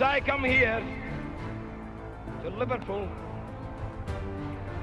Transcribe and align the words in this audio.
I 0.00 0.20
come 0.20 0.44
here 0.44 0.80
to 2.42 2.50
Liverpool 2.50 3.08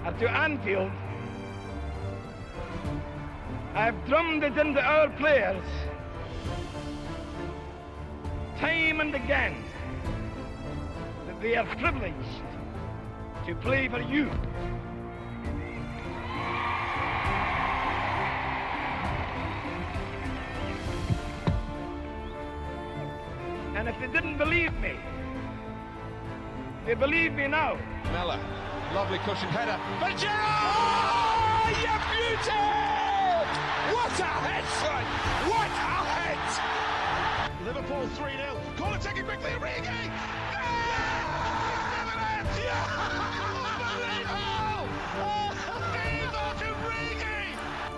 and 0.04 0.20
to 0.20 0.30
Anfield, 0.30 0.92
I've 3.74 4.06
drummed 4.08 4.44
it 4.44 4.58
into 4.58 4.82
our 4.82 5.10
players 5.12 5.64
time 8.60 9.00
and 9.00 9.16
again 9.16 9.64
that 11.28 11.42
they 11.42 11.56
are 11.56 11.66
privileged 11.78 12.44
to 13.46 13.56
play 13.56 13.88
for 13.88 14.02
you. 14.02 14.30
Didn't 24.16 24.38
believe 24.38 24.72
me, 24.80 24.94
they 26.86 26.94
believe 26.94 27.34
me 27.34 27.48
now. 27.48 27.78
Mella, 28.14 28.40
lovely 28.94 29.18
cushion 29.18 29.50
header. 29.50 29.78
For 30.00 30.10
Gerrard! 30.18 30.38
Oh, 31.52 31.68
you 31.84 31.96
beauty! 32.16 32.64
What 33.94 34.18
a 34.18 34.32
head, 34.48 34.64
son! 34.80 35.04
What 35.52 35.68
a 35.68 35.96
head! 36.16 36.40
Liverpool 37.66 38.08
3-0. 38.16 38.78
Corner 38.78 39.00
taken 39.00 39.26
quickly, 39.26 39.52
Origi! 39.52 40.10
Ah! 40.54 40.96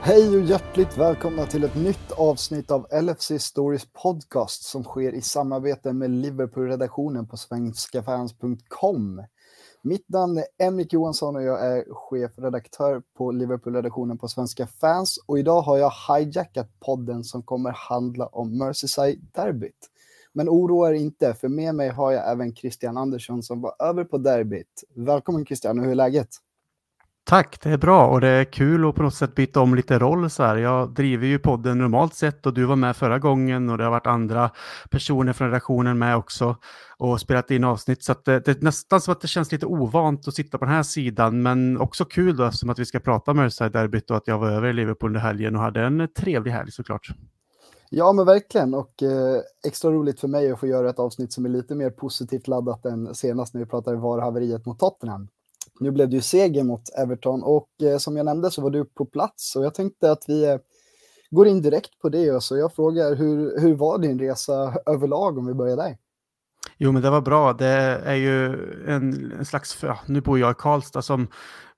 Hej 0.07 0.38
och 0.38 0.43
hjärtligt 0.43 0.97
välkomna 0.97 1.45
till 1.45 1.63
ett 1.63 1.75
nytt 1.75 2.11
avsnitt 2.11 2.71
av 2.71 2.88
LFC 3.02 3.31
Stories 3.39 3.88
podcast 4.03 4.63
som 4.63 4.84
sker 4.84 5.11
i 5.13 5.21
samarbete 5.21 5.93
med 5.93 6.09
Liverpool-redaktionen 6.09 7.27
på 7.27 7.37
svenskafans.com. 7.37 9.23
Mitt 9.82 10.09
namn 10.09 10.37
är 10.37 10.67
Emrik 10.67 10.93
Johansson 10.93 11.35
och 11.35 11.43
jag 11.43 11.65
är 11.65 11.85
chefredaktör 11.93 13.01
på 13.17 13.32
Liverpool-redaktionen 13.32 14.17
på 14.17 14.27
Svenska 14.27 14.67
fans 14.67 15.17
och 15.26 15.40
idag 15.40 15.62
har 15.62 15.77
jag 15.77 15.93
hijackat 16.07 16.79
podden 16.79 17.23
som 17.23 17.43
kommer 17.43 17.71
handla 17.71 18.26
om 18.27 18.62
Merseyside-derbyt. 18.62 19.89
Men 20.34 20.49
oroa 20.49 20.89
er 20.89 20.93
inte, 20.93 21.34
för 21.34 21.48
med 21.48 21.76
mig 21.76 21.89
har 21.89 22.12
jag 22.12 22.32
även 22.32 22.55
Christian 22.55 22.98
Andersson 22.98 23.43
som 23.43 23.62
var 23.62 23.76
över 23.79 24.04
på 24.04 24.17
derbyt. 24.17 24.84
Välkommen 24.95 25.45
Christian, 25.45 25.79
och 25.79 25.85
hur 25.85 25.91
är 25.91 25.95
läget? 25.95 26.29
Tack, 27.29 27.59
det 27.63 27.70
är 27.70 27.77
bra 27.77 28.07
och 28.07 28.21
det 28.21 28.27
är 28.27 28.43
kul 28.43 28.89
att 28.89 28.95
på 28.95 29.03
något 29.03 29.13
sätt 29.13 29.35
byta 29.35 29.61
om 29.61 29.75
lite 29.75 29.99
roll 29.99 30.29
så 30.29 30.43
här. 30.43 30.55
Jag 30.55 30.93
driver 30.93 31.27
ju 31.27 31.39
podden 31.39 31.77
normalt 31.77 32.13
sett 32.13 32.45
och 32.45 32.53
du 32.53 32.65
var 32.65 32.75
med 32.75 32.95
förra 32.95 33.20
gången 33.20 33.70
och 33.70 33.77
det 33.77 33.83
har 33.83 33.91
varit 33.91 34.07
andra 34.07 34.51
personer 34.89 35.33
från 35.33 35.48
redaktionen 35.48 35.98
med 35.98 36.17
också 36.17 36.55
och 36.98 37.21
spelat 37.21 37.51
in 37.51 37.63
avsnitt 37.63 38.03
så 38.03 38.11
att 38.11 38.25
det, 38.25 38.39
det 38.45 38.51
är 38.51 38.63
nästan 38.63 39.01
som 39.01 39.11
att 39.11 39.21
det 39.21 39.27
känns 39.27 39.51
lite 39.51 39.65
ovant 39.65 40.27
att 40.27 40.33
sitta 40.33 40.57
på 40.57 40.65
den 40.65 40.73
här 40.73 40.83
sidan 40.83 41.41
men 41.41 41.81
också 41.81 42.05
kul 42.05 42.37
då 42.37 42.43
eftersom 42.43 42.70
att 42.70 42.79
vi 42.79 42.85
ska 42.85 42.99
prata 42.99 43.33
Merseyside-derbyt 43.33 44.11
och 44.11 44.17
att 44.17 44.27
jag 44.27 44.39
var 44.39 44.51
över 44.51 44.67
i 44.67 44.73
Liverpool 44.73 45.09
under 45.09 45.20
helgen 45.20 45.55
och 45.55 45.61
hade 45.61 45.81
en 45.81 46.07
trevlig 46.17 46.51
helg 46.51 46.71
såklart. 46.71 47.07
Ja, 47.89 48.13
men 48.13 48.25
verkligen. 48.25 48.73
Och 48.73 49.03
eh, 49.03 49.41
extra 49.67 49.91
roligt 49.91 50.20
för 50.20 50.27
mig 50.27 50.51
att 50.51 50.59
få 50.59 50.67
göra 50.67 50.89
ett 50.89 50.99
avsnitt 50.99 51.33
som 51.33 51.45
är 51.45 51.49
lite 51.49 51.75
mer 51.75 51.89
positivt 51.89 52.48
laddat 52.48 52.85
än 52.85 53.15
senast 53.15 53.53
när 53.53 53.61
vi 53.61 53.67
pratade 53.67 53.98
VAR-haveriet 53.98 54.65
mot 54.65 54.79
Tottenham. 54.79 55.27
Nu 55.79 55.91
blev 55.91 56.09
det 56.09 56.15
ju 56.15 56.21
seger 56.21 56.63
mot 56.63 56.89
Everton 56.97 57.43
och 57.43 57.70
eh, 57.83 57.97
som 57.97 58.17
jag 58.17 58.25
nämnde 58.25 58.51
så 58.51 58.61
var 58.61 58.70
du 58.70 58.85
på 58.85 59.05
plats 59.05 59.55
och 59.55 59.65
jag 59.65 59.73
tänkte 59.73 60.11
att 60.11 60.23
vi 60.27 60.45
eh, 60.45 60.57
går 61.29 61.47
in 61.47 61.61
direkt 61.61 61.99
på 61.99 62.09
det. 62.09 62.43
Så 62.43 62.57
jag 62.57 62.73
frågar 62.73 63.15
hur, 63.15 63.59
hur 63.59 63.75
var 63.75 63.98
din 63.98 64.19
resa 64.19 64.73
överlag 64.85 65.38
om 65.38 65.45
vi 65.45 65.53
börjar 65.53 65.78
där? 65.78 65.97
Jo, 66.78 66.91
men 66.91 67.01
det 67.01 67.09
var 67.09 67.22
bra. 67.22 67.53
Det 67.53 68.01
är 68.05 68.16
ju 68.16 68.45
en, 68.88 69.31
en 69.39 69.45
slags, 69.45 69.78
ja, 69.81 70.00
nu 70.05 70.22
bor 70.22 70.39
jag 70.39 70.51
i 70.51 70.55
Karlstad 70.57 71.01
som 71.01 71.27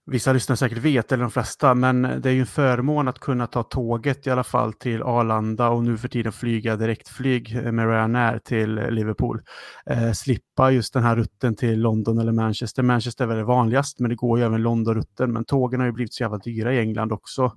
vissa 0.09 0.33
lyssnare 0.33 0.57
säkert 0.57 0.77
vet, 0.77 1.11
eller 1.11 1.21
de 1.21 1.31
flesta, 1.31 1.73
men 1.73 2.01
det 2.01 2.29
är 2.29 2.33
ju 2.33 2.39
en 2.39 2.45
förmån 2.45 3.07
att 3.07 3.19
kunna 3.19 3.47
ta 3.47 3.63
tåget 3.63 4.27
i 4.27 4.29
alla 4.29 4.43
fall 4.43 4.73
till 4.73 5.03
Arlanda 5.03 5.69
och 5.69 5.83
nu 5.83 5.97
för 5.97 6.07
tiden 6.07 6.31
flyga 6.31 6.75
direktflyg 6.75 7.73
med 7.73 7.89
Ryanair 7.89 8.39
till 8.39 8.75
Liverpool. 8.75 9.41
Eh, 9.85 10.11
slippa 10.11 10.71
just 10.71 10.93
den 10.93 11.03
här 11.03 11.15
rutten 11.15 11.55
till 11.55 11.79
London 11.79 12.19
eller 12.19 12.31
Manchester. 12.31 12.83
Manchester 12.83 13.23
är 13.23 13.27
väl 13.27 13.37
det 13.37 13.43
vanligast, 13.43 13.99
men 13.99 14.09
det 14.09 14.15
går 14.15 14.39
ju 14.39 14.45
även 14.45 14.61
Londonrutten. 14.61 15.33
Men 15.33 15.45
tågen 15.45 15.79
har 15.79 15.87
ju 15.87 15.93
blivit 15.93 16.13
så 16.13 16.23
jävla 16.23 16.37
dyra 16.37 16.73
i 16.73 16.79
England 16.79 17.11
också 17.11 17.53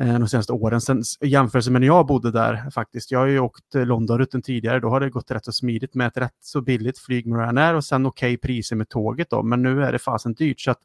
eh, 0.00 0.18
de 0.18 0.28
senaste 0.28 0.52
åren. 0.52 0.80
Sen 0.80 1.02
i 1.20 1.28
jämförelse 1.28 1.70
med 1.70 1.80
när 1.80 1.86
jag 1.86 2.06
bodde 2.06 2.30
där 2.30 2.70
faktiskt. 2.70 3.10
Jag 3.10 3.18
har 3.18 3.26
ju 3.26 3.40
åkt 3.40 3.74
eh, 3.74 3.86
Londonrutten 3.86 4.42
tidigare, 4.42 4.80
då 4.80 4.88
har 4.88 5.00
det 5.00 5.10
gått 5.10 5.30
rätt 5.30 5.44
så 5.44 5.52
smidigt 5.52 5.94
med 5.94 6.06
ett 6.06 6.16
rätt 6.16 6.36
så 6.40 6.60
billigt 6.60 6.98
flyg 6.98 7.26
med 7.26 7.40
Ryanair 7.40 7.74
och 7.74 7.84
sen 7.84 8.06
okej 8.06 8.34
okay 8.34 8.36
priser 8.36 8.76
med 8.76 8.88
tåget 8.88 9.30
då. 9.30 9.42
Men 9.42 9.62
nu 9.62 9.84
är 9.84 9.92
det 9.92 9.98
fasen 9.98 10.34
dyrt 10.34 10.60
så 10.60 10.70
att 10.70 10.80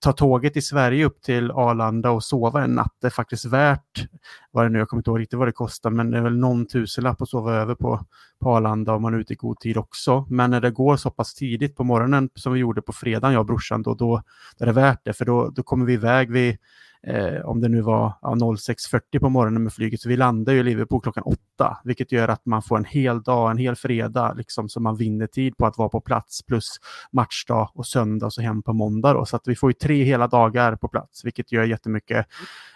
ta 0.00 0.12
tåget 0.12 0.49
i 0.56 0.62
Sverige 0.62 1.04
upp 1.04 1.22
till 1.22 1.50
Arlanda 1.50 2.10
och 2.10 2.24
sova 2.24 2.64
en 2.64 2.74
natt 2.74 3.04
är 3.04 3.10
faktiskt 3.10 3.44
värt, 3.44 4.08
vad 4.50 4.64
det 4.64 4.68
nu, 4.68 4.78
jag 4.78 4.88
kommer 4.88 5.00
inte 5.00 5.10
ihåg 5.10 5.20
riktigt 5.20 5.38
vad 5.38 5.48
det 5.48 5.52
kostar, 5.52 5.90
men 5.90 6.10
det 6.10 6.18
är 6.18 6.22
väl 6.22 6.38
någon 6.38 6.66
tusenlapp 6.66 7.22
att 7.22 7.28
sova 7.28 7.54
över 7.54 7.74
på, 7.74 8.06
på 8.40 8.50
Arlanda 8.50 8.94
om 8.94 9.02
man 9.02 9.14
är 9.14 9.18
ute 9.18 9.32
i 9.32 9.36
god 9.36 9.60
tid 9.60 9.76
också. 9.76 10.26
Men 10.30 10.50
när 10.50 10.60
det 10.60 10.70
går 10.70 10.96
så 10.96 11.10
pass 11.10 11.34
tidigt 11.34 11.76
på 11.76 11.84
morgonen 11.84 12.30
som 12.34 12.52
vi 12.52 12.60
gjorde 12.60 12.82
på 12.82 12.92
fredagen, 12.92 13.32
jag 13.32 13.40
och 13.40 13.46
brorsan, 13.46 13.82
då, 13.82 13.94
då, 13.94 14.22
är 14.60 14.66
det 14.66 14.72
värt 14.72 15.00
det, 15.04 15.12
för 15.12 15.24
då, 15.24 15.50
då 15.50 15.62
kommer 15.62 15.86
vi 15.86 15.92
iväg 15.92 16.30
vid 16.30 16.58
eh, 17.06 17.40
om 17.44 17.60
det 17.60 17.68
nu 17.68 17.80
var 17.80 18.12
ja, 18.22 18.34
06.40 18.34 19.18
på 19.20 19.28
morgonen 19.28 19.62
med 19.62 19.72
flyget. 19.72 20.00
Så 20.00 20.08
vi 20.08 20.16
landar 20.16 20.52
ju 20.52 20.60
i 20.60 20.62
Liverpool 20.62 21.00
klockan 21.00 21.22
8. 21.22 21.38
8, 21.60 21.76
vilket 21.84 22.12
gör 22.12 22.28
att 22.28 22.46
man 22.46 22.62
får 22.62 22.76
en 22.76 22.84
hel 22.84 23.22
dag, 23.22 23.50
en 23.50 23.58
hel 23.58 23.76
fredag, 23.76 24.34
liksom, 24.36 24.68
så 24.68 24.80
man 24.80 24.96
vinner 24.96 25.26
tid 25.26 25.56
på 25.56 25.66
att 25.66 25.78
vara 25.78 25.88
på 25.88 26.00
plats, 26.00 26.42
plus 26.42 26.66
matchdag 27.12 27.70
och 27.74 27.86
söndag 27.86 28.26
och 28.26 28.32
så 28.32 28.42
hem 28.42 28.62
på 28.62 28.72
måndag. 28.72 29.12
Då. 29.12 29.26
Så 29.26 29.36
att 29.36 29.42
vi 29.48 29.56
får 29.56 29.70
ju 29.70 29.74
tre 29.74 30.04
hela 30.04 30.26
dagar 30.26 30.76
på 30.76 30.88
plats, 30.88 31.24
vilket 31.24 31.52
gör 31.52 31.64
jättemycket. 31.64 32.26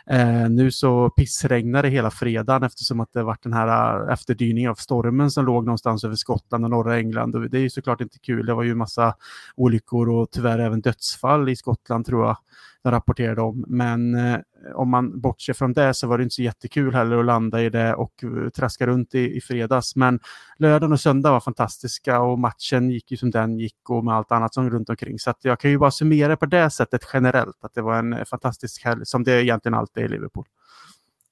Eh, 0.07 0.49
nu 0.51 0.71
så 0.71 1.11
pissregnar 1.11 1.83
det 1.83 1.89
hela 1.89 2.11
fredagen 2.11 2.63
eftersom 2.63 3.01
att 3.01 3.13
det 3.13 3.23
varit 3.23 3.43
den 3.43 3.53
här 3.53 4.01
eh, 4.07 4.13
efterdyningen 4.13 4.71
av 4.71 4.75
stormen 4.75 5.31
som 5.31 5.45
låg 5.45 5.65
någonstans 5.65 6.05
över 6.05 6.17
Skottland 6.17 6.65
och 6.65 6.71
norra 6.71 6.99
England. 6.99 7.35
Och 7.35 7.51
det 7.51 7.59
är 7.59 7.63
ju 7.63 7.71
såklart 7.71 8.01
inte 8.01 8.19
kul. 8.19 8.47
Det 8.47 8.55
var 8.55 8.63
ju 8.63 8.75
massa 8.75 9.15
olyckor 9.57 10.09
och 10.09 10.31
tyvärr 10.31 10.59
även 10.59 10.81
dödsfall 10.81 11.49
i 11.49 11.57
Skottland 11.57 12.07
tror 12.07 12.27
jag 12.27 12.37
de 12.83 12.91
rapporterade 12.91 13.41
om. 13.41 13.65
Men 13.69 14.15
eh, 14.15 14.39
Eh, 14.67 14.77
om 14.77 14.91
man 14.91 15.21
bortser 15.21 15.53
från 15.53 15.73
det 15.73 15.95
så 15.95 16.07
var 16.07 16.19
det 16.19 16.25
inte 16.25 16.35
så 16.35 16.43
jättekul 16.43 16.95
heller 16.95 17.17
att 17.17 17.25
landa 17.25 17.63
i 17.63 17.71
det 17.71 17.95
och 17.95 18.25
eh, 18.25 18.51
traska 18.51 18.87
runt 18.87 19.15
i, 19.15 19.37
i 19.37 19.41
fredags. 19.41 19.97
Men 19.97 20.21
lördagen 20.59 20.93
och 20.93 21.01
söndag 21.01 21.31
var 21.31 21.41
fantastiska 21.41 22.21
och 22.21 22.39
matchen 22.39 22.91
gick 22.91 23.11
ju 23.11 23.17
som 23.17 23.31
den 23.31 23.59
gick 23.59 23.91
och 23.91 24.05
med 24.05 24.15
allt 24.15 24.33
annat 24.33 24.55
som 24.55 24.71
runt 24.71 24.89
omkring. 24.89 25.19
Så 25.19 25.35
jag 25.43 25.61
kan 25.61 25.71
ju 25.71 25.79
bara 25.79 25.91
summera 25.91 26.37
på 26.37 26.47
det 26.47 26.71
sättet 26.71 27.03
generellt 27.13 27.65
att 27.65 27.75
det 27.75 27.83
var 27.83 27.99
en 27.99 28.13
eh, 28.13 28.25
fantastisk 28.25 28.85
helg 28.85 29.07
som 29.07 29.25
det 29.25 29.45
egentligen 29.45 29.75
alltid 29.75 30.03
är 30.03 30.07
i 30.07 30.11
Liverpool. 30.11 30.45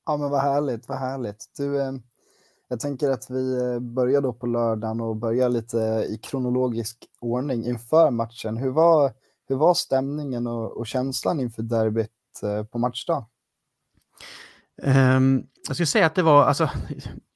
Ja 0.07 0.17
men 0.17 0.31
vad 0.31 0.43
härligt, 0.43 0.89
vad 0.89 0.99
härligt. 0.99 1.45
Du, 1.57 1.81
eh, 1.81 1.93
jag 2.69 2.81
tänker 2.81 3.11
att 3.11 3.31
vi 3.31 3.79
börjar 3.81 4.21
då 4.21 4.33
på 4.33 4.47
lördagen 4.47 5.01
och 5.01 5.17
börjar 5.17 5.49
lite 5.49 6.07
i 6.09 6.19
kronologisk 6.23 6.99
ordning 7.21 7.65
inför 7.65 8.11
matchen. 8.11 8.57
Hur 8.57 8.71
var 8.71 9.13
hur 9.49 9.57
var 9.57 9.75
stämningen 9.75 10.47
och, 10.47 10.77
och 10.77 10.87
känslan 10.87 11.41
inför 11.41 11.63
derbyt 11.63 12.11
Eh, 12.43 12.65
på 12.65 12.79
matchdag? 12.79 13.27
Um, 14.83 15.47
jag 15.69 15.77
skulle 15.77 15.87
säga 15.87 16.07
att 16.07 16.15
det 16.15 16.23
var, 16.23 16.45
alltså, 16.45 16.71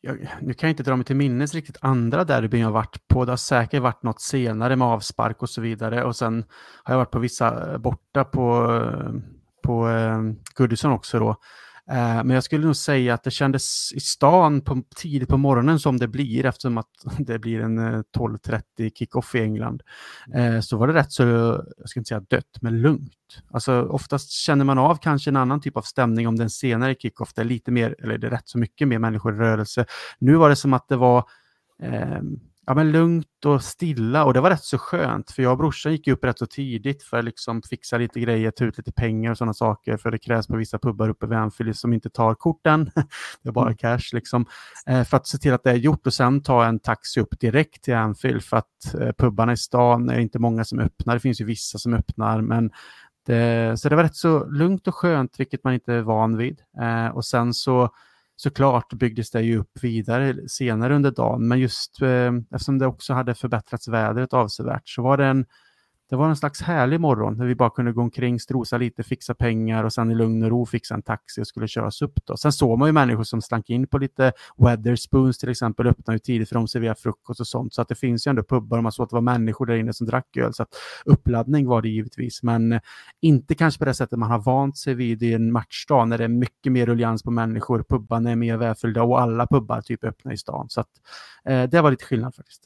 jag, 0.01 0.29
nu 0.41 0.55
kan 0.55 0.69
jag 0.69 0.73
inte 0.73 0.83
dra 0.83 0.97
mig 0.97 1.05
till 1.05 1.17
minnes 1.17 1.55
riktigt 1.55 1.77
andra 1.81 2.25
derbyn 2.25 2.61
jag 2.61 2.71
varit 2.71 3.09
på. 3.09 3.25
Det 3.25 3.33
har 3.33 3.37
säkert 3.37 3.83
varit 3.83 4.03
något 4.03 4.21
senare 4.21 4.77
med 4.77 4.89
avspark 4.89 5.43
och 5.43 5.51
så 5.51 5.61
vidare. 5.61 6.05
Och 6.05 6.17
sen 6.17 6.45
har 6.85 6.95
jag 6.95 6.99
varit 6.99 7.11
på 7.11 7.19
vissa 7.19 7.73
eh, 7.73 7.79
borta 7.79 8.25
på, 8.25 8.75
eh, 8.75 9.13
på 9.63 9.87
um, 9.87 10.37
Goodison 10.55 10.93
också 10.93 11.19
då. 11.19 11.37
Eh, 11.91 12.25
men 12.25 12.31
jag 12.31 12.45
skulle 12.45 12.67
nog 12.67 12.77
säga 12.77 13.15
att 13.15 13.23
det 13.23 13.31
kändes 13.31 13.93
i 13.93 14.01
stan 14.01 14.61
på, 14.61 14.83
tidigt 14.97 15.29
på 15.29 15.37
morgonen 15.37 15.81
som 15.81 15.97
det 15.99 16.09
blir 16.09 16.47
eftersom 16.47 16.79
att 16.79 16.91
det 17.19 17.39
blir 17.39 17.61
en 17.61 17.79
12.30 17.79 18.63
eh, 18.79 18.91
kickoff 18.91 19.35
i 19.35 19.41
England. 19.41 19.83
Eh, 20.35 20.61
så 20.61 20.77
var 20.77 20.87
det 20.87 20.95
rätt 20.95 21.13
så, 21.13 21.23
jag 21.79 21.89
ska 21.89 22.01
inte 22.01 22.09
säga 22.09 22.21
dött, 22.21 22.59
men 22.61 22.81
lugnt. 22.81 23.13
Alltså 23.51 23.83
oftast 23.83 24.31
känner 24.31 24.65
man 24.65 24.79
av 24.79 24.97
kanske 24.97 25.31
en 25.31 25.37
annan 25.37 25.61
typ 25.61 25.77
av 25.77 25.83
stämning 25.83 26.29
om 26.29 26.37
den 26.37 26.51
senare 26.51 26.95
kickoff. 26.95 27.35
Det 27.35 27.41
är 27.41 27.45
lite 27.45 27.71
mer, 27.71 27.97
eller 27.99 28.19
det 28.19 28.27
är 28.27 28.31
rätt 28.31 28.49
så 28.49 28.59
mycket 28.59 28.89
mer 28.89 28.99
människor 28.99 29.35
i 29.35 29.39
rörelse. 29.39 29.85
Nu 30.19 30.35
var 30.35 30.49
det 30.49 30.57
som 30.57 30.73
att 30.73 30.89
det 30.89 30.97
var 30.97 31.25
eh, 31.83 32.21
ja, 32.67 32.75
men 32.75 32.93
lugnt 32.93 33.45
och 33.45 33.63
stilla 33.63 34.25
och 34.25 34.35
det 34.35 34.41
var 34.41 34.51
rätt 34.51 34.65
så 34.65 34.79
skönt 34.79 35.31
för 35.31 35.43
jag 35.43 35.53
och 35.53 35.59
brorsan 35.59 35.93
gick 35.93 36.09
upp 36.09 36.25
rätt 36.25 36.39
så 36.39 36.47
tidigt 36.47 37.03
för 37.03 37.19
att 37.19 37.25
liksom 37.25 37.63
fixa 37.63 37.99
lite 37.99 38.21
grejer, 38.21 38.51
ta 38.51 38.65
ut 38.65 38.79
lite 38.79 38.93
pengar 38.93 39.31
och 39.31 39.39
sådana 39.39 39.55
saker 39.55 39.97
för 39.97 40.11
det 40.11 40.19
krävs 40.19 40.47
på 40.47 40.57
vissa 40.57 40.79
pubbar 40.79 41.09
uppe 41.09 41.27
vid 41.27 41.39
Anfield 41.39 41.77
som 41.77 41.93
inte 41.93 42.11
tar 42.11 42.35
korten. 42.35 42.91
det 43.43 43.49
är 43.49 43.53
bara 43.53 43.67
mm. 43.67 43.77
cash 43.77 44.09
liksom. 44.13 44.47
Eh, 44.87 45.05
för 45.05 45.17
att 45.17 45.27
se 45.27 45.39
till 45.39 45.53
att 45.53 45.65
det 45.65 45.71
är 45.71 45.75
gjort 45.75 46.07
och 46.07 46.15
sen 46.15 46.43
ta 46.43 46.65
en 46.65 46.79
taxi 46.79 47.21
upp 47.21 47.41
direkt 47.41 47.85
till 47.85 47.95
Anfield 47.95 48.45
för 48.45 48.57
att 48.57 48.95
eh, 49.01 49.13
pubbarna 49.19 49.53
i 49.53 49.57
stan 49.57 50.11
är 50.11 50.19
inte 50.19 50.39
många 50.39 50.65
som 50.65 50.79
öppnar. 50.79 51.15
Det 51.15 51.21
finns 51.21 51.41
ju 51.41 51.45
vissa 51.45 51.79
som 51.79 51.95
öppnar 51.95 52.41
men 52.41 52.71
det, 53.27 53.81
så 53.81 53.89
det 53.89 53.97
var 53.97 54.03
rätt 54.03 54.17
så 54.17 54.45
lugnt 54.45 54.89
och 54.89 54.95
skönt 54.95 55.41
vilket 55.41 55.65
man 55.65 55.75
inte 55.75 55.95
är 55.95 56.03
van 56.03 56.37
vid. 56.37 56.61
Eh, 56.81 57.07
och 57.07 57.25
sen 57.25 57.55
så 57.55 57.91
såklart 58.37 58.93
byggdes 58.93 59.31
det 59.31 59.43
ju 59.43 59.59
upp 59.59 59.79
vidare 59.83 60.49
senare 60.49 60.95
under 60.95 61.11
dagen, 61.11 61.49
men 61.49 61.59
just 61.59 62.03
eh, 62.03 62.33
eftersom 62.55 62.79
det 62.79 62.87
också 62.87 63.13
hade 63.13 63.35
förbättrats 63.35 63.89
vädret 63.89 64.33
avsevärt 64.33 64.89
så 64.89 65.03
var 65.03 65.17
det 65.17 65.27
en 65.27 65.47
det 66.09 66.17
var 66.17 66.29
en 66.29 66.37
slags 66.37 66.63
härlig 66.63 67.01
morgon 67.01 67.37
när 67.37 67.47
vi 67.47 67.55
bara 67.55 67.71
kunde 67.71 67.93
gå 67.93 68.01
omkring, 68.01 68.41
strosa 68.41 68.79
lite, 68.79 69.03
fixa 69.03 69.35
pengar 69.35 69.85
och 69.85 69.93
sen 69.93 70.11
i 70.11 70.15
lugn 70.15 70.43
och 70.43 70.51
ro 70.51 70.67
fixa 70.67 70.95
en 70.95 71.03
taxi 71.03 71.43
och 71.43 71.47
skulle 71.47 71.69
köras 71.69 72.03
upp. 72.03 72.19
Då. 72.25 72.37
Sen 72.37 72.53
såg 72.53 72.79
man 72.79 72.89
ju 72.89 72.93
människor 72.93 73.25
som 73.25 73.43
slank 73.43 73.71
in 73.71 73.87
på 73.87 73.99
lite 73.99 74.33
Weatherspoons 74.57 75.39
till 75.39 75.49
exempel, 75.49 75.87
öppnade 75.87 76.15
ju 76.15 76.19
tidigt 76.19 76.49
för 76.49 76.55
de 76.55 76.69
serverar 76.69 76.95
frukost 76.95 77.41
och 77.41 77.47
sånt. 77.47 77.75
Så 77.75 77.83
att 77.83 77.89
det 77.89 77.95
finns 77.95 78.27
ju 78.27 78.31
ändå 78.31 78.43
pubbar 78.43 78.77
och 78.77 78.83
man 78.83 78.93
såg 78.93 79.05
att 79.05 79.11
det 79.11 79.17
var 79.17 79.21
människor 79.21 79.67
där 79.67 79.75
inne 79.75 79.93
som 79.93 80.07
drack 80.07 80.37
öl. 80.37 80.55
Så 80.55 80.63
att 80.63 80.75
uppladdning 81.05 81.67
var 81.67 81.83
det 81.83 81.89
givetvis, 81.89 82.43
men 82.43 82.73
eh, 82.73 82.81
inte 83.21 83.55
kanske 83.55 83.79
på 83.79 83.85
det 83.85 83.95
sättet 83.95 84.19
man 84.19 84.31
har 84.31 84.39
vant 84.39 84.79
sig 84.79 84.95
vid 84.95 85.23
i 85.23 85.33
en 85.33 85.53
matchdag 85.53 86.09
när 86.09 86.19
det 86.19 86.25
är 86.25 86.29
mycket 86.29 86.73
mer 86.73 86.87
ruljans 86.87 87.23
på 87.23 87.31
människor, 87.31 87.85
pubbarna 87.89 88.31
är 88.31 88.37
mer 88.37 88.57
välfyllda 88.57 89.03
och 89.03 89.21
alla 89.21 89.47
pubbar 89.47 89.81
typ 89.81 90.05
öppna 90.05 90.33
i 90.33 90.37
stan. 90.37 90.69
Så 90.69 90.81
att 90.81 90.91
eh, 91.45 91.63
det 91.63 91.81
var 91.81 91.91
lite 91.91 92.05
skillnad 92.05 92.35
faktiskt. 92.35 92.63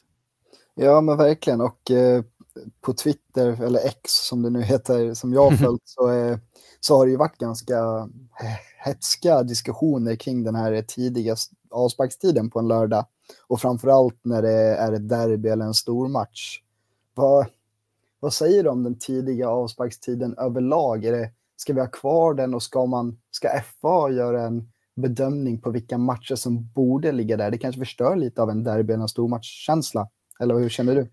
Ja, 0.75 1.01
men 1.01 1.17
verkligen. 1.17 1.61
Och 1.61 1.91
eh, 1.91 2.23
på 2.81 2.93
Twitter, 2.93 3.63
eller 3.63 3.79
X 3.79 4.11
som 4.11 4.41
det 4.41 4.49
nu 4.49 4.61
heter, 4.61 5.13
som 5.13 5.33
jag 5.33 5.49
har 5.49 5.57
följt, 5.57 5.81
så, 5.85 6.07
är, 6.07 6.39
så 6.79 6.97
har 6.97 7.05
det 7.05 7.11
ju 7.11 7.17
varit 7.17 7.37
ganska 7.37 8.09
hetska 8.77 9.43
diskussioner 9.43 10.15
kring 10.15 10.43
den 10.43 10.55
här 10.55 10.81
tidiga 10.81 11.35
avsparkstiden 11.71 12.49
på 12.49 12.59
en 12.59 12.67
lördag. 12.67 13.05
Och 13.47 13.61
framförallt 13.61 14.19
när 14.23 14.41
det 14.41 14.77
är 14.77 14.91
ett 14.91 15.09
derby 15.09 15.49
eller 15.49 15.65
en 15.65 15.73
stor 15.73 16.07
match. 16.07 16.61
Vad, 17.13 17.45
vad 18.19 18.33
säger 18.33 18.63
du 18.63 18.69
om 18.69 18.83
den 18.83 18.99
tidiga 18.99 19.49
avsparkstiden 19.49 20.37
överlag? 20.37 21.05
Är 21.05 21.11
det, 21.11 21.31
ska 21.55 21.73
vi 21.73 21.79
ha 21.79 21.87
kvar 21.87 22.33
den 22.33 22.53
och 22.53 22.63
ska, 22.63 22.85
man, 22.85 23.19
ska 23.31 23.49
FA 23.81 24.09
göra 24.11 24.41
en 24.41 24.71
bedömning 24.95 25.61
på 25.61 25.69
vilka 25.69 25.97
matcher 25.97 26.35
som 26.35 26.71
borde 26.75 27.11
ligga 27.11 27.37
där? 27.37 27.51
Det 27.51 27.57
kanske 27.57 27.79
förstör 27.79 28.15
lite 28.15 28.41
av 28.41 28.49
en 28.49 28.63
derby 28.63 28.93
eller 28.93 29.03
en 29.03 29.09
stormatchkänsla. 29.09 30.09
Eller 30.39 30.55
hur 30.55 30.69
känner 30.69 30.95
du? 30.95 31.07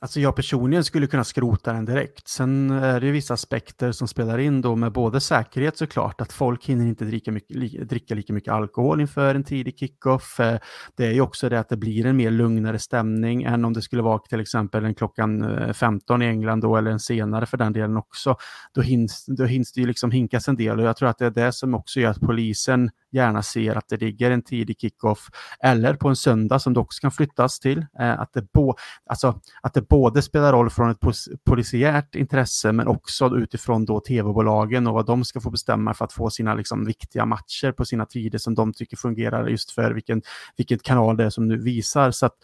Alltså 0.00 0.20
jag 0.20 0.36
personligen 0.36 0.84
skulle 0.84 1.06
kunna 1.06 1.24
skrota 1.24 1.72
den 1.72 1.84
direkt. 1.84 2.28
Sen 2.28 2.70
är 2.70 3.00
det 3.00 3.06
ju 3.06 3.12
vissa 3.12 3.34
aspekter 3.34 3.92
som 3.92 4.08
spelar 4.08 4.38
in 4.38 4.60
då 4.60 4.76
med 4.76 4.92
både 4.92 5.20
säkerhet 5.20 5.76
såklart, 5.76 6.20
att 6.20 6.32
folk 6.32 6.64
hinner 6.66 6.86
inte 6.86 7.04
dricka, 7.04 7.32
mycket, 7.32 7.88
dricka 7.88 8.14
lika 8.14 8.32
mycket 8.32 8.52
alkohol 8.52 9.00
inför 9.00 9.34
en 9.34 9.44
tidig 9.44 9.78
kickoff. 9.78 10.40
Eh, 10.40 10.58
det 10.96 11.06
är 11.06 11.12
ju 11.12 11.20
också 11.20 11.48
det 11.48 11.60
att 11.60 11.68
det 11.68 11.76
blir 11.76 12.06
en 12.06 12.16
mer 12.16 12.30
lugnare 12.30 12.78
stämning 12.78 13.42
än 13.42 13.64
om 13.64 13.72
det 13.72 13.82
skulle 13.82 14.02
vara 14.02 14.18
till 14.18 14.40
exempel 14.40 14.84
en 14.84 14.94
klockan 14.94 15.42
eh, 15.42 15.72
15 15.72 16.22
i 16.22 16.26
England 16.26 16.60
då, 16.60 16.76
eller 16.76 16.90
en 16.90 17.00
senare 17.00 17.46
för 17.46 17.56
den 17.56 17.72
delen 17.72 17.96
också. 17.96 18.36
Då 18.74 18.80
hinns, 18.80 19.24
då 19.26 19.44
hinns 19.44 19.72
det 19.72 19.80
ju 19.80 19.86
liksom 19.86 20.10
hinkas 20.10 20.48
en 20.48 20.56
del 20.56 20.80
och 20.80 20.86
jag 20.86 20.96
tror 20.96 21.08
att 21.08 21.18
det 21.18 21.26
är 21.26 21.30
det 21.30 21.52
som 21.52 21.74
också 21.74 22.00
gör 22.00 22.10
att 22.10 22.20
polisen 22.20 22.90
gärna 23.12 23.42
ser 23.42 23.76
att 23.76 23.88
det 23.88 23.96
ligger 23.96 24.30
en 24.30 24.42
tidig 24.42 24.80
kickoff 24.80 25.28
eller 25.64 25.94
på 25.94 26.08
en 26.08 26.16
söndag 26.16 26.58
som 26.58 26.74
det 26.74 26.80
också 26.80 27.00
kan 27.00 27.10
flyttas 27.10 27.60
till. 27.60 27.86
Eh, 28.00 28.20
att, 28.20 28.32
det 28.32 28.52
bo, 28.52 28.74
alltså, 29.06 29.40
att 29.62 29.74
det 29.74 29.87
både 29.88 30.22
spelar 30.22 30.52
roll 30.52 30.70
från 30.70 30.90
ett 30.90 31.00
polisiärt 31.44 32.14
intresse 32.14 32.72
men 32.72 32.88
också 32.88 33.36
utifrån 33.36 33.84
då 33.84 34.00
tv-bolagen 34.00 34.86
och 34.86 34.94
vad 34.94 35.06
de 35.06 35.24
ska 35.24 35.40
få 35.40 35.50
bestämma 35.50 35.94
för 35.94 36.04
att 36.04 36.12
få 36.12 36.30
sina 36.30 36.54
liksom, 36.54 36.84
viktiga 36.84 37.26
matcher 37.26 37.72
på 37.72 37.84
sina 37.84 38.06
tider 38.06 38.38
som 38.38 38.54
de 38.54 38.72
tycker 38.72 38.96
fungerar 38.96 39.48
just 39.48 39.70
för 39.70 39.90
vilken, 39.90 40.22
vilken 40.56 40.78
kanal 40.78 41.16
det 41.16 41.24
är 41.24 41.30
som 41.30 41.48
nu 41.48 41.56
visar. 41.56 42.10
Så 42.10 42.26
att, 42.26 42.34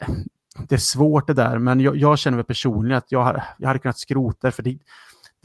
eh, 0.00 0.14
det 0.68 0.74
är 0.74 0.78
svårt 0.78 1.26
det 1.26 1.34
där, 1.34 1.58
men 1.58 1.80
jag, 1.80 1.96
jag 1.96 2.18
känner 2.18 2.36
mig 2.36 2.44
personligen 2.44 2.98
att 2.98 3.12
jag, 3.12 3.42
jag 3.58 3.68
hade 3.68 3.78
kunnat 3.78 3.98
skrota 3.98 4.46
det, 4.46 4.52
för 4.52 4.62
det, 4.62 4.78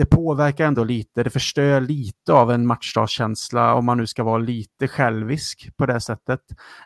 det 0.01 0.05
påverkar 0.05 0.65
ändå 0.65 0.83
lite, 0.83 1.23
det 1.23 1.29
förstör 1.29 1.81
lite 1.81 2.33
av 2.33 2.51
en 2.51 2.67
matchdagskänsla 2.67 3.73
om 3.73 3.85
man 3.85 3.97
nu 3.97 4.07
ska 4.07 4.23
vara 4.23 4.37
lite 4.37 4.87
självisk 4.87 5.69
på 5.77 5.85
det 5.85 6.01
sättet. 6.01 6.39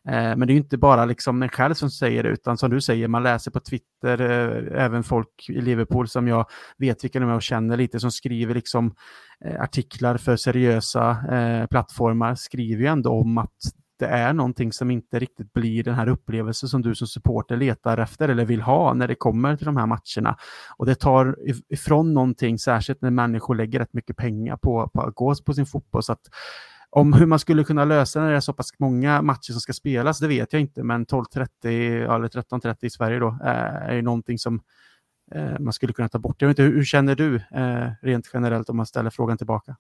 Eh, 0.10 0.36
men 0.36 0.40
det 0.40 0.54
är 0.54 0.56
inte 0.56 0.78
bara 0.78 1.06
liksom 1.06 1.44
en 1.44 1.50
själv 1.50 1.74
som 1.74 1.90
säger 1.90 2.24
det, 2.24 2.30
utan 2.30 2.58
som 2.58 2.70
du 2.70 2.82
säger, 2.82 3.08
man 3.08 3.24
läser 3.24 3.52
på 3.52 3.60
Twitter, 3.60 4.22
eh, 4.22 4.84
även 4.84 5.04
folk 5.04 5.50
i 5.50 5.62
Liverpool 5.62 6.08
som 6.08 6.28
jag 6.28 6.46
vet 6.78 7.04
vilka 7.04 7.20
de 7.20 7.30
är 7.30 7.36
och 7.36 7.42
känner 7.42 7.78
lite, 7.78 8.00
som 8.00 8.12
skriver 8.12 8.54
liksom 8.54 8.96
eh, 9.46 9.62
artiklar 9.62 10.18
för 10.18 10.36
seriösa 10.36 11.10
eh, 11.36 11.68
plattformar, 11.68 12.36
skriver 12.36 12.82
ju 12.82 12.88
ändå 12.88 13.10
om 13.10 13.38
att 13.38 13.60
det 14.00 14.06
är 14.06 14.34
någonting 14.34 14.72
som 14.74 14.92
inte 14.92 15.20
riktigt 15.20 15.54
blir 15.54 15.84
den 15.84 15.96
här 15.96 16.08
upplevelsen 16.08 16.70
som 16.70 16.82
du 16.82 16.96
som 16.96 17.08
supporter 17.08 17.58
letar 17.58 17.98
efter 17.98 18.30
eller 18.30 18.46
vill 18.46 18.62
ha 18.62 18.94
när 18.94 19.08
det 19.08 19.16
kommer 19.16 19.56
till 19.56 19.66
de 19.66 19.78
här 19.78 19.86
matcherna. 19.86 20.38
Och 20.78 20.86
det 20.86 20.96
tar 20.96 21.38
ifrån 21.70 22.14
någonting, 22.14 22.60
särskilt 22.60 23.02
när 23.02 23.12
människor 23.12 23.56
lägger 23.56 23.80
rätt 23.80 23.94
mycket 23.94 24.18
pengar 24.18 24.58
på, 24.58 24.90
på 24.94 25.02
att 25.02 25.16
gå 25.16 25.36
på 25.46 25.54
sin 25.54 25.66
fotboll. 25.66 26.04
Så 26.04 26.14
att, 26.14 26.30
om 26.90 27.14
hur 27.14 27.26
man 27.26 27.40
skulle 27.40 27.64
kunna 27.64 27.86
lösa 27.86 28.20
när 28.20 28.30
det 28.30 28.36
är 28.36 28.40
så 28.40 28.54
pass 28.54 28.70
många 28.80 29.22
matcher 29.22 29.52
som 29.52 29.62
ska 29.62 29.74
spelas, 29.74 30.20
det 30.20 30.28
vet 30.28 30.54
jag 30.54 30.62
inte, 30.62 30.84
men 30.84 31.06
12.30 31.06 31.48
eller 32.16 32.28
13.30 32.28 32.76
i 32.82 32.90
Sverige 32.90 33.20
då 33.20 33.28
eh, 33.28 33.90
är 33.90 33.94
ju 33.94 34.02
någonting 34.02 34.40
som 34.40 34.62
eh, 35.32 35.60
man 35.60 35.74
skulle 35.74 35.94
kunna 35.94 36.10
ta 36.10 36.20
bort. 36.20 36.42
Jag 36.42 36.48
vet 36.48 36.60
inte, 36.60 36.64
hur, 36.64 36.76
hur 36.76 36.84
känner 36.84 37.16
du 37.16 37.36
eh, 37.36 37.92
rent 38.02 38.30
generellt 38.34 38.70
om 38.70 38.78
man 38.78 38.86
ställer 38.86 39.10
frågan 39.10 39.38
tillbaka? 39.38 39.76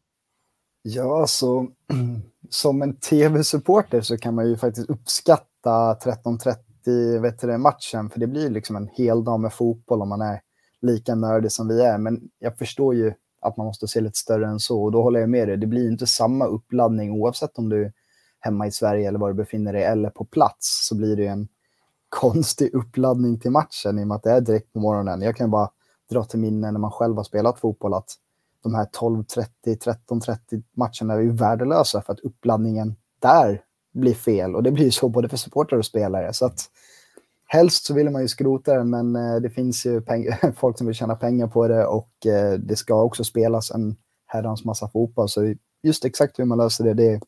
Ja, 0.87 1.21
alltså 1.21 1.67
som 2.49 2.81
en 2.81 2.95
tv-supporter 2.95 4.01
så 4.01 4.17
kan 4.17 4.35
man 4.35 4.49
ju 4.49 4.57
faktiskt 4.57 4.89
uppskatta 4.89 5.93
13.30 5.93 7.57
matchen, 7.57 8.09
för 8.09 8.19
det 8.19 8.27
blir 8.27 8.49
liksom 8.49 8.75
en 8.75 8.89
hel 8.93 9.23
dag 9.23 9.39
med 9.39 9.53
fotboll 9.53 10.01
om 10.01 10.09
man 10.09 10.21
är 10.21 10.41
lika 10.81 11.15
nördig 11.15 11.51
som 11.51 11.67
vi 11.67 11.81
är. 11.81 11.97
Men 11.97 12.21
jag 12.39 12.57
förstår 12.57 12.95
ju 12.95 13.13
att 13.41 13.57
man 13.57 13.65
måste 13.65 13.87
se 13.87 14.01
lite 14.01 14.17
större 14.17 14.47
än 14.47 14.59
så 14.59 14.83
och 14.83 14.91
då 14.91 15.03
håller 15.03 15.19
jag 15.19 15.29
med 15.29 15.47
dig. 15.47 15.57
Det 15.57 15.67
blir 15.67 15.91
inte 15.91 16.07
samma 16.07 16.45
uppladdning 16.45 17.11
oavsett 17.11 17.57
om 17.57 17.69
du 17.69 17.85
är 17.85 17.93
hemma 18.39 18.67
i 18.67 18.71
Sverige 18.71 19.07
eller 19.07 19.19
var 19.19 19.27
du 19.27 19.33
befinner 19.33 19.73
dig 19.73 19.83
eller 19.83 20.09
på 20.09 20.25
plats 20.25 20.87
så 20.87 20.95
blir 20.95 21.15
det 21.15 21.27
en 21.27 21.47
konstig 22.09 22.73
uppladdning 22.73 23.39
till 23.39 23.51
matchen 23.51 23.99
i 23.99 24.03
och 24.03 24.07
med 24.07 24.15
att 24.15 24.23
det 24.23 24.31
är 24.31 24.41
direkt 24.41 24.73
på 24.73 24.79
morgonen. 24.79 25.21
Jag 25.21 25.35
kan 25.35 25.51
bara 25.51 25.69
dra 26.09 26.23
till 26.23 26.39
minne 26.39 26.71
när 26.71 26.79
man 26.79 26.91
själv 26.91 27.15
har 27.15 27.23
spelat 27.23 27.59
fotboll 27.59 27.93
att 27.93 28.09
de 28.65 28.75
här 28.75 28.85
12.30, 28.85 29.47
13.30 30.09 30.63
matcherna 30.73 31.13
är 31.13 31.23
ju 31.23 31.31
värdelösa 31.31 32.01
för 32.01 32.13
att 32.13 32.19
uppladdningen 32.19 32.95
där 33.19 33.61
blir 33.93 34.13
fel 34.13 34.55
och 34.55 34.63
det 34.63 34.71
blir 34.71 34.91
så 34.91 35.09
både 35.09 35.29
för 35.29 35.37
supportrar 35.37 35.79
och 35.79 35.85
spelare. 35.85 36.33
Så 36.33 36.45
att 36.45 36.59
helst 37.45 37.85
så 37.85 37.93
vill 37.93 38.09
man 38.09 38.21
ju 38.21 38.27
skrota 38.27 38.73
den, 38.73 38.89
men 38.89 39.15
eh, 39.15 39.35
det 39.35 39.49
finns 39.49 39.85
ju 39.85 40.01
folk 40.55 40.77
som 40.77 40.87
vill 40.87 40.95
tjäna 40.95 41.15
pengar 41.15 41.47
på 41.47 41.67
det 41.67 41.85
och 41.85 42.25
eh, 42.25 42.53
det 42.53 42.75
ska 42.75 43.03
också 43.03 43.23
spelas 43.23 43.71
en 43.71 43.95
herrans 44.25 44.65
massa 44.65 44.89
fotboll. 44.89 45.29
Så 45.29 45.53
just 45.83 46.05
exakt 46.05 46.39
hur 46.39 46.45
man 46.45 46.57
löser 46.57 46.83
det, 46.83 46.93
det, 46.93 47.19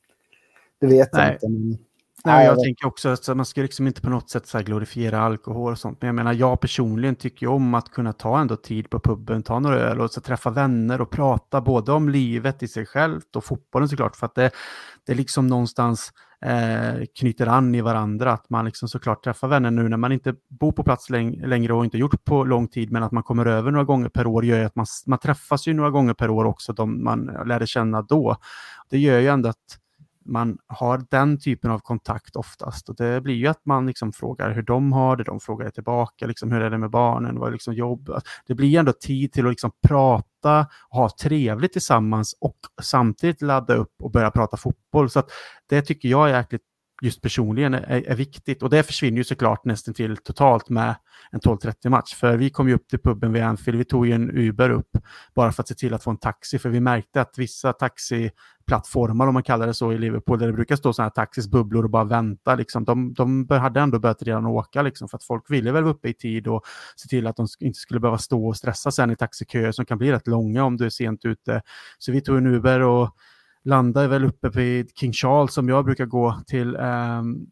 det 0.79 0.87
vet 0.87 1.13
Nej. 1.13 1.37
jag 1.41 1.51
inte. 1.51 1.83
Nej, 2.25 2.45
jag 2.45 2.63
tänker 2.63 2.87
också 2.87 3.09
att 3.09 3.27
man 3.27 3.45
ska 3.45 3.61
liksom 3.61 3.87
inte 3.87 4.01
på 4.01 4.09
något 4.09 4.29
sätt 4.29 4.47
så 4.47 4.59
glorifiera 4.59 5.19
alkohol 5.19 5.71
och 5.71 5.79
sånt. 5.79 6.01
Men 6.01 6.07
jag 6.07 6.15
menar, 6.15 6.33
jag 6.33 6.59
personligen 6.59 7.15
tycker 7.15 7.47
om 7.47 7.73
att 7.73 7.91
kunna 7.91 8.13
ta 8.13 8.39
ändå 8.39 8.55
tid 8.55 8.89
på 8.89 8.99
puben, 8.99 9.43
ta 9.43 9.59
några 9.59 9.79
öl 9.79 10.01
och 10.01 10.11
så 10.11 10.21
träffa 10.21 10.49
vänner 10.49 11.01
och 11.01 11.09
prata 11.09 11.61
både 11.61 11.91
om 11.91 12.09
livet 12.09 12.63
i 12.63 12.67
sig 12.67 12.85
självt 12.85 13.35
och 13.35 13.43
fotbollen 13.43 13.89
såklart. 13.89 14.15
För 14.15 14.25
att 14.25 14.35
det, 14.35 14.51
det 15.05 15.13
liksom 15.13 15.47
någonstans 15.47 16.11
eh, 16.45 17.05
knyter 17.19 17.47
an 17.47 17.75
i 17.75 17.81
varandra. 17.81 18.31
Att 18.31 18.49
man 18.49 18.65
liksom 18.65 18.89
såklart 18.89 19.23
träffar 19.23 19.47
vänner 19.47 19.71
nu 19.71 19.89
när 19.89 19.97
man 19.97 20.11
inte 20.11 20.35
bor 20.59 20.71
på 20.71 20.83
plats 20.83 21.09
läng 21.09 21.41
längre 21.45 21.73
och 21.73 21.85
inte 21.85 21.97
gjort 21.97 22.25
på 22.25 22.43
lång 22.43 22.67
tid, 22.67 22.91
men 22.91 23.03
att 23.03 23.11
man 23.11 23.23
kommer 23.23 23.45
över 23.45 23.71
några 23.71 23.85
gånger 23.85 24.09
per 24.09 24.27
år 24.27 24.45
gör 24.45 24.59
ju 24.59 24.65
att 24.65 24.75
man, 24.75 24.85
man 25.05 25.19
träffas 25.19 25.67
ju 25.67 25.73
några 25.73 25.89
gånger 25.89 26.13
per 26.13 26.29
år 26.29 26.45
också, 26.45 26.73
de 26.73 27.03
man 27.03 27.31
lärde 27.45 27.67
känna 27.67 28.01
då. 28.01 28.35
Det 28.89 28.97
gör 28.97 29.19
ju 29.19 29.27
ändå 29.27 29.49
att 29.49 29.77
man 30.27 30.57
har 30.67 31.05
den 31.09 31.39
typen 31.39 31.71
av 31.71 31.79
kontakt 31.79 32.35
oftast. 32.35 32.89
Och 32.89 32.95
det 32.95 33.21
blir 33.21 33.35
ju 33.35 33.47
att 33.47 33.65
man 33.65 33.87
liksom 33.87 34.13
frågar 34.13 34.51
hur 34.51 34.61
de 34.61 34.91
har 34.91 35.15
det, 35.15 35.23
de 35.23 35.39
frågar 35.39 35.69
tillbaka, 35.69 36.27
liksom, 36.27 36.51
hur 36.51 36.61
är 36.61 36.69
det 36.69 36.77
med 36.77 36.89
barnen, 36.89 37.39
vad 37.39 37.47
är 37.47 37.51
liksom 37.51 37.73
jobb? 37.73 38.09
Alltså, 38.09 38.29
det 38.47 38.55
blir 38.55 38.79
ändå 38.79 38.93
tid 38.93 39.33
till 39.33 39.45
att 39.45 39.51
liksom 39.51 39.71
prata 39.87 40.67
ha 40.89 41.09
trevligt 41.21 41.73
tillsammans 41.73 42.35
och 42.41 42.57
samtidigt 42.81 43.41
ladda 43.41 43.73
upp 43.73 43.93
och 44.01 44.11
börja 44.11 44.31
prata 44.31 44.57
fotboll. 44.57 45.09
Så 45.09 45.23
det 45.69 45.81
tycker 45.81 46.09
jag 46.09 46.29
är 46.29 46.37
jäkligt 46.37 46.61
just 47.01 47.21
personligen 47.21 47.73
är, 47.73 48.09
är, 48.09 48.15
viktigt. 48.15 48.63
Och 48.63 48.69
det 48.69 48.83
försvinner 48.83 49.17
ju 49.17 49.23
såklart 49.23 49.65
nästan 49.65 49.93
till 49.93 50.17
totalt 50.17 50.69
med 50.69 50.95
en 51.31 51.39
12.30 51.39 51.89
match. 51.89 52.13
För 52.13 52.37
vi 52.37 52.49
kom 52.49 52.67
ju 52.67 52.73
upp 52.73 52.87
till 52.87 52.99
puben 52.99 53.33
vid 53.33 53.43
Anfield, 53.43 53.77
vi 53.77 53.85
tog 53.85 54.07
ju 54.07 54.13
en 54.13 54.31
Uber 54.31 54.69
upp 54.69 54.97
bara 55.35 55.51
för 55.51 55.63
att 55.63 55.67
se 55.67 55.75
till 55.75 55.93
att 55.93 56.03
få 56.03 56.09
en 56.09 56.17
taxi. 56.17 56.59
För 56.59 56.69
vi 56.69 56.79
märkte 56.79 57.21
att 57.21 57.37
vissa 57.37 57.73
plattformar 58.67 59.27
om 59.27 59.33
man 59.33 59.43
kallar 59.43 59.67
det 59.67 59.73
så 59.73 59.93
i 59.93 59.97
Liverpool, 59.97 60.39
där 60.39 60.47
det 60.47 60.53
brukar 60.53 60.75
stå 60.75 60.93
sådana 60.93 61.05
här 61.05 61.25
taxis, 61.25 61.47
bubblor 61.47 61.83
och 61.83 61.89
bara 61.89 62.03
vänta, 62.03 62.55
liksom, 62.55 62.85
de, 62.85 63.13
de 63.13 63.47
hade 63.49 63.79
ändå 63.79 63.99
börjat 63.99 64.23
redan 64.23 64.45
åka, 64.45 64.81
liksom, 64.81 65.09
för 65.09 65.17
att 65.17 65.23
folk 65.23 65.51
ville 65.51 65.71
väl 65.71 65.83
vara 65.83 65.93
uppe 65.93 66.09
i 66.09 66.13
tid 66.13 66.47
och 66.47 66.63
se 66.95 67.07
till 67.07 67.27
att 67.27 67.35
de 67.35 67.47
inte 67.59 67.79
skulle 67.79 67.99
behöva 67.99 68.17
stå 68.17 68.47
och 68.47 68.57
stressa 68.57 68.91
sen 68.91 69.11
i 69.11 69.15
taxiköer 69.15 69.71
som 69.71 69.85
kan 69.85 69.97
bli 69.97 70.11
rätt 70.11 70.27
långa 70.27 70.63
om 70.63 70.77
du 70.77 70.85
är 70.85 70.89
sent 70.89 71.25
ute. 71.25 71.61
Så 71.97 72.11
vi 72.11 72.21
tog 72.21 72.37
en 72.37 72.47
Uber 72.47 72.79
och 72.79 73.15
landade 73.63 74.07
väl 74.07 74.25
uppe 74.25 74.49
vid 74.49 74.97
King 74.97 75.13
Charles 75.13 75.53
som 75.53 75.69
jag 75.69 75.85
brukar 75.85 76.05
gå 76.05 76.41
till 76.47 76.75
um, 76.75 77.47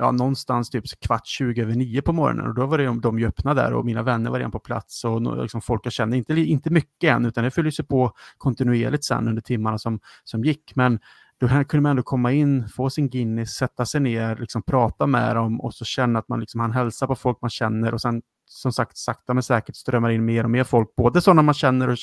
ja, 0.00 0.12
någonstans 0.12 0.70
typ 0.70 0.84
kvart 1.00 1.26
20 1.26 1.62
över 1.62 1.74
nio 1.74 2.02
på 2.02 2.12
morgonen 2.12 2.46
och 2.46 2.54
då 2.54 2.66
var 2.66 2.78
det 2.78 3.00
de 3.00 3.18
ju 3.18 3.26
öppna 3.26 3.54
där 3.54 3.72
och 3.72 3.84
mina 3.84 4.02
vänner 4.02 4.30
var 4.30 4.38
redan 4.38 4.50
på 4.50 4.58
plats 4.58 5.04
och 5.04 5.42
liksom 5.42 5.60
folk 5.60 5.86
jag 5.86 5.92
kände, 5.92 6.16
inte, 6.16 6.34
inte 6.34 6.70
mycket 6.70 7.10
än 7.10 7.26
utan 7.26 7.44
det 7.44 7.50
fylldes 7.50 7.76
på 7.76 8.12
kontinuerligt 8.38 9.04
sen 9.04 9.28
under 9.28 9.42
timmarna 9.42 9.78
som, 9.78 10.00
som 10.24 10.44
gick. 10.44 10.72
Men 10.74 10.98
då 11.40 11.48
kunde 11.48 11.80
man 11.80 11.90
ändå 11.90 12.02
komma 12.02 12.32
in, 12.32 12.68
få 12.68 12.90
sin 12.90 13.08
Guinness, 13.08 13.50
sätta 13.50 13.86
sig 13.86 14.00
ner, 14.00 14.36
liksom 14.36 14.62
prata 14.62 15.06
med 15.06 15.36
dem 15.36 15.60
och 15.60 15.74
så 15.74 15.84
känna 15.84 16.18
att 16.18 16.28
man 16.28 16.40
liksom, 16.40 16.72
hälsar 16.72 17.06
på 17.06 17.14
folk 17.14 17.38
man 17.40 17.50
känner 17.50 17.94
och 17.94 18.00
sen 18.00 18.22
som 18.52 18.72
sagt 18.72 18.96
sakta 18.96 19.34
men 19.34 19.42
säkert 19.42 19.76
strömmar 19.76 20.10
in 20.10 20.24
mer 20.24 20.44
och 20.44 20.50
mer 20.50 20.64
folk, 20.64 20.96
både 20.96 21.20
sådana 21.20 21.42
man 21.42 21.54
känner 21.54 21.88
och, 21.88 21.98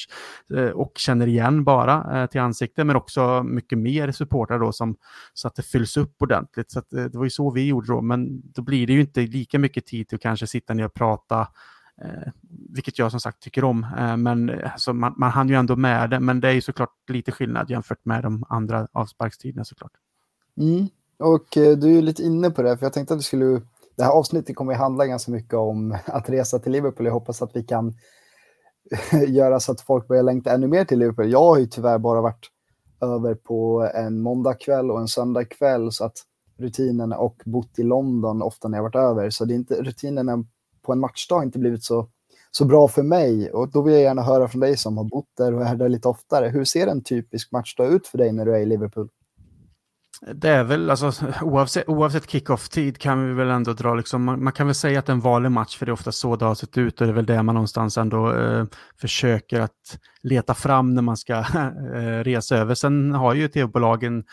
eh, 0.57 0.69
och 0.69 0.91
känner 0.95 1.27
igen 1.27 1.63
bara 1.63 2.21
eh, 2.21 2.29
till 2.29 2.41
ansikte, 2.41 2.83
men 2.83 2.95
också 2.95 3.43
mycket 3.43 3.77
mer 3.77 4.11
supportrar 4.11 4.59
då 4.59 4.71
som, 4.71 4.95
så 5.33 5.47
att 5.47 5.55
det 5.55 5.63
fylls 5.63 5.97
upp 5.97 6.21
ordentligt. 6.21 6.71
Så 6.71 6.79
att, 6.79 6.93
eh, 6.93 7.03
det 7.03 7.17
var 7.17 7.23
ju 7.23 7.29
så 7.29 7.51
vi 7.51 7.67
gjorde 7.67 7.87
då, 7.87 8.01
men 8.01 8.41
då 8.51 8.61
blir 8.61 8.87
det 8.87 8.93
ju 8.93 9.01
inte 9.01 9.21
lika 9.21 9.59
mycket 9.59 9.85
tid 9.85 10.07
till 10.07 10.15
att 10.15 10.21
kanske 10.21 10.47
sitta 10.47 10.73
ner 10.73 10.85
och 10.85 10.93
prata 10.93 11.47
Eh, 12.01 12.31
vilket 12.69 12.99
jag 12.99 13.11
som 13.11 13.19
sagt 13.19 13.39
tycker 13.39 13.63
om. 13.63 13.83
Eh, 13.97 14.17
men 14.17 14.61
alltså, 14.63 14.93
man, 14.93 15.13
man 15.17 15.31
hann 15.31 15.49
ju 15.49 15.55
ändå 15.55 15.75
med 15.75 16.09
det, 16.09 16.19
men 16.19 16.39
det 16.39 16.47
är 16.47 16.53
ju 16.53 16.61
såklart 16.61 17.09
lite 17.09 17.31
skillnad 17.31 17.69
jämfört 17.69 18.05
med 18.05 18.23
de 18.23 18.43
andra 18.49 18.87
avsparkstiderna 18.91 19.65
såklart. 19.65 19.91
Mm. 20.57 20.87
Och 21.17 21.57
eh, 21.57 21.77
du 21.77 21.97
är 21.97 22.01
lite 22.01 22.23
inne 22.23 22.49
på 22.49 22.61
det, 22.61 22.77
för 22.77 22.85
jag 22.85 22.93
tänkte 22.93 23.13
att 23.13 23.19
vi 23.19 23.23
skulle... 23.23 23.61
Det 23.97 24.03
här 24.03 24.11
avsnittet 24.11 24.55
kommer 24.55 24.73
att 24.73 24.79
handla 24.79 25.05
ganska 25.05 25.31
mycket 25.31 25.53
om 25.53 25.97
att 26.05 26.29
resa 26.29 26.59
till 26.59 26.71
Liverpool. 26.71 27.05
Jag 27.05 27.13
hoppas 27.13 27.41
att 27.41 27.55
vi 27.55 27.63
kan 27.63 27.93
göra 29.27 29.59
så 29.59 29.71
att 29.71 29.81
folk 29.81 30.07
börjar 30.07 30.23
längta 30.23 30.51
ännu 30.51 30.67
mer 30.67 30.85
till 30.85 30.99
Liverpool. 30.99 31.31
Jag 31.31 31.43
har 31.43 31.57
ju 31.57 31.65
tyvärr 31.65 31.97
bara 31.97 32.21
varit 32.21 32.51
över 33.01 33.35
på 33.35 33.89
en 33.93 34.21
måndagkväll 34.21 34.91
och 34.91 34.99
en 34.99 35.07
söndagkväll 35.07 35.91
så 35.91 36.05
att 36.05 36.17
rutinerna 36.57 37.17
och 37.17 37.41
bott 37.45 37.79
i 37.79 37.83
London 37.83 38.41
ofta 38.41 38.67
när 38.67 38.77
jag 38.77 38.83
varit 38.83 38.95
över. 38.95 39.29
Så 39.29 39.45
det 39.45 39.53
är 39.53 39.55
inte 39.55 39.81
rutinerna 39.81 40.45
på 40.81 40.91
en 40.91 40.99
matchdag 40.99 41.43
inte 41.43 41.59
blivit 41.59 41.83
så, 41.83 42.09
så 42.51 42.65
bra 42.65 42.87
för 42.87 43.03
mig. 43.03 43.51
Och 43.51 43.71
då 43.71 43.81
vill 43.81 43.93
jag 43.93 44.03
gärna 44.03 44.21
höra 44.21 44.47
från 44.47 44.61
dig 44.61 44.77
som 44.77 44.97
har 44.97 45.03
bott 45.03 45.29
där 45.37 45.53
och 45.53 45.65
är 45.65 45.75
där 45.75 45.89
lite 45.89 46.07
oftare. 46.07 46.49
Hur 46.49 46.63
ser 46.63 46.87
en 46.87 47.03
typisk 47.03 47.51
matchdag 47.51 47.87
ut 47.93 48.07
för 48.07 48.17
dig 48.17 48.31
när 48.31 48.45
du 48.45 48.55
är 48.55 48.59
i 48.59 48.65
Liverpool? 48.65 49.09
Det 50.21 50.49
är 50.49 50.63
väl, 50.63 50.89
alltså, 50.89 51.11
oavsett, 51.41 51.89
oavsett 51.89 52.29
kick-off-tid 52.29 52.97
kan 52.97 53.27
vi 53.27 53.33
väl 53.33 53.49
ändå 53.49 53.73
dra, 53.73 53.95
liksom, 53.95 54.23
man, 54.23 54.43
man, 54.43 54.53
kan 54.53 54.67
väl 54.67 54.75
säga 54.75 54.99
att 54.99 55.05
det 55.05 55.11
är 55.11 55.13
en 55.13 55.19
vanlig 55.19 55.51
match, 55.51 55.77
för 55.77 55.85
det 55.85 55.89
är 55.89 55.93
ofta 55.93 56.11
så 56.11 56.35
det 56.35 56.45
har 56.45 56.55
sett 56.55 56.77
ut 56.77 57.01
och 57.01 57.07
det 57.07 57.13
är 57.13 57.15
väl 57.15 57.25
det 57.25 57.43
man 57.43 57.55
någonstans 57.55 57.97
ändå 57.97 58.33
eh, 58.33 58.65
försöker 59.01 59.59
att 59.59 59.99
leta 60.27 60.53
fram 60.53 60.93
när 60.93 61.01
man 61.01 61.17
ska 61.17 61.33
eh, 61.95 62.23
resa 62.23 62.57
över. 62.57 62.75
Sen 62.75 63.13
har 63.13 63.33
ju 63.33 63.47
tv-bolagen 63.47 64.23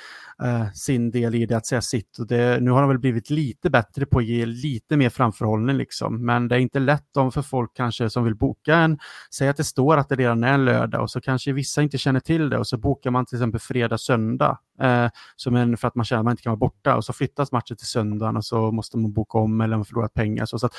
eh, 0.42 0.72
sin 0.74 1.10
del 1.10 1.34
i 1.34 1.46
det 1.46 1.56
att 1.56 1.66
säga 1.66 1.80
sitt. 1.80 2.18
Och 2.18 2.26
det, 2.26 2.62
nu 2.62 2.70
har 2.70 2.80
de 2.80 2.88
väl 2.88 2.98
blivit 2.98 3.30
lite 3.30 3.70
bättre 3.70 4.06
på 4.06 4.18
att 4.18 4.24
ge 4.24 4.46
lite 4.46 4.96
mer 4.96 5.10
framförhållning, 5.10 5.76
liksom. 5.76 6.26
men 6.26 6.48
det 6.48 6.54
är 6.54 6.58
inte 6.58 6.78
lätt 6.78 7.16
om 7.16 7.32
för 7.32 7.42
folk 7.42 7.70
kanske 7.74 8.10
som 8.10 8.24
vill 8.24 8.36
boka 8.36 8.76
en, 8.76 8.98
säg 9.34 9.48
att 9.48 9.56
det 9.56 9.64
står 9.64 9.96
att 9.96 10.08
det 10.08 10.16
redan 10.16 10.44
är 10.44 10.54
en 10.54 10.64
lördag 10.64 11.02
och 11.02 11.10
så 11.10 11.20
kanske 11.20 11.52
vissa 11.52 11.82
inte 11.82 11.98
känner 11.98 12.20
till 12.20 12.50
det 12.50 12.58
och 12.58 12.66
så 12.66 12.76
bokar 12.76 13.10
man 13.10 13.26
till 13.26 13.36
exempel 13.36 13.60
fredag, 13.60 13.98
söndag 13.98 14.58
eh, 14.80 15.08
som 15.36 15.56
en, 15.56 15.76
för 15.76 15.88
att 15.88 15.94
man 15.94 16.04
känner 16.04 16.20
att 16.20 16.24
man 16.24 16.32
inte 16.32 16.42
kan 16.42 16.50
vara 16.50 16.58
borta 16.58 16.96
och 16.96 17.04
så 17.04 17.12
flyttas 17.12 17.52
matchen 17.52 17.76
till 17.76 17.86
söndagen 17.86 18.36
och 18.36 18.44
så 18.44 18.70
måste 18.72 18.98
man 18.98 19.12
boka 19.12 19.38
om 19.38 19.60
eller 19.60 19.76
man 19.76 19.84
förlorat 19.84 20.14
pengar. 20.14 20.46
Så, 20.46 20.58
så 20.58 20.66
att, 20.66 20.74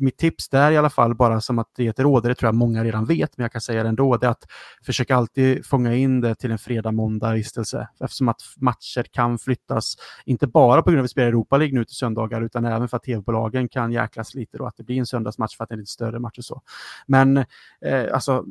mitt 0.00 0.18
tips 0.18 0.48
där 0.48 0.70
i 0.70 0.76
alla 0.76 0.90
fall, 0.90 1.14
bara 1.14 1.40
som 1.40 1.58
att 1.58 1.68
det 1.76 1.86
är 1.86 1.90
ett 1.90 1.98
råd, 1.98 2.22
det 2.22 2.34
tror 2.34 2.48
jag 2.48 2.54
många 2.54 2.84
redan 2.84 3.04
vet, 3.04 3.36
men 3.36 3.44
jag 3.44 3.52
kan 3.52 3.60
säga 3.60 3.82
det 3.82 3.88
ändå, 3.88 4.16
det 4.16 4.26
är 4.26 4.30
att 4.30 4.46
försöka 4.86 5.16
alltid 5.16 5.66
fånga 5.66 5.94
in 5.94 6.20
det 6.20 6.34
till 6.34 6.50
en 6.50 6.58
fredag, 6.58 6.92
måndag 6.92 7.32
vistelse 7.32 7.88
eftersom 8.00 8.28
att 8.28 8.40
matcher 8.56 9.02
kan 9.10 9.38
flyttas, 9.38 9.96
inte 10.24 10.46
bara 10.46 10.82
på 10.82 10.90
grund 10.90 10.98
av 10.98 11.04
att 11.04 11.10
vi 11.10 11.12
spelar 11.12 11.28
Europa 11.28 11.56
League 11.56 11.78
nu 11.78 11.84
till 11.84 11.96
söndagar, 11.96 12.42
utan 12.42 12.64
även 12.64 12.88
för 12.88 12.96
att 12.96 13.02
tv-bolagen 13.02 13.68
kan 13.68 13.92
jäklas 13.92 14.34
lite 14.34 14.58
då, 14.58 14.66
att 14.66 14.76
det 14.76 14.82
blir 14.82 14.98
en 14.98 15.06
söndagsmatch 15.06 15.56
för 15.56 15.64
att 15.64 15.68
det 15.68 15.72
är 15.72 15.76
en 15.76 15.80
lite 15.80 15.92
större 15.92 16.18
match 16.18 16.38
och 16.38 16.44
så. 16.44 16.62
Men 17.06 17.36
eh, 17.80 18.14
alltså, 18.14 18.44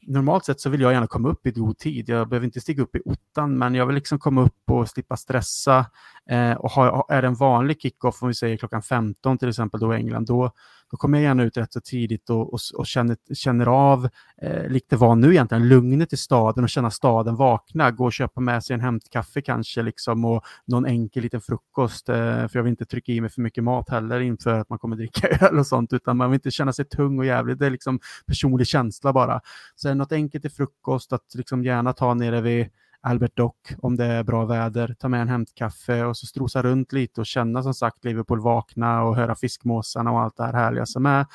normalt 0.00 0.44
sett 0.44 0.60
så 0.60 0.70
vill 0.70 0.80
jag 0.80 0.92
gärna 0.92 1.06
komma 1.06 1.28
upp 1.28 1.46
i 1.46 1.50
god 1.50 1.78
tid. 1.78 2.08
Jag 2.08 2.28
behöver 2.28 2.44
inte 2.44 2.60
stiga 2.60 2.82
upp 2.82 2.96
i 2.96 3.00
ottan, 3.04 3.58
men 3.58 3.74
jag 3.74 3.86
vill 3.86 3.94
liksom 3.94 4.18
komma 4.18 4.42
upp 4.42 4.70
och 4.70 4.88
slippa 4.88 5.16
stressa. 5.16 5.86
Eh, 6.30 6.52
och 6.52 6.70
har, 6.70 7.04
är 7.08 7.22
det 7.22 7.28
en 7.28 7.34
vanlig 7.34 7.80
kickoff, 7.80 8.22
om 8.22 8.28
vi 8.28 8.34
säger 8.34 8.56
klockan 8.56 8.82
15 8.82 9.38
till 9.38 9.48
exempel 9.48 9.80
då 9.80 9.94
i 9.94 9.96
England, 9.96 10.26
då, 10.26 10.50
då 10.90 10.96
kommer 10.96 11.18
jag 11.18 11.22
gärna 11.22 11.42
ut 11.42 11.56
rätt 11.56 11.72
så 11.72 11.80
tidigt 11.80 12.30
och, 12.30 12.54
och, 12.54 12.60
och 12.74 12.86
känner, 12.86 13.16
känner 13.34 13.66
av, 13.66 14.08
eh, 14.42 14.68
likt 14.68 14.90
det 14.90 14.96
var 14.96 15.16
nu 15.16 15.30
egentligen, 15.30 15.68
lugnet 15.68 16.12
i 16.12 16.16
staden 16.16 16.64
och 16.64 16.70
känna 16.70 16.90
staden 16.90 17.36
vakna, 17.36 17.90
gå 17.90 18.04
och 18.04 18.12
köpa 18.12 18.40
med 18.40 18.64
sig 18.64 18.74
en 18.74 18.80
hämtkaffe 18.80 19.42
kanske 19.42 19.82
liksom 19.82 20.24
och 20.24 20.44
någon 20.66 20.86
enkel 20.86 21.22
liten 21.22 21.40
frukost, 21.40 22.08
eh, 22.08 22.14
för 22.14 22.50
jag 22.52 22.62
vill 22.62 22.70
inte 22.70 22.86
trycka 22.86 23.12
i 23.12 23.20
mig 23.20 23.30
för 23.30 23.42
mycket 23.42 23.64
mat 23.64 23.90
heller 23.90 24.20
inför 24.20 24.58
att 24.58 24.68
man 24.68 24.78
kommer 24.78 24.96
dricka 24.96 25.28
öl 25.46 25.58
och 25.58 25.66
sånt, 25.66 25.92
utan 25.92 26.16
man 26.16 26.30
vill 26.30 26.34
inte 26.36 26.50
känna 26.50 26.72
sig 26.72 26.84
tung 26.84 27.18
och 27.18 27.26
jävlig, 27.26 27.58
det 27.58 27.66
är 27.66 27.70
liksom 27.70 28.00
personlig 28.26 28.66
känsla 28.66 29.12
bara. 29.12 29.40
Så 29.76 29.88
är 29.88 29.92
det 29.92 29.98
något 29.98 30.12
enkelt 30.12 30.42
till 30.42 30.52
frukost, 30.52 31.12
att 31.12 31.34
liksom 31.34 31.64
gärna 31.64 31.92
ta 31.92 32.14
nere 32.14 32.40
vid 32.40 32.68
Albert 33.02 33.36
Dock 33.36 33.72
om 33.78 33.96
det 33.96 34.04
är 34.04 34.22
bra 34.24 34.44
väder, 34.44 34.94
ta 34.98 35.08
med 35.08 35.20
en 35.20 35.28
hämtkaffe 35.28 36.04
och 36.04 36.16
så 36.16 36.26
strosa 36.26 36.62
runt 36.62 36.92
lite 36.92 37.20
och 37.20 37.26
känna 37.26 37.62
som 37.62 37.74
sagt 37.74 38.04
Liverpool 38.04 38.40
vakna 38.40 39.02
och 39.02 39.16
höra 39.16 39.34
fiskmåsarna 39.34 40.10
och 40.12 40.20
allt 40.20 40.36
det 40.36 40.42
här 40.44 40.52
härliga 40.52 40.86
som 40.86 41.06
är. 41.06 41.26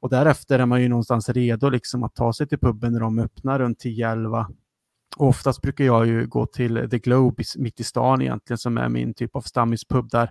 Och 0.00 0.10
därefter 0.10 0.58
är 0.58 0.66
man 0.66 0.82
ju 0.82 0.88
någonstans 0.88 1.28
redo 1.28 1.68
liksom 1.68 2.02
att 2.02 2.14
ta 2.14 2.32
sig 2.32 2.48
till 2.48 2.58
puben 2.58 2.92
när 2.92 3.00
de 3.00 3.18
öppnar 3.18 3.58
runt 3.58 3.84
10-11. 3.84 4.46
Och 5.16 5.28
oftast 5.28 5.62
brukar 5.62 5.84
jag 5.84 6.06
ju 6.06 6.26
gå 6.26 6.46
till 6.46 6.88
The 6.90 6.98
Globe 6.98 7.44
mitt 7.56 7.80
i 7.80 7.84
stan 7.84 8.22
egentligen 8.22 8.58
som 8.58 8.78
är 8.78 8.88
min 8.88 9.14
typ 9.14 9.36
av 9.36 9.40
stammispub 9.40 10.08
där 10.10 10.30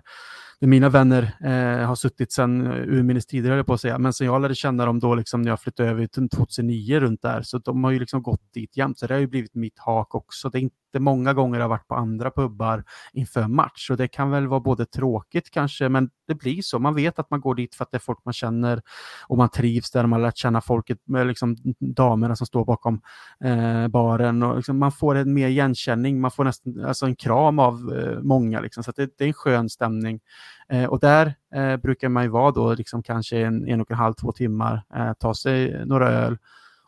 mina 0.66 0.88
vänner 0.88 1.22
eh, 1.40 1.86
har 1.86 1.94
suttit 1.94 2.32
sedan 2.32 2.66
eh, 2.66 2.72
urminnes 2.72 3.26
tider, 3.26 3.48
höll 3.48 3.56
jag 3.56 3.66
på 3.66 3.74
att 3.74 3.80
säga, 3.80 3.98
men 3.98 4.12
sen 4.12 4.26
jag 4.26 4.42
lärde 4.42 4.54
känna 4.54 4.86
dem 4.86 4.98
då 5.00 5.14
liksom 5.14 5.42
när 5.42 5.50
jag 5.50 5.60
flyttade 5.60 5.88
över 5.88 6.06
till 6.06 6.28
2009 6.28 7.00
runt 7.00 7.22
där, 7.22 7.42
så 7.42 7.58
de 7.58 7.84
har 7.84 7.90
ju 7.90 7.98
liksom 7.98 8.22
gått 8.22 8.52
dit 8.54 8.76
jämt, 8.76 8.98
så 8.98 9.06
det 9.06 9.14
har 9.14 9.20
ju 9.20 9.26
blivit 9.26 9.54
mitt 9.54 9.78
hak 9.78 10.14
också. 10.14 10.48
Det 10.48 10.58
är 10.58 10.60
inte 10.60 11.00
många 11.00 11.32
gånger 11.32 11.58
jag 11.58 11.64
har 11.64 11.68
varit 11.68 11.88
på 11.88 11.94
andra 11.94 12.30
pubbar 12.30 12.84
inför 13.12 13.48
match. 13.48 13.90
Och 13.90 13.96
det 13.96 14.08
kan 14.08 14.30
väl 14.30 14.46
vara 14.46 14.60
både 14.60 14.86
tråkigt 14.86 15.50
kanske, 15.50 15.88
men 15.88 16.10
det 16.26 16.34
blir 16.34 16.62
så. 16.62 16.78
Man 16.78 16.94
vet 16.94 17.18
att 17.18 17.30
man 17.30 17.40
går 17.40 17.54
dit 17.54 17.74
för 17.74 17.84
att 17.84 17.90
det 17.90 17.96
är 17.96 18.00
folk 18.00 18.18
man 18.24 18.34
känner 18.34 18.82
och 19.26 19.36
man 19.36 19.48
trivs 19.48 19.90
där, 19.90 20.06
man 20.06 20.20
har 20.20 20.28
lärt 20.28 20.36
känna 20.36 20.60
folket, 20.60 20.98
liksom 21.26 21.56
damerna 21.80 22.36
som 22.36 22.46
står 22.46 22.64
bakom 22.64 23.00
eh, 23.44 23.88
baren. 23.88 24.42
Och 24.42 24.56
liksom 24.56 24.78
man 24.78 24.92
får 24.92 25.14
en 25.14 25.34
mer 25.34 25.48
igenkänning, 25.48 26.20
man 26.20 26.30
får 26.30 26.44
nästan 26.44 26.84
alltså 26.84 27.06
en 27.06 27.16
kram 27.16 27.58
av 27.58 27.74
eh, 27.74 28.22
många, 28.22 28.60
liksom, 28.60 28.84
så 28.84 28.92
det, 28.96 29.18
det, 29.18 29.24
är 29.24 29.28
en 29.28 29.34
skön 29.34 29.68
stämning. 29.68 30.20
Eh, 30.68 30.84
och 30.84 31.00
där 31.00 31.34
eh, 31.54 31.76
brukar 31.76 32.08
man 32.08 32.22
ju 32.22 32.28
vara 32.28 32.50
då 32.50 32.74
liksom 32.74 33.02
kanske 33.02 33.38
en, 33.38 33.68
en 33.68 33.80
och 33.80 33.90
en 33.90 33.96
halv, 33.96 34.14
två 34.14 34.32
timmar, 34.32 34.82
eh, 34.94 35.12
ta 35.12 35.34
sig 35.34 35.86
några 35.86 36.08
öl. 36.08 36.38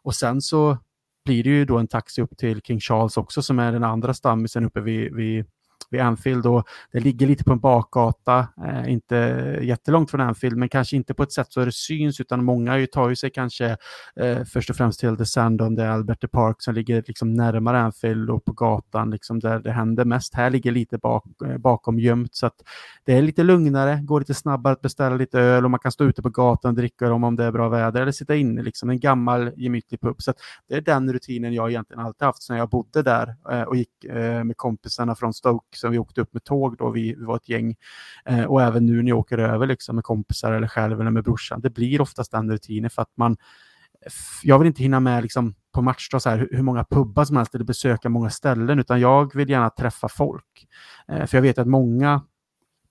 Och 0.02 0.14
sen 0.14 0.40
så 0.40 0.78
blir 1.24 1.44
det 1.44 1.50
ju 1.50 1.64
då 1.64 1.78
en 1.78 1.88
taxi 1.88 2.22
upp 2.22 2.36
till 2.38 2.60
King 2.62 2.80
Charles 2.80 3.16
också 3.16 3.42
som 3.42 3.58
är 3.58 3.72
den 3.72 3.84
andra 3.84 4.14
stammisen 4.14 4.64
uppe 4.64 4.80
vid, 4.80 5.14
vid 5.14 5.44
vid 5.90 6.00
Anfield 6.00 6.46
och 6.46 6.68
det 6.92 7.00
ligger 7.00 7.26
lite 7.26 7.44
på 7.44 7.52
en 7.52 7.58
bakgata, 7.58 8.48
eh, 8.66 8.92
inte 8.92 9.16
jättelångt 9.62 10.10
från 10.10 10.20
Anfield, 10.20 10.56
men 10.56 10.68
kanske 10.68 10.96
inte 10.96 11.14
på 11.14 11.22
ett 11.22 11.32
sätt 11.32 11.52
så 11.52 11.64
det 11.64 11.72
syns, 11.72 12.20
utan 12.20 12.44
många 12.44 12.86
tar 12.92 13.08
ju 13.08 13.16
sig 13.16 13.30
kanske 13.30 13.76
eh, 14.20 14.44
först 14.44 14.70
och 14.70 14.76
främst 14.76 15.00
till 15.00 15.16
The 15.16 15.26
Sandon, 15.26 15.74
det 15.74 15.82
är 15.82 15.88
Albert 15.88 16.30
Park 16.30 16.56
som 16.62 16.74
ligger 16.74 17.04
liksom 17.06 17.32
närmare 17.32 17.80
Anfield 17.80 18.30
och 18.30 18.44
på 18.44 18.52
gatan 18.52 19.10
liksom 19.10 19.40
där 19.40 19.58
det 19.58 19.72
händer 19.72 20.04
mest. 20.04 20.34
Här 20.34 20.50
ligger 20.50 20.72
lite 20.72 20.98
bak, 20.98 21.24
eh, 21.44 21.58
bakom 21.58 21.98
gömt 21.98 22.34
så 22.34 22.46
att 22.46 22.62
det 23.04 23.12
är 23.12 23.22
lite 23.22 23.42
lugnare, 23.42 24.00
går 24.02 24.20
lite 24.20 24.34
snabbare 24.34 24.72
att 24.72 24.80
beställa 24.80 25.16
lite 25.16 25.40
öl 25.40 25.64
och 25.64 25.70
man 25.70 25.80
kan 25.80 25.92
stå 25.92 26.04
ute 26.04 26.22
på 26.22 26.28
gatan 26.28 26.68
och 26.68 26.76
dricka 26.76 27.08
dem 27.08 27.24
om 27.24 27.36
det 27.36 27.44
är 27.44 27.52
bra 27.52 27.68
väder 27.68 28.02
eller 28.02 28.12
sitta 28.12 28.34
inne, 28.34 28.62
liksom 28.62 28.90
en 28.90 29.00
gammal 29.00 29.52
gemytlig 29.56 30.00
pub. 30.00 30.22
Så 30.22 30.32
det 30.68 30.74
är 30.74 30.80
den 30.80 31.12
rutinen 31.12 31.52
jag 31.52 31.70
egentligen 31.70 32.00
alltid 32.00 32.26
haft 32.26 32.42
sen 32.42 32.56
jag 32.56 32.68
bodde 32.68 33.02
där 33.02 33.36
eh, 33.50 33.62
och 33.62 33.76
gick 33.76 34.04
eh, 34.04 34.44
med 34.44 34.56
kompisarna 34.56 35.14
från 35.14 35.34
Stoke 35.34 35.75
liksom, 35.76 35.90
vi 35.90 35.98
åkte 35.98 36.20
upp 36.20 36.32
med 36.32 36.44
tåg 36.44 36.76
då, 36.76 36.90
vi, 36.90 37.14
vi 37.14 37.24
var 37.24 37.36
ett 37.36 37.48
gäng. 37.48 37.76
Eh, 38.24 38.44
och 38.44 38.62
även 38.62 38.86
nu 38.86 39.02
när 39.02 39.08
jag 39.08 39.18
åker 39.18 39.38
över 39.38 39.66
liksom, 39.66 39.94
med 39.94 40.04
kompisar 40.04 40.52
eller 40.52 40.68
själv 40.68 41.00
eller 41.00 41.10
med 41.10 41.24
brorsan, 41.24 41.60
det 41.60 41.70
blir 41.70 42.00
oftast 42.00 42.32
den 42.32 42.50
rutinen 42.50 42.90
för 42.90 43.02
att 43.02 43.16
man 43.16 43.36
jag 44.42 44.58
vill 44.58 44.66
inte 44.66 44.82
hinna 44.82 45.00
med 45.00 45.22
liksom, 45.22 45.54
på 45.72 45.82
matchdag 45.82 46.22
så 46.22 46.30
här, 46.30 46.38
hur, 46.38 46.48
hur 46.52 46.62
många 46.62 46.84
pubbar 46.84 47.24
som 47.24 47.36
helst 47.36 47.54
eller 47.54 47.64
besöka 47.64 48.08
många 48.08 48.30
ställen, 48.30 48.78
utan 48.78 49.00
jag 49.00 49.34
vill 49.34 49.50
gärna 49.50 49.70
träffa 49.70 50.08
folk. 50.08 50.66
Eh, 51.08 51.26
för 51.26 51.36
jag 51.36 51.42
vet 51.42 51.58
att 51.58 51.66
många 51.66 52.22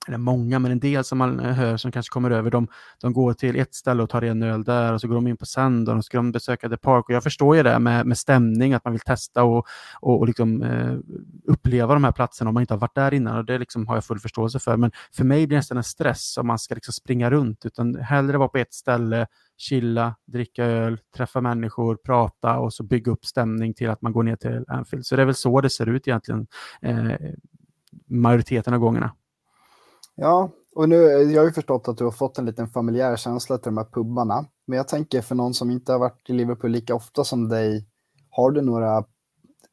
eller 0.06 0.18
många, 0.18 0.58
men 0.58 0.72
en 0.72 0.80
del 0.80 1.04
som 1.04 1.18
man 1.18 1.40
eh, 1.40 1.52
hör 1.52 1.76
som 1.76 1.92
kanske 1.92 2.12
kommer 2.12 2.30
över, 2.30 2.50
de, 2.50 2.68
de 3.00 3.12
går 3.12 3.32
till 3.32 3.56
ett 3.56 3.74
ställe 3.74 4.02
och 4.02 4.10
tar 4.10 4.22
en 4.22 4.42
öl 4.42 4.64
där 4.64 4.92
och 4.92 5.00
så 5.00 5.08
går 5.08 5.14
de 5.14 5.26
in 5.26 5.36
på 5.36 5.46
Sandon 5.46 5.96
och 5.96 6.04
så 6.04 6.06
ska 6.06 6.18
de 6.18 6.32
besöka 6.32 6.68
The 6.68 6.76
Park. 6.76 7.04
Och 7.08 7.14
jag 7.14 7.22
förstår 7.22 7.56
ju 7.56 7.62
det 7.62 7.78
med, 7.78 8.06
med 8.06 8.18
stämning, 8.18 8.74
att 8.74 8.84
man 8.84 8.92
vill 8.92 9.00
testa 9.00 9.44
och, 9.44 9.66
och, 10.00 10.18
och 10.18 10.26
liksom, 10.26 10.62
eh, 10.62 10.96
uppleva 11.44 11.94
de 11.94 12.04
här 12.04 12.12
platserna 12.12 12.48
om 12.48 12.54
man 12.54 12.60
inte 12.60 12.74
har 12.74 12.78
varit 12.78 12.94
där 12.94 13.14
innan. 13.14 13.36
Och 13.36 13.44
det 13.44 13.58
liksom 13.58 13.86
har 13.86 13.94
jag 13.94 14.04
full 14.04 14.18
förståelse 14.18 14.58
för. 14.58 14.76
Men 14.76 14.90
för 15.16 15.24
mig 15.24 15.46
blir 15.46 15.56
det 15.56 15.58
nästan 15.58 15.76
en 15.76 15.84
stress 15.84 16.38
om 16.38 16.46
man 16.46 16.58
ska 16.58 16.74
liksom 16.74 16.92
springa 16.92 17.30
runt, 17.30 17.66
utan 17.66 17.94
hellre 17.94 18.38
vara 18.38 18.48
på 18.48 18.58
ett 18.58 18.74
ställe, 18.74 19.26
chilla, 19.56 20.14
dricka 20.26 20.64
öl, 20.64 20.98
träffa 21.16 21.40
människor, 21.40 21.96
prata 21.96 22.58
och 22.58 22.72
så 22.72 22.82
bygga 22.82 23.12
upp 23.12 23.24
stämning 23.24 23.74
till 23.74 23.90
att 23.90 24.02
man 24.02 24.12
går 24.12 24.22
ner 24.22 24.36
till 24.36 24.64
Anfield. 24.68 25.06
Så 25.06 25.16
det 25.16 25.22
är 25.22 25.26
väl 25.26 25.34
så 25.34 25.60
det 25.60 25.70
ser 25.70 25.88
ut 25.88 26.08
egentligen 26.08 26.46
eh, 26.82 27.12
majoriteten 28.06 28.74
av 28.74 28.80
gångerna. 28.80 29.12
Ja, 30.16 30.50
och 30.74 30.88
nu, 30.88 30.96
jag 30.96 31.40
har 31.40 31.46
ju 31.46 31.52
förstått 31.52 31.88
att 31.88 31.98
du 31.98 32.04
har 32.04 32.10
fått 32.10 32.38
en 32.38 32.46
liten 32.46 32.68
familjär 32.68 33.16
känsla 33.16 33.58
till 33.58 33.64
de 33.64 33.76
här 33.76 33.84
pubbarna. 33.92 34.46
Men 34.66 34.76
jag 34.76 34.88
tänker 34.88 35.22
för 35.22 35.34
någon 35.34 35.54
som 35.54 35.70
inte 35.70 35.92
har 35.92 35.98
varit 35.98 36.30
i 36.30 36.32
Liverpool 36.32 36.70
lika 36.70 36.94
ofta 36.94 37.24
som 37.24 37.48
dig, 37.48 37.86
har 38.30 38.50
du 38.50 38.62
några 38.62 39.04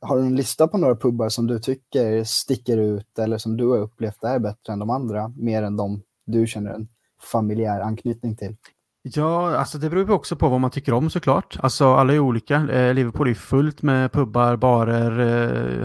har 0.02 0.18
du 0.18 0.24
en 0.24 0.36
lista 0.36 0.68
på 0.68 0.78
några 0.78 0.96
pubbar 0.96 1.30
som 1.30 1.48
du 1.48 1.60
tycker 1.60 2.24
sticker 2.24 2.78
ut 2.78 3.20
eller 3.20 3.38
som 3.38 3.58
du 3.58 3.68
har 3.68 3.78
upplevt 3.78 4.24
är 4.24 4.40
bättre 4.40 4.74
än 4.74 4.80
de 4.80 4.90
andra, 4.90 5.34
mer 5.38 5.64
än 5.64 5.78
de 5.78 6.02
du 6.26 6.48
känner 6.48 6.72
en 6.72 6.88
familjär 7.32 7.82
anknytning 7.82 8.36
till? 8.36 8.56
Ja, 9.02 9.58
alltså 9.58 9.78
det 9.78 9.90
beror 9.90 10.12
också 10.12 10.36
på 10.36 10.50
vad 10.50 10.62
man 10.62 10.72
tycker 10.72 10.94
om 10.94 11.10
såklart. 11.10 11.58
Alltså 11.60 11.94
alla 11.94 12.14
är 12.14 12.20
olika. 12.20 12.56
Eh, 12.56 12.94
Liverpool 12.94 13.30
är 13.30 13.34
fullt 13.34 13.82
med 13.82 14.12
pubbar, 14.12 14.56
barer, 14.56 15.20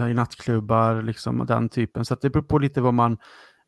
eh, 0.07 0.15
nattklubbar, 0.15 1.01
liksom 1.01 1.45
den 1.47 1.69
typen. 1.69 2.05
Så 2.05 2.15
det 2.21 2.29
beror 2.29 2.43
på 2.43 2.57
lite 2.57 2.81
vad 2.81 2.93
man 2.93 3.17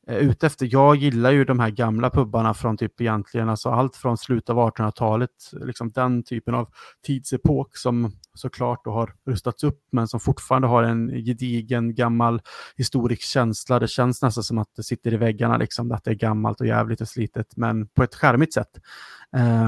ute 0.08 0.48
efter. 0.48 0.68
Jag 0.72 0.96
gillar 0.96 1.32
ju 1.32 1.46
de 1.46 1.60
här 1.60 1.70
gamla 1.70 2.10
pubbarna 2.10 2.54
från 2.54 2.78
typ 2.78 3.02
egentligen, 3.02 3.50
alltså 3.50 3.70
allt 3.70 3.96
från 3.96 4.18
slutet 4.18 4.50
av 4.50 4.58
1800-talet, 4.58 5.30
liksom 5.52 5.92
den 5.92 6.24
typen 6.24 6.56
av 6.56 6.70
tidsepok 7.06 7.78
som 7.78 8.12
såklart 8.34 8.86
då 8.86 8.92
har 8.92 9.14
rustats 9.28 9.64
upp, 9.64 9.80
men 9.92 10.08
som 10.08 10.20
fortfarande 10.20 10.68
har 10.68 10.84
en 10.84 11.08
gedigen 11.08 11.96
gammal 11.96 12.42
historisk 12.78 13.22
känsla. 13.22 13.80
Det 13.80 13.88
känns 13.88 14.22
nästan 14.22 14.44
som 14.44 14.58
att 14.58 14.76
det 14.76 14.84
sitter 14.84 15.14
i 15.14 15.18
väggarna, 15.18 15.58
liksom, 15.58 15.92
att 15.92 16.04
det 16.04 16.12
är 16.12 16.16
gammalt 16.16 16.62
och 16.62 16.68
jävligt 16.68 17.02
och 17.02 17.08
slitet, 17.08 17.58
men 17.58 17.88
på 17.88 18.04
ett 18.04 18.16
skärmigt 18.16 18.54
sätt. 18.54 18.80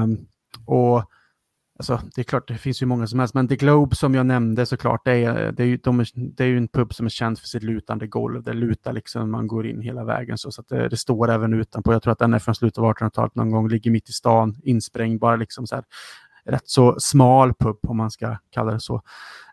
Um, 0.02 0.26
och 0.66 1.04
Alltså, 1.78 2.00
det 2.14 2.20
är 2.20 2.24
klart, 2.24 2.48
det 2.48 2.58
finns 2.58 2.82
ju 2.82 2.86
många 2.86 3.06
som 3.06 3.18
helst, 3.18 3.34
men 3.34 3.48
The 3.48 3.56
Globe 3.56 3.96
som 3.96 4.14
jag 4.14 4.26
nämnde 4.26 4.66
såklart, 4.66 5.04
det 5.04 5.12
är, 5.12 5.52
det 5.52 5.62
är, 5.62 5.66
ju, 5.66 5.76
de 5.76 6.00
är, 6.00 6.08
det 6.14 6.44
är 6.44 6.48
ju 6.48 6.56
en 6.56 6.68
pub 6.68 6.94
som 6.94 7.06
är 7.06 7.10
känd 7.10 7.38
för 7.38 7.46
sitt 7.46 7.62
lutande 7.62 8.06
golv. 8.06 8.42
Det 8.42 8.52
lutar 8.52 8.92
liksom, 8.92 9.30
man 9.30 9.46
går 9.46 9.66
in 9.66 9.80
hela 9.80 10.04
vägen 10.04 10.38
så, 10.38 10.52
så 10.52 10.60
att 10.60 10.68
det, 10.68 10.88
det 10.88 10.96
står 10.96 11.30
även 11.30 11.54
utanpå. 11.54 11.92
Jag 11.92 12.02
tror 12.02 12.12
att 12.12 12.18
den 12.18 12.34
är 12.34 12.38
från 12.38 12.54
slutet 12.54 12.78
av 12.78 12.84
1800-talet 12.84 13.34
någon 13.34 13.50
gång, 13.50 13.68
ligger 13.68 13.90
mitt 13.90 14.08
i 14.08 14.12
stan, 14.12 14.56
insprängd, 14.62 15.20
bara 15.20 15.36
liksom 15.36 15.66
så 15.66 15.74
här, 15.74 15.84
rätt 16.44 16.68
så 16.68 16.96
smal 16.98 17.54
pub 17.54 17.78
om 17.82 17.96
man 17.96 18.10
ska 18.10 18.36
kalla 18.50 18.72
det 18.72 18.80
så. 18.80 19.02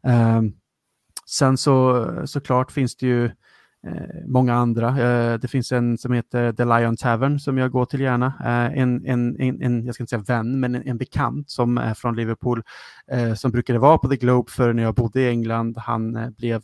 Um, 0.04 0.54
sen 1.25 1.58
så 1.58 2.08
såklart 2.25 2.72
finns 2.72 2.96
det 2.96 3.08
ju 3.08 3.32
Eh, 3.88 4.25
många 4.27 4.53
andra. 4.53 4.88
Eh, 4.88 5.39
det 5.39 5.47
finns 5.47 5.71
en 5.71 5.97
som 5.97 6.13
heter 6.13 6.53
The 6.53 6.65
Lion 6.65 6.97
Tavern 6.97 7.39
som 7.39 7.57
jag 7.57 7.71
går 7.71 7.85
till 7.85 8.01
gärna. 8.01 8.33
Eh, 8.39 8.81
en, 8.81 9.05
en, 9.05 9.41
en, 9.41 9.61
en, 9.61 9.85
jag 9.85 9.95
ska 9.95 10.03
inte 10.03 10.09
säga 10.09 10.38
vän, 10.38 10.59
men 10.59 10.75
en, 10.75 10.88
en 10.88 10.97
bekant 10.97 11.50
som 11.50 11.77
är 11.77 11.93
från 11.93 12.15
Liverpool 12.15 12.63
eh, 13.11 13.33
som 13.33 13.51
brukade 13.51 13.79
vara 13.79 13.97
på 13.97 14.07
The 14.07 14.15
Globe 14.15 14.51
för 14.51 14.73
när 14.73 14.83
jag 14.83 14.95
bodde 14.95 15.21
i 15.21 15.29
England. 15.29 15.77
Han 15.77 16.15
eh, 16.15 16.29
blev 16.29 16.61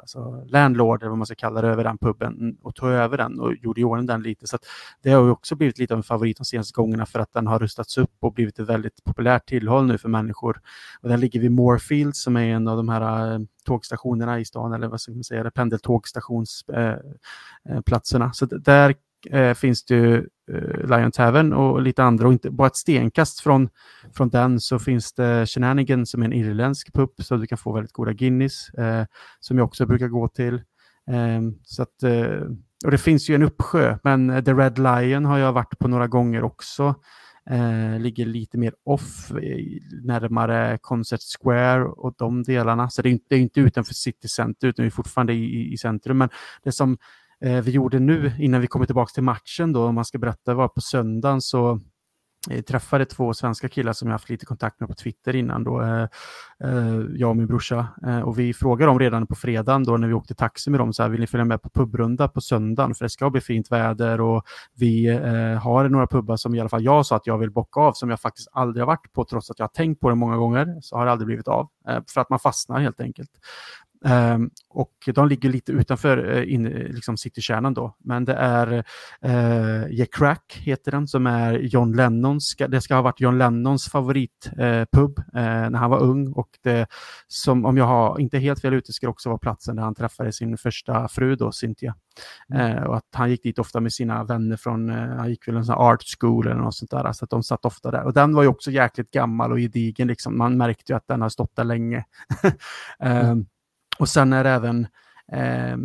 alltså, 0.00 0.44
landlord, 0.48 1.02
eller 1.02 1.10
vad 1.10 1.18
man 1.18 1.26
ska 1.26 1.34
kalla 1.34 1.62
det, 1.62 1.68
över 1.68 1.84
den 1.84 1.98
puben 1.98 2.56
och 2.62 2.74
tog 2.74 2.88
över 2.88 3.16
den 3.16 3.40
och 3.40 3.54
gjorde 3.54 3.80
i 3.80 3.84
ordning 3.84 4.06
den 4.06 4.22
lite. 4.22 4.46
Så 4.46 4.58
det 5.02 5.10
har 5.10 5.30
också 5.30 5.56
blivit 5.56 5.78
lite 5.78 5.94
av 5.94 5.98
en 5.98 6.02
favorit 6.02 6.36
de 6.36 6.44
senaste 6.44 6.76
gångerna 6.76 7.06
för 7.06 7.18
att 7.18 7.32
den 7.32 7.46
har 7.46 7.58
rustats 7.58 7.98
upp 7.98 8.14
och 8.20 8.32
blivit 8.32 8.58
ett 8.58 8.68
väldigt 8.68 9.04
populärt 9.04 9.46
tillhåll 9.48 9.86
nu 9.86 9.98
för 9.98 10.08
människor. 10.08 10.60
Och 11.00 11.08
den 11.08 11.20
ligger 11.20 11.40
vid 11.40 11.52
Moorfield 11.52 12.16
som 12.16 12.36
är 12.36 12.46
en 12.46 12.68
av 12.68 12.76
de 12.76 12.88
här 12.88 13.46
tågstationerna 13.66 14.40
i 14.40 14.44
stan, 14.44 14.72
eller 14.72 14.88
vad 14.88 15.00
ska 15.00 15.12
man 15.12 15.24
säga, 15.24 15.50
pendeltågstationsplatserna. 15.50 18.24
Eh, 18.24 18.28
eh, 18.28 18.32
så 18.32 18.46
där 18.46 18.94
eh, 19.30 19.54
finns 19.54 19.84
det 19.84 19.94
ju 19.94 20.28
Lion 20.84 21.12
Tavern 21.12 21.52
och 21.52 21.82
lite 21.82 22.02
andra 22.02 22.26
och 22.26 22.32
inte 22.32 22.50
bara 22.50 22.66
ett 22.66 22.76
stenkast 22.76 23.40
från, 23.40 23.68
från 24.14 24.28
den 24.28 24.60
så 24.60 24.78
finns 24.78 25.12
det 25.12 25.46
Shenanigan 25.46 26.06
som 26.06 26.22
är 26.22 26.26
en 26.26 26.32
irländsk 26.32 26.92
pub 26.92 27.10
så 27.18 27.36
du 27.36 27.46
kan 27.46 27.58
få 27.58 27.72
väldigt 27.72 27.92
goda 27.92 28.12
Guinness 28.12 28.70
som 29.40 29.58
jag 29.58 29.64
också 29.64 29.86
brukar 29.86 30.08
gå 30.08 30.28
till. 30.28 30.62
Ehm, 31.10 31.54
så 31.64 31.82
att, 31.82 32.02
och 32.84 32.90
det 32.90 32.98
finns 32.98 33.30
ju 33.30 33.34
en 33.34 33.42
uppsjö 33.42 33.98
men 34.02 34.44
The 34.44 34.52
Red 34.52 34.78
Lion 34.78 35.24
har 35.24 35.38
jag 35.38 35.52
varit 35.52 35.78
på 35.78 35.88
några 35.88 36.06
gånger 36.06 36.42
också. 36.42 36.94
Eh, 37.50 38.00
ligger 38.00 38.26
lite 38.26 38.58
mer 38.58 38.74
off, 38.84 39.30
eh, 39.30 39.58
närmare 40.04 40.78
Concert 40.80 41.20
Square 41.38 41.84
och 41.84 42.14
de 42.18 42.42
delarna. 42.42 42.90
Så 42.90 43.02
det 43.02 43.08
är 43.08 43.10
inte, 43.10 43.24
det 43.28 43.36
är 43.36 43.40
inte 43.40 43.60
utanför 43.60 43.94
City 43.94 44.28
Center, 44.28 44.68
utan 44.68 44.82
vi 44.82 44.86
är 44.86 44.90
fortfarande 44.90 45.32
i, 45.32 45.72
i 45.72 45.76
centrum. 45.76 46.18
Men 46.18 46.28
det 46.62 46.72
som 46.72 46.98
eh, 47.40 47.60
vi 47.62 47.70
gjorde 47.70 47.98
nu, 47.98 48.32
innan 48.38 48.60
vi 48.60 48.66
kommer 48.66 48.86
tillbaka 48.86 49.10
till 49.14 49.22
matchen, 49.22 49.72
då, 49.72 49.84
om 49.84 49.94
man 49.94 50.04
ska 50.04 50.18
berätta, 50.18 50.54
var 50.54 50.68
på 50.68 50.80
söndagen 50.80 51.40
så 51.40 51.80
jag 52.50 52.66
träffade 52.66 53.04
två 53.04 53.34
svenska 53.34 53.68
killar 53.68 53.92
som 53.92 54.08
jag 54.08 54.14
haft 54.14 54.30
lite 54.30 54.46
kontakt 54.46 54.80
med 54.80 54.88
på 54.88 54.94
Twitter 54.94 55.36
innan. 55.36 55.64
Då, 55.64 55.82
eh, 55.82 56.08
eh, 56.64 57.00
jag 57.14 57.30
och 57.30 57.36
min 57.36 57.46
brorsa. 57.46 57.88
Eh, 58.06 58.20
och 58.20 58.38
vi 58.38 58.54
frågade 58.54 58.90
dem 58.90 58.98
redan 58.98 59.26
på 59.26 59.34
fredagen 59.34 59.84
då 59.84 59.96
när 59.96 60.08
vi 60.08 60.14
åkte 60.14 60.34
taxi 60.34 60.70
med 60.70 60.80
dem, 60.80 60.92
så 60.92 61.02
här, 61.02 61.10
vill 61.10 61.20
ni 61.20 61.26
följa 61.26 61.44
med 61.44 61.62
på 61.62 61.70
pubrunda 61.70 62.28
på 62.28 62.40
söndagen? 62.40 62.94
För 62.94 63.04
det 63.04 63.10
ska 63.10 63.30
bli 63.30 63.40
fint 63.40 63.72
väder 63.72 64.20
och 64.20 64.44
vi 64.74 65.06
eh, 65.08 65.62
har 65.62 65.88
några 65.88 66.06
pubbar 66.06 66.36
som 66.36 66.54
i 66.54 66.60
alla 66.60 66.68
fall 66.68 66.84
jag 66.84 67.06
sa 67.06 67.16
att 67.16 67.26
jag 67.26 67.38
vill 67.38 67.50
bocka 67.50 67.80
av, 67.80 67.92
som 67.92 68.10
jag 68.10 68.20
faktiskt 68.20 68.48
aldrig 68.52 68.82
har 68.82 68.86
varit 68.86 69.12
på, 69.12 69.24
trots 69.24 69.50
att 69.50 69.58
jag 69.58 69.66
har 69.66 69.72
tänkt 69.72 70.00
på 70.00 70.08
det 70.08 70.14
många 70.14 70.36
gånger, 70.36 70.78
så 70.82 70.96
har 70.96 71.06
det 71.06 71.12
aldrig 71.12 71.26
blivit 71.26 71.48
av. 71.48 71.68
Eh, 71.88 71.98
för 72.14 72.20
att 72.20 72.30
man 72.30 72.38
fastnar 72.38 72.80
helt 72.80 73.00
enkelt. 73.00 73.30
Um, 74.06 74.50
och 74.68 74.92
de 75.14 75.28
ligger 75.28 75.48
lite 75.48 75.72
utanför 75.72 76.18
uh, 76.18 76.52
in, 76.52 76.64
liksom 76.68 77.16
citykärnan 77.16 77.74
då. 77.74 77.96
Men 77.98 78.24
det 78.24 78.34
är 78.34 78.72
uh, 79.24 79.92
Yeah 79.92 80.08
Crack 80.12 80.60
heter 80.62 80.92
den 80.92 81.08
som 81.08 81.26
är 81.26 81.58
John 81.58 81.96
Lennons, 81.96 82.56
det 82.68 82.80
ska 82.80 82.94
ha 82.94 83.02
varit 83.02 83.20
John 83.20 83.38
Lennons 83.38 83.88
favoritpub 83.88 85.18
uh, 85.18 85.24
när 85.34 85.78
han 85.78 85.90
var 85.90 86.00
ung 86.00 86.32
och 86.32 86.48
det 86.62 86.86
som 87.28 87.64
om 87.64 87.76
jag 87.76 87.84
har 87.84 88.20
inte 88.20 88.38
helt 88.38 88.60
fel 88.60 88.74
ute 88.74 88.92
ska 88.92 89.08
också 89.08 89.28
vara 89.28 89.38
platsen 89.38 89.76
där 89.76 89.82
han 89.82 89.94
träffade 89.94 90.32
sin 90.32 90.58
första 90.58 91.08
fru 91.08 91.36
då, 91.36 91.52
Cynthia. 91.52 91.94
Mm. 92.54 92.86
och 92.86 92.96
att 92.96 93.04
han 93.12 93.30
gick 93.30 93.42
dit 93.42 93.58
ofta 93.58 93.80
med 93.80 93.92
sina 93.92 94.24
vänner 94.24 94.56
från, 94.56 94.88
han 94.88 95.30
gick 95.30 95.48
väl 95.48 95.56
en 95.56 95.64
sån 95.64 95.74
art 95.74 96.02
school 96.18 96.46
eller 96.46 96.60
något 96.60 96.74
sånt 96.74 96.90
där, 96.90 97.12
så 97.12 97.24
att 97.24 97.30
de 97.30 97.42
satt 97.42 97.64
ofta 97.64 97.90
där. 97.90 98.02
Och 98.02 98.12
den 98.12 98.34
var 98.34 98.42
ju 98.42 98.48
också 98.48 98.70
jäkligt 98.70 99.10
gammal 99.10 99.52
och 99.52 99.58
gedigen, 99.58 100.08
liksom. 100.08 100.38
man 100.38 100.56
märkte 100.56 100.92
ju 100.92 100.96
att 100.96 101.08
den 101.08 101.22
har 101.22 101.28
stått 101.28 101.56
där 101.56 101.64
länge. 101.64 102.04
mm. 102.98 103.46
Och 103.98 104.08
sen 104.08 104.32
är 104.32 104.44
det 104.44 104.50
även 104.50 104.86
eh, 105.32 105.76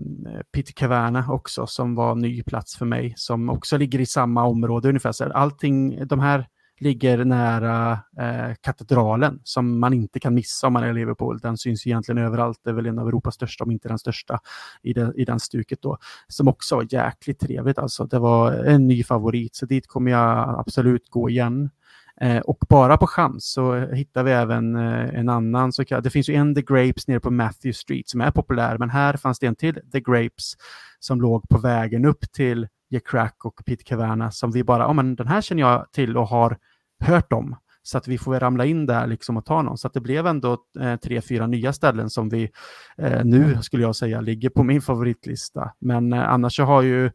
Peter 0.53 0.73
Caverna 0.73 1.25
också 1.29 1.67
som 1.67 1.95
var 1.95 2.15
ny 2.15 2.43
plats 2.43 2.75
för 2.75 2.85
mig 2.85 3.13
som 3.17 3.49
också 3.49 3.77
ligger 3.77 3.99
i 3.99 4.05
samma 4.05 4.43
område 4.43 4.89
ungefär. 4.89 5.11
Så 5.11 5.31
allting, 5.31 6.07
de 6.07 6.19
här 6.19 6.47
ligger 6.81 7.25
nära 7.25 7.91
eh, 8.19 8.55
katedralen 8.61 9.39
som 9.43 9.79
man 9.79 9.93
inte 9.93 10.19
kan 10.19 10.33
missa 10.33 10.67
om 10.67 10.73
man 10.73 10.83
är 10.83 10.89
i 10.89 10.93
Liverpool. 10.93 11.39
Den 11.39 11.57
syns 11.57 11.87
egentligen 11.87 12.17
överallt, 12.17 12.59
det 12.63 12.69
är 12.69 12.73
väl 12.73 12.85
en 12.85 12.99
av 12.99 13.07
Europas 13.07 13.35
största, 13.35 13.63
om 13.63 13.71
inte 13.71 13.87
den 13.87 13.99
största 13.99 14.39
i, 14.83 14.93
det, 14.93 15.13
i 15.15 15.25
den 15.25 15.39
stuket 15.39 15.81
då. 15.81 15.97
Som 16.27 16.47
också 16.47 16.75
var 16.75 16.87
jäkligt 16.89 17.39
trevligt 17.39 17.77
alltså. 17.77 18.05
Det 18.05 18.19
var 18.19 18.51
en 18.51 18.87
ny 18.87 19.03
favorit, 19.03 19.55
så 19.55 19.65
dit 19.65 19.87
kommer 19.87 20.11
jag 20.11 20.59
absolut 20.59 21.09
gå 21.09 21.29
igen. 21.29 21.69
Eh, 22.21 22.39
och 22.39 22.57
bara 22.69 22.97
på 22.97 23.07
chans 23.07 23.51
så 23.51 23.75
hittar 23.75 24.23
vi 24.23 24.31
även 24.31 24.75
eh, 24.75 25.19
en 25.19 25.29
annan, 25.29 25.73
så 25.73 25.83
det 25.83 26.09
finns 26.09 26.29
ju 26.29 26.33
en 26.33 26.55
The 26.55 26.61
Grapes 26.61 27.07
nere 27.07 27.19
på 27.19 27.31
Matthew 27.31 27.73
Street 27.73 28.09
som 28.09 28.21
är 28.21 28.31
populär, 28.31 28.77
men 28.77 28.89
här 28.89 29.17
fanns 29.17 29.39
det 29.39 29.47
en 29.47 29.55
till 29.55 29.79
The 29.91 29.99
Grapes 29.99 30.53
som 30.99 31.21
låg 31.21 31.49
på 31.49 31.57
vägen 31.57 32.05
upp 32.05 32.31
till 32.31 32.67
Jack 32.89 33.07
Crack 33.07 33.45
och 33.45 33.61
Pete 33.65 33.83
Caverna 33.83 34.31
som 34.31 34.51
vi 34.51 34.63
bara, 34.63 34.83
ja 34.83 34.93
men 34.93 35.15
den 35.15 35.27
här 35.27 35.41
känner 35.41 35.61
jag 35.61 35.91
till 35.91 36.17
och 36.17 36.27
har 36.27 36.57
hört 36.99 37.33
om. 37.33 37.55
Så 37.83 37.97
att 37.97 38.07
vi 38.07 38.17
får 38.17 38.39
ramla 38.39 38.65
in 38.65 38.85
där 38.85 39.07
liksom 39.07 39.37
och 39.37 39.45
ta 39.45 39.61
någon. 39.61 39.77
Så 39.77 39.87
att 39.87 39.93
det 39.93 40.01
blev 40.01 40.27
ändå 40.27 40.57
eh, 40.79 40.95
tre, 40.95 41.21
fyra 41.21 41.47
nya 41.47 41.73
ställen 41.73 42.09
som 42.09 42.29
vi 42.29 42.49
eh, 42.97 43.25
nu, 43.25 43.57
skulle 43.61 43.83
jag 43.83 43.95
säga, 43.95 44.21
ligger 44.21 44.49
på 44.49 44.63
min 44.63 44.81
favoritlista. 44.81 45.71
Men 45.79 46.13
eh, 46.13 46.29
annars 46.29 46.55
så 46.55 46.63
har 46.63 46.81
ju, 46.81 47.05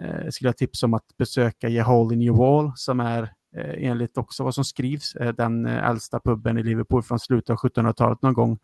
eh, 0.00 0.28
skulle 0.30 0.48
jag 0.48 0.56
tipsa 0.56 0.86
om 0.86 0.94
att 0.94 1.16
besöka 1.18 1.68
Je 1.68 1.82
Hole 1.82 2.14
in 2.14 2.22
Your 2.22 2.36
Wall 2.36 2.72
som 2.76 3.00
är 3.00 3.32
Eh, 3.56 3.88
enligt 3.90 4.18
också 4.18 4.44
vad 4.44 4.54
som 4.54 4.64
skrivs, 4.64 5.14
eh, 5.14 5.32
den 5.32 5.66
eh, 5.66 5.88
äldsta 5.88 6.20
puben 6.20 6.58
i 6.58 6.62
Liverpool 6.62 7.02
från 7.02 7.18
slutet 7.18 7.50
av 7.50 7.56
1700-talet 7.56 8.22
någon 8.22 8.34
gång, 8.34 8.58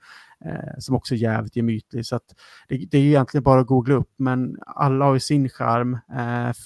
eh, 0.45 0.79
som 0.79 0.97
också 0.97 1.15
är 1.15 1.19
jävligt 1.19 1.57
gemytlig. 1.57 2.07
Så 2.07 2.21
det, 2.69 2.77
det, 2.91 2.99
är 2.99 3.03
egentligen 3.03 3.43
bara 3.43 3.61
att 3.61 3.67
googla 3.67 3.95
upp, 3.95 4.13
men 4.17 4.59
alla 4.67 5.05
har 5.05 5.15
ju 5.15 5.21
sin 5.21 5.49
charm. 5.49 5.99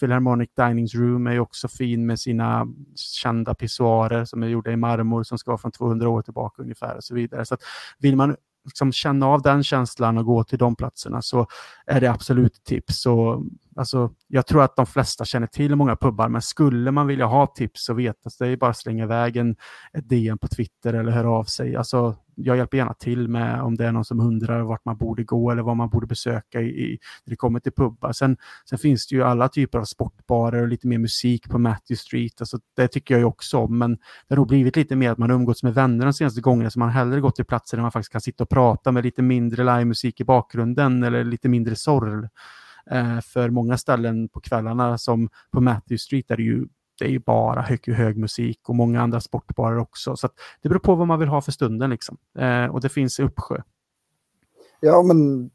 Philharmonic 0.00 0.50
Dinings 0.56 0.94
Room 0.94 1.26
är 1.26 1.32
ju 1.32 1.40
också 1.40 1.68
fin 1.68 2.06
med 2.06 2.20
sina 2.20 2.66
kända 2.96 3.54
pissoarer 3.54 4.24
som 4.24 4.42
är 4.42 4.46
gjorda 4.46 4.72
i 4.72 4.76
marmor 4.76 5.22
som 5.22 5.38
ska 5.38 5.50
vara 5.50 5.58
från 5.58 5.72
200 5.72 6.08
år 6.08 6.22
tillbaka 6.22 6.62
ungefär 6.62 6.96
och 6.96 7.04
så 7.04 7.14
vidare. 7.14 7.44
Så 7.44 7.56
vill 7.98 8.16
man 8.16 8.37
liksom 8.64 8.92
känna 8.92 9.26
av 9.26 9.42
den 9.42 9.62
känslan 9.62 10.18
och 10.18 10.24
gå 10.24 10.44
till 10.44 10.58
de 10.58 10.76
platserna 10.76 11.22
så 11.22 11.46
är 11.87 12.00
det 12.00 12.10
absolut 12.10 12.56
ett 12.56 12.64
tips. 12.64 13.00
Så, 13.00 13.44
alltså, 13.76 14.10
jag 14.28 14.46
tror 14.46 14.62
att 14.62 14.76
de 14.76 14.87
flesta 14.87 15.24
känner 15.24 15.46
till 15.46 15.76
många 15.76 15.96
pubbar, 15.96 16.28
men 16.28 16.42
skulle 16.42 16.90
man 16.90 17.06
vilja 17.06 17.26
ha 17.26 17.46
tips 17.46 17.84
så 17.84 17.94
vet 17.94 18.26
att 18.26 18.38
det 18.38 18.48
är 18.48 18.56
bara 18.56 18.70
att 18.70 18.76
slänga 18.76 19.04
iväg 19.04 19.37
en, 19.37 19.56
ett 19.92 20.08
DM 20.08 20.38
på 20.38 20.48
Twitter 20.48 20.94
eller 20.94 21.12
höra 21.12 21.30
av 21.30 21.44
sig. 21.44 21.76
Alltså, 21.76 22.16
jag 22.37 22.56
hjälper 22.56 22.76
gärna 22.76 22.94
till 22.94 23.28
med 23.28 23.62
om 23.62 23.74
det 23.74 23.87
är 23.87 23.92
någon 23.92 24.04
som 24.04 24.20
undrar 24.20 24.62
vart 24.62 24.84
man 24.84 24.96
borde 24.96 25.24
gå 25.24 25.50
eller 25.50 25.62
vad 25.62 25.76
man 25.76 25.88
borde 25.88 26.06
besöka 26.06 26.60
i, 26.60 26.66
i, 26.66 26.98
när 27.24 27.30
det 27.30 27.37
kommer 27.37 27.60
till 27.60 27.72
pubbar. 27.72 28.12
Sen, 28.12 28.37
sen 28.70 28.78
finns 28.78 29.06
det 29.06 29.16
ju 29.16 29.22
alla 29.22 29.48
typer 29.48 29.78
av 29.78 29.84
sportbarer 29.84 30.62
och 30.62 30.68
lite 30.68 30.87
mer 30.87 30.98
musik 30.98 31.48
på 31.48 31.58
Matthew 31.58 31.96
Street. 31.96 32.40
Alltså, 32.40 32.58
det 32.76 32.88
tycker 32.88 33.14
jag 33.14 33.18
ju 33.18 33.24
också 33.24 33.58
om, 33.58 33.78
men 33.78 33.90
det 33.90 33.98
har 34.28 34.37
nog 34.37 34.48
blivit 34.48 34.76
lite 34.76 34.96
mer 34.96 35.10
att 35.10 35.18
man 35.18 35.30
umgåtts 35.30 35.62
med 35.62 35.74
vänner 35.74 36.04
de 36.04 36.12
senaste 36.12 36.40
gångerna, 36.40 36.70
så 36.70 36.78
man 36.78 36.90
hellre 36.90 37.20
gått 37.20 37.37
till 37.37 37.44
platser 37.44 37.76
där 37.76 37.82
man 37.82 37.92
faktiskt 37.92 38.12
kan 38.12 38.20
sitta 38.20 38.44
och 38.44 38.50
prata 38.50 38.92
med 38.92 39.04
lite 39.04 39.22
mindre 39.22 39.64
livemusik 39.64 40.20
i 40.20 40.24
bakgrunden 40.24 41.02
eller 41.02 41.24
lite 41.24 41.48
mindre 41.48 41.76
sorl. 41.76 42.28
Eh, 42.90 43.20
för 43.20 43.51
många 43.51 43.79
ställen 43.79 44.29
på 44.29 44.40
kvällarna 44.40 44.99
som 44.99 45.29
på 45.51 45.61
Matthew 45.61 45.99
Street 45.99 46.31
är 46.31 46.37
det 46.37 46.42
ju 46.42 46.66
det 46.99 47.05
är 47.05 47.09
ju 47.09 47.18
bara 47.18 47.62
hög, 47.62 47.88
hög 47.88 48.16
musik 48.16 48.68
och 48.68 48.75
många 48.75 49.03
andra 49.03 49.20
sportbarer 49.20 49.79
också. 49.79 50.16
Så 50.16 50.29
det 50.62 50.68
beror 50.68 50.81
på 50.81 50.94
vad 50.94 51.07
man 51.07 51.18
vill 51.18 51.29
ha 51.29 51.40
för 51.40 51.53
stunden. 51.53 51.90
Liksom. 51.90 52.16
Eh, 52.38 52.66
och 52.66 52.81
det 52.81 52.88
finns 52.88 53.20
i 53.20 53.23
uppsjö. 53.23 53.61
Ja, 54.81 55.03
men 55.03 55.51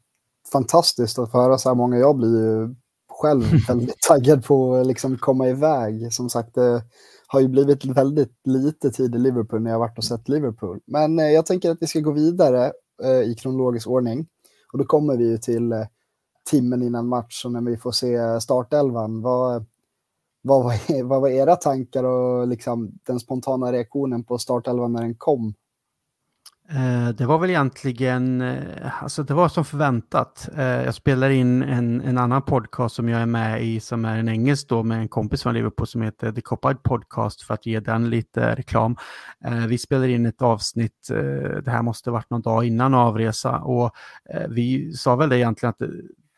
fantastiskt 0.52 1.18
att 1.18 1.30
få 1.30 1.38
höra 1.38 1.58
så 1.58 1.68
här 1.68 1.76
många. 1.76 1.98
Jag 1.98 2.16
blir 2.16 2.38
ju 2.38 2.74
själv 3.08 3.42
väldigt 3.68 4.00
taggad 4.08 4.44
på 4.44 4.74
att 4.74 4.86
liksom 4.86 5.18
komma 5.18 5.48
iväg. 5.48 6.12
Som 6.12 6.30
sagt, 6.30 6.54
det 6.54 6.82
har 7.26 7.40
ju 7.40 7.48
blivit 7.48 7.84
väldigt 7.84 8.32
lite 8.44 8.90
tid 8.90 9.14
i 9.14 9.18
Liverpool 9.18 9.62
när 9.62 9.70
jag 9.70 9.78
varit 9.78 9.98
och 9.98 10.04
sett 10.04 10.28
Liverpool. 10.28 10.80
Men 10.86 11.18
eh, 11.18 11.30
jag 11.30 11.46
tänker 11.46 11.70
att 11.70 11.78
vi 11.80 11.86
ska 11.86 12.00
gå 12.00 12.12
vidare 12.12 12.72
eh, 13.02 13.20
i 13.20 13.34
kronologisk 13.34 13.88
ordning. 13.88 14.26
Och 14.72 14.78
då 14.78 14.84
kommer 14.84 15.16
vi 15.16 15.28
ju 15.30 15.38
till 15.38 15.72
eh, 15.72 15.86
timmen 16.50 16.82
innan 16.82 17.06
match 17.06 17.44
och 17.44 17.52
när 17.52 17.60
vi 17.60 17.76
får 17.76 17.92
se 17.92 18.40
startelvan. 18.40 19.22
Vad, 19.22 19.64
vad, 20.42 20.64
var, 20.64 21.02
vad 21.04 21.20
var 21.20 21.28
era 21.28 21.56
tankar 21.56 22.04
och 22.04 22.48
liksom 22.48 22.92
den 23.06 23.20
spontana 23.20 23.72
reaktionen 23.72 24.24
på 24.24 24.38
startelvan 24.38 24.92
när 24.92 25.02
den 25.02 25.14
kom? 25.14 25.54
Eh, 26.72 27.08
det 27.08 27.26
var 27.26 27.38
väl 27.38 27.50
egentligen, 27.50 28.40
eh, 28.40 29.02
alltså 29.02 29.22
det 29.22 29.34
var 29.34 29.48
som 29.48 29.64
förväntat. 29.64 30.48
Eh, 30.56 30.64
jag 30.64 30.94
spelar 30.94 31.30
in 31.30 31.62
en, 31.62 32.00
en 32.00 32.18
annan 32.18 32.42
podcast 32.42 32.94
som 32.94 33.08
jag 33.08 33.20
är 33.20 33.26
med 33.26 33.64
i 33.64 33.80
som 33.80 34.04
är 34.04 34.18
en 34.18 34.28
engelsk 34.28 34.68
då 34.68 34.82
med 34.82 34.98
en 34.98 35.08
kompis 35.08 35.42
från 35.42 35.54
Liverpool 35.54 35.86
som 35.86 36.02
heter 36.02 36.32
The 36.32 36.40
Copide 36.40 36.78
Podcast 36.82 37.42
för 37.42 37.54
att 37.54 37.66
ge 37.66 37.80
den 37.80 38.10
lite 38.10 38.54
reklam. 38.54 38.96
Vi 39.68 39.78
spelar 39.78 40.08
in 40.08 40.26
ett 40.26 40.42
avsnitt, 40.42 41.08
det 41.64 41.70
här 41.70 41.82
måste 41.82 42.10
varit 42.10 42.30
någon 42.30 42.42
dag 42.42 42.64
innan 42.64 42.94
avresa 42.94 43.58
och 43.58 43.90
vi 44.48 44.92
sa 44.92 45.16
väl 45.16 45.28
det 45.28 45.38
egentligen 45.38 45.70
att 45.70 45.82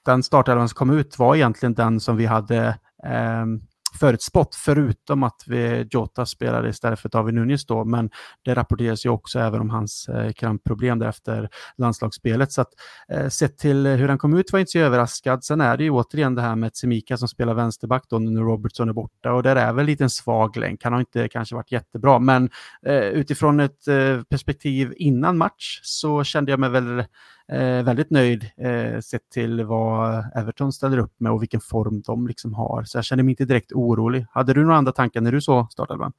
den 0.04 0.22
startelvan 0.22 0.68
som 0.68 0.76
kom 0.76 0.90
ut 0.90 1.18
var 1.18 1.36
egentligen 1.36 1.74
den 1.74 2.00
som 2.00 2.16
vi 2.16 2.26
hade 2.26 2.78
ehm, 3.04 3.60
förutspått, 4.00 4.54
förutom 4.54 5.22
att 5.22 5.44
vi, 5.46 5.88
Jota 5.90 6.26
spelade 6.26 6.68
istället 6.68 7.00
för 7.00 7.08
David 7.08 7.34
Nunez 7.34 7.66
då, 7.66 7.84
men 7.84 8.10
det 8.44 8.54
rapporteras 8.54 9.06
ju 9.06 9.10
också 9.10 9.38
även 9.38 9.60
om 9.60 9.70
hans 9.70 10.08
eh, 10.08 10.32
krampproblem 10.32 10.98
därefter 10.98 11.48
landslagsspelet. 11.76 12.52
Så 12.52 12.60
att 12.60 12.68
eh, 13.08 13.28
sett 13.28 13.58
till 13.58 13.86
hur 13.86 14.08
han 14.08 14.18
kom 14.18 14.36
ut 14.36 14.52
var 14.52 14.58
jag 14.58 14.62
inte 14.62 14.70
så 14.70 14.78
överraskad. 14.78 15.44
Sen 15.44 15.60
är 15.60 15.76
det 15.76 15.84
ju 15.84 15.90
återigen 15.90 16.34
det 16.34 16.42
här 16.42 16.56
med 16.56 16.76
Semika 16.76 17.16
som 17.16 17.28
spelar 17.28 17.54
vänsterback 17.54 18.04
då 18.08 18.18
när 18.18 18.40
Robertson 18.40 18.88
är 18.88 18.92
borta 18.92 19.32
och 19.32 19.42
där 19.42 19.56
är 19.56 19.72
väl 19.72 19.86
lite 19.86 20.04
en 20.04 20.10
svag 20.10 20.56
länk. 20.56 20.84
Han 20.84 20.92
har 20.92 21.00
inte 21.00 21.28
kanske 21.28 21.54
varit 21.54 21.72
jättebra, 21.72 22.18
men 22.18 22.50
eh, 22.86 22.96
utifrån 22.96 23.60
ett 23.60 23.88
eh, 23.88 24.22
perspektiv 24.30 24.94
innan 24.96 25.38
match 25.38 25.80
så 25.82 26.24
kände 26.24 26.52
jag 26.52 26.60
mig 26.60 26.70
väl 26.70 27.04
eh, 27.52 27.84
väldigt 27.84 28.10
nöjd 28.10 28.50
eh, 28.56 29.00
sett 29.00 29.30
till 29.30 29.64
vad 29.64 30.24
Everton 30.34 30.72
ställer 30.72 30.98
upp 30.98 31.14
med 31.18 31.32
och 31.32 31.42
vilken 31.42 31.60
form 31.60 32.02
de 32.06 32.26
liksom 32.26 32.54
har. 32.54 32.84
Så 32.84 32.98
jag 32.98 33.04
känner 33.04 33.22
mig 33.22 33.32
inte 33.32 33.44
direkt 33.44 33.72
orolig. 33.72 34.26
Hade 34.30 34.54
du 34.54 34.62
några 34.62 34.76
andra 34.76 34.92
tankar 34.92 35.20
när 35.20 35.32
du 35.32 35.40
såg 35.40 35.72
startelvan? 35.72 36.12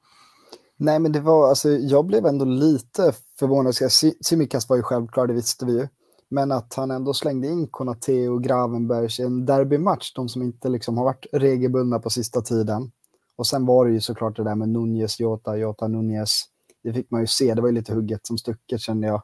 Nej, 0.76 0.98
men 0.98 1.12
det 1.12 1.20
var, 1.20 1.48
alltså, 1.48 1.68
jag 1.68 2.06
blev 2.06 2.26
ändå 2.26 2.44
lite 2.44 3.12
förvånad. 3.38 3.66
Alltså, 3.66 4.10
Simikas 4.20 4.68
var 4.68 4.76
ju 4.76 4.82
självklar, 4.82 5.26
det 5.26 5.34
visste 5.34 5.66
vi 5.66 5.72
ju. 5.72 5.88
Men 6.28 6.52
att 6.52 6.74
han 6.74 6.90
ändå 6.90 7.14
slängde 7.14 7.48
in 7.48 7.68
Konate 7.70 8.28
och 8.28 8.42
Gravenbergs 8.42 9.20
i 9.20 9.22
en 9.22 9.46
derbymatch, 9.46 10.12
de 10.12 10.28
som 10.28 10.42
inte 10.42 10.68
liksom 10.68 10.98
har 10.98 11.04
varit 11.04 11.26
regelbundna 11.32 11.98
på 11.98 12.10
sista 12.10 12.40
tiden. 12.40 12.90
Och 13.36 13.46
sen 13.46 13.66
var 13.66 13.86
det 13.86 13.92
ju 13.92 14.00
såklart 14.00 14.36
det 14.36 14.44
där 14.44 14.54
med 14.54 14.68
Nunez, 14.68 15.20
Jota, 15.20 15.56
Jota, 15.56 15.88
Nunez. 15.88 16.42
Det 16.82 16.92
fick 16.92 17.10
man 17.10 17.20
ju 17.20 17.26
se, 17.26 17.54
det 17.54 17.60
var 17.60 17.68
ju 17.68 17.74
lite 17.74 17.94
hugget 17.94 18.26
som 18.26 18.38
stucket 18.38 18.80
kände 18.80 19.06
jag. 19.06 19.22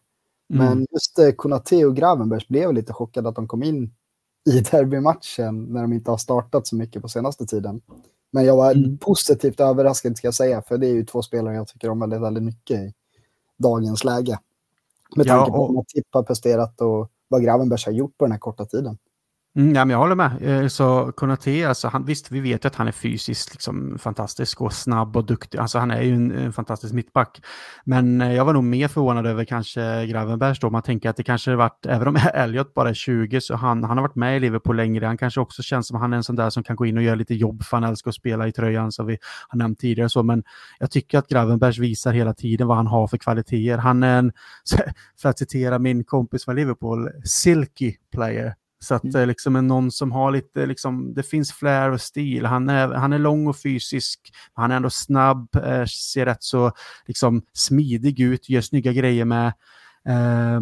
Mm. 0.51 0.67
Men 0.67 0.87
just 0.91 1.19
eh, 1.19 1.31
Konate 1.31 1.85
och 1.85 1.97
Gravenbergs 1.97 2.49
blev 2.49 2.73
lite 2.73 2.93
chockade 2.93 3.29
att 3.29 3.35
de 3.35 3.49
kom 3.49 3.63
in 3.63 3.95
i 4.51 4.61
derbymatchen 4.71 5.65
när 5.65 5.83
de 5.83 5.93
inte 5.93 6.11
har 6.11 6.19
startat 6.19 6.67
så 6.67 6.77
mycket 6.77 7.03
på 7.03 7.09
senaste 7.09 7.47
tiden. 7.47 7.81
Men 8.33 8.45
jag 8.45 8.57
var 8.57 8.73
mm. 8.73 8.99
positivt 8.99 9.61
överraskad 9.61 10.17
ska 10.17 10.27
jag 10.27 10.35
säga, 10.35 10.63
för 10.63 10.79
det 10.79 10.87
är 10.87 10.95
ju 10.95 11.05
två 11.05 11.23
spelare 11.23 11.55
jag 11.55 11.69
tycker 11.69 11.91
om 11.91 12.01
väldigt, 12.01 12.21
väldigt 12.21 12.43
mycket 12.43 12.81
i 12.81 12.95
dagens 13.59 14.05
läge. 14.05 14.39
Med 15.17 15.27
tanke 15.27 15.51
ja, 15.51 15.59
och... 15.59 15.69
på 15.69 15.75
vad 15.75 15.87
Tipp 15.87 16.07
har 16.11 16.23
presterat 16.23 16.81
och 16.81 17.11
vad 17.29 17.43
Gravenbergs 17.43 17.87
har 17.87 17.93
gjort 17.93 18.19
på 18.19 18.25
den 18.25 18.33
här 18.33 18.39
korta 18.39 18.65
tiden. 18.65 18.99
Mm, 19.57 19.75
ja, 19.75 19.85
men 19.85 19.91
jag 19.91 19.99
håller 19.99 20.15
med. 20.15 20.43
Eh, 20.43 20.69
så 20.69 21.13
Konate, 21.13 21.69
alltså 21.69 21.89
han, 21.89 22.05
visst, 22.05 22.31
vi 22.31 22.41
vet 22.41 22.65
att 22.65 22.75
han 22.75 22.89
är 22.89 22.93
fysiskt 22.93 23.53
liksom, 23.53 23.99
fantastisk 23.99 24.61
och 24.61 24.73
snabb 24.73 25.17
och 25.17 25.27
duktig. 25.27 25.59
Alltså, 25.59 25.79
han 25.79 25.91
är 25.91 26.03
ju 26.03 26.15
en, 26.15 26.31
en 26.31 26.53
fantastisk 26.53 26.95
mittback. 26.95 27.43
Men 27.85 28.21
eh, 28.21 28.33
jag 28.35 28.45
var 28.45 28.53
nog 28.53 28.65
mer 28.65 28.89
förvånad 28.89 29.27
över 29.27 29.45
kanske 29.45 30.07
Gravenbergs 30.07 30.61
då. 30.61 30.71
Man 30.71 30.83
tänker 30.83 31.11
att 31.11 31.17
det 31.17 31.23
kanske 31.23 31.57
varit, 31.57 31.87
även 31.87 32.09
om 32.09 32.17
Elliot 32.35 32.75
bara 32.75 32.89
är 32.89 32.95
20, 32.95 33.41
så 33.41 33.57
han, 33.57 33.85
han 33.85 33.99
har 33.99 34.03
varit 34.03 34.15
med 34.15 34.37
i 34.37 34.41
Liverpool 34.41 34.77
längre. 34.77 35.07
Han 35.07 35.19
kanske 35.19 35.41
också 35.41 35.63
känns 35.63 35.87
som 35.87 35.97
att 35.97 36.03
han 36.03 36.13
är 36.13 36.17
en 36.17 36.25
sån 36.25 36.37
där 36.37 36.51
som 36.51 36.63
kan 36.63 36.77
gå 36.77 36.87
in 36.87 36.97
och 36.97 37.03
göra 37.03 37.15
lite 37.15 37.35
jobb 37.35 37.63
för 37.63 37.77
han 37.77 37.85
älskar 37.85 38.11
att 38.11 38.15
spela 38.15 38.49
i 38.49 38.53
tröjan 38.53 38.93
som 38.93 39.07
vi 39.07 39.19
har 39.49 39.59
nämnt 39.59 39.79
tidigare. 39.79 40.09
Så, 40.09 40.23
men 40.23 40.43
jag 40.79 40.91
tycker 40.91 41.19
att 41.19 41.29
Gravenbergs 41.29 41.79
visar 41.79 42.13
hela 42.13 42.35
tiden 42.35 42.67
vad 42.67 42.77
han 42.77 42.87
har 42.87 43.07
för 43.07 43.19
kvaliteter. 43.19 43.79
Han 43.79 44.03
är 44.03 44.19
en, 44.19 44.33
för 45.23 45.29
att 45.29 45.39
citera 45.39 45.79
min 45.79 46.05
kompis 46.05 46.45
från 46.45 46.57
Liverpool, 46.57 47.09
silky 47.25 47.95
player. 48.13 48.55
Så 48.85 48.95
att 48.95 49.03
det 49.03 49.19
mm. 49.19 49.29
liksom 49.29 49.57
är 49.57 49.63
någon 49.63 49.91
som 49.91 50.13
har 50.13 50.31
lite, 50.31 50.67
liksom, 50.67 51.15
det 51.15 51.23
finns 51.23 51.53
flair 51.53 51.91
och 51.91 52.01
stil. 52.01 52.47
Han 52.47 52.69
är, 52.69 52.89
han 52.89 53.13
är 53.13 53.19
lång 53.19 53.47
och 53.47 53.57
fysisk, 53.57 54.21
han 54.55 54.71
är 54.71 54.77
ändå 54.77 54.91
snabb, 54.91 55.57
eh, 55.57 55.85
ser 55.85 56.27
rätt 56.27 56.43
så 56.43 56.73
liksom, 57.07 57.43
smidig 57.53 58.21
ut, 58.21 58.49
gör 58.49 58.61
snygga 58.61 58.93
grejer 58.93 59.25
med. 59.25 59.47
Eh, 60.09 60.51
Eh, 60.51 60.61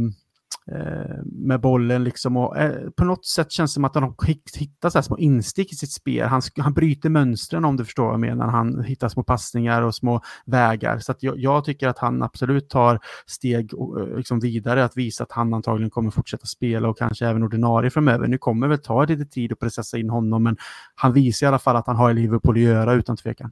Eh, 0.73 1.17
med 1.25 1.61
bollen 1.61 2.05
liksom 2.05 2.37
och 2.37 2.59
eh, 2.59 2.91
på 2.91 3.05
något 3.05 3.27
sätt 3.27 3.53
känns 3.53 3.71
det 3.71 3.75
som 3.75 3.85
att 3.85 3.95
han 3.95 4.05
har 4.05 4.15
hittat 4.59 4.93
så 4.93 5.03
små 5.03 5.19
instick 5.19 5.73
i 5.73 5.77
sitt 5.77 5.93
spel. 5.93 6.29
Han, 6.29 6.43
han 6.57 6.75
bryter 6.75 7.09
mönstren 7.09 7.65
om 7.65 7.77
du 7.77 7.85
förstår 7.85 8.05
vad 8.05 8.13
jag 8.13 8.21
menar. 8.21 8.47
Han 8.49 8.85
hittar 8.85 9.09
små 9.09 9.23
passningar 9.23 9.83
och 9.83 9.95
små 9.95 10.21
vägar. 10.47 10.99
Så 10.99 11.15
jag, 11.21 11.39
jag, 11.39 11.65
tycker 11.65 11.89
att 11.89 11.99
han 11.99 12.23
absolut 12.23 12.69
tar 12.69 12.99
steg 13.27 13.75
och, 13.75 14.01
eh, 14.01 14.17
liksom 14.17 14.41
vidare 14.41 14.85
att 14.85 14.97
visa 14.97 15.25
att 15.25 15.33
han 15.33 15.55
antagligen 15.55 15.91
kommer 15.91 16.11
fortsätta 16.11 16.47
spela 16.47 16.89
och 16.89 16.99
kanske 16.99 17.27
även 17.27 17.43
ordinarie 17.43 17.91
framöver. 17.91 18.27
Nu 18.29 18.39
kommer 18.39 18.67
det 18.67 18.71
väl 18.71 18.83
ta 18.85 19.05
lite 19.05 19.25
tid 19.25 19.53
att 19.53 19.59
processa 19.59 19.99
in 19.99 20.11
honom, 20.11 20.43
men 20.43 20.57
han 20.95 21.13
visar 21.13 21.47
i 21.47 21.49
alla 21.49 21.59
fall 21.59 21.77
att 21.77 21.87
han 21.87 21.97
har 21.97 22.11
i 22.11 22.15
Liverpool 22.15 22.57
att 22.57 22.63
göra 22.63 22.93
utan 22.93 23.17
tvekan. 23.17 23.51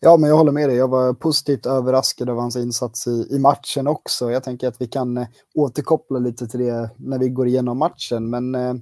Ja, 0.00 0.16
men 0.16 0.30
jag 0.30 0.36
håller 0.36 0.52
med 0.52 0.68
dig. 0.68 0.76
Jag 0.76 0.88
var 0.88 1.12
positivt 1.12 1.66
överraskad 1.66 2.30
av 2.30 2.38
hans 2.38 2.56
insats 2.56 3.06
i, 3.06 3.26
i 3.30 3.38
matchen 3.38 3.86
också. 3.86 4.30
Jag 4.30 4.44
tänker 4.44 4.68
att 4.68 4.80
vi 4.80 4.86
kan 4.86 5.18
eh, 5.18 5.26
återkoppla 5.54 6.18
lite 6.18 6.48
till 6.48 6.60
det 6.60 6.90
när 6.96 7.18
vi 7.18 7.28
går 7.28 7.46
igenom 7.46 7.78
matchen. 7.78 8.30
Men 8.30 8.54
eh, 8.54 8.74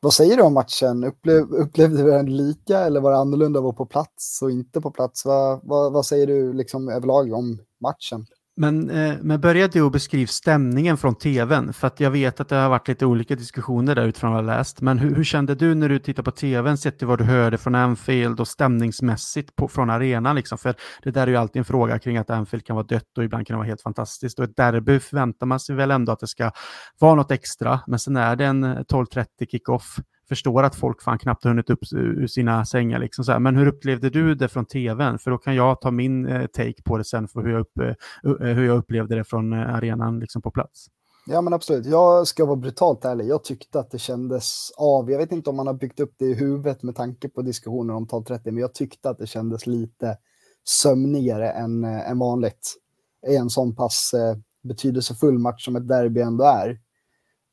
vad 0.00 0.12
säger 0.14 0.36
du 0.36 0.42
om 0.42 0.54
matchen? 0.54 1.04
Upplev, 1.04 1.52
upplevde 1.52 2.02
du 2.02 2.10
den 2.10 2.36
lika 2.36 2.78
eller 2.78 3.00
var 3.00 3.10
det 3.10 3.18
annorlunda 3.18 3.58
att 3.58 3.64
vara 3.64 3.72
på 3.72 3.86
plats 3.86 4.42
och 4.42 4.50
inte 4.50 4.80
på 4.80 4.90
plats? 4.90 5.24
Vad, 5.24 5.60
va, 5.68 5.90
vad 5.90 6.06
säger 6.06 6.26
du 6.26 6.52
liksom 6.52 6.88
överlag 6.88 7.32
om 7.32 7.58
matchen? 7.80 8.26
Men, 8.56 8.90
eh, 8.90 9.14
men 9.20 9.40
börja 9.40 9.68
du 9.68 9.82
och 9.82 9.90
beskriv 9.90 10.26
stämningen 10.26 10.96
från 10.96 11.14
tvn, 11.14 11.72
för 11.72 11.86
att 11.86 12.00
jag 12.00 12.10
vet 12.10 12.40
att 12.40 12.48
det 12.48 12.56
har 12.56 12.68
varit 12.68 12.88
lite 12.88 13.06
olika 13.06 13.34
diskussioner 13.34 13.94
där 13.94 14.06
utifrån 14.06 14.30
vad 14.30 14.38
jag 14.38 14.46
läst. 14.46 14.80
Men 14.80 14.98
hur, 14.98 15.14
hur, 15.14 15.24
kände 15.24 15.54
du 15.54 15.74
när 15.74 15.88
du 15.88 15.98
tittade 15.98 16.24
på 16.24 16.30
tvn, 16.30 16.78
sett 16.78 16.98
till 16.98 17.06
vad 17.06 17.18
du 17.18 17.24
hörde 17.24 17.58
från 17.58 17.74
Anfield 17.74 18.40
och 18.40 18.48
stämningsmässigt 18.48 19.56
på, 19.56 19.68
från 19.68 19.90
arenan? 19.90 20.36
Liksom? 20.36 20.58
För 20.58 20.74
det 21.02 21.10
där 21.10 21.22
är 21.22 21.26
ju 21.26 21.36
alltid 21.36 21.60
en 21.60 21.64
fråga 21.64 21.98
kring 21.98 22.16
att 22.16 22.30
Anfield 22.30 22.66
kan 22.66 22.76
vara 22.76 22.86
dött 22.86 23.18
och 23.18 23.24
ibland 23.24 23.46
kan 23.46 23.54
det 23.54 23.58
vara 23.58 23.68
helt 23.68 23.82
fantastiskt. 23.82 24.38
Och 24.38 24.44
ett 24.44 24.56
derby 24.56 25.00
förväntar 25.00 25.46
man 25.46 25.60
sig 25.60 25.76
väl 25.76 25.90
ändå 25.90 26.12
att 26.12 26.20
det 26.20 26.28
ska 26.28 26.50
vara 26.98 27.14
något 27.14 27.30
extra, 27.30 27.80
men 27.86 27.98
sen 27.98 28.16
är 28.16 28.36
det 28.36 28.44
en 28.44 28.64
eh, 28.64 28.76
12.30 28.76 29.26
kickoff 29.50 29.96
förstår 30.32 30.62
att 30.62 30.74
folk 30.74 31.02
fan 31.02 31.18
knappt 31.18 31.44
har 31.44 31.50
hunnit 31.50 31.70
upp 31.70 31.78
ur 31.92 32.26
sina 32.26 32.64
sängar. 32.64 32.98
Liksom 32.98 33.24
så 33.24 33.32
här. 33.32 33.38
Men 33.38 33.56
hur 33.56 33.66
upplevde 33.66 34.10
du 34.10 34.34
det 34.34 34.48
från 34.48 34.64
tvn? 34.64 35.18
För 35.18 35.30
då 35.30 35.38
kan 35.38 35.54
jag 35.54 35.80
ta 35.80 35.90
min 35.90 36.26
eh, 36.26 36.46
take 36.46 36.82
på 36.84 36.98
det 36.98 37.04
sen 37.04 37.28
för 37.28 37.42
hur 37.42 37.50
jag, 37.50 37.60
upp, 37.60 37.78
eh, 37.78 38.48
eh, 38.48 38.54
hur 38.54 38.66
jag 38.66 38.78
upplevde 38.78 39.14
det 39.14 39.24
från 39.24 39.52
arenan 39.52 40.20
liksom 40.20 40.42
på 40.42 40.50
plats. 40.50 40.86
Ja 41.26 41.40
men 41.40 41.52
absolut, 41.52 41.86
jag 41.86 42.26
ska 42.26 42.44
vara 42.44 42.56
brutalt 42.56 43.04
ärlig. 43.04 43.26
Jag 43.26 43.44
tyckte 43.44 43.80
att 43.80 43.90
det 43.90 43.98
kändes 43.98 44.70
av, 44.76 45.10
jag 45.10 45.18
vet 45.18 45.32
inte 45.32 45.50
om 45.50 45.56
man 45.56 45.66
har 45.66 45.74
byggt 45.74 46.00
upp 46.00 46.14
det 46.18 46.24
i 46.24 46.34
huvudet 46.34 46.82
med 46.82 46.96
tanke 46.96 47.28
på 47.28 47.42
diskussioner 47.42 47.94
om 47.94 48.06
12-30, 48.06 48.40
men 48.44 48.56
jag 48.56 48.74
tyckte 48.74 49.10
att 49.10 49.18
det 49.18 49.26
kändes 49.26 49.66
lite 49.66 50.16
sömnigare 50.64 51.50
än, 51.50 51.84
än 51.84 52.18
vanligt 52.18 52.74
i 53.28 53.36
en 53.36 53.50
sån 53.50 53.74
pass 53.74 54.14
eh, 54.14 54.36
betydelsefull 54.62 55.38
match 55.38 55.64
som 55.64 55.76
ett 55.76 55.88
derby 55.88 56.20
ändå 56.20 56.44
är. 56.44 56.78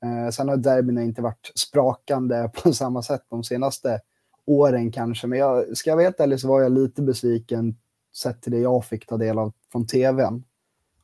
Eh, 0.03 0.31
sen 0.31 0.49
har 0.49 0.57
derbyna 0.57 1.03
inte 1.03 1.21
varit 1.21 1.51
sprakande 1.55 2.51
på 2.63 2.73
samma 2.73 3.01
sätt 3.01 3.21
de 3.29 3.43
senaste 3.43 4.01
åren 4.45 4.91
kanske, 4.91 5.27
men 5.27 5.39
jag, 5.39 5.77
ska 5.77 5.89
jag 5.89 5.95
vara 5.95 6.03
helt 6.03 6.19
ärlig 6.19 6.39
så 6.39 6.47
var 6.47 6.61
jag 6.61 6.71
lite 6.71 7.01
besviken 7.01 7.77
sett 8.15 8.41
till 8.41 8.51
det 8.51 8.59
jag 8.59 8.85
fick 8.85 9.07
ta 9.07 9.17
del 9.17 9.39
av 9.39 9.53
från 9.71 9.87
tvn. 9.87 10.43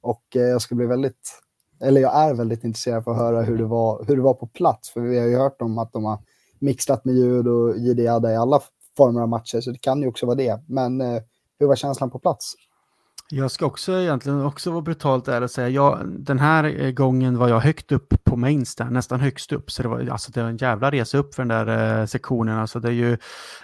Och 0.01 0.35
eh, 0.35 0.41
jag 0.41 0.61
ska 0.61 0.75
bli 0.75 0.85
väldigt, 0.85 1.41
eller 1.81 2.01
jag 2.01 2.15
är 2.15 2.33
väldigt 2.33 2.63
intresserad 2.63 3.03
för 3.03 3.11
att 3.11 3.17
höra 3.17 3.41
hur 3.41 3.57
det 3.57 3.65
var, 3.65 4.05
hur 4.07 4.15
det 4.15 4.21
var 4.21 4.33
på 4.33 4.47
plats, 4.47 4.89
för 4.89 5.01
vi 5.01 5.19
har 5.19 5.27
ju 5.27 5.37
hört 5.37 5.61
om 5.61 5.77
att 5.77 5.93
de 5.93 6.05
har 6.05 6.19
mixat 6.59 7.05
med 7.05 7.15
ljud 7.15 7.47
och 7.47 7.77
jidda 7.77 8.31
i 8.31 8.35
alla 8.35 8.61
former 8.97 9.21
av 9.21 9.29
matcher, 9.29 9.61
så 9.61 9.71
det 9.71 9.77
kan 9.77 10.01
ju 10.01 10.07
också 10.07 10.25
vara 10.25 10.35
det. 10.35 10.59
Men 10.67 11.01
eh, 11.01 11.21
hur 11.59 11.67
var 11.67 11.75
känslan 11.75 12.11
på 12.11 12.19
plats? 12.19 12.55
Jag 13.29 13.51
ska 13.51 13.65
också 13.65 13.91
egentligen 14.01 14.45
också 14.45 14.71
vara 14.71 14.81
brutalt 14.81 15.27
ärlig 15.27 15.43
och 15.43 15.51
säga, 15.51 15.69
ja, 15.69 16.01
den 16.05 16.39
här 16.39 16.63
eh, 16.81 16.91
gången 16.91 17.37
var 17.37 17.49
jag 17.49 17.59
högt 17.59 17.91
upp 17.91 18.13
på 18.23 18.35
mains 18.35 18.75
där, 18.75 18.85
nästan 18.85 19.19
högst 19.19 19.51
upp, 19.51 19.71
så 19.71 19.83
det 19.83 19.89
var, 19.89 20.07
alltså, 20.07 20.31
det 20.31 20.41
var 20.41 20.49
en 20.49 20.57
jävla 20.57 20.91
resa 20.91 21.17
upp 21.17 21.35
för 21.35 21.45
den 21.45 21.67
där 21.67 21.99
eh, 22.01 22.05
sektionen. 22.05 22.59
Alltså, 22.59 22.79
det 22.79 22.87
är 22.87 22.91
ju 22.91 23.17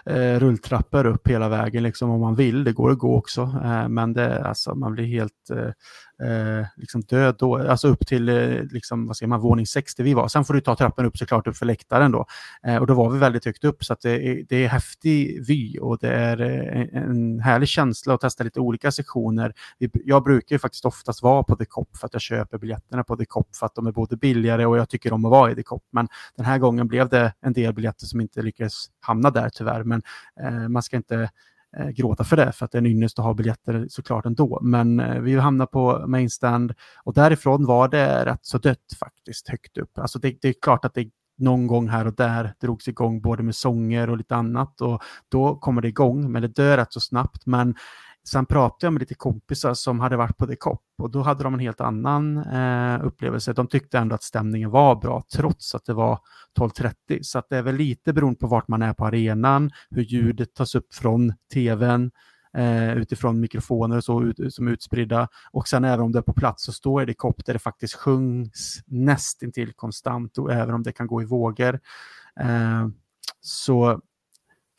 eh, 0.06 0.40
rulltrappor 0.40 1.06
upp 1.06 1.28
hela 1.28 1.50
vägen 1.50 1.84
liksom, 1.84 2.10
om 2.10 2.22
man 2.22 2.36
vill, 2.36 2.64
det 2.64 2.74
går 2.74 2.92
att 2.92 2.98
gå 2.98 3.18
också, 3.18 3.42
eh, 3.42 3.88
men 3.88 4.14
det, 4.14 4.46
alltså, 4.46 4.76
man 4.76 4.94
blir 4.94 5.06
helt 5.06 5.50
eh, 5.52 5.72
eh, 6.24 6.66
liksom 6.76 7.02
död 7.02 7.36
då, 7.40 7.58
alltså 7.58 7.88
upp 7.88 8.08
till 8.08 8.30
eh, 8.30 8.64
liksom, 8.64 9.08
vad 9.08 9.18
säger 9.18 9.28
man, 9.28 9.40
våning 9.40 9.68
60 9.68 10.04
vi 10.04 10.14
var. 10.14 10.28
Sen 10.28 10.46
får 10.46 10.54
du 10.54 10.62
ta 10.62 10.76
trappan 10.76 11.06
upp 11.06 11.18
såklart 11.18 11.48
upp 11.48 11.58
för 11.58 11.66
läktaren 11.66 12.12
då. 12.12 12.26
Eh, 12.68 12.78
och 12.78 12.88
då 12.88 12.94
var 12.94 13.10
vi 13.10 13.20
väldigt 13.20 13.46
högt 13.46 13.64
upp 13.64 13.84
så 13.84 13.94
att 13.94 14.02
det, 14.02 14.28
är, 14.28 14.44
det 14.50 14.66
är 14.66 14.68
häftig 14.68 15.46
vy 15.48 15.80
och 15.80 15.98
det 15.98 16.14
är 16.14 16.42
eh, 16.42 17.04
en 17.04 17.40
härlig 17.40 17.70
känsla 17.70 18.14
att 18.14 18.22
testa 18.22 18.44
lite 18.44 18.60
olika 18.60 18.92
sektioner. 18.92 19.54
Jag 19.94 20.24
brukar 20.24 20.56
ju 20.56 20.60
faktiskt 20.60 20.86
oftast 20.86 21.24
vara 21.24 21.44
på 21.44 21.56
The 21.56 21.66
Cop 21.66 21.98
för 21.98 22.06
att 22.06 22.14
jag 22.14 22.22
köper 22.22 22.58
biljetterna 22.58 23.04
på 23.04 23.18
The 23.18 23.26
Cop 23.26 23.56
för 23.56 23.66
att 23.66 23.76
de 23.76 23.88
är 23.88 23.92
både 23.92 24.18
billigare 24.18 24.66
och 24.66 24.78
jag 24.78 24.90
tycker 24.90 25.14
om 25.14 25.26
att 25.26 25.32
vara 25.32 25.52
i 25.52 25.56
The 25.56 25.64
Cop. 25.64 25.84
Men 25.92 26.08
den 26.36 26.46
här 26.46 26.58
gången 26.58 26.88
blev 26.88 27.10
det 27.10 27.34
en 27.42 27.54
del 27.54 27.74
biljetter 27.74 28.06
som 28.06 28.22
inte 28.22 28.42
lyckades 28.42 28.86
hamna 29.00 29.30
där 29.30 29.50
tyvärr. 29.50 29.84
Men 29.84 30.02
eh, 30.42 30.68
man 30.70 30.84
ska 30.84 30.98
inte 30.98 31.30
Eh, 31.78 31.90
gråta 31.90 32.24
för 32.24 32.36
det, 32.36 32.52
för 32.52 32.66
att 32.66 32.72
det 32.72 32.78
är 32.78 32.82
en 32.82 32.86
ynnest 32.86 33.20
att 33.20 33.26
ha 33.26 33.34
biljetter 33.34 33.86
såklart 33.90 34.26
ändå. 34.26 34.60
Men 34.62 35.00
eh, 35.00 35.22
vi 35.22 35.40
hamnade 35.40 35.72
på 35.72 36.08
mainstand 36.08 36.74
och 37.04 37.14
därifrån 37.14 37.66
var 37.66 37.88
det 37.88 38.26
rätt 38.26 38.46
så 38.46 38.58
dött 38.58 38.94
faktiskt, 39.00 39.50
högt 39.50 39.78
upp. 39.78 39.98
Alltså 39.98 40.20
det, 40.20 40.38
det 40.42 40.48
är 40.48 40.54
klart 40.62 40.86
att 40.86 40.94
det 40.94 41.10
någon 41.38 41.68
gång 41.68 41.90
här 41.90 42.08
och 42.08 42.16
där 42.16 42.54
drogs 42.62 42.88
igång 42.88 43.22
både 43.22 43.44
med 43.44 43.56
sånger 43.56 44.10
och 44.10 44.18
lite 44.18 44.36
annat 44.36 44.82
och 44.82 45.04
då 45.30 45.56
kommer 45.56 45.82
det 45.82 45.88
igång, 45.88 46.32
men 46.32 46.42
det 46.42 46.48
dör 46.48 46.78
rätt 46.78 46.94
så 46.94 47.00
snabbt. 47.00 47.46
Men 47.46 47.76
Sen 48.28 48.46
pratade 48.46 48.86
jag 48.86 48.94
med 48.94 49.00
lite 49.00 49.16
kompisar 49.16 49.74
som 49.74 50.00
hade 50.00 50.18
varit 50.18 50.38
på 50.38 50.48
The 50.48 50.56
Cop 50.56 50.82
och 50.98 51.12
då 51.12 51.22
hade 51.22 51.44
de 51.44 51.54
en 51.54 51.60
helt 51.60 51.82
annan 51.82 52.38
eh, 52.38 53.06
upplevelse. 53.06 53.54
De 53.54 53.68
tyckte 53.68 53.98
ändå 53.98 54.16
att 54.16 54.24
stämningen 54.24 54.70
var 54.70 54.96
bra 54.96 55.24
trots 55.36 55.76
att 55.76 55.86
det 55.86 55.94
var 55.94 56.20
12.30. 56.60 57.20
Så 57.22 57.40
att 57.40 57.50
det 57.50 57.58
är 57.58 57.62
väl 57.62 57.76
lite 57.76 58.14
beroende 58.14 58.40
på 58.40 58.48
vart 58.48 58.68
man 58.68 58.82
är 58.82 58.94
på 58.94 59.06
arenan, 59.06 59.72
hur 59.90 60.02
ljudet 60.02 60.54
tas 60.54 60.76
upp 60.76 60.94
från 60.94 61.34
tvn, 61.54 62.12
eh, 62.58 62.94
utifrån 62.94 63.40
mikrofoner 63.40 63.98
och 63.98 64.04
så 64.04 64.24
ut, 64.24 64.54
som 64.54 64.68
är 64.68 64.72
utspridda. 64.72 65.28
Och 65.52 65.68
sen 65.68 65.84
även 65.84 66.06
om 66.06 66.12
det 66.12 66.20
är 66.20 66.24
på 66.24 66.34
plats 66.34 66.64
så 66.64 66.72
står 66.72 67.06
det 67.06 67.14
kopp 67.14 67.46
där 67.46 67.54
det 67.54 67.60
faktiskt 67.60 67.94
sjungs 67.94 68.84
nästintill 68.86 69.74
konstant 69.74 70.38
och 70.38 70.54
även 70.54 70.76
om 70.76 70.84
det 70.84 70.92
kan 70.92 71.08
gå 71.08 71.22
i 71.22 71.26
vågor. 71.26 71.80
Eh, 72.40 72.88
så 73.42 74.02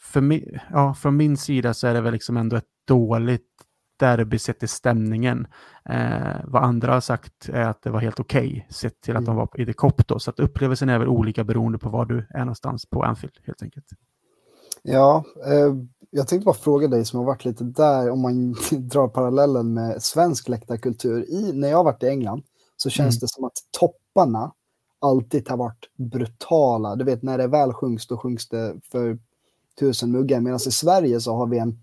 för 0.01 0.21
mi, 0.21 0.59
ja, 0.71 0.95
från 0.95 1.17
min 1.17 1.37
sida 1.37 1.75
så 1.75 1.87
är 1.87 1.95
det 1.95 2.01
väl 2.01 2.13
liksom 2.13 2.37
ändå 2.37 2.57
ett 2.57 2.72
dåligt 2.85 3.47
derby 4.03 4.39
sett 4.39 4.59
till 4.59 4.69
stämningen. 4.69 5.47
Eh, 5.85 6.37
vad 6.45 6.63
andra 6.63 6.93
har 6.93 7.01
sagt 7.01 7.49
är 7.49 7.63
att 7.63 7.83
det 7.83 7.91
var 7.91 8.01
helt 8.01 8.21
okej 8.21 8.49
okay, 8.49 8.63
sett 8.71 9.01
till 9.01 9.17
att 9.17 9.25
de 9.25 9.31
mm. 9.31 9.37
var 9.37 9.61
i 9.61 9.67
The 9.67 9.73
Cop 9.73 10.09
då. 10.09 10.19
Så 10.19 10.31
att 10.31 10.41
upplevelsen 10.41 10.89
är 10.89 10.99
väl 10.99 11.09
olika 11.09 11.45
beroende 11.45 11.79
på 11.79 11.89
var 11.89 12.05
du 12.05 12.27
är 12.31 12.39
någonstans 12.39 12.87
på 12.87 13.03
Anfield 13.03 13.39
helt 13.45 13.63
enkelt. 13.63 13.87
Ja, 14.83 15.25
eh, 15.47 15.75
jag 16.11 16.29
tänkte 16.29 16.45
bara 16.45 16.55
fråga 16.55 16.89
dig 16.89 17.05
som 17.05 17.19
har 17.19 17.27
varit 17.27 17.45
lite 17.45 17.65
där, 17.65 18.11
om 18.11 18.21
man 18.21 18.53
drar 18.71 19.09
parallellen 19.09 19.75
med 19.75 20.03
svensk 20.03 20.49
läktarkultur. 20.49 21.31
I, 21.31 21.53
när 21.53 21.69
jag 21.69 21.77
har 21.77 21.85
varit 21.85 22.03
i 22.03 22.09
England 22.09 22.43
så 22.77 22.91
känns 22.91 23.17
mm. 23.17 23.21
det 23.21 23.29
som 23.29 23.45
att 23.45 23.59
topparna 23.79 24.53
alltid 25.01 25.49
har 25.49 25.57
varit 25.57 25.89
brutala. 25.97 26.97
Du 26.97 27.05
vet, 27.05 27.23
när 27.23 27.39
det 27.39 27.47
väl 27.47 27.73
sjungs, 27.73 28.07
då 28.07 28.17
sjungs 28.17 28.49
det 28.49 28.75
för 28.91 29.19
tusen 29.81 30.13
muggar. 30.13 30.41
Medan 30.41 30.57
i 30.57 30.71
Sverige 30.71 31.21
så 31.21 31.35
har 31.35 31.47
vi 31.47 31.59
en 31.59 31.83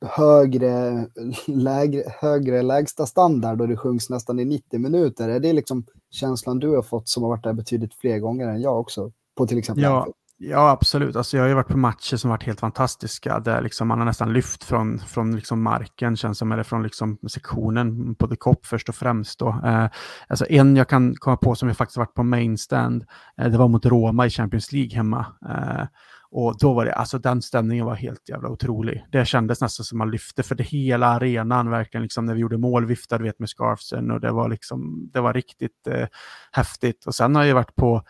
högre, 0.00 1.06
lägre, 1.46 2.02
högre 2.20 2.62
lägsta 2.62 3.06
standard 3.06 3.60
och 3.60 3.68
det 3.68 3.76
sjungs 3.76 4.10
nästan 4.10 4.40
i 4.40 4.44
90 4.44 4.80
minuter. 4.80 5.28
Är 5.28 5.40
det 5.40 5.52
liksom 5.52 5.84
känslan 6.10 6.58
du 6.58 6.68
har 6.68 6.82
fått 6.82 7.08
som 7.08 7.22
har 7.22 7.30
varit 7.30 7.44
där 7.44 7.52
betydligt 7.52 7.94
fler 7.94 8.18
gånger 8.18 8.48
än 8.48 8.60
jag 8.60 8.80
också? 8.80 9.12
På 9.36 9.46
till 9.46 9.58
exempel 9.58 9.84
ja. 9.84 10.06
Ja, 10.40 10.70
absolut. 10.70 11.16
Alltså, 11.16 11.36
jag 11.36 11.44
har 11.44 11.48
ju 11.48 11.54
varit 11.54 11.68
på 11.68 11.78
matcher 11.78 12.16
som 12.16 12.30
varit 12.30 12.42
helt 12.42 12.60
fantastiska, 12.60 13.40
där 13.40 13.62
liksom 13.62 13.88
man 13.88 13.98
har 13.98 14.06
nästan 14.06 14.32
lyft 14.32 14.64
från, 14.64 14.98
från 14.98 15.36
liksom 15.36 15.62
marken, 15.62 16.16
känns 16.16 16.38
som, 16.38 16.52
eller 16.52 16.62
från 16.62 16.82
liksom 16.82 17.18
sektionen 17.30 18.14
på 18.14 18.28
The 18.28 18.36
Cop 18.36 18.66
först 18.66 18.88
och 18.88 18.94
främst. 18.94 19.38
Då. 19.38 19.48
Eh, 19.64 19.86
alltså 20.28 20.46
en 20.48 20.76
jag 20.76 20.88
kan 20.88 21.14
komma 21.14 21.36
på 21.36 21.54
som 21.54 21.68
jag 21.68 21.76
faktiskt 21.76 21.96
varit 21.96 22.14
på 22.14 22.22
mainstand, 22.22 23.04
eh, 23.38 23.48
det 23.48 23.58
var 23.58 23.68
mot 23.68 23.86
Roma 23.86 24.26
i 24.26 24.30
Champions 24.30 24.72
League 24.72 24.96
hemma. 24.96 25.26
Eh, 25.48 25.86
och 26.30 26.58
då 26.58 26.72
var 26.74 26.84
det, 26.84 26.92
alltså 26.92 27.18
den 27.18 27.42
stämningen 27.42 27.86
var 27.86 27.94
helt 27.94 28.28
jävla 28.28 28.48
otrolig. 28.48 29.06
Det 29.10 29.24
kändes 29.24 29.60
nästan 29.60 29.84
som 29.84 29.98
man 29.98 30.10
lyfte 30.10 30.42
för 30.42 30.54
det 30.54 30.64
hela 30.64 31.06
arenan, 31.06 31.70
verkligen 31.70 32.02
liksom 32.02 32.26
när 32.26 32.34
vi 32.34 32.40
gjorde 32.40 32.58
mål, 32.58 32.86
viftade 32.86 33.24
vi 33.24 33.32
med 33.38 33.48
scarfsen 33.48 34.10
och 34.10 34.20
det 34.20 34.32
var 34.32 34.48
liksom, 34.48 35.10
det 35.12 35.20
var 35.20 35.34
riktigt 35.34 35.86
eh, 35.86 36.06
häftigt. 36.52 37.06
Och 37.06 37.14
sen 37.14 37.34
har 37.34 37.44
jag 37.44 37.54
varit 37.54 37.74
på 37.74 38.02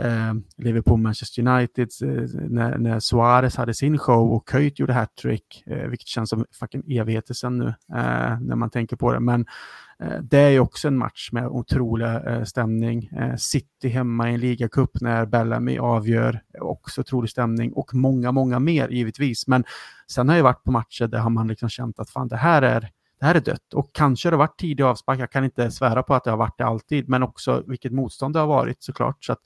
eh, 0.00 0.34
Liverpool-Manchester 0.56 1.48
United 1.48 1.88
eh, 2.02 2.28
när, 2.50 2.78
när 2.78 3.00
Suarez 3.00 3.56
hade 3.56 3.74
sin 3.74 3.98
show 3.98 4.32
och 4.32 4.48
Köjt 4.52 4.78
gjorde 4.78 4.92
hattrick, 4.92 5.62
eh, 5.66 5.88
vilket 5.88 6.08
känns 6.08 6.30
som 6.30 6.44
fucking 6.52 6.98
evigheter 6.98 7.34
sedan 7.34 7.58
nu 7.58 7.66
eh, 7.96 8.40
när 8.40 8.56
man 8.56 8.70
tänker 8.70 8.96
på 8.96 9.12
det. 9.12 9.20
Men 9.20 9.46
Eh, 10.02 10.18
det 10.22 10.38
är 10.38 10.50
ju 10.50 10.60
också 10.60 10.88
en 10.88 10.98
match 10.98 11.28
med 11.32 11.46
otrolig 11.46 12.06
eh, 12.06 12.44
stämning. 12.44 13.10
Eh, 13.16 13.36
City 13.36 13.88
hemma 13.88 14.30
i 14.30 14.34
en 14.34 14.40
ligacup 14.40 15.00
när 15.00 15.26
Bellamy 15.26 15.78
avgör, 15.78 16.42
också 16.60 17.00
otrolig 17.00 17.30
stämning 17.30 17.72
och 17.72 17.94
många, 17.94 18.32
många 18.32 18.58
mer 18.58 18.88
givetvis. 18.88 19.46
Men 19.46 19.64
sen 20.10 20.28
har 20.28 20.36
jag 20.36 20.44
varit 20.44 20.64
på 20.64 20.70
matcher 20.70 21.06
där 21.06 21.18
har 21.18 21.30
man 21.30 21.48
liksom 21.48 21.68
känt 21.68 21.98
att 21.98 22.10
fan 22.10 22.28
det 22.28 22.36
här 22.36 22.62
är 22.62 22.90
det 23.20 23.26
här 23.26 23.34
är 23.34 23.40
dött 23.40 23.74
och 23.74 23.90
kanske 23.92 24.28
har 24.28 24.30
det 24.30 24.36
varit 24.36 24.58
tidig 24.58 24.82
avspark. 24.84 25.20
Jag 25.20 25.32
kan 25.32 25.44
inte 25.44 25.70
svära 25.70 26.02
på 26.02 26.14
att 26.14 26.24
det 26.24 26.30
har 26.30 26.38
varit 26.38 26.58
det 26.58 26.64
alltid, 26.64 27.08
men 27.08 27.22
också 27.22 27.62
vilket 27.66 27.92
motstånd 27.92 28.34
det 28.34 28.40
har 28.40 28.46
varit 28.46 28.82
såklart. 28.82 29.24
Så 29.24 29.32
att, 29.32 29.40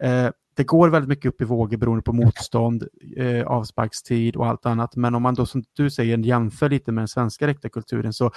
eh, 0.00 0.28
det 0.56 0.64
går 0.64 0.88
väldigt 0.88 1.08
mycket 1.08 1.28
upp 1.28 1.40
i 1.40 1.44
vågor 1.44 1.76
beroende 1.76 2.02
på 2.02 2.12
motstånd, 2.12 2.88
eh, 3.16 3.46
avsparkstid 3.46 4.36
och 4.36 4.46
allt 4.46 4.66
annat. 4.66 4.96
Men 4.96 5.14
om 5.14 5.22
man 5.22 5.34
då 5.34 5.46
som 5.46 5.64
du 5.72 5.90
säger 5.90 6.18
jämför 6.18 6.68
lite 6.68 6.92
med 6.92 7.02
den 7.02 7.08
svenska 7.08 7.46
rektakulturen 7.46 8.12
så 8.12 8.30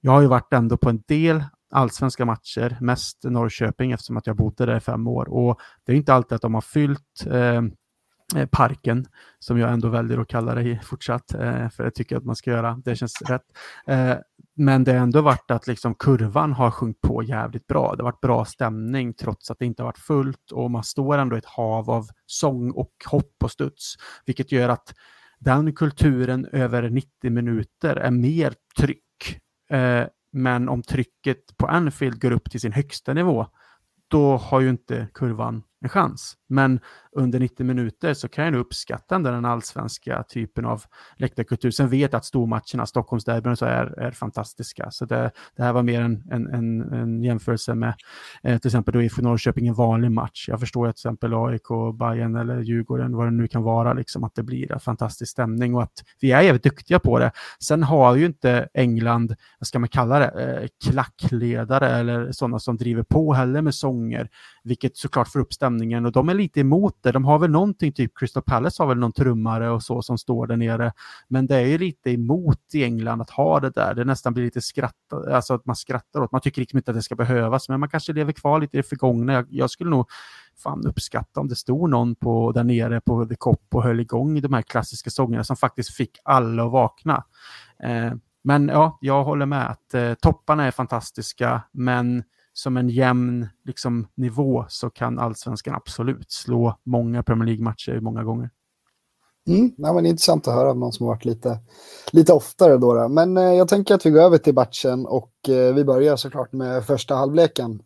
jag 0.00 0.12
har 0.12 0.20
ju 0.20 0.26
varit 0.26 0.52
ändå 0.52 0.76
på 0.76 0.88
en 0.90 1.02
del 1.08 1.44
allsvenska 1.70 2.24
matcher, 2.24 2.76
mest 2.80 3.24
Norrköping 3.24 3.92
eftersom 3.92 4.16
att 4.16 4.26
jag 4.26 4.36
bodde 4.36 4.66
där 4.66 4.76
i 4.76 4.80
fem 4.80 5.06
år. 5.06 5.28
Och 5.28 5.60
det 5.84 5.92
är 5.92 5.96
inte 5.96 6.14
alltid 6.14 6.36
att 6.36 6.42
de 6.42 6.54
har 6.54 6.60
fyllt 6.60 7.26
eh, 7.30 7.62
parken, 8.50 9.06
som 9.38 9.58
jag 9.58 9.72
ändå 9.72 9.88
väljer 9.88 10.18
att 10.18 10.28
kalla 10.28 10.54
det 10.54 10.84
fortsatt, 10.84 11.34
eh, 11.34 11.68
för 11.68 11.84
det 11.84 11.90
tycker 11.90 12.14
jag 12.14 12.20
att 12.20 12.26
man 12.26 12.36
ska 12.36 12.50
göra. 12.50 12.80
Det 12.84 12.96
känns 12.96 13.22
rätt. 13.22 13.42
Eh, 13.86 14.14
men 14.56 14.84
det 14.84 14.92
har 14.92 14.98
ändå 14.98 15.20
varit 15.22 15.50
att 15.50 15.66
liksom 15.66 15.94
kurvan 15.94 16.52
har 16.52 16.70
sjunkit 16.70 17.00
på 17.00 17.22
jävligt 17.22 17.66
bra. 17.66 17.94
Det 17.94 18.02
har 18.02 18.10
varit 18.10 18.20
bra 18.20 18.44
stämning 18.44 19.14
trots 19.14 19.50
att 19.50 19.58
det 19.58 19.66
inte 19.66 19.82
har 19.82 19.88
varit 19.88 19.98
fullt 19.98 20.52
och 20.52 20.70
man 20.70 20.84
står 20.84 21.18
ändå 21.18 21.36
i 21.36 21.38
ett 21.38 21.44
hav 21.44 21.90
av 21.90 22.06
sång 22.26 22.70
och 22.70 22.92
hopp 23.10 23.34
och 23.44 23.50
studs, 23.50 23.94
vilket 24.26 24.52
gör 24.52 24.68
att 24.68 24.94
den 25.38 25.74
kulturen 25.74 26.46
över 26.52 26.90
90 26.90 27.30
minuter 27.30 27.96
är 27.96 28.10
mer 28.10 28.54
tryck. 28.78 29.40
Eh, 29.70 30.06
men 30.32 30.68
om 30.68 30.82
trycket 30.82 31.56
på 31.56 31.66
Anfield 31.66 32.20
går 32.20 32.30
upp 32.30 32.50
till 32.50 32.60
sin 32.60 32.72
högsta 32.72 33.12
nivå, 33.12 33.46
då 34.08 34.36
har 34.36 34.60
ju 34.60 34.70
inte 34.70 35.08
kurvan 35.14 35.62
en 35.82 35.88
chans. 35.88 36.36
Men 36.48 36.80
under 37.12 37.40
90 37.40 37.66
minuter 37.66 38.14
så 38.14 38.28
kan 38.28 38.44
jag 38.44 38.52
nog 38.52 38.60
uppskatta 38.60 39.18
den 39.18 39.44
allsvenska 39.44 40.22
typen 40.22 40.64
av 40.64 40.82
läktarkultur. 41.16 41.70
Sen 41.70 41.88
vet 41.88 42.12
jag 42.12 42.18
att 42.18 42.24
stormatcherna, 42.24 42.86
Stockholmsderbyn 42.86 43.56
så 43.56 43.64
är, 43.64 43.98
är 44.00 44.10
fantastiska. 44.10 44.90
Så 44.90 45.04
det, 45.04 45.30
det 45.56 45.62
här 45.62 45.72
var 45.72 45.82
mer 45.82 46.00
en, 46.00 46.22
en, 46.30 46.46
en, 46.46 46.92
en 46.92 47.22
jämförelse 47.22 47.74
med 47.74 47.94
eh, 48.42 48.58
till 48.58 48.68
exempel 48.68 48.94
då 48.94 49.02
IFK 49.02 49.22
Norrköping 49.22 49.68
en 49.68 49.74
vanlig 49.74 50.10
match. 50.10 50.48
Jag 50.48 50.60
förstår 50.60 50.88
att 50.88 50.96
till 50.96 51.00
exempel 51.00 51.34
AIK, 51.34 51.98
Bayern 51.98 52.36
eller 52.36 52.60
Djurgården, 52.60 53.16
vad 53.16 53.26
det 53.26 53.30
nu 53.30 53.48
kan 53.48 53.62
vara, 53.62 53.92
liksom, 53.92 54.24
att 54.24 54.34
det 54.34 54.42
blir 54.42 54.72
en 54.72 54.80
fantastisk 54.80 55.32
stämning 55.32 55.74
och 55.74 55.82
att 55.82 56.04
vi 56.20 56.32
är 56.32 56.42
jävligt 56.42 56.62
duktiga 56.62 56.98
på 56.98 57.18
det. 57.18 57.32
Sen 57.64 57.82
har 57.82 58.16
ju 58.16 58.26
inte 58.26 58.68
England, 58.74 59.34
vad 59.58 59.66
ska 59.66 59.78
man 59.78 59.88
kalla 59.88 60.18
det, 60.18 60.26
eh, 60.26 60.68
klackledare 60.90 61.88
eller 61.88 62.32
sådana 62.32 62.58
som 62.58 62.76
driver 62.76 63.02
på 63.02 63.32
heller 63.32 63.62
med 63.62 63.74
sånger, 63.74 64.28
vilket 64.64 64.96
såklart 64.96 65.28
får 65.28 65.40
upp 65.40 65.52
stämningen 65.52 65.69
och 66.06 66.12
de 66.12 66.28
är 66.28 66.34
lite 66.34 66.60
emot 66.60 66.96
det. 67.00 67.12
De 67.12 67.24
har 67.24 67.38
väl 67.38 67.50
någonting, 67.50 67.92
typ 67.92 68.12
Crystal 68.18 68.42
Palace 68.42 68.82
har 68.82 68.88
väl 68.88 68.98
någon 68.98 69.12
trummare 69.12 69.70
och 69.70 69.82
så 69.82 70.02
som 70.02 70.18
står 70.18 70.46
där 70.46 70.56
nere. 70.56 70.92
Men 71.28 71.46
det 71.46 71.56
är 71.56 71.66
ju 71.66 71.78
lite 71.78 72.10
emot 72.10 72.74
i 72.74 72.84
England 72.84 73.20
att 73.20 73.30
ha 73.30 73.60
det 73.60 73.70
där. 73.70 73.94
Det 73.94 74.04
nästan 74.04 74.34
blir 74.34 74.44
lite 74.44 74.60
skratt, 74.60 75.12
alltså 75.32 75.54
att 75.54 75.66
man 75.66 75.76
skrattar 75.76 76.20
åt. 76.20 76.32
Man 76.32 76.40
tycker 76.40 76.60
liksom 76.60 76.76
inte 76.76 76.90
att 76.90 76.96
det 76.96 77.02
ska 77.02 77.14
behövas, 77.14 77.68
men 77.68 77.80
man 77.80 77.88
kanske 77.88 78.12
lever 78.12 78.32
kvar 78.32 78.60
lite 78.60 78.76
i 78.76 78.80
det 78.80 78.88
förgångna. 78.88 79.32
Jag, 79.32 79.46
jag 79.50 79.70
skulle 79.70 79.90
nog 79.90 80.06
fan 80.62 80.86
uppskatta 80.86 81.40
om 81.40 81.48
det 81.48 81.56
stod 81.56 81.90
någon 81.90 82.14
på, 82.14 82.52
där 82.52 82.64
nere 82.64 83.00
på 83.00 83.26
The 83.26 83.34
Cop 83.34 83.74
och 83.74 83.82
höll 83.82 84.00
igång 84.00 84.40
de 84.40 84.52
här 84.52 84.62
klassiska 84.62 85.10
sångerna 85.10 85.44
som 85.44 85.56
faktiskt 85.56 85.94
fick 85.94 86.18
alla 86.24 86.64
att 86.64 86.72
vakna. 86.72 87.24
Eh, 87.82 88.12
men 88.42 88.68
ja, 88.68 88.98
jag 89.00 89.24
håller 89.24 89.46
med 89.46 89.70
att 89.70 89.94
eh, 89.94 90.14
topparna 90.14 90.64
är 90.64 90.70
fantastiska, 90.70 91.62
men 91.72 92.24
som 92.52 92.76
en 92.76 92.88
jämn 92.88 93.48
liksom, 93.64 94.06
nivå 94.14 94.64
så 94.68 94.90
kan 94.90 95.18
allsvenskan 95.18 95.74
absolut 95.74 96.32
slå 96.32 96.78
många 96.84 97.22
Premier 97.22 97.46
League-matcher 97.46 98.00
många 98.00 98.24
gånger. 98.24 98.50
Mm, 99.48 99.72
ja, 99.76 99.92
men 99.92 100.06
intressant 100.06 100.48
att 100.48 100.54
höra 100.54 100.70
av 100.70 100.78
någon 100.78 100.92
som 100.92 101.06
har 101.06 101.14
varit 101.14 101.24
lite, 101.24 101.58
lite 102.12 102.32
oftare. 102.32 102.76
Då, 102.76 102.94
då. 102.94 103.08
Men 103.08 103.36
eh, 103.36 103.42
jag 103.42 103.68
tänker 103.68 103.94
att 103.94 104.06
vi 104.06 104.10
går 104.10 104.20
över 104.20 104.38
till 104.38 104.54
matchen 104.54 105.06
och 105.06 105.48
eh, 105.48 105.74
vi 105.74 105.84
börjar 105.84 106.16
såklart 106.16 106.52
med 106.52 106.84
första 106.84 107.14
halvleken. 107.14 107.82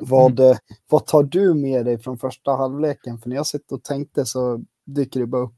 Vad, 0.00 0.40
mm. 0.40 0.50
eh, 0.50 0.58
vad 0.90 1.06
tar 1.06 1.22
du 1.22 1.54
med 1.54 1.84
dig 1.84 1.98
från 1.98 2.18
första 2.18 2.50
halvleken? 2.50 3.18
För 3.18 3.28
när 3.28 3.36
jag 3.36 3.46
sitter 3.46 3.76
och 3.76 3.84
tänkte 3.84 4.26
så 4.26 4.64
dyker 4.86 5.20
det 5.20 5.26
bara 5.26 5.42
upp 5.42 5.57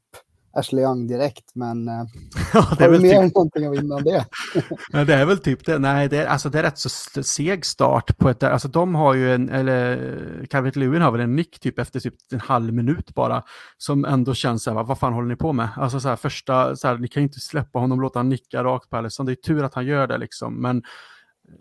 Ashley 0.52 0.84
Young 0.84 1.06
direkt, 1.06 1.54
men 1.54 1.88
eh, 1.88 2.04
ja, 2.54 2.66
det 2.78 2.84
är 2.84 2.88
väl 2.88 3.00
mer 3.02 3.22
typ... 3.22 3.34
någonting 3.34 3.68
av 3.68 3.74
innan 3.74 4.04
det? 4.04 4.26
Men 4.92 5.06
det 5.06 5.14
är 5.14 5.26
väl 5.26 5.38
typ 5.38 5.66
det. 5.66 5.78
Nej, 5.78 6.08
det 6.08 6.16
är, 6.16 6.26
alltså 6.26 6.48
det 6.48 6.58
är 6.58 6.62
rätt 6.62 6.78
så 6.78 6.88
seg 7.22 7.64
start 7.64 8.18
på 8.18 8.28
ett... 8.28 8.42
Alltså 8.42 8.68
de 8.68 8.94
har 8.94 9.14
ju 9.14 9.34
en, 9.34 9.48
eller 9.48 10.46
Calvert 10.50 10.76
Lewin 10.76 11.02
har 11.02 11.12
väl 11.12 11.20
en 11.20 11.36
nick 11.36 11.60
typ 11.60 11.78
efter 11.78 12.00
typ 12.00 12.14
en 12.32 12.40
halv 12.40 12.74
minut 12.74 13.14
bara, 13.14 13.42
som 13.78 14.04
ändå 14.04 14.34
känns 14.34 14.62
så 14.62 14.74
här, 14.74 14.84
vad 14.84 14.98
fan 14.98 15.12
håller 15.12 15.28
ni 15.28 15.36
på 15.36 15.52
med? 15.52 15.68
Alltså 15.76 16.00
så 16.00 16.08
här 16.08 16.16
första, 16.16 16.76
så 16.76 16.88
här, 16.88 16.98
ni 16.98 17.08
kan 17.08 17.22
ju 17.22 17.26
inte 17.26 17.40
släppa 17.40 17.78
honom 17.78 18.00
låta 18.00 18.18
honom 18.18 18.30
nicka 18.30 18.64
rakt 18.64 18.90
på 18.90 18.96
Alisson. 18.96 19.26
Det 19.26 19.32
är 19.32 19.36
tur 19.36 19.64
att 19.64 19.74
han 19.74 19.86
gör 19.86 20.06
det 20.06 20.18
liksom, 20.18 20.62
men 20.62 20.82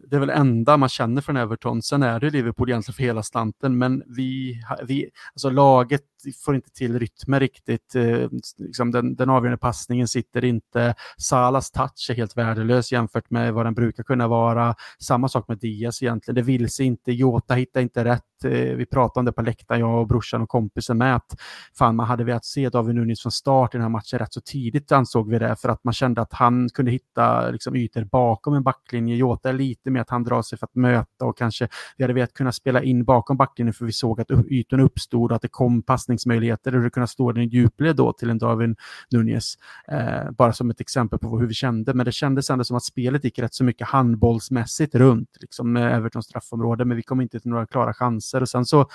det 0.08 0.16
är 0.16 0.20
väl 0.20 0.30
enda 0.30 0.78
man 0.78 0.90
känner 0.90 1.22
från 1.22 1.38
Everton. 1.38 1.82
Sen 1.82 2.04
är 2.04 2.20
det 2.20 2.30
Liverpool 2.30 2.70
egentligen 2.70 2.96
för 2.96 3.04
hela 3.04 3.24
slanten, 3.24 3.78
men 3.78 4.04
vi, 4.08 4.62
vi 4.88 5.10
alltså 5.34 5.50
laget 5.50 6.02
får 6.46 6.56
inte 6.56 6.70
till 6.70 7.00
rytmen 7.00 7.40
riktigt. 7.40 7.96
Eh, 7.96 8.30
liksom 8.58 8.92
den, 8.92 9.16
den 9.16 9.30
avgörande 9.30 9.58
passningen 9.58 10.08
sitter 10.08 10.44
inte. 10.44 10.96
Salas 11.18 11.72
touch 11.72 12.10
är 12.10 12.14
helt 12.14 12.38
värdelös 12.38 12.92
jämfört 12.92 13.30
med 13.30 13.54
vad 13.54 13.66
den 13.66 13.74
brukar 13.74 14.04
kunna 14.04 14.28
vara. 14.28 14.76
Samma 15.00 15.30
sak 15.30 15.48
med 15.48 15.58
Diaz 15.60 16.04
egentligen. 16.04 16.36
Det 16.36 16.42
vill 16.42 16.70
sig 16.70 16.86
inte. 16.86 17.12
Jota 17.12 17.54
hittar 17.54 17.82
inte 17.82 18.04
rätt. 18.04 18.24
Eh, 18.44 18.52
vi 18.52 18.86
pratade 18.86 19.20
om 19.20 19.26
det 19.26 19.32
på 19.32 19.42
läktaren, 19.42 19.82
jag 19.82 20.02
och 20.02 20.08
brorsan 20.08 20.42
och 20.42 20.50
kompisen 20.50 20.98
med. 20.98 21.16
Att 21.16 21.36
fan, 21.78 21.96
man 21.96 22.06
hade 22.06 22.24
velat 22.24 22.46
se 22.46 22.70
David 22.70 22.96
Nunes 22.96 23.22
från 23.22 23.32
start 23.32 23.76
i 23.76 23.78
den 23.78 23.82
här 23.82 23.90
matchen 23.90 24.20
rätt 24.20 24.34
så 24.34 24.42
tidigt 24.42 24.92
ansåg 24.92 25.30
vi 25.30 25.40
det, 25.40 25.56
för 25.56 25.70
att 25.70 25.84
man 25.84 25.94
kände 25.94 26.22
att 26.22 26.34
han 26.34 26.70
kunde 26.74 26.92
hitta 26.92 27.50
liksom, 27.50 27.76
ytor 27.76 28.04
bakom 28.04 28.54
en 28.54 28.64
backlinje. 28.64 29.16
Jota 29.16 29.50
är 29.50 29.54
lite 29.54 29.90
mer 29.90 30.02
att 30.02 30.10
han 30.10 30.24
drar 30.24 30.42
sig 30.42 30.58
för 30.58 30.66
att 30.66 30.76
möta 30.76 31.26
och 31.26 31.38
kanske 31.38 31.68
vi 31.98 32.04
hade 32.04 32.14
velat 32.14 32.34
kunna 32.34 32.52
spela 32.52 32.84
in 32.84 33.04
bakom 33.04 33.38
backlinjen 33.38 33.74
för 33.74 33.86
vi 33.86 33.92
såg 33.92 34.22
att 34.22 34.32
ytorna 34.50 34.84
uppstod 34.84 35.32
och 35.32 35.36
att 35.36 35.42
det 35.42 35.48
kom 35.48 35.82
pass 35.82 36.08
passningsmöjligheter 36.10 36.76
och 36.76 36.82
du 36.82 36.90
kunna 36.90 37.08
stå 37.08 37.32
den 37.32 37.44
i 37.44 37.48
djupled 37.48 37.96
då 37.96 38.14
till 38.14 38.30
en 38.30 38.38
Darwin 38.38 38.76
Nunez. 39.12 39.58
Eh, 39.88 40.32
bara 40.32 40.54
som 40.54 40.70
ett 40.70 40.82
exempel 40.82 41.20
på 41.20 41.40
hur 41.40 41.48
vi 41.48 41.54
kände, 41.54 41.94
men 41.94 42.06
det 42.06 42.12
kändes 42.12 42.50
ändå 42.50 42.64
som 42.64 42.78
att 42.78 42.84
spelet 42.84 43.24
gick 43.24 43.40
rätt 43.40 43.54
så 43.54 43.64
mycket 43.64 43.88
handbollsmässigt 43.88 44.96
runt, 44.96 45.38
liksom 45.40 45.78
eh, 45.78 45.96
Evertons 45.96 46.26
straffområde, 46.26 46.86
men 46.86 46.98
vi 46.98 47.04
kom 47.04 47.22
inte 47.22 47.40
till 47.40 47.52
några 47.52 47.66
klara 47.66 47.94
chanser 47.94 48.42
och 48.42 48.50
sen 48.50 48.66
så, 48.66 48.90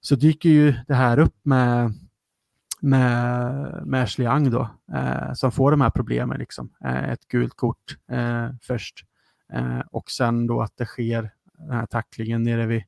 så 0.00 0.14
dyker 0.16 0.48
ju 0.48 0.74
det 0.86 0.94
här 0.94 1.18
upp 1.18 1.36
med 1.44 1.92
med, 2.84 3.86
med 3.86 4.02
Ashley 4.02 4.26
Young 4.26 4.50
då, 4.50 4.68
eh, 4.94 5.32
som 5.34 5.52
får 5.52 5.70
de 5.70 5.80
här 5.80 5.90
problemen. 5.90 6.38
Liksom. 6.38 6.70
Eh, 6.84 7.10
ett 7.12 7.28
gult 7.28 7.54
kort 7.56 7.96
eh, 8.10 8.48
först 8.62 9.04
eh, 9.52 9.80
och 9.92 10.10
sen 10.10 10.46
då 10.46 10.62
att 10.62 10.76
det 10.76 10.86
sker 10.86 11.30
den 11.58 11.70
här 11.70 11.86
tacklingen 11.86 12.42
nere 12.42 12.66
vid 12.66 12.82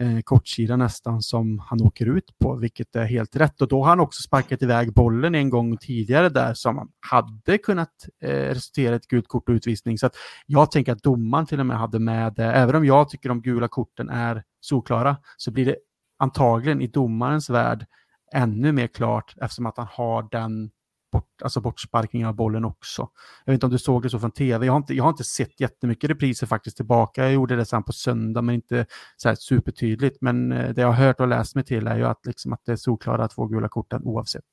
eh, 0.00 0.20
kortsida 0.24 0.76
nästan 0.76 1.22
som 1.22 1.58
han 1.58 1.82
åker 1.82 2.06
ut 2.06 2.38
på, 2.38 2.56
vilket 2.56 2.96
är 2.96 3.04
helt 3.04 3.36
rätt. 3.36 3.62
Och 3.62 3.68
då 3.68 3.82
har 3.82 3.88
han 3.88 4.00
också 4.00 4.22
sparkat 4.22 4.62
iväg 4.62 4.92
bollen 4.92 5.34
en 5.34 5.50
gång 5.50 5.76
tidigare 5.76 6.28
där 6.28 6.54
som 6.54 6.90
hade 7.00 7.58
kunnat 7.58 8.08
eh, 8.22 8.28
resultera 8.28 8.92
i 8.92 8.96
ett 8.96 9.06
gult 9.06 9.28
kort 9.28 9.48
och 9.48 9.52
utvisning. 9.52 9.98
Så 9.98 10.06
att 10.06 10.14
jag 10.46 10.70
tänker 10.70 10.92
att 10.92 11.02
domaren 11.02 11.46
till 11.46 11.60
och 11.60 11.66
med 11.66 11.78
hade 11.78 11.98
med 11.98 12.34
det. 12.34 12.44
Även 12.44 12.76
om 12.76 12.84
jag 12.84 13.08
tycker 13.08 13.28
de 13.28 13.42
gula 13.42 13.68
korten 13.68 14.08
är 14.08 14.42
solklara 14.60 15.16
så 15.36 15.50
blir 15.50 15.64
det 15.64 15.76
antagligen 16.18 16.80
i 16.80 16.86
domarens 16.86 17.50
värld 17.50 17.86
ännu 18.34 18.72
mer 18.72 18.86
klart 18.86 19.34
eftersom 19.40 19.66
att 19.66 19.76
han 19.76 19.88
har 19.90 20.28
den 20.30 20.70
bort, 21.10 21.42
alltså 21.42 21.60
bortsparkning 21.60 22.26
av 22.26 22.34
bollen 22.34 22.64
också. 22.64 23.08
Jag 23.44 23.52
vet 23.52 23.56
inte 23.56 23.66
om 23.66 23.72
du 23.72 23.78
såg 23.78 24.02
det 24.02 24.10
så 24.10 24.18
från 24.18 24.30
tv. 24.30 24.66
Jag 24.66 24.72
har 24.72 24.78
inte, 24.78 24.94
jag 24.94 25.04
har 25.04 25.10
inte 25.10 25.24
sett 25.24 25.60
jättemycket 25.60 26.10
repriser 26.10 26.46
faktiskt 26.46 26.76
tillbaka. 26.76 27.22
Jag 27.22 27.32
gjorde 27.32 27.56
det 27.56 27.64
sen 27.64 27.82
på 27.82 27.92
söndag, 27.92 28.42
men 28.42 28.54
inte 28.54 28.86
så 29.16 29.28
här 29.28 29.34
supertydligt. 29.34 30.18
Men 30.20 30.52
eh, 30.52 30.74
det 30.74 30.80
jag 30.80 30.88
har 30.88 31.06
hört 31.06 31.20
och 31.20 31.28
läst 31.28 31.54
mig 31.54 31.64
till 31.64 31.86
är 31.86 31.96
ju 31.96 32.04
att, 32.04 32.26
liksom, 32.26 32.52
att 32.52 32.60
det 32.64 32.72
är 32.72 32.76
solklara 32.76 33.28
två 33.28 33.46
gula 33.46 33.68
korten 33.68 34.02
oavsett. 34.04 34.44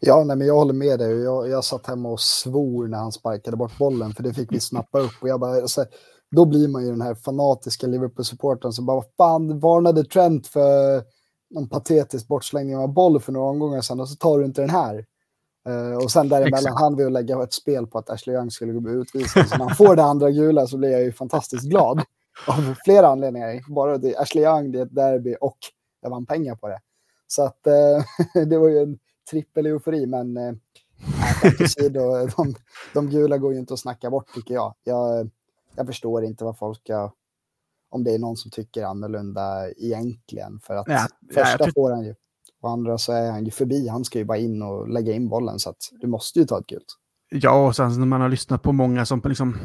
Ja, 0.00 0.24
nej, 0.24 0.36
men 0.36 0.46
jag 0.46 0.54
håller 0.54 0.74
med 0.74 0.98
dig. 0.98 1.22
Jag, 1.22 1.48
jag 1.48 1.64
satt 1.64 1.86
hemma 1.86 2.08
och 2.08 2.20
svor 2.20 2.88
när 2.88 2.98
han 2.98 3.12
sparkade 3.12 3.56
bort 3.56 3.78
bollen, 3.78 4.12
för 4.12 4.22
det 4.22 4.34
fick 4.34 4.52
vi 4.52 4.60
snappa 4.60 4.98
upp. 4.98 5.12
Och 5.20 5.28
jag 5.28 5.40
bara, 5.40 5.54
alltså, 5.54 5.84
då 6.30 6.44
blir 6.44 6.68
man 6.68 6.84
ju 6.84 6.90
den 6.90 7.00
här 7.00 7.14
fanatiska 7.14 7.86
Liverpool-supporten 7.86 8.72
som 8.72 8.86
bara, 8.86 9.02
fan, 9.16 9.60
varnade 9.60 10.04
Trent 10.04 10.46
för 10.46 11.02
någon 11.50 11.68
patetisk 11.68 12.28
bortslängning 12.28 12.76
av 12.76 12.92
boll 12.92 13.20
för 13.20 13.32
några 13.32 13.50
omgångar 13.50 13.80
sedan 13.80 14.00
och 14.00 14.08
så 14.08 14.16
tar 14.16 14.38
du 14.38 14.44
inte 14.44 14.60
den 14.60 14.70
här. 14.70 15.04
Uh, 15.68 15.96
och 15.96 16.10
sen 16.10 16.28
däremellan 16.28 16.76
hann 16.76 16.96
vi 16.96 17.04
att 17.04 17.12
lägga 17.12 17.42
ett 17.42 17.52
spel 17.52 17.86
på 17.86 17.98
att 17.98 18.10
Ashley 18.10 18.36
Young 18.36 18.50
skulle 18.50 18.80
bli 18.80 18.92
utvisad. 18.92 19.48
Så 19.48 19.58
när 19.58 19.64
han 19.64 19.76
får 19.76 19.96
det 19.96 20.02
andra 20.02 20.30
gula 20.30 20.66
så 20.66 20.76
blir 20.76 20.90
jag 20.90 21.02
ju 21.02 21.12
fantastiskt 21.12 21.64
glad. 21.64 22.02
Av 22.46 22.74
flera 22.84 23.06
anledningar. 23.06 23.74
Bara 23.74 23.98
det, 23.98 24.16
Ashley 24.16 24.44
Young, 24.44 24.72
det 24.72 24.78
är 24.78 24.82
ett 24.82 24.94
derby 24.94 25.36
och 25.40 25.58
jag 26.00 26.10
vann 26.10 26.26
pengar 26.26 26.54
på 26.54 26.68
det. 26.68 26.80
Så 27.26 27.42
att 27.42 27.66
uh, 27.66 28.44
det 28.46 28.58
var 28.58 28.68
ju 28.68 28.78
en 28.78 28.98
trippel 29.30 29.66
eufori, 29.66 30.06
men 30.06 30.36
uh, 30.36 30.54
sidor, 31.68 32.36
de, 32.36 32.54
de 32.94 33.10
gula 33.10 33.38
går 33.38 33.52
ju 33.52 33.58
inte 33.58 33.74
att 33.74 33.80
snacka 33.80 34.10
bort 34.10 34.34
tycker 34.34 34.54
jag. 34.54 34.74
jag. 34.84 35.30
Jag 35.76 35.86
förstår 35.86 36.24
inte 36.24 36.44
vad 36.44 36.58
folk 36.58 36.80
ska 36.80 37.12
om 37.94 38.04
det 38.04 38.14
är 38.14 38.18
någon 38.18 38.36
som 38.36 38.50
tycker 38.50 38.84
annorlunda 38.84 39.70
egentligen. 39.70 40.60
För 40.60 40.74
att 40.74 40.88
ja, 40.88 41.06
första 41.34 41.64
ja, 41.64 41.70
får 41.74 41.90
han 41.90 42.04
ju. 42.04 42.14
Och 42.64 42.70
andra 42.70 42.98
så 42.98 43.12
är 43.12 43.30
han 43.30 43.44
ju 43.44 43.50
förbi. 43.50 43.88
Han 43.88 44.04
ska 44.04 44.18
ju 44.18 44.24
bara 44.24 44.38
in 44.38 44.62
och 44.62 44.88
lägga 44.88 45.12
in 45.12 45.28
bollen. 45.28 45.58
Så 45.58 45.70
att 45.70 45.76
du 46.00 46.06
måste 46.06 46.38
ju 46.38 46.44
ta 46.44 46.58
ett 46.58 46.66
gult. 46.66 46.96
Ja, 47.30 47.66
och 47.66 47.76
sen 47.76 48.00
när 48.00 48.06
man 48.06 48.20
har 48.20 48.28
lyssnat 48.28 48.62
på 48.62 48.72
många 48.72 49.06
som 49.06 49.22
liksom 49.24 49.56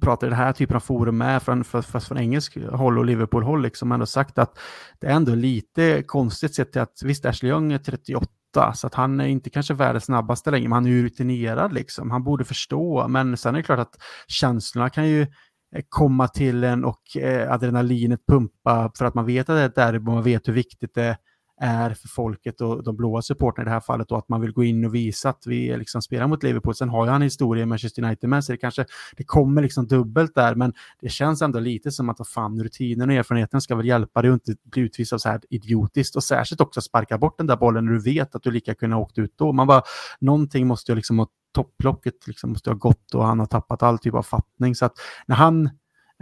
pratar 0.00 0.26
i 0.26 0.30
den 0.30 0.38
här 0.38 0.52
typen 0.52 0.76
av 0.76 0.80
forum 0.80 1.18
med, 1.18 1.42
från, 1.42 1.64
fast 1.64 2.08
från 2.08 2.18
engelsk 2.18 2.58
håll 2.72 2.98
och 2.98 3.04
Liverpool-håll, 3.04 3.62
liksom 3.62 3.92
ändå 3.92 4.06
sagt 4.06 4.38
att 4.38 4.58
det 5.00 5.06
är 5.06 5.10
ändå 5.10 5.34
lite 5.34 6.02
konstigt 6.02 6.54
sett 6.54 6.72
till 6.72 6.80
att 6.80 7.02
visst, 7.04 7.24
Ashley 7.24 7.52
Young 7.52 7.72
är 7.72 7.78
38, 7.78 8.26
så 8.74 8.86
att 8.86 8.94
han 8.94 9.20
är 9.20 9.26
inte 9.26 9.50
kanske 9.50 9.74
världens 9.74 10.04
snabbaste 10.04 10.50
längre, 10.50 10.68
men 10.68 10.72
han 10.72 10.86
är 10.86 10.90
ju 10.90 11.04
rutinerad 11.04 11.72
liksom. 11.72 12.10
Han 12.10 12.24
borde 12.24 12.44
förstå, 12.44 13.08
men 13.08 13.36
sen 13.36 13.54
är 13.54 13.58
det 13.58 13.64
klart 13.64 13.78
att 13.78 13.96
känslorna 14.28 14.90
kan 14.90 15.08
ju 15.08 15.22
eh, 15.22 15.82
komma 15.88 16.28
till 16.28 16.64
en 16.64 16.84
och 16.84 17.16
eh, 17.16 17.52
adrenalinet 17.52 18.26
pumpa 18.26 18.90
för 18.98 19.04
att 19.04 19.14
man 19.14 19.26
vet 19.26 19.48
att 19.48 19.56
det 19.56 19.60
är 19.60 19.66
ett 19.66 19.74
derby 19.74 20.10
och 20.10 20.14
man 20.14 20.22
vet 20.22 20.48
hur 20.48 20.52
viktigt 20.52 20.94
det 20.94 21.02
är 21.02 21.16
är 21.64 21.94
för 21.94 22.08
folket 22.08 22.60
och 22.60 22.84
de 22.84 22.96
blåa 22.96 23.22
supportrarna 23.22 23.62
i 23.62 23.64
det 23.64 23.70
här 23.70 23.80
fallet 23.80 24.12
och 24.12 24.18
att 24.18 24.28
man 24.28 24.40
vill 24.40 24.52
gå 24.52 24.64
in 24.64 24.84
och 24.84 24.94
visa 24.94 25.28
att 25.28 25.42
vi 25.46 25.76
liksom 25.76 26.02
spelar 26.02 26.26
mot 26.26 26.42
Liverpool. 26.42 26.74
Sen 26.74 26.88
har 26.88 27.04
ju 27.04 27.10
han 27.10 27.22
historia 27.22 27.62
i 27.62 27.66
Manchester 27.66 28.02
United 28.02 28.30
med 28.30 28.44
sig, 28.44 28.52
det 28.52 28.60
kanske 28.60 28.84
det 29.16 29.24
kommer 29.24 29.62
liksom 29.62 29.86
dubbelt 29.86 30.34
där, 30.34 30.54
men 30.54 30.72
det 31.00 31.08
känns 31.08 31.42
ändå 31.42 31.58
lite 31.58 31.90
som 31.90 32.08
att 32.08 32.28
fan, 32.28 32.62
rutinen 32.62 33.08
och 33.08 33.14
erfarenheten 33.14 33.60
ska 33.60 33.76
väl 33.76 33.86
hjälpa 33.86 34.22
dig 34.22 34.30
att 34.30 34.48
inte 34.48 34.62
bli 34.70 34.82
utvisad 34.82 35.20
så 35.20 35.28
här 35.28 35.40
idiotiskt 35.50 36.16
och 36.16 36.24
särskilt 36.24 36.60
också 36.60 36.80
sparka 36.80 37.18
bort 37.18 37.38
den 37.38 37.46
där 37.46 37.56
bollen 37.56 37.84
när 37.84 37.92
du 37.92 38.02
vet 38.02 38.34
att 38.34 38.42
du 38.42 38.50
lika 38.50 38.74
kunna 38.74 38.98
åkt 38.98 39.18
ut 39.18 39.34
då. 39.36 39.52
Man 39.52 39.66
bara, 39.66 39.82
någonting 40.20 40.66
måste 40.66 40.92
ju 40.92 40.96
liksom 40.96 41.18
ha 41.18 41.26
topplocket 41.54 42.26
liksom 42.26 42.50
måste 42.50 42.70
ha 42.70 42.74
gått 42.74 43.14
och 43.14 43.24
han 43.24 43.38
har 43.38 43.46
tappat 43.46 43.82
all 43.82 43.98
typ 43.98 44.14
av 44.14 44.22
fattning. 44.22 44.74
Så 44.74 44.84
att 44.84 44.92
när 45.26 45.36
han 45.36 45.70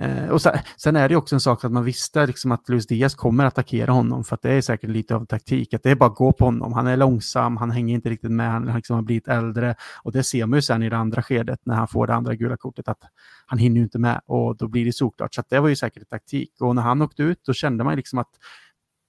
Eh, 0.01 0.29
och 0.29 0.43
sen, 0.43 0.59
sen, 0.77 0.97
är 0.97 1.09
det 1.09 1.17
också 1.17 1.37
en 1.37 1.41
sak 1.41 1.65
att 1.65 1.73
man 1.73 1.85
visste 1.85 2.27
liksom 2.27 2.53
att 2.53 2.69
Luis 2.69 2.87
Diaz 2.87 3.15
kommer 3.15 3.45
attackera 3.45 3.93
honom 3.93 4.25
för 4.25 4.35
att 4.35 4.43
det 4.43 4.53
är 4.53 4.61
säkert 4.61 4.91
lite 4.91 5.15
av 5.15 5.27
taktik. 5.27 5.75
Att 5.75 5.83
det 5.83 5.91
är 5.91 5.95
bara 5.95 6.11
att 6.11 6.17
gå 6.17 6.33
på 6.33 6.45
honom. 6.45 6.73
Han 6.73 6.87
är 6.87 6.97
långsam, 6.97 7.57
han 7.57 7.71
hänger 7.71 7.95
inte 7.95 8.11
riktigt 8.11 8.31
med, 8.31 8.51
han 8.51 8.75
liksom 8.77 8.97
har 8.97 9.03
blivit 9.03 9.29
äldre. 9.29 9.75
Och 10.03 10.13
det 10.13 10.25
ser 10.25 10.47
man 10.47 10.57
ju 10.57 10.63
sen 10.63 10.83
i 10.83 10.91
det 10.91 10.97
andra 10.97 11.23
skedet 11.23 11.61
när 11.65 11.75
han 11.75 11.89
får 11.89 12.07
det 12.07 12.15
andra 12.15 12.35
gula 12.35 12.57
kortet 12.57 12.89
att 12.89 13.01
han 13.47 13.59
hinner 13.59 13.77
ju 13.77 13.83
inte 13.83 13.99
med 13.99 14.21
och 14.27 14.57
då 14.57 14.69
blir 14.69 14.85
det 14.85 14.93
såklart. 14.93 15.35
Så 15.35 15.43
det 15.49 15.61
var 15.61 15.69
ju 15.69 15.77
säkert 15.77 16.09
taktik. 16.09 16.51
Och 16.61 16.75
när 16.75 16.83
han 16.83 17.03
åkte 17.03 17.23
ut 17.23 17.41
då 17.47 17.53
kände 17.53 17.85
man 17.85 17.97
liksom 17.97 18.19
att 18.19 18.31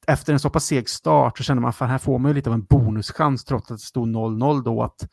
efter 0.08 0.34
en 0.34 0.40
så 0.40 0.50
pass 0.50 0.66
seg 0.66 0.90
start 0.90 1.38
så 1.38 1.44
kände 1.44 1.62
man 1.62 1.70
att 1.70 1.80
här 1.80 1.98
får 1.98 2.20
man 2.20 2.32
ju 2.32 2.36
lite 2.36 2.50
av 2.50 2.54
en 2.54 2.66
bonuschans 2.66 3.46
trots 3.46 3.72
att 3.72 3.78
det 3.78 3.84
stod 3.84 4.08
0-0 4.08 4.64
då 4.64 4.84
att 4.84 5.08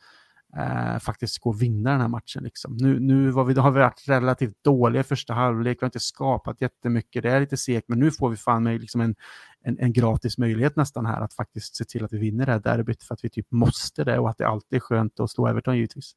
eh, 0.57 0.99
faktiskt 0.99 1.39
gå 1.39 1.49
och 1.49 1.61
vinna 1.61 1.91
den 1.91 2.01
här 2.01 2.07
matchen. 2.07 2.43
Liksom. 2.43 2.77
Nu, 2.77 2.99
nu 2.99 3.31
var 3.31 3.43
vi, 3.43 3.53
har 3.53 3.71
vi 3.71 3.79
varit 3.79 4.03
relativt 4.07 4.63
dåliga 4.63 4.99
i 4.99 5.03
första 5.03 5.33
halvlek, 5.33 5.77
vi 5.77 5.83
har 5.83 5.87
inte 5.87 5.99
skapat 5.99 6.61
jättemycket, 6.61 7.23
det 7.23 7.31
är 7.31 7.39
lite 7.39 7.57
segt, 7.57 7.87
men 7.87 7.99
nu 7.99 8.11
får 8.11 8.29
vi 8.29 8.37
fan 8.37 8.63
med 8.63 8.81
liksom 8.81 9.01
en, 9.01 9.15
en, 9.63 9.79
en, 9.79 9.93
gratis 9.93 10.37
möjlighet 10.37 10.75
nästan 10.75 11.05
här 11.05 11.21
att 11.21 11.33
faktiskt 11.33 11.75
se 11.75 11.85
till 11.85 12.05
att 12.05 12.13
vi 12.13 12.17
vinner 12.17 12.45
det 12.45 12.51
här 12.51 12.59
derbyt 12.59 13.03
för 13.03 13.13
att 13.13 13.23
vi 13.23 13.29
typ 13.29 13.51
måste 13.51 14.03
det 14.03 14.19
och 14.19 14.29
att 14.29 14.37
det 14.37 14.47
alltid 14.47 14.75
är 14.77 14.79
skönt 14.79 15.19
att 15.19 15.31
slå 15.31 15.47
Everton 15.47 15.75
givetvis. 15.75 16.11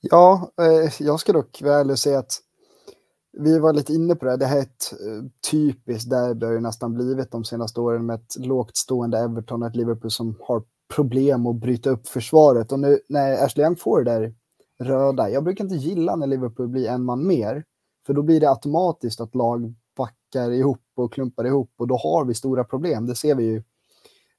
Ja, 0.00 0.52
eh, 0.60 0.92
jag 0.98 1.20
ska 1.20 1.32
dock 1.32 1.62
väl 1.62 1.96
säga 1.96 2.18
att 2.18 2.32
vi 3.38 3.58
var 3.58 3.72
lite 3.72 3.92
inne 3.92 4.14
på 4.14 4.24
det, 4.24 4.36
det 4.36 4.46
här 4.46 4.56
är 4.56 4.62
ett 4.62 4.92
eh, 4.92 5.50
typiskt 5.50 6.10
derby 6.10 6.46
har 6.46 6.52
ju 6.52 6.60
nästan 6.60 6.94
blivit 6.94 7.30
de 7.30 7.44
senaste 7.44 7.80
åren 7.80 8.06
med 8.06 8.14
ett 8.14 8.36
lågt 8.36 8.76
stående 8.76 9.18
Everton 9.18 9.62
och 9.62 9.68
ett 9.68 9.76
Liverpool 9.76 10.10
som 10.10 10.36
har 10.40 10.62
problem 10.94 11.46
att 11.46 11.56
bryta 11.56 11.90
upp 11.90 12.08
försvaret. 12.08 12.72
Och 12.72 12.80
nu 12.80 12.98
när 13.08 13.44
Ashley 13.44 13.66
Young 13.66 13.76
får 13.76 14.04
det 14.04 14.10
där 14.10 14.34
röda, 14.80 15.30
jag 15.30 15.44
brukar 15.44 15.64
inte 15.64 15.76
gilla 15.76 16.16
när 16.16 16.26
Liverpool 16.26 16.68
blir 16.68 16.88
en 16.88 17.04
man 17.04 17.26
mer, 17.26 17.64
för 18.06 18.14
då 18.14 18.22
blir 18.22 18.40
det 18.40 18.50
automatiskt 18.50 19.20
att 19.20 19.34
lag 19.34 19.74
backar 19.96 20.50
ihop 20.50 20.82
och 20.96 21.12
klumpar 21.12 21.46
ihop 21.46 21.70
och 21.76 21.86
då 21.88 21.96
har 21.96 22.24
vi 22.24 22.34
stora 22.34 22.64
problem. 22.64 23.06
Det 23.06 23.14
ser 23.14 23.34
vi 23.34 23.44
ju 23.44 23.62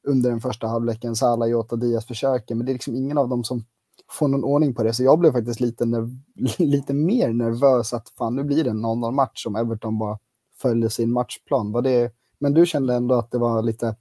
under 0.08 0.30
den 0.30 0.42
första 0.42 0.68
halvleken, 0.68 1.16
Salah, 1.16 1.50
Jota, 1.50 1.76
Diaz 1.76 2.06
försöker, 2.06 2.56
men 2.56 2.66
det 2.66 2.72
är 2.72 2.74
liksom 2.74 2.96
ingen 2.96 3.18
av 3.18 3.30
dem 3.30 3.44
som 3.44 3.66
får 4.12 4.28
någon 4.28 4.44
ordning 4.44 4.76
på 4.76 4.84
det. 4.84 4.94
Så 4.94 5.04
jag 5.04 5.20
blev 5.20 5.32
faktiskt 5.32 5.60
lite, 5.60 5.86
lite 6.60 6.94
mer 6.94 7.34
nervös 7.34 7.94
att 7.94 8.10
fan, 8.10 8.36
nu 8.36 8.44
blir 8.44 8.64
det 8.64 8.70
en 8.70 8.86
0-0 8.86 9.12
match 9.12 9.46
om 9.46 9.56
Everton 9.56 9.98
bara 9.98 10.20
följer 10.62 10.90
sin 10.90 11.12
matchplan. 11.12 11.72
Var 11.72 11.82
det, 11.82 12.12
men 12.40 12.54
du 12.54 12.66
kände 12.66 12.94
ändå 12.94 13.16
att 13.16 13.32
det 13.32 13.38
var 13.38 13.62
lite 13.62 13.96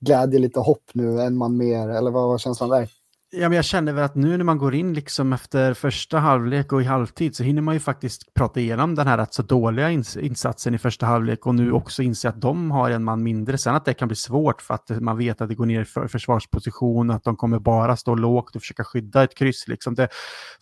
glädje, 0.00 0.38
lite 0.38 0.60
hopp 0.60 0.90
nu, 0.92 1.20
en 1.20 1.36
man 1.36 1.56
mer, 1.56 1.88
eller 1.88 2.10
vad 2.10 2.28
var 2.28 2.38
känslan 2.38 2.70
där? 2.70 2.97
Ja, 3.30 3.48
men 3.48 3.56
jag 3.56 3.64
känner 3.64 3.92
väl 3.92 4.04
att 4.04 4.14
nu 4.14 4.36
när 4.36 4.44
man 4.44 4.58
går 4.58 4.74
in 4.74 4.94
liksom 4.94 5.32
efter 5.32 5.74
första 5.74 6.18
halvlek 6.18 6.72
och 6.72 6.82
i 6.82 6.84
halvtid 6.84 7.36
så 7.36 7.42
hinner 7.42 7.62
man 7.62 7.74
ju 7.74 7.80
faktiskt 7.80 8.34
prata 8.34 8.60
igenom 8.60 8.94
den 8.94 9.06
här 9.06 9.18
rätt 9.18 9.34
så 9.34 9.42
dåliga 9.42 9.90
ins 9.90 10.16
insatsen 10.16 10.74
i 10.74 10.78
första 10.78 11.06
halvlek 11.06 11.46
och 11.46 11.54
nu 11.54 11.72
också 11.72 12.02
inse 12.02 12.28
att 12.28 12.40
de 12.40 12.70
har 12.70 12.90
en 12.90 13.04
man 13.04 13.22
mindre. 13.22 13.58
Sen 13.58 13.74
att 13.74 13.84
det 13.84 13.94
kan 13.94 14.08
bli 14.08 14.16
svårt 14.16 14.62
för 14.62 14.74
att 14.74 14.90
man 14.90 15.18
vet 15.18 15.40
att 15.40 15.48
det 15.48 15.54
går 15.54 15.66
ner 15.66 15.80
i 15.80 15.84
för 15.84 16.08
försvarsposition, 16.08 17.10
att 17.10 17.24
de 17.24 17.36
kommer 17.36 17.58
bara 17.58 17.96
stå 17.96 18.14
lågt 18.14 18.56
och 18.56 18.62
försöka 18.62 18.84
skydda 18.84 19.22
ett 19.24 19.34
kryss. 19.34 19.68
Liksom. 19.68 19.94
Det 19.94 20.08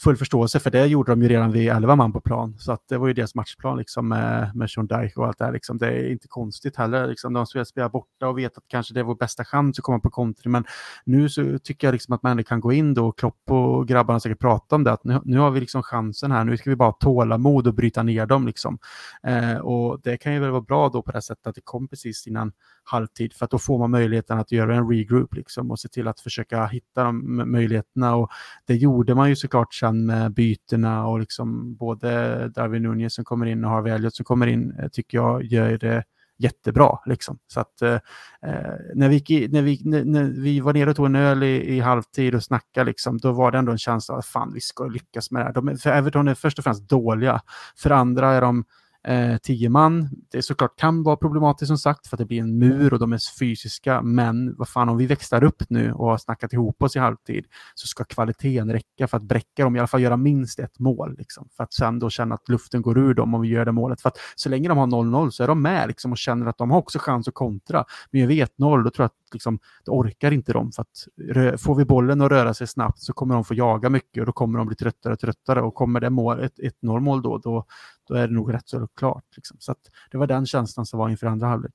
full 0.02 0.16
förståelse 0.16 0.60
för 0.60 0.70
det 0.70 0.86
gjorde 0.86 1.12
de 1.12 1.22
ju 1.22 1.28
redan 1.28 1.52
vid 1.52 1.68
11 1.68 1.96
man 1.96 2.12
på 2.12 2.20
plan. 2.20 2.56
Så 2.58 2.72
att 2.72 2.88
det 2.88 2.98
var 2.98 3.06
ju 3.08 3.14
deras 3.14 3.34
matchplan 3.34 3.78
liksom, 3.78 4.08
med, 4.08 4.50
med 4.54 4.68
Dyche 4.68 5.12
och 5.16 5.26
allt 5.26 5.38
det 5.38 5.44
här. 5.44 5.52
Liksom. 5.52 5.78
Det 5.78 5.86
är 5.86 6.10
inte 6.10 6.28
konstigt 6.28 6.76
heller. 6.76 7.06
Liksom. 7.06 7.32
De 7.32 7.46
spelar 7.46 7.88
borta 7.88 8.28
och 8.28 8.38
vet 8.38 8.58
att 8.58 8.64
kanske 8.68 8.94
det 8.94 9.00
är 9.00 9.04
vår 9.04 9.14
bästa 9.14 9.44
chans 9.44 9.78
att 9.78 9.82
komma 9.82 10.00
på 10.00 10.10
kontring. 10.10 10.52
Men 10.52 10.64
nu 11.04 11.28
så 11.28 11.58
tycker 11.58 11.86
jag 11.86 11.92
liksom 11.92 12.14
att 12.14 12.22
man 12.22 12.36
kan 12.56 12.60
gå 12.60 12.72
in 12.72 12.94
då, 12.94 13.12
Klopp 13.12 13.50
och 13.50 13.88
grabbarna 13.88 14.20
säkert 14.20 14.38
prata 14.38 14.76
om 14.76 14.84
det, 14.84 14.92
att 14.92 15.04
nu, 15.04 15.20
nu 15.24 15.38
har 15.38 15.50
vi 15.50 15.60
liksom 15.60 15.82
chansen 15.82 16.32
här, 16.32 16.44
nu 16.44 16.56
ska 16.56 16.70
vi 16.70 16.76
bara 16.76 16.88
ha 16.88 16.96
tålamod 17.00 17.66
och 17.66 17.74
bryta 17.74 18.02
ner 18.02 18.26
dem 18.26 18.46
liksom. 18.46 18.78
Eh, 19.22 19.56
och 19.56 20.00
det 20.02 20.16
kan 20.16 20.34
ju 20.34 20.40
väl 20.40 20.50
vara 20.50 20.60
bra 20.60 20.88
då 20.88 21.02
på 21.02 21.12
det 21.12 21.22
sättet 21.22 21.46
att 21.46 21.54
det 21.54 21.60
kom 21.64 21.88
precis 21.88 22.26
innan 22.26 22.52
halvtid, 22.84 23.32
för 23.32 23.44
att 23.44 23.50
då 23.50 23.58
får 23.58 23.78
man 23.78 23.90
möjligheten 23.90 24.38
att 24.38 24.52
göra 24.52 24.76
en 24.76 24.88
regroup 24.88 25.34
liksom 25.34 25.70
och 25.70 25.78
se 25.78 25.88
till 25.88 26.08
att 26.08 26.20
försöka 26.20 26.66
hitta 26.66 27.04
de 27.04 27.36
möjligheterna 27.52 28.16
och 28.16 28.30
det 28.66 28.76
gjorde 28.76 29.14
man 29.14 29.28
ju 29.28 29.36
såklart 29.36 29.74
sen 29.74 30.06
med 30.06 30.34
bytena 30.34 31.06
och 31.06 31.20
liksom 31.20 31.74
både 31.74 32.48
Darwin 32.48 32.82
Nunez 32.82 33.14
som 33.14 33.24
kommer 33.24 33.46
in 33.46 33.64
och 33.64 33.70
Harvey 33.70 33.92
Elliot 33.92 34.14
som 34.14 34.24
kommer 34.24 34.46
in 34.46 34.74
eh, 34.78 34.88
tycker 34.88 35.18
jag 35.18 35.44
gör 35.44 35.78
det 35.78 36.04
jättebra. 36.38 36.98
Liksom. 37.06 37.38
Så 37.46 37.60
att, 37.60 37.82
eh, 37.82 37.94
eh 38.42 38.74
när, 38.94 39.08
vi, 39.08 39.48
när, 39.52 39.62
vi, 39.62 39.80
när, 39.84 40.04
när, 40.04 40.24
vi 40.24 40.60
var 40.60 40.72
nere 40.72 40.90
och 40.90 40.96
tog 40.96 41.06
en 41.06 41.16
öl 41.16 41.42
i, 41.42 41.76
i 41.76 41.80
halvtid 41.80 42.34
och 42.34 42.42
snackade, 42.42 42.90
liksom, 42.90 43.18
då 43.18 43.32
var 43.32 43.50
det 43.50 43.58
ändå 43.58 43.72
en 43.72 43.78
känsla 43.78 44.14
att 44.14 44.26
fan, 44.26 44.52
vi 44.54 44.60
ska 44.60 44.84
lyckas 44.84 45.30
med 45.30 45.42
det 45.42 45.44
här. 45.44 45.52
De, 45.52 45.78
för 45.78 45.90
Everton 45.90 46.28
är 46.28 46.34
först 46.34 46.58
och 46.58 46.64
främst 46.64 46.88
dåliga. 46.88 47.40
För 47.76 47.90
andra 47.90 48.32
är 48.32 48.40
de 48.40 48.64
eh, 49.06 49.36
tio 49.36 49.68
man. 49.68 50.08
Det 50.32 50.42
såklart 50.42 50.78
kan 50.78 51.02
vara 51.02 51.16
problematiskt 51.16 51.66
som 51.66 51.78
sagt 51.78 52.06
för 52.06 52.16
att 52.16 52.18
det 52.18 52.24
blir 52.24 52.40
en 52.40 52.58
mur 52.58 52.92
och 52.92 52.98
de 52.98 53.12
är 53.12 53.38
fysiska. 53.38 54.02
Men 54.02 54.54
vad 54.56 54.68
fan 54.68 54.88
om 54.88 54.96
vi 54.96 55.06
växlar 55.06 55.44
upp 55.44 55.62
nu 55.68 55.92
och 55.92 56.06
har 56.06 56.18
snackat 56.18 56.52
ihop 56.52 56.82
oss 56.82 56.96
i 56.96 56.98
halvtid 56.98 57.46
så 57.74 57.86
ska 57.86 58.04
kvaliteten 58.04 58.72
räcka 58.72 59.08
för 59.08 59.16
att 59.16 59.22
bräcka 59.22 59.64
dem, 59.64 59.76
i 59.76 59.78
alla 59.78 59.86
fall 59.86 60.02
göra 60.02 60.16
minst 60.16 60.58
ett 60.58 60.78
mål. 60.78 61.16
Liksom, 61.18 61.48
för 61.56 61.64
att 61.64 61.74
sen 61.74 61.98
då 61.98 62.10
känna 62.10 62.34
att 62.34 62.48
luften 62.48 62.82
går 62.82 62.98
ur 62.98 63.14
dem 63.14 63.34
om 63.34 63.40
vi 63.40 63.48
gör 63.48 63.64
det 63.64 63.72
målet. 63.72 64.00
För 64.00 64.08
att 64.08 64.18
så 64.36 64.48
länge 64.48 64.68
de 64.68 64.78
har 64.78 64.86
0-0 64.86 65.30
så 65.30 65.42
är 65.42 65.48
de 65.48 65.62
med 65.62 65.88
liksom, 65.88 66.12
och 66.12 66.18
känner 66.18 66.46
att 66.46 66.58
de 66.58 66.70
har 66.70 66.78
också 66.78 66.98
chans 66.98 67.28
att 67.28 67.34
kontra. 67.34 67.84
Men 68.10 68.20
jag 68.20 68.28
vet 68.28 68.58
0 68.58 68.84
då 68.84 68.90
tror 68.90 69.04
jag 69.04 69.06
att 69.06 69.25
liksom, 69.32 69.58
det 69.84 69.90
orkar 69.90 70.30
inte 70.30 70.52
de. 70.52 70.72
För 70.72 70.82
att 70.82 71.60
får 71.60 71.74
vi 71.74 71.84
bollen 71.84 72.20
att 72.20 72.30
röra 72.30 72.54
sig 72.54 72.66
snabbt 72.66 72.98
så 72.98 73.12
kommer 73.12 73.34
de 73.34 73.44
få 73.44 73.54
jaga 73.54 73.88
mycket 73.88 74.20
och 74.20 74.26
då 74.26 74.32
kommer 74.32 74.58
de 74.58 74.66
bli 74.66 74.76
tröttare 74.76 75.12
och 75.12 75.18
tröttare. 75.18 75.62
Och 75.62 75.74
kommer 75.74 76.00
det 76.00 76.10
mål, 76.10 76.40
ett, 76.40 76.58
ett 76.58 76.80
0-mål 76.80 77.22
då, 77.22 77.38
då, 77.38 77.64
då 78.08 78.14
är 78.14 78.28
det 78.28 78.34
nog 78.34 78.54
rätt 78.54 78.68
så 78.68 78.88
klart. 78.94 79.24
Liksom. 79.36 79.56
Så 79.60 79.74
det 80.10 80.18
var 80.18 80.26
den 80.26 80.46
känslan 80.46 80.86
som 80.86 80.98
var 80.98 81.08
inför 81.08 81.26
andra 81.26 81.46
halvlek. 81.46 81.74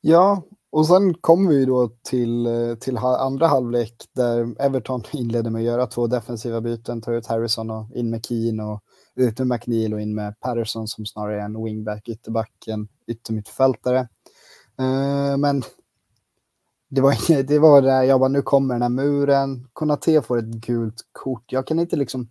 Ja, 0.00 0.42
och 0.70 0.86
sen 0.86 1.14
kom 1.14 1.48
vi 1.48 1.64
då 1.64 1.90
till, 2.02 2.48
till 2.80 2.96
andra 2.98 3.46
halvlek 3.46 3.94
där 4.12 4.62
Everton 4.62 5.02
inledde 5.12 5.50
med 5.50 5.60
att 5.60 5.66
göra 5.66 5.86
två 5.86 6.06
defensiva 6.06 6.60
byten, 6.60 7.02
ta 7.02 7.14
ut 7.14 7.26
Harrison 7.26 7.70
och 7.70 7.90
in 7.94 8.10
med 8.10 8.26
Keane 8.26 8.62
och 8.62 8.80
ut 9.14 9.38
med 9.38 9.48
McNeil 9.48 9.94
och 9.94 10.00
in 10.00 10.14
med 10.14 10.40
Patterson 10.40 10.88
som 10.88 11.06
snarare 11.06 11.40
är 11.40 11.44
en 11.44 11.64
wingback, 11.64 12.08
ytterback, 12.08 12.52
en 12.66 12.88
yttermittfältare. 13.06 13.98
Eh, 14.78 15.36
men 15.36 15.62
det 16.90 17.00
var, 17.00 17.42
det 17.42 17.58
var 17.58 17.82
där 17.82 18.02
jag 18.02 18.20
bara, 18.20 18.28
nu 18.28 18.42
kommer 18.42 18.74
den 18.74 18.82
här 18.82 18.88
muren, 18.88 19.68
Konate 19.72 20.22
får 20.22 20.38
ett 20.38 20.44
gult 20.44 21.02
kort. 21.12 21.52
Jag 21.52 21.66
kan 21.66 21.78
inte 21.78 21.96
liksom, 21.96 22.28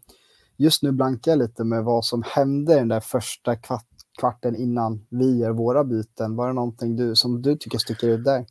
just 0.57 0.83
nu 0.83 0.91
blankar 0.91 1.31
jag 1.31 1.39
lite 1.39 1.63
med 1.63 1.83
vad 1.83 2.05
som 2.05 2.23
hände 2.27 2.75
den 2.75 2.87
där 2.87 2.99
första 2.99 3.55
kvart, 3.55 3.85
kvarten 4.19 4.55
innan 4.55 5.05
vi 5.09 5.37
gör 5.37 5.51
våra 5.51 5.83
byten. 5.83 6.35
Var 6.35 6.47
det 6.47 6.53
någonting 6.53 6.95
du, 6.95 7.15
som 7.15 7.41
du 7.41 7.55
tycker 7.57 7.77
sticker 7.77 8.07
ut 8.07 8.23
där? 8.23 8.45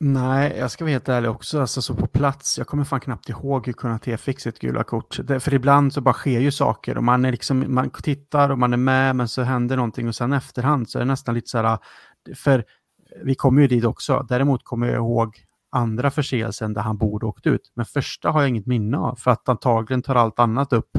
Nej, 0.00 0.56
jag 0.58 0.70
ska 0.70 0.84
vara 0.84 0.92
helt 0.92 1.08
ärlig 1.08 1.30
också, 1.30 1.60
alltså 1.60 1.82
så 1.82 1.94
på 1.94 2.06
plats, 2.06 2.58
jag 2.58 2.66
kommer 2.66 2.84
fan 2.84 3.00
knappt 3.00 3.28
ihåg 3.28 3.66
hur 3.66 3.72
Konate 3.72 4.16
fick 4.16 4.40
sitt 4.40 4.58
gula 4.58 4.84
kort. 4.84 5.18
Det, 5.24 5.40
för 5.40 5.54
ibland 5.54 5.92
så 5.92 6.00
bara 6.00 6.14
sker 6.14 6.40
ju 6.40 6.50
saker 6.50 6.96
och 6.96 7.04
man 7.04 7.24
är 7.24 7.32
liksom, 7.32 7.74
man 7.74 7.90
tittar 7.90 8.50
och 8.50 8.58
man 8.58 8.72
är 8.72 8.76
med 8.76 9.16
men 9.16 9.28
så 9.28 9.42
händer 9.42 9.76
någonting 9.76 10.08
och 10.08 10.14
sen 10.14 10.32
efterhand 10.32 10.90
så 10.90 10.98
är 10.98 11.00
det 11.00 11.06
nästan 11.06 11.34
lite 11.34 11.48
så 11.48 11.58
här, 11.58 11.78
för 12.34 12.64
vi 13.24 13.34
kommer 13.34 13.62
ju 13.62 13.68
dit 13.68 13.84
också. 13.84 14.26
Däremot 14.28 14.64
kommer 14.64 14.86
jag 14.86 14.96
ihåg 14.96 15.36
andra 15.70 16.10
förseelsen 16.10 16.74
där 16.74 16.82
han 16.82 16.98
borde 16.98 17.26
åkt 17.26 17.46
ut. 17.46 17.72
Men 17.74 17.86
första 17.86 18.30
har 18.30 18.40
jag 18.40 18.48
inget 18.48 18.66
minne 18.66 18.98
av 18.98 19.16
för 19.16 19.30
att 19.30 19.48
antagligen 19.48 20.02
tar 20.02 20.14
allt 20.14 20.38
annat 20.38 20.72
upp 20.72 20.98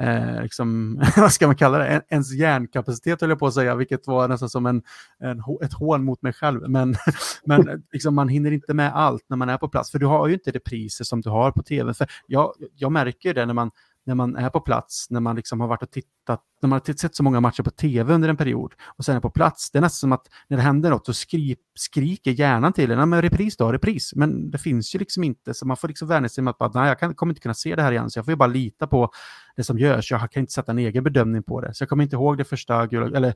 eh, 0.00 0.42
liksom, 0.42 1.00
vad 1.16 1.32
ska 1.32 1.46
man 1.46 1.56
kalla 1.56 1.78
det, 1.78 2.02
ens 2.08 2.32
hjärnkapacitet 2.34 3.20
höll 3.20 3.30
jag 3.30 3.38
på 3.38 3.46
att 3.46 3.54
säga, 3.54 3.74
vilket 3.74 4.06
var 4.06 4.28
nästan 4.28 4.48
som 4.48 4.66
en, 4.66 4.82
en, 5.18 5.42
ett 5.62 5.72
hån 5.72 6.04
mot 6.04 6.22
mig 6.22 6.32
själv. 6.32 6.70
Men, 6.70 6.96
men 7.44 7.82
liksom, 7.92 8.14
man 8.14 8.28
hinner 8.28 8.50
inte 8.50 8.74
med 8.74 8.94
allt 8.94 9.24
när 9.28 9.36
man 9.36 9.48
är 9.48 9.58
på 9.58 9.68
plats, 9.68 9.90
för 9.90 9.98
du 9.98 10.06
har 10.06 10.28
ju 10.28 10.34
inte 10.34 10.50
repriser 10.50 11.04
som 11.04 11.20
du 11.20 11.30
har 11.30 11.52
på 11.52 11.62
tv. 11.62 11.94
För 11.94 12.06
jag, 12.26 12.52
jag 12.74 12.92
märker 12.92 13.34
det 13.34 13.46
när 13.46 13.54
man, 13.54 13.70
när 14.06 14.14
man 14.14 14.36
är 14.36 14.50
på 14.50 14.60
plats, 14.60 15.06
när 15.10 15.20
man 15.20 15.36
liksom 15.36 15.60
har 15.60 15.68
varit 15.68 15.82
och 15.82 15.90
tittat, 15.90 16.42
när 16.62 16.68
man 16.68 16.80
har 16.86 16.94
sett 16.94 17.16
så 17.16 17.22
många 17.22 17.40
matcher 17.40 17.62
på 17.62 17.70
tv 17.70 18.14
under 18.14 18.28
en 18.28 18.36
period 18.36 18.74
och 18.86 19.04
sen 19.04 19.16
är 19.16 19.20
på 19.20 19.30
plats. 19.30 19.70
Det 19.70 19.78
är 19.78 19.80
nästan 19.80 19.98
som 19.98 20.12
att 20.12 20.28
när 20.48 20.56
det 20.56 20.62
händer 20.62 20.90
något 20.90 21.06
så 21.06 21.12
skri, 21.12 21.56
skriker 21.74 22.30
hjärnan 22.30 22.72
till 22.72 22.90
en, 22.90 23.08
men 23.08 23.22
repris 23.22 23.56
då, 23.56 23.72
repris. 23.72 24.12
Men 24.14 24.50
det 24.50 24.58
finns 24.58 24.94
ju 24.94 24.98
liksom 24.98 25.24
inte, 25.24 25.54
så 25.54 25.66
man 25.66 25.76
får 25.76 25.88
liksom 25.88 26.08
vänja 26.08 26.28
sig 26.28 26.44
med 26.44 26.50
att 26.50 26.58
bara, 26.58 26.70
nej, 26.74 26.88
jag 26.88 26.98
kan, 26.98 27.14
kommer 27.14 27.30
inte 27.30 27.40
kunna 27.40 27.54
se 27.54 27.76
det 27.76 27.82
här 27.82 27.92
igen, 27.92 28.10
så 28.10 28.18
jag 28.18 28.24
får 28.24 28.32
ju 28.32 28.36
bara 28.36 28.46
lita 28.46 28.86
på 28.86 29.10
det 29.56 29.64
som 29.64 29.78
görs. 29.78 30.10
Jag 30.10 30.30
kan 30.30 30.40
inte 30.40 30.52
sätta 30.52 30.72
en 30.72 30.78
egen 30.78 31.04
bedömning 31.04 31.42
på 31.42 31.60
det. 31.60 31.74
Så 31.74 31.82
jag 31.82 31.88
kommer 31.88 32.04
inte 32.04 32.16
ihåg 32.16 32.38
det 32.38 32.44
första 32.44 32.86
gula, 32.86 33.16
eller 33.16 33.34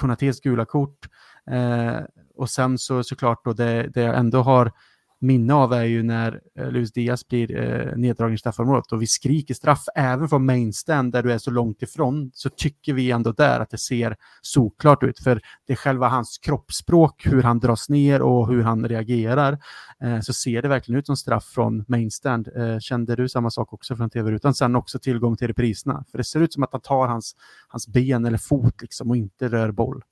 Konatés 0.00 0.40
gula 0.40 0.64
kort. 0.64 1.08
Eh, 1.50 2.00
och 2.36 2.50
sen 2.50 2.78
så 2.78 3.02
såklart 3.02 3.44
då 3.44 3.52
det, 3.52 3.90
det 3.94 4.00
jag 4.00 4.18
ändå 4.18 4.42
har 4.42 4.72
minne 5.18 5.54
av 5.54 5.72
är 5.72 5.84
ju 5.84 6.02
när 6.02 6.40
eh, 6.58 6.70
Luis 6.70 6.92
Diaz 6.92 7.28
blir 7.28 7.56
eh, 7.56 7.96
neddragen 7.96 8.34
i 8.34 8.38
straffområdet 8.38 8.92
och 8.92 9.02
vi 9.02 9.06
skriker 9.06 9.54
straff 9.54 9.84
även 9.94 10.28
från 10.28 10.46
mainstand 10.46 11.12
där 11.12 11.22
du 11.22 11.32
är 11.32 11.38
så 11.38 11.50
långt 11.50 11.82
ifrån 11.82 12.30
så 12.34 12.50
tycker 12.50 12.92
vi 12.92 13.10
ändå 13.10 13.32
där 13.32 13.60
att 13.60 13.70
det 13.70 13.78
ser 13.78 14.16
såklart 14.42 15.02
ut 15.02 15.18
för 15.18 15.40
det 15.66 15.72
är 15.72 15.76
själva 15.76 16.08
hans 16.08 16.38
kroppsspråk, 16.38 17.26
hur 17.26 17.42
han 17.42 17.58
dras 17.58 17.88
ner 17.88 18.22
och 18.22 18.48
hur 18.48 18.62
han 18.62 18.88
reagerar 18.88 19.58
eh, 20.02 20.20
så 20.20 20.32
ser 20.32 20.62
det 20.62 20.68
verkligen 20.68 20.98
ut 20.98 21.06
som 21.06 21.16
straff 21.16 21.44
från 21.44 21.84
mainstand. 21.88 22.48
Eh, 22.56 22.78
kände 22.78 23.16
du 23.16 23.28
samma 23.28 23.50
sak 23.50 23.72
också 23.72 23.96
från 23.96 24.10
tv-rutan? 24.10 24.54
Sen 24.54 24.76
också 24.76 24.98
tillgång 24.98 25.36
till 25.36 25.46
repriserna 25.46 26.04
för 26.10 26.18
det 26.18 26.24
ser 26.24 26.40
ut 26.40 26.52
som 26.52 26.62
att 26.62 26.72
han 26.72 26.80
tar 26.80 27.06
hans, 27.06 27.36
hans 27.68 27.88
ben 27.88 28.24
eller 28.24 28.38
fot 28.38 28.82
liksom 28.82 29.10
och 29.10 29.16
inte 29.16 29.48
rör 29.48 29.70
boll. 29.70 30.02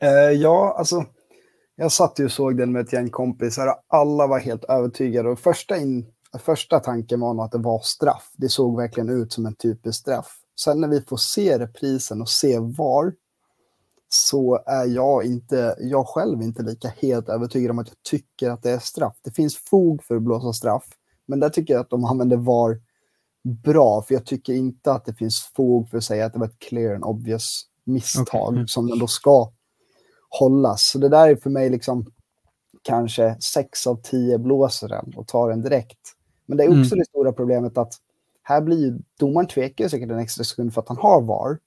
Eh, 0.00 0.08
ja, 0.10 0.74
alltså 0.78 1.04
jag 1.80 1.92
satt 1.92 2.18
ju 2.18 2.24
och 2.24 2.32
såg 2.32 2.56
den 2.56 2.72
med 2.72 2.82
ett 2.82 2.92
gäng 2.92 3.10
kompisar 3.10 3.66
och 3.66 3.84
alla 3.88 4.26
var 4.26 4.38
helt 4.38 4.64
övertygade. 4.64 5.28
Och 5.28 5.38
första, 5.38 5.76
in, 5.76 6.06
första 6.38 6.80
tanken 6.80 7.20
var 7.20 7.34
nog 7.34 7.44
att 7.44 7.52
det 7.52 7.58
var 7.58 7.80
straff. 7.80 8.32
Det 8.36 8.48
såg 8.48 8.76
verkligen 8.76 9.08
ut 9.08 9.32
som 9.32 9.46
en 9.46 9.54
typisk 9.54 10.00
straff. 10.00 10.36
Sen 10.60 10.80
när 10.80 10.88
vi 10.88 11.00
får 11.00 11.16
se 11.16 11.58
reprisen 11.58 12.20
och 12.20 12.28
se 12.28 12.58
var 12.58 13.14
så 14.08 14.62
är 14.66 14.84
jag, 14.84 15.24
inte, 15.24 15.76
jag 15.78 16.06
själv 16.06 16.42
inte 16.42 16.62
lika 16.62 16.88
helt 16.88 17.28
övertygad 17.28 17.70
om 17.70 17.78
att 17.78 17.88
jag 17.88 18.02
tycker 18.02 18.50
att 18.50 18.62
det 18.62 18.70
är 18.70 18.78
straff. 18.78 19.16
Det 19.22 19.30
finns 19.30 19.56
fog 19.56 20.04
för 20.04 20.16
att 20.16 20.22
blåsa 20.22 20.52
straff, 20.52 20.84
men 21.26 21.40
där 21.40 21.48
tycker 21.48 21.74
jag 21.74 21.80
att 21.80 21.90
de 21.90 22.04
använder 22.04 22.36
VAR 22.36 22.80
bra, 23.64 24.02
för 24.02 24.14
jag 24.14 24.26
tycker 24.26 24.52
inte 24.52 24.92
att 24.92 25.04
det 25.04 25.14
finns 25.14 25.40
fog 25.56 25.90
för 25.90 25.98
att 25.98 26.04
säga 26.04 26.26
att 26.26 26.32
det 26.32 26.38
var 26.38 26.46
ett 26.46 26.58
clear 26.58 26.94
and 26.94 27.04
obvious 27.04 27.62
misstag 27.84 28.52
okay. 28.52 28.66
som 28.66 28.92
ändå 28.92 29.06
ska 29.06 29.52
hållas. 30.38 30.90
Så 30.90 30.98
det 30.98 31.08
där 31.08 31.28
är 31.28 31.36
för 31.36 31.50
mig 31.50 31.70
liksom 31.70 32.06
kanske 32.82 33.36
sex 33.40 33.86
av 33.86 34.02
tio 34.02 34.38
blåser 34.38 34.88
den 34.88 35.12
och 35.16 35.26
tar 35.26 35.50
den 35.50 35.62
direkt. 35.62 35.98
Men 36.46 36.58
det 36.58 36.64
är 36.64 36.68
också 36.68 36.94
mm. 36.94 36.98
det 36.98 37.04
stora 37.04 37.32
problemet 37.32 37.78
att 37.78 37.92
här 38.42 38.60
blir 38.60 38.98
domaren 39.18 39.48
tvekar 39.48 39.88
säkert 39.88 40.10
en 40.10 40.18
extra 40.18 40.44
sekund 40.44 40.74
för 40.74 40.80
att 40.80 40.88
han 40.88 40.96
har 40.96 41.20
VAR. 41.22 41.48
Mm. 41.48 41.60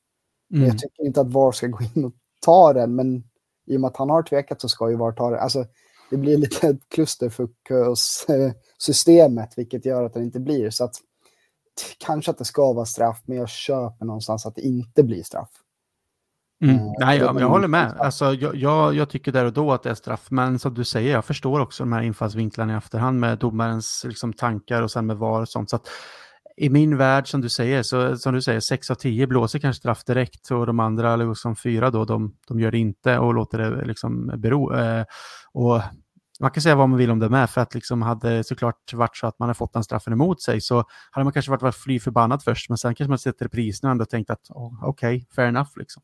Men 0.49 0.61
jag 0.61 0.69
mm. 0.69 0.77
tycker 0.77 1.05
inte 1.05 1.21
att 1.21 1.33
VAR 1.33 1.51
ska 1.51 1.67
gå 1.67 1.79
in 1.95 2.05
och 2.05 2.13
ta 2.45 2.73
den, 2.73 2.95
men 2.95 3.23
i 3.65 3.77
och 3.77 3.81
med 3.81 3.87
att 3.87 3.97
han 3.97 4.09
har 4.09 4.23
tvekat 4.23 4.61
så 4.61 4.69
ska 4.69 4.89
ju 4.89 4.95
VAR 4.95 5.11
ta 5.11 5.29
den. 5.29 5.39
Alltså, 5.39 5.65
det 6.09 6.17
blir 6.17 6.37
lite 6.37 6.67
ett 6.67 6.89
klusterfuck 6.89 7.69
hos 7.69 8.25
systemet, 8.77 9.53
vilket 9.57 9.85
gör 9.85 10.03
att 10.03 10.13
det 10.13 10.23
inte 10.23 10.39
blir. 10.39 10.69
Så 10.69 10.83
att 10.83 10.95
kanske 11.97 12.31
att 12.31 12.37
det 12.37 12.45
ska 12.45 12.73
vara 12.73 12.85
straff, 12.85 13.21
men 13.25 13.37
jag 13.37 13.49
köper 13.49 14.05
någonstans 14.05 14.45
att 14.45 14.55
det 14.55 14.61
inte 14.61 15.03
blir 15.03 15.23
straff. 15.23 15.62
Mm. 16.63 16.75
Eh, 16.75 16.91
Nej, 16.99 17.17
jag, 17.17 17.41
jag 17.41 17.49
håller 17.49 17.67
med. 17.67 17.95
Alltså, 17.99 18.33
jag, 18.33 18.55
jag, 18.55 18.95
jag, 18.95 19.09
tycker 19.09 19.31
där 19.31 19.45
och 19.45 19.53
då 19.53 19.71
att 19.71 19.83
det 19.83 19.89
är 19.89 19.93
straff, 19.93 20.27
men 20.31 20.59
som 20.59 20.73
du 20.73 20.83
säger, 20.83 21.11
jag 21.11 21.25
förstår 21.25 21.59
också 21.59 21.83
de 21.83 21.93
här 21.93 22.01
infallsvinklarna 22.01 22.73
i 22.73 22.75
efterhand 22.75 23.19
med 23.19 23.37
domarens 23.37 24.05
liksom, 24.07 24.33
tankar 24.33 24.81
och 24.81 24.91
sen 24.91 25.05
med 25.05 25.17
VAR 25.17 25.41
och 25.41 25.49
sånt. 25.49 25.69
Så 25.69 25.75
att, 25.75 25.87
i 26.57 26.69
min 26.69 26.97
värld, 26.97 27.27
som 27.27 27.41
du 27.41 27.49
säger, 27.49 27.83
så 27.83 28.17
som 28.17 28.33
du 28.33 28.41
säger, 28.41 28.59
6 28.59 28.91
av 28.91 28.95
10 28.95 29.27
blåser 29.27 29.59
kanske 29.59 29.79
straff 29.79 30.03
direkt 30.03 30.51
och 30.51 30.65
de 30.65 30.79
andra, 30.79 31.13
eller 31.13 31.33
som 31.33 31.55
fyra 31.55 31.89
då, 31.89 32.05
de, 32.05 32.35
de 32.47 32.59
gör 32.59 32.71
det 32.71 32.77
inte 32.77 33.17
och 33.17 33.33
låter 33.33 33.57
det 33.57 33.85
liksom 33.85 34.31
bero. 34.37 34.75
Eh, 34.75 35.05
och 35.53 35.81
man 36.39 36.51
kan 36.51 36.61
säga 36.61 36.75
vad 36.75 36.89
man 36.89 36.97
vill 36.99 37.11
om 37.11 37.19
det 37.19 37.29
med, 37.29 37.49
för 37.49 37.61
att 37.61 37.73
liksom 37.73 38.01
hade 38.01 38.43
såklart 38.43 38.93
varit 38.93 39.17
så 39.17 39.27
att 39.27 39.39
man 39.39 39.49
hade 39.49 39.57
fått 39.57 39.73
den 39.73 39.83
straffen 39.83 40.13
emot 40.13 40.41
sig 40.41 40.61
så 40.61 40.83
hade 41.11 41.23
man 41.23 41.33
kanske 41.33 41.51
varit, 41.51 41.61
varit 41.61 41.75
fly 41.75 41.99
förbannad 41.99 42.43
först, 42.43 42.69
men 42.69 42.77
sen 42.77 42.95
kanske 42.95 43.09
man 43.09 43.19
sett 43.19 43.41
reprisen 43.41 43.87
och 43.87 43.91
ändå 43.91 44.05
tänkt 44.05 44.29
att 44.29 44.49
oh, 44.49 44.83
okej, 44.83 45.15
okay, 45.15 45.25
fair 45.35 45.47
enough 45.47 45.69
liksom. 45.75 46.03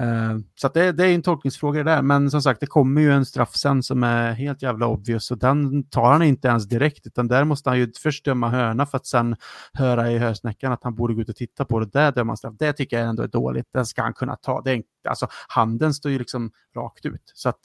Eh, 0.00 0.38
så 0.54 0.68
det, 0.68 0.92
det, 0.92 1.04
är 1.04 1.14
en 1.14 1.22
tolkningsfråga 1.22 1.84
det 1.84 1.90
där, 1.90 2.02
men 2.02 2.30
som 2.30 2.42
sagt, 2.42 2.60
det 2.60 2.66
kommer 2.66 3.00
ju 3.00 3.12
en 3.12 3.26
straff 3.26 3.56
sen 3.56 3.82
som 3.82 4.02
är 4.02 4.32
helt 4.32 4.62
jävla 4.62 4.86
obvious 4.86 5.30
och 5.30 5.38
den 5.38 5.88
tar 5.88 6.12
han 6.12 6.22
inte 6.22 6.48
ens 6.48 6.68
direkt, 6.68 7.06
utan 7.06 7.28
där 7.28 7.44
måste 7.44 7.70
han 7.70 7.78
ju 7.78 7.92
först 8.02 8.24
döma 8.24 8.48
hörna 8.48 8.86
för 8.86 8.96
att 8.96 9.06
sen 9.06 9.36
höra 9.72 10.12
i 10.12 10.18
hörsnäckan 10.18 10.72
att 10.72 10.84
han 10.84 10.94
borde 10.94 11.14
gå 11.14 11.20
ut 11.20 11.28
och 11.28 11.36
titta 11.36 11.64
på 11.64 11.80
det. 11.80 11.86
Där 11.86 12.12
dömer 12.12 12.30
han 12.30 12.36
straff. 12.36 12.54
Det 12.58 12.72
tycker 12.72 12.98
jag 12.98 13.08
ändå 13.08 13.22
är 13.22 13.28
dåligt. 13.28 13.66
Den 13.72 13.86
ska 13.86 14.02
han 14.02 14.14
kunna 14.14 14.36
ta. 14.36 14.62
Det 14.62 14.72
är, 14.72 14.82
alltså, 15.08 15.28
handen 15.48 15.94
står 15.94 16.12
ju 16.12 16.18
liksom 16.18 16.50
rakt 16.76 17.06
ut. 17.06 17.32
Så 17.34 17.48
att 17.48 17.60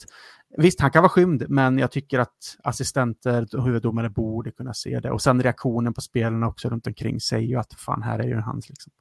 Visst, 0.56 0.80
han 0.80 0.90
kan 0.90 1.02
vara 1.02 1.10
skymd, 1.10 1.44
men 1.48 1.78
jag 1.78 1.90
tycker 1.90 2.18
att 2.18 2.56
assistenter 2.62 3.56
och 3.56 3.64
huvuddomare 3.64 4.10
borde 4.10 4.50
kunna 4.50 4.74
se 4.74 5.00
det. 5.00 5.10
Och 5.10 5.22
sen 5.22 5.42
reaktionen 5.42 5.94
på 5.94 6.00
spelarna 6.00 6.48
också 6.48 6.68
runt 6.68 6.86
omkring 6.86 7.20
säger 7.20 7.48
ju 7.48 7.56
att 7.56 7.74
fan, 7.74 8.02
här 8.02 8.18
är 8.18 8.28
ju 8.28 8.36
hans. 8.36 8.68
Liksom. 8.68 8.92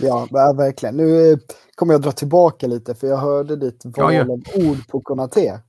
Ja, 0.00 0.28
verkligen. 0.56 0.96
Nu 0.96 1.32
eh, 1.32 1.38
kommer 1.74 1.94
jag 1.94 2.02
dra 2.02 2.12
tillbaka 2.12 2.66
lite, 2.66 2.94
för 2.94 3.06
jag 3.06 3.16
hörde 3.16 3.56
ditt 3.56 3.84
val 3.84 4.14
ja, 4.14 4.22
av 4.22 4.42
ord 4.54 4.88
på 4.88 5.00
Konate. 5.00 5.60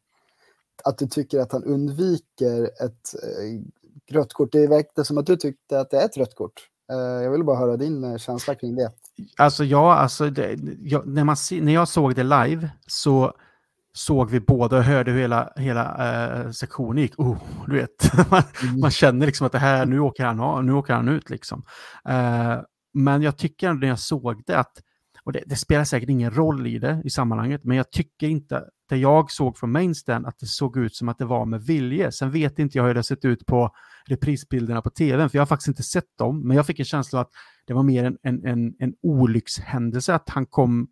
Att 0.83 0.97
du 0.97 1.07
tycker 1.07 1.39
att 1.39 1.51
han 1.51 1.63
undviker 1.63 2.63
ett 2.63 3.15
eh, 3.23 3.61
rött 4.15 4.33
kort. 4.33 4.51
Det 4.51 4.67
verkar 4.67 5.03
som 5.03 5.17
att 5.17 5.25
du 5.25 5.35
tyckte 5.35 5.79
att 5.79 5.89
det 5.89 5.97
är 5.97 6.05
ett 6.05 6.17
rött 6.17 6.35
kort. 6.35 6.53
Eh, 6.91 7.23
jag 7.23 7.31
vill 7.31 7.43
bara 7.43 7.57
höra 7.57 7.77
din 7.77 8.03
eh, 8.03 8.17
känsla 8.17 8.55
kring 8.55 8.75
det. 8.75 8.91
Alltså 9.37 9.63
ja, 9.63 9.95
alltså 9.95 10.29
det, 10.29 10.59
jag, 10.83 11.07
när, 11.07 11.23
man, 11.23 11.35
när 11.51 11.73
jag 11.73 11.87
såg 11.87 12.15
det 12.15 12.23
live 12.23 12.69
så 12.87 13.33
såg 13.93 14.29
vi 14.29 14.39
båda 14.39 14.77
och 14.77 14.83
hörde 14.83 15.11
hur 15.11 15.19
hela, 15.19 15.53
hela 15.55 16.09
eh, 16.09 16.51
sektionen 16.51 17.01
gick. 17.01 17.19
Oh, 17.19 17.37
du 17.67 17.75
vet, 17.75 18.11
man, 18.31 18.43
mm. 18.63 18.79
man, 18.79 18.91
känner 18.91 19.25
liksom 19.25 19.45
att 19.45 19.51
det 19.51 19.59
här, 19.59 19.85
nu 19.85 19.99
åker 19.99 20.25
han, 20.25 20.65
nu 20.65 20.73
åker 20.73 20.93
han 20.93 21.07
ut 21.09 21.29
liksom. 21.29 21.63
Eh, 22.09 22.57
men 22.93 23.21
jag 23.21 23.37
tycker 23.37 23.69
ändå 23.69 23.79
när 23.79 23.87
jag 23.87 23.99
såg 23.99 24.43
det 24.45 24.59
att, 24.59 24.71
och 25.23 25.31
det, 25.31 25.43
det, 25.45 25.55
spelar 25.55 25.83
säkert 25.83 26.09
ingen 26.09 26.31
roll 26.31 26.67
i 26.67 26.79
det 26.79 27.01
i 27.05 27.09
sammanhanget, 27.09 27.63
men 27.63 27.77
jag 27.77 27.91
tycker 27.91 28.27
inte, 28.27 28.63
det 28.89 28.97
jag 28.97 29.31
såg 29.31 29.57
från 29.57 29.71
mainstand, 29.71 30.25
att 30.25 30.39
det 30.39 30.45
såg 30.45 30.77
ut 30.77 30.95
som 30.95 31.09
att 31.09 31.17
det 31.17 31.25
var 31.25 31.45
med 31.45 31.61
vilje. 31.61 32.11
Sen 32.11 32.31
vet 32.31 32.59
inte 32.59 32.77
jag 32.77 32.85
hur 32.85 32.93
det 32.93 33.03
sett 33.03 33.25
ut 33.25 33.45
på 33.45 33.71
reprisbilderna 34.07 34.81
på 34.81 34.89
tv, 34.89 35.29
för 35.29 35.37
jag 35.37 35.41
har 35.41 35.47
faktiskt 35.47 35.67
inte 35.67 35.83
sett 35.83 36.17
dem, 36.17 36.47
men 36.47 36.57
jag 36.57 36.65
fick 36.65 36.79
en 36.79 36.85
känsla 36.85 37.21
att 37.21 37.29
det 37.67 37.73
var 37.73 37.83
mer 37.83 38.03
en, 38.03 38.17
en, 38.23 38.45
en, 38.45 38.73
en 38.79 38.93
olyckshändelse, 39.01 40.13
att 40.13 40.29
han 40.29 40.45
kom 40.45 40.87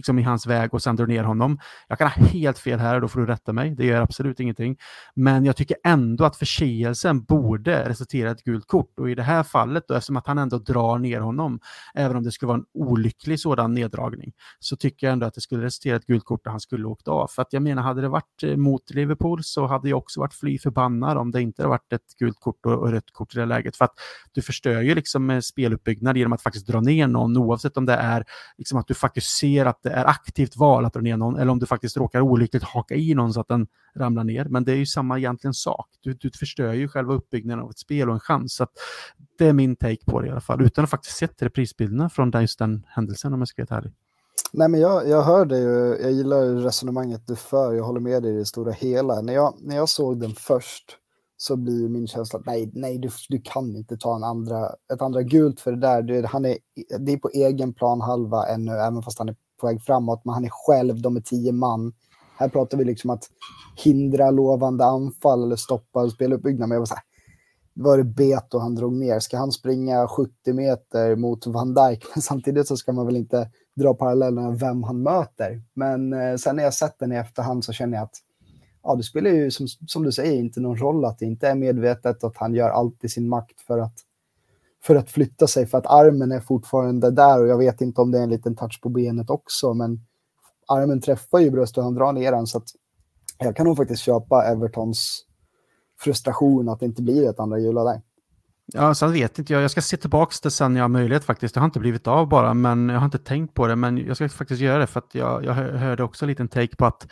liksom 0.00 0.18
i 0.18 0.22
hans 0.22 0.46
väg 0.46 0.74
och 0.74 0.82
sen 0.82 0.96
drar 0.96 1.06
ner 1.06 1.22
honom. 1.24 1.58
Jag 1.88 1.98
kan 1.98 2.08
ha 2.08 2.26
helt 2.26 2.58
fel 2.58 2.78
här 2.78 2.94
och 2.94 3.00
då 3.00 3.08
får 3.08 3.20
du 3.20 3.26
rätta 3.26 3.52
mig. 3.52 3.70
Det 3.70 3.86
gör 3.86 4.00
absolut 4.00 4.40
ingenting. 4.40 4.76
Men 5.14 5.44
jag 5.44 5.56
tycker 5.56 5.76
ändå 5.84 6.24
att 6.24 6.36
förseelsen 6.36 7.22
borde 7.22 7.88
resultera 7.88 8.28
i 8.28 8.32
ett 8.32 8.44
gult 8.44 8.66
kort 8.66 8.98
och 8.98 9.10
i 9.10 9.14
det 9.14 9.22
här 9.22 9.42
fallet 9.42 9.84
då, 9.88 9.94
eftersom 9.94 10.16
att 10.16 10.26
han 10.26 10.38
ändå 10.38 10.58
drar 10.58 10.98
ner 10.98 11.20
honom, 11.20 11.60
även 11.94 12.16
om 12.16 12.22
det 12.22 12.32
skulle 12.32 12.48
vara 12.48 12.58
en 12.58 12.64
olycklig 12.74 13.40
sådan 13.40 13.74
neddragning, 13.74 14.32
så 14.58 14.76
tycker 14.76 15.06
jag 15.06 15.12
ändå 15.12 15.26
att 15.26 15.34
det 15.34 15.40
skulle 15.40 15.64
resultera 15.64 15.94
i 15.94 15.96
ett 15.96 16.06
gult 16.06 16.24
kort 16.24 16.46
och 16.46 16.50
han 16.50 16.60
skulle 16.60 16.86
åkt 16.86 17.08
av. 17.08 17.28
För 17.28 17.42
att 17.42 17.52
jag 17.52 17.62
menar, 17.62 17.82
hade 17.82 18.00
det 18.00 18.08
varit 18.08 18.42
eh, 18.42 18.56
mot 18.56 18.90
Liverpool 18.90 19.44
så 19.44 19.66
hade 19.66 19.88
jag 19.88 19.98
också 19.98 20.20
varit 20.20 20.34
fly 20.34 20.58
förbannad 20.58 21.18
om 21.18 21.30
det 21.30 21.42
inte 21.42 21.62
hade 21.62 21.70
varit 21.70 21.92
ett 21.92 22.16
gult 22.18 22.40
kort 22.40 22.66
och 22.66 22.90
rött 22.90 23.12
kort 23.12 23.34
i 23.34 23.38
det 23.38 23.46
läget. 23.46 23.76
För 23.76 23.84
att 23.84 23.94
du 24.32 24.42
förstör 24.42 24.80
ju 24.80 24.94
liksom 24.94 25.30
eh, 25.30 25.40
speluppbyggnad 25.40 26.16
genom 26.16 26.32
att 26.32 26.42
faktiskt 26.42 26.66
dra 26.66 26.80
ner 26.80 27.06
någon, 27.06 27.36
oavsett 27.36 27.76
om 27.76 27.86
det 27.86 27.94
är 27.94 28.24
liksom 28.58 28.78
att 28.78 28.86
du 28.86 28.94
faktiskt 28.94 29.36
ser 29.36 29.66
att 29.66 29.86
det 29.90 29.96
är 29.96 30.04
aktivt 30.04 30.56
val 30.56 30.84
att 30.84 30.92
dra 30.92 31.00
ner 31.00 31.16
någon 31.16 31.36
eller 31.36 31.52
om 31.52 31.58
du 31.58 31.66
faktiskt 31.66 31.96
råkar 31.96 32.20
olyckligt 32.20 32.62
haka 32.62 32.94
i 32.94 33.14
någon 33.14 33.32
så 33.32 33.40
att 33.40 33.48
den 33.48 33.66
ramlar 33.94 34.24
ner. 34.24 34.44
Men 34.44 34.64
det 34.64 34.72
är 34.72 34.76
ju 34.76 34.86
samma 34.86 35.18
egentligen 35.18 35.54
sak. 35.54 35.88
Du, 36.00 36.14
du 36.14 36.30
förstör 36.30 36.72
ju 36.72 36.88
själva 36.88 37.14
uppbyggnaden 37.14 37.64
av 37.64 37.70
ett 37.70 37.78
spel 37.78 38.08
och 38.08 38.14
en 38.14 38.20
chans. 38.20 38.54
Så 38.54 38.66
det 39.38 39.46
är 39.46 39.52
min 39.52 39.76
take 39.76 40.04
på 40.06 40.20
det 40.20 40.28
i 40.28 40.30
alla 40.30 40.40
fall, 40.40 40.62
utan 40.62 40.84
att 40.84 40.90
faktiskt 40.90 41.16
sett 41.16 41.42
reprisbilderna 41.42 42.10
från 42.10 42.32
just 42.40 42.58
den 42.58 42.86
händelsen 42.88 43.32
om 43.32 43.40
jag 43.40 43.48
ska 43.48 43.66
vara 43.68 43.78
ärlig. 43.78 43.92
Nej, 44.52 44.68
men 44.68 44.80
jag, 44.80 45.08
jag 45.08 45.22
hör 45.22 45.44
dig 45.44 45.66
och 45.68 46.00
jag 46.00 46.12
gillar 46.12 46.54
resonemanget 46.54 47.26
du 47.26 47.36
för. 47.36 47.74
Jag 47.74 47.84
håller 47.84 48.00
med 48.00 48.22
dig 48.22 48.34
i 48.34 48.38
det 48.38 48.44
stora 48.44 48.72
hela. 48.72 49.20
När 49.20 49.32
jag, 49.32 49.54
när 49.60 49.76
jag 49.76 49.88
såg 49.88 50.20
den 50.20 50.30
först 50.30 50.96
så 51.36 51.56
blir 51.56 51.88
min 51.88 52.06
känsla 52.06 52.38
att 52.38 52.46
nej, 52.46 52.70
nej 52.74 52.98
du, 52.98 53.10
du 53.28 53.40
kan 53.44 53.76
inte 53.76 53.96
ta 53.96 54.16
en 54.16 54.24
andra, 54.24 54.70
ett 54.92 55.02
andra 55.02 55.22
gult 55.22 55.60
för 55.60 55.72
det 55.72 55.80
där. 55.80 56.02
Du, 56.02 56.26
han 56.26 56.44
är, 56.44 56.58
det 56.98 57.12
är 57.12 57.16
på 57.16 57.28
egen 57.28 57.74
plan 57.74 58.00
halva 58.00 58.46
ännu, 58.46 58.72
även 58.72 59.02
fast 59.02 59.18
han 59.18 59.28
är 59.28 59.36
på 59.60 59.66
väg 59.66 59.82
framåt, 59.82 60.24
men 60.24 60.34
han 60.34 60.44
är 60.44 60.50
själv, 60.52 61.02
de 61.02 61.16
är 61.16 61.20
tio 61.20 61.52
man. 61.52 61.92
Här 62.38 62.48
pratar 62.48 62.78
vi 62.78 62.84
liksom 62.84 63.10
att 63.10 63.24
hindra 63.76 64.30
lovande 64.30 64.84
anfall 64.84 65.44
eller 65.44 65.56
stoppa 65.56 66.10
speluppbyggnad. 66.10 66.68
Men 66.68 66.76
jag 66.76 66.80
var 66.80 66.86
så 66.86 66.94
här, 66.94 67.04
var 67.74 67.98
det 67.98 68.04
Beto 68.04 68.58
han 68.58 68.74
drog 68.74 68.96
ner? 68.96 69.18
Ska 69.18 69.38
han 69.38 69.52
springa 69.52 70.08
70 70.08 70.52
meter 70.52 71.16
mot 71.16 71.46
Van 71.46 71.74
Dijk? 71.74 72.04
Men 72.14 72.22
samtidigt 72.22 72.68
så 72.68 72.76
ska 72.76 72.92
man 72.92 73.06
väl 73.06 73.16
inte 73.16 73.50
dra 73.76 73.94
parallellerna 73.94 74.50
vem 74.50 74.82
han 74.82 75.02
möter. 75.02 75.62
Men 75.74 76.12
eh, 76.12 76.36
sen 76.36 76.56
när 76.56 76.62
jag 76.62 76.74
sett 76.74 76.98
den 76.98 77.12
i 77.12 77.16
efterhand 77.16 77.64
så 77.64 77.72
känner 77.72 77.96
jag 77.96 78.04
att 78.04 78.16
ja, 78.82 78.94
det 78.94 79.02
spelar 79.02 79.30
ju 79.30 79.50
som, 79.50 79.66
som 79.68 80.02
du 80.02 80.12
säger 80.12 80.38
inte 80.38 80.60
någon 80.60 80.76
roll 80.76 81.04
att 81.04 81.18
det 81.18 81.26
inte 81.26 81.48
är 81.48 81.54
medvetet, 81.54 82.24
att 82.24 82.36
han 82.36 82.54
gör 82.54 82.68
allt 82.68 83.04
i 83.04 83.08
sin 83.08 83.28
makt 83.28 83.60
för 83.60 83.78
att 83.78 83.94
för 84.82 84.94
att 84.94 85.10
flytta 85.10 85.46
sig 85.46 85.66
för 85.66 85.78
att 85.78 85.86
armen 85.86 86.32
är 86.32 86.40
fortfarande 86.40 87.10
där 87.10 87.42
och 87.42 87.48
jag 87.48 87.58
vet 87.58 87.80
inte 87.80 88.00
om 88.00 88.10
det 88.10 88.18
är 88.18 88.22
en 88.22 88.30
liten 88.30 88.56
touch 88.56 88.80
på 88.82 88.88
benet 88.88 89.30
också 89.30 89.74
men 89.74 90.00
armen 90.68 91.00
träffar 91.00 91.38
ju 91.38 91.50
bröstet 91.50 91.78
och 91.78 91.84
han 91.84 91.94
drar 91.94 92.12
ner 92.12 92.32
den 92.32 92.46
så 92.46 92.58
att 92.58 92.68
jag 93.38 93.56
kan 93.56 93.66
nog 93.66 93.76
faktiskt 93.76 94.02
köpa 94.02 94.44
Evertons 94.44 95.24
frustration 96.00 96.68
att 96.68 96.80
det 96.80 96.86
inte 96.86 97.02
blir 97.02 97.30
ett 97.30 97.40
andra 97.40 97.58
gula 97.58 97.84
där. 97.84 98.02
Ja, 98.72 98.94
sen 98.94 99.12
vet 99.12 99.38
inte 99.38 99.52
jag. 99.52 99.62
Jag 99.62 99.70
ska 99.70 99.82
se 99.82 99.96
tillbaka 99.96 100.34
det 100.42 100.50
sen 100.50 100.76
jag 100.76 100.84
har 100.84 100.88
möjlighet 100.88 101.24
faktiskt. 101.24 101.54
Det 101.54 101.60
har 101.60 101.64
inte 101.64 101.80
blivit 101.80 102.06
av 102.06 102.28
bara, 102.28 102.54
men 102.54 102.88
jag 102.88 102.98
har 102.98 103.04
inte 103.04 103.18
tänkt 103.18 103.54
på 103.54 103.66
det. 103.66 103.76
Men 103.76 103.98
jag 103.98 104.16
ska 104.16 104.28
faktiskt 104.28 104.60
göra 104.60 104.78
det 104.78 104.86
för 104.86 104.98
att 104.98 105.14
jag, 105.14 105.44
jag 105.44 105.54
hörde 105.54 106.02
också 106.02 106.24
en 106.24 106.28
liten 106.28 106.48
take 106.48 106.76
på 106.76 106.86
att 106.86 107.06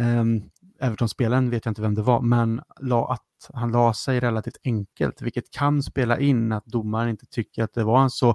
um, 0.00 0.42
Everton-spelaren, 0.82 1.50
vet 1.50 1.64
jag 1.64 1.70
inte 1.70 1.82
vem 1.82 1.94
det 1.94 2.02
var, 2.02 2.20
men 2.20 2.60
la, 2.80 3.12
att 3.12 3.50
han 3.54 3.72
la 3.72 3.94
sig 3.94 4.20
relativt 4.20 4.56
enkelt, 4.64 5.22
vilket 5.22 5.50
kan 5.50 5.82
spela 5.82 6.18
in 6.18 6.52
att 6.52 6.66
domaren 6.66 7.08
inte 7.08 7.26
tycker 7.26 7.64
att 7.64 7.74
det 7.74 7.84
var 7.84 8.02
en 8.02 8.10
så 8.10 8.28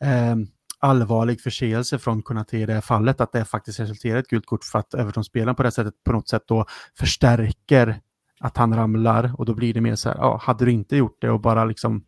eh, 0.00 0.36
allvarlig 0.78 1.40
förseelse 1.40 1.98
från 1.98 2.22
Konate 2.22 2.58
i 2.58 2.66
det 2.66 2.74
här 2.74 2.80
fallet, 2.80 3.20
att 3.20 3.32
det 3.32 3.44
faktiskt 3.44 3.80
resulterar 3.80 4.16
i 4.16 4.20
ett 4.20 4.28
gult 4.28 4.46
kort 4.46 4.64
för 4.64 4.78
att 4.78 4.94
Everton-spelaren 4.94 5.54
på 5.54 5.62
det 5.62 5.70
sättet 5.70 5.94
på 6.04 6.12
något 6.12 6.28
sätt 6.28 6.42
då 6.46 6.64
förstärker 6.98 8.00
att 8.40 8.56
han 8.56 8.76
ramlar 8.76 9.32
och 9.38 9.46
då 9.46 9.54
blir 9.54 9.74
det 9.74 9.80
mer 9.80 9.94
så 9.94 10.08
här, 10.08 10.16
ja, 10.16 10.40
hade 10.42 10.64
du 10.64 10.72
inte 10.72 10.96
gjort 10.96 11.20
det 11.20 11.30
och 11.30 11.40
bara 11.40 11.64
liksom 11.64 12.04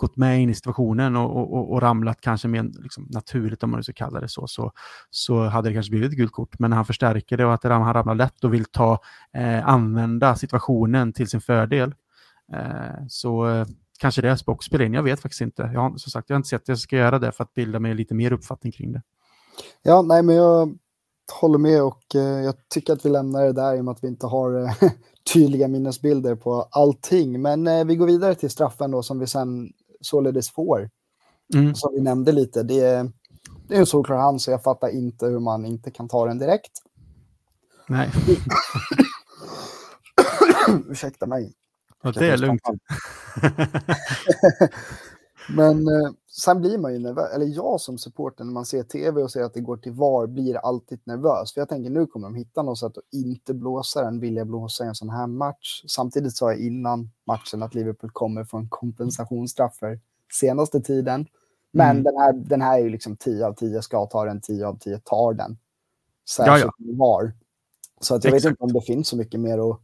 gått 0.00 0.16
med 0.16 0.42
in 0.42 0.50
i 0.50 0.54
situationen 0.54 1.16
och, 1.16 1.54
och, 1.54 1.72
och 1.72 1.82
ramlat 1.82 2.20
kanske 2.20 2.48
mer 2.48 2.70
liksom, 2.82 3.06
naturligt, 3.10 3.62
om 3.62 3.70
man 3.70 3.78
nu 3.78 3.82
ska 3.82 3.92
kalla 3.92 4.20
det 4.20 4.28
så, 4.28 4.46
så, 4.46 4.72
så 5.10 5.42
hade 5.42 5.68
det 5.68 5.74
kanske 5.74 5.90
blivit 5.90 6.10
ett 6.10 6.16
gult 6.16 6.32
kort. 6.32 6.58
Men 6.58 6.70
när 6.70 6.76
han 6.76 6.86
förstärker 6.86 7.36
det 7.36 7.44
och 7.44 7.54
att 7.54 7.62
han 7.62 7.94
ramlar 7.94 8.14
lätt 8.14 8.44
och 8.44 8.54
vill 8.54 8.64
ta, 8.64 8.98
eh, 9.32 9.68
använda 9.68 10.36
situationen 10.36 11.12
till 11.12 11.28
sin 11.28 11.40
fördel, 11.40 11.94
eh, 12.52 13.06
så 13.08 13.48
eh, 13.48 13.66
kanske 13.98 14.22
det 14.22 14.32
också 14.46 14.66
spelar 14.66 14.84
in. 14.84 14.94
Jag 14.94 15.02
vet 15.02 15.20
faktiskt 15.20 15.40
inte. 15.40 15.70
Jag 15.74 15.80
har, 15.80 15.90
som 15.90 16.10
sagt, 16.10 16.30
jag 16.30 16.34
har 16.34 16.38
inte 16.38 16.48
sett 16.48 16.66
det. 16.66 16.72
Jag 16.72 16.78
ska 16.78 16.96
göra 16.96 17.18
det 17.18 17.32
för 17.32 17.44
att 17.44 17.54
bilda 17.54 17.78
mig 17.78 17.94
lite 17.94 18.14
mer 18.14 18.32
uppfattning 18.32 18.72
kring 18.72 18.92
det. 18.92 19.02
Ja, 19.82 20.02
nej, 20.02 20.22
men 20.22 20.36
jag 20.36 20.78
håller 21.32 21.58
med 21.58 21.82
och 21.82 22.14
eh, 22.14 22.20
jag 22.20 22.54
tycker 22.68 22.92
att 22.92 23.06
vi 23.06 23.10
lämnar 23.10 23.44
det 23.44 23.52
där 23.52 23.76
i 23.76 23.80
och 23.80 23.84
med 23.84 23.92
att 23.92 24.04
vi 24.04 24.08
inte 24.08 24.26
har 24.26 24.62
eh, 24.62 24.74
tydliga 25.32 25.68
minnesbilder 25.68 26.34
på 26.34 26.68
allting. 26.70 27.42
Men 27.42 27.66
eh, 27.66 27.84
vi 27.84 27.96
går 27.96 28.06
vidare 28.06 28.34
till 28.34 28.50
straffen 28.50 28.90
då 28.90 29.02
som 29.02 29.18
vi 29.18 29.26
sen 29.26 29.72
således 30.00 30.50
får. 30.50 30.90
Mm. 31.54 31.74
Som 31.74 31.94
vi 31.94 32.00
nämnde 32.00 32.32
lite, 32.32 32.62
det 32.62 32.80
är, 32.80 33.12
det 33.68 33.74
är 33.74 33.80
en 33.80 33.86
solklar 33.86 34.16
hand 34.16 34.42
så 34.42 34.50
jag 34.50 34.62
fattar 34.62 34.88
inte 34.88 35.26
hur 35.26 35.40
man 35.40 35.64
inte 35.64 35.90
kan 35.90 36.08
ta 36.08 36.26
den 36.26 36.38
direkt. 36.38 36.72
Nej. 37.86 38.10
Ursäkta 40.88 41.26
mig. 41.26 41.52
Ja, 42.02 42.12
det 42.12 42.26
är 42.26 42.36
lugnt. 42.36 42.62
Men 45.48 45.88
eh, 45.88 46.10
sen 46.32 46.60
blir 46.60 46.78
man 46.78 46.92
ju 46.92 46.98
nervös, 46.98 47.34
eller 47.34 47.46
jag 47.46 47.80
som 47.80 47.98
supporter 47.98 48.44
när 48.44 48.52
man 48.52 48.66
ser 48.66 48.82
tv 48.82 49.22
och 49.22 49.30
ser 49.30 49.42
att 49.42 49.54
det 49.54 49.60
går 49.60 49.76
till 49.76 49.92
VAR 49.92 50.26
blir 50.26 50.56
alltid 50.56 51.00
nervös. 51.04 51.52
För 51.52 51.60
jag 51.60 51.68
tänker 51.68 51.90
nu 51.90 52.06
kommer 52.06 52.28
de 52.28 52.34
hitta 52.34 52.62
något 52.62 52.78
sätt 52.78 52.98
att 52.98 53.04
inte 53.12 53.54
blåsa 53.54 54.02
den, 54.02 54.20
vilja 54.20 54.44
blåsa 54.44 54.84
en 54.84 54.94
sån 54.94 55.10
här 55.10 55.26
match. 55.26 55.84
Samtidigt 55.88 56.36
sa 56.36 56.50
jag 56.50 56.60
innan 56.60 57.10
matchen 57.26 57.62
att 57.62 57.74
Liverpool 57.74 58.10
kommer 58.10 58.44
från 58.44 58.68
kompensationsstraff 58.68 59.76
för 59.76 60.00
senaste 60.32 60.80
tiden. 60.80 61.26
Men 61.72 61.90
mm. 61.90 62.02
den, 62.02 62.16
här, 62.16 62.32
den 62.32 62.62
här 62.62 62.78
är 62.78 62.82
ju 62.82 62.88
liksom 62.88 63.16
10 63.16 63.46
av 63.46 63.52
10 63.52 63.82
ska 63.82 64.06
ta 64.06 64.24
den, 64.24 64.40
10 64.40 64.66
av 64.66 64.78
10 64.78 64.98
tar 64.98 65.34
den. 65.34 65.58
Särskilt 66.30 66.74
ja, 66.78 66.84
ja. 66.86 66.96
VAR. 66.96 67.32
Så 68.00 68.14
att 68.14 68.24
jag 68.24 68.34
Exakt. 68.34 68.44
vet 68.44 68.50
inte 68.50 68.64
om 68.64 68.72
det 68.72 68.86
finns 68.86 69.08
så 69.08 69.16
mycket 69.16 69.40
mer 69.40 69.70
att, 69.70 69.80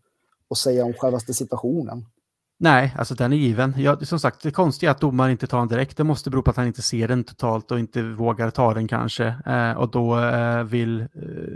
att 0.50 0.58
säga 0.58 0.84
om 0.84 0.92
självaste 0.94 1.34
situationen. 1.34 2.06
Nej, 2.58 2.94
alltså 2.98 3.14
den 3.14 3.32
är 3.32 3.36
given. 3.36 3.74
Ja, 3.76 4.00
som 4.00 4.20
sagt, 4.20 4.42
det 4.42 4.50
konstiga 4.50 4.90
är 4.90 4.94
att 4.94 5.00
domaren 5.00 5.30
inte 5.30 5.46
tar 5.46 5.58
den 5.58 5.68
direkt. 5.68 5.96
Det 5.96 6.04
måste 6.04 6.30
bero 6.30 6.42
på 6.42 6.50
att 6.50 6.56
han 6.56 6.66
inte 6.66 6.82
ser 6.82 7.08
den 7.08 7.24
totalt 7.24 7.70
och 7.70 7.78
inte 7.78 8.02
vågar 8.02 8.50
ta 8.50 8.74
den 8.74 8.88
kanske. 8.88 9.34
Eh, 9.46 9.72
och 9.72 9.90
då 9.90 10.18
eh, 10.18 10.62
vill 10.62 11.00
eh, 11.00 11.06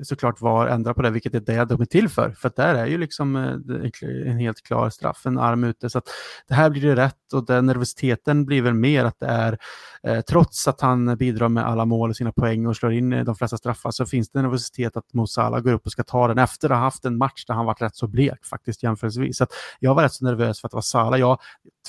såklart 0.02 0.40
VAR 0.40 0.66
ändra 0.66 0.94
på 0.94 1.02
det, 1.02 1.10
vilket 1.10 1.34
är 1.34 1.40
det 1.40 1.64
de 1.64 1.80
är 1.80 1.84
till 1.84 2.08
för. 2.08 2.30
För 2.30 2.52
där 2.56 2.74
är 2.74 2.86
ju 2.86 2.98
liksom 2.98 3.36
eh, 3.36 4.30
en 4.30 4.38
helt 4.38 4.62
klar 4.62 4.90
straff, 4.90 5.26
en 5.26 5.38
arm 5.38 5.64
ute. 5.64 5.90
Så 5.90 5.98
att 5.98 6.04
det 6.48 6.54
här 6.54 6.70
blir 6.70 6.82
det 6.82 6.96
rätt 6.96 7.32
och 7.32 7.46
den 7.46 7.66
nervositeten 7.66 8.44
blir 8.44 8.62
väl 8.62 8.74
mer 8.74 9.04
att 9.04 9.20
det 9.20 9.26
är, 9.26 9.58
eh, 10.02 10.20
trots 10.20 10.68
att 10.68 10.80
han 10.80 11.16
bidrar 11.16 11.48
med 11.48 11.66
alla 11.66 11.84
mål 11.84 12.10
och 12.10 12.16
sina 12.16 12.32
poäng 12.32 12.66
och 12.66 12.76
slår 12.76 12.92
in 12.92 13.12
eh, 13.12 13.24
de 13.24 13.34
flesta 13.36 13.56
straffar, 13.56 13.90
så 13.90 14.06
finns 14.06 14.30
det 14.30 14.38
en 14.38 14.42
nervositet 14.42 14.96
att 14.96 15.14
Mosala 15.14 15.60
går 15.60 15.72
upp 15.72 15.86
och 15.86 15.92
ska 15.92 16.02
ta 16.02 16.28
den 16.28 16.38
efter 16.38 16.70
att 16.70 16.76
ha 16.76 16.84
haft 16.84 17.04
en 17.04 17.18
match 17.18 17.44
där 17.46 17.54
han 17.54 17.66
varit 17.66 17.82
rätt 17.82 17.96
så 17.96 18.06
blek 18.06 18.44
faktiskt 18.44 18.82
jämförelsevis. 18.82 19.36
Så 19.36 19.46
jag 19.78 19.94
var 19.94 20.02
rätt 20.02 20.12
så 20.12 20.24
nervös 20.24 20.60
för 20.60 20.68
att 20.68 20.72
det 20.72 20.76
var 20.76 20.89
Sala. 20.90 21.18
Jag 21.18 21.38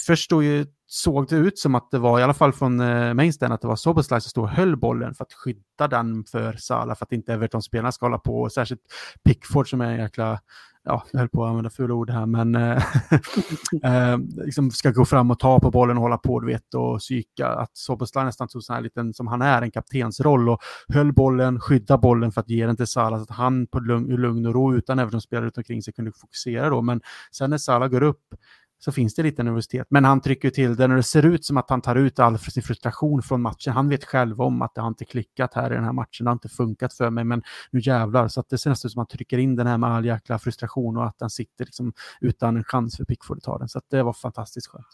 förstod 0.06 0.44
ju, 0.44 0.66
såg 0.88 1.28
det 1.28 1.36
ut 1.36 1.60
som 1.60 1.76
att 1.76 1.92
det 1.92 2.00
var, 2.00 2.20
i 2.20 2.24
alla 2.24 2.34
fall 2.34 2.54
från 2.54 2.80
eh, 2.80 3.14
mainstanden, 3.14 3.56
att 3.56 3.62
det 3.62 3.68
var 3.68 3.76
Soboslaj 3.76 4.22
som 4.22 4.30
stod 4.30 4.44
och 4.44 4.50
höll 4.50 4.78
bollen 4.78 5.14
för 5.14 5.24
att 5.24 5.34
skydda 5.34 5.88
den 5.90 6.24
för 6.24 6.54
Sala, 6.54 6.96
för 6.96 7.06
att 7.06 7.12
inte 7.12 7.34
Everton-spelarna 7.34 7.92
ska 7.92 8.06
hålla 8.06 8.18
på, 8.18 8.42
och 8.42 8.52
särskilt 8.52 8.82
Pickford 9.24 9.70
som 9.70 9.82
är 9.82 9.92
en 9.92 10.00
jäkla 10.00 10.40
ja, 10.84 11.04
jag 11.12 11.20
höll 11.20 11.30
på 11.30 11.44
att 11.44 11.50
använda 11.50 11.70
fula 11.70 11.94
ord 11.94 12.10
här, 12.10 12.26
men 12.26 12.56
eh, 12.56 12.84
eh 13.84 14.18
liksom 14.46 14.72
ska 14.72 14.92
gå 14.92 15.06
fram 15.06 15.32
och 15.32 15.40
ta 15.40 15.60
på 15.60 15.72
bollen 15.72 15.98
och 15.98 16.04
hålla 16.04 16.18
på, 16.18 16.40
du 16.40 16.48
vet, 16.48 16.74
och 16.74 17.00
psyka. 17.00 17.48
Att 17.48 17.78
Soboslaj 17.78 18.26
nästan 18.26 18.48
tog 18.48 18.64
sån 18.64 18.74
här 18.74 18.82
liten, 18.82 19.14
som 19.14 19.28
han 19.28 19.42
är, 19.42 19.62
en 19.62 19.72
kaptensroll 19.72 20.50
och 20.50 20.62
höll 20.88 21.14
bollen, 21.14 21.60
skydda 21.60 21.98
bollen 21.98 22.32
för 22.32 22.42
att 22.42 22.50
ge 22.50 22.66
den 22.66 22.78
till 22.78 22.88
Salah, 22.88 23.20
så 23.20 23.24
att 23.24 23.38
han 23.38 23.68
på 23.68 23.80
lugn, 23.80 24.16
lugn 24.16 24.46
och 24.46 24.54
ro, 24.54 24.76
utan 24.76 25.00
Everton-spelare 25.00 25.46
runt 25.46 25.58
omkring 25.58 25.82
sig, 25.82 25.94
kunde 25.94 26.12
fokusera 26.12 26.70
då. 26.70 26.82
Men 26.82 27.02
sen 27.32 27.50
när 27.50 27.58
Salah 27.58 27.90
går 27.90 28.04
upp, 28.04 28.24
så 28.84 28.92
finns 28.92 29.16
det 29.16 29.24
lite 29.24 29.44
nervositet. 29.44 29.88
Men 29.90 30.06
han 30.06 30.22
trycker 30.22 30.50
till 30.50 30.76
det 30.76 30.88
när 30.88 30.96
det 30.96 31.04
ser 31.04 31.26
ut 31.26 31.46
som 31.46 31.58
att 31.58 31.70
han 31.70 31.82
tar 31.82 31.96
ut 31.96 32.20
all 32.20 32.40
sin 32.40 32.64
frustration 32.64 33.22
från 33.22 33.42
matchen. 33.42 33.74
Han 33.74 33.90
vet 33.90 34.06
själv 34.06 34.42
om 34.42 34.62
att 34.62 34.76
det 34.76 34.82
har 34.82 34.88
inte 34.88 35.06
klickat 35.06 35.54
här 35.54 35.72
i 35.72 35.76
den 35.76 35.84
här 35.84 35.94
matchen. 35.94 36.24
Det 36.24 36.30
har 36.30 36.34
inte 36.34 36.50
funkat 36.50 36.94
för 36.94 37.10
mig, 37.10 37.24
men 37.24 37.44
nu 37.72 37.80
jävlar. 37.80 38.28
Så 38.28 38.40
att 38.40 38.50
det 38.50 38.58
ser 38.58 38.70
nästan 38.70 38.88
ut 38.88 38.92
som 38.92 39.02
att 39.02 39.12
han 39.12 39.18
trycker 39.18 39.38
in 39.38 39.56
den 39.56 39.68
här 39.68 39.78
med 39.78 39.90
all 39.90 40.06
jäkla 40.06 40.40
frustration 40.40 40.98
och 40.98 41.06
att 41.06 41.20
den 41.20 41.30
sitter 41.30 41.66
liksom 41.66 41.94
utan 42.22 42.58
en 42.58 42.64
chans 42.64 42.98
för 42.98 43.06
Pickford 43.06 43.38
att 43.38 43.44
ta 43.44 43.58
den. 43.58 43.70
Så 43.70 43.78
att 43.78 43.86
det 43.90 44.04
var 44.04 44.14
fantastiskt 44.14 44.68
skönt. 44.68 44.88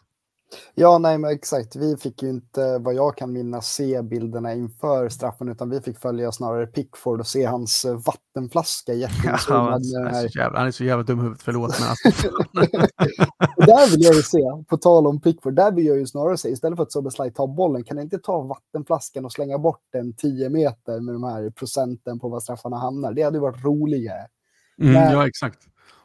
Ja, 0.76 0.98
nej, 0.98 1.18
men 1.18 1.32
exakt. 1.32 1.76
Vi 1.76 1.98
fick 1.98 2.24
ju 2.24 2.30
inte, 2.30 2.78
vad 2.78 2.93
jag 2.93 3.18
kan 3.18 3.34
minnas, 3.34 3.74
se 3.74 4.02
bilderna 4.02 4.54
inför 4.54 5.10
straffen, 5.10 5.50
utan 5.50 5.70
vi 5.70 5.82
fick 5.82 6.00
följa 6.00 6.32
snarare 6.32 6.68
Pickford 6.68 7.20
och 7.20 7.28
se 7.28 7.45
hans 7.45 7.86
eh, 7.86 8.00
vattenflaska 8.06 8.93
jättezoomad. 8.93 9.82
Ja, 9.93 10.10
han, 10.12 10.28
jävla, 10.28 10.60
han 10.60 10.68
är 10.68 10.72
så 10.72 10.84
jävla 10.84 11.04
dum 11.04 11.20
huvud, 11.20 11.38
förlåt. 11.41 11.80
Men 11.80 11.89
alltså. 11.89 12.08
där 13.58 13.91
vill 13.91 14.04
jag 14.04 14.16
ju 14.16 14.22
se, 14.22 14.39
på 14.68 14.78
tal 14.78 15.08
om 15.08 15.22
Pickford, 15.22 15.56
där 15.56 15.72
vill 15.72 15.86
jag 15.86 15.98
ju 15.98 16.08
snarare 16.08 16.38
se, 16.38 16.50
istället 16.50 16.78
för 16.78 16.84
att 16.84 16.91
Soberslaj 16.91 17.34
tar 17.34 17.48
bollen, 17.48 17.84
kan 17.84 18.00
inte 18.00 18.18
ta 18.18 18.41
vattenflaskan 18.41 19.26
och 19.26 19.32
slänga 19.32 19.58
bort 19.58 19.82
den 19.91 20.14
10 20.14 20.50
meter 20.50 21.00
med 21.00 21.16
de 21.16 21.24
här 21.24 21.50
procenten 21.50 22.20
på 22.20 22.30
vad 22.30 22.43
straffarna 22.43 22.78
hamnar? 22.78 23.14
Det 23.14 23.22
hade 23.22 23.38
ju 23.38 23.41
varit 23.41 23.64
roligare. 23.64 24.28
Mm, 24.82 24.93
ja, 24.93 25.28
exakt. 25.28 25.60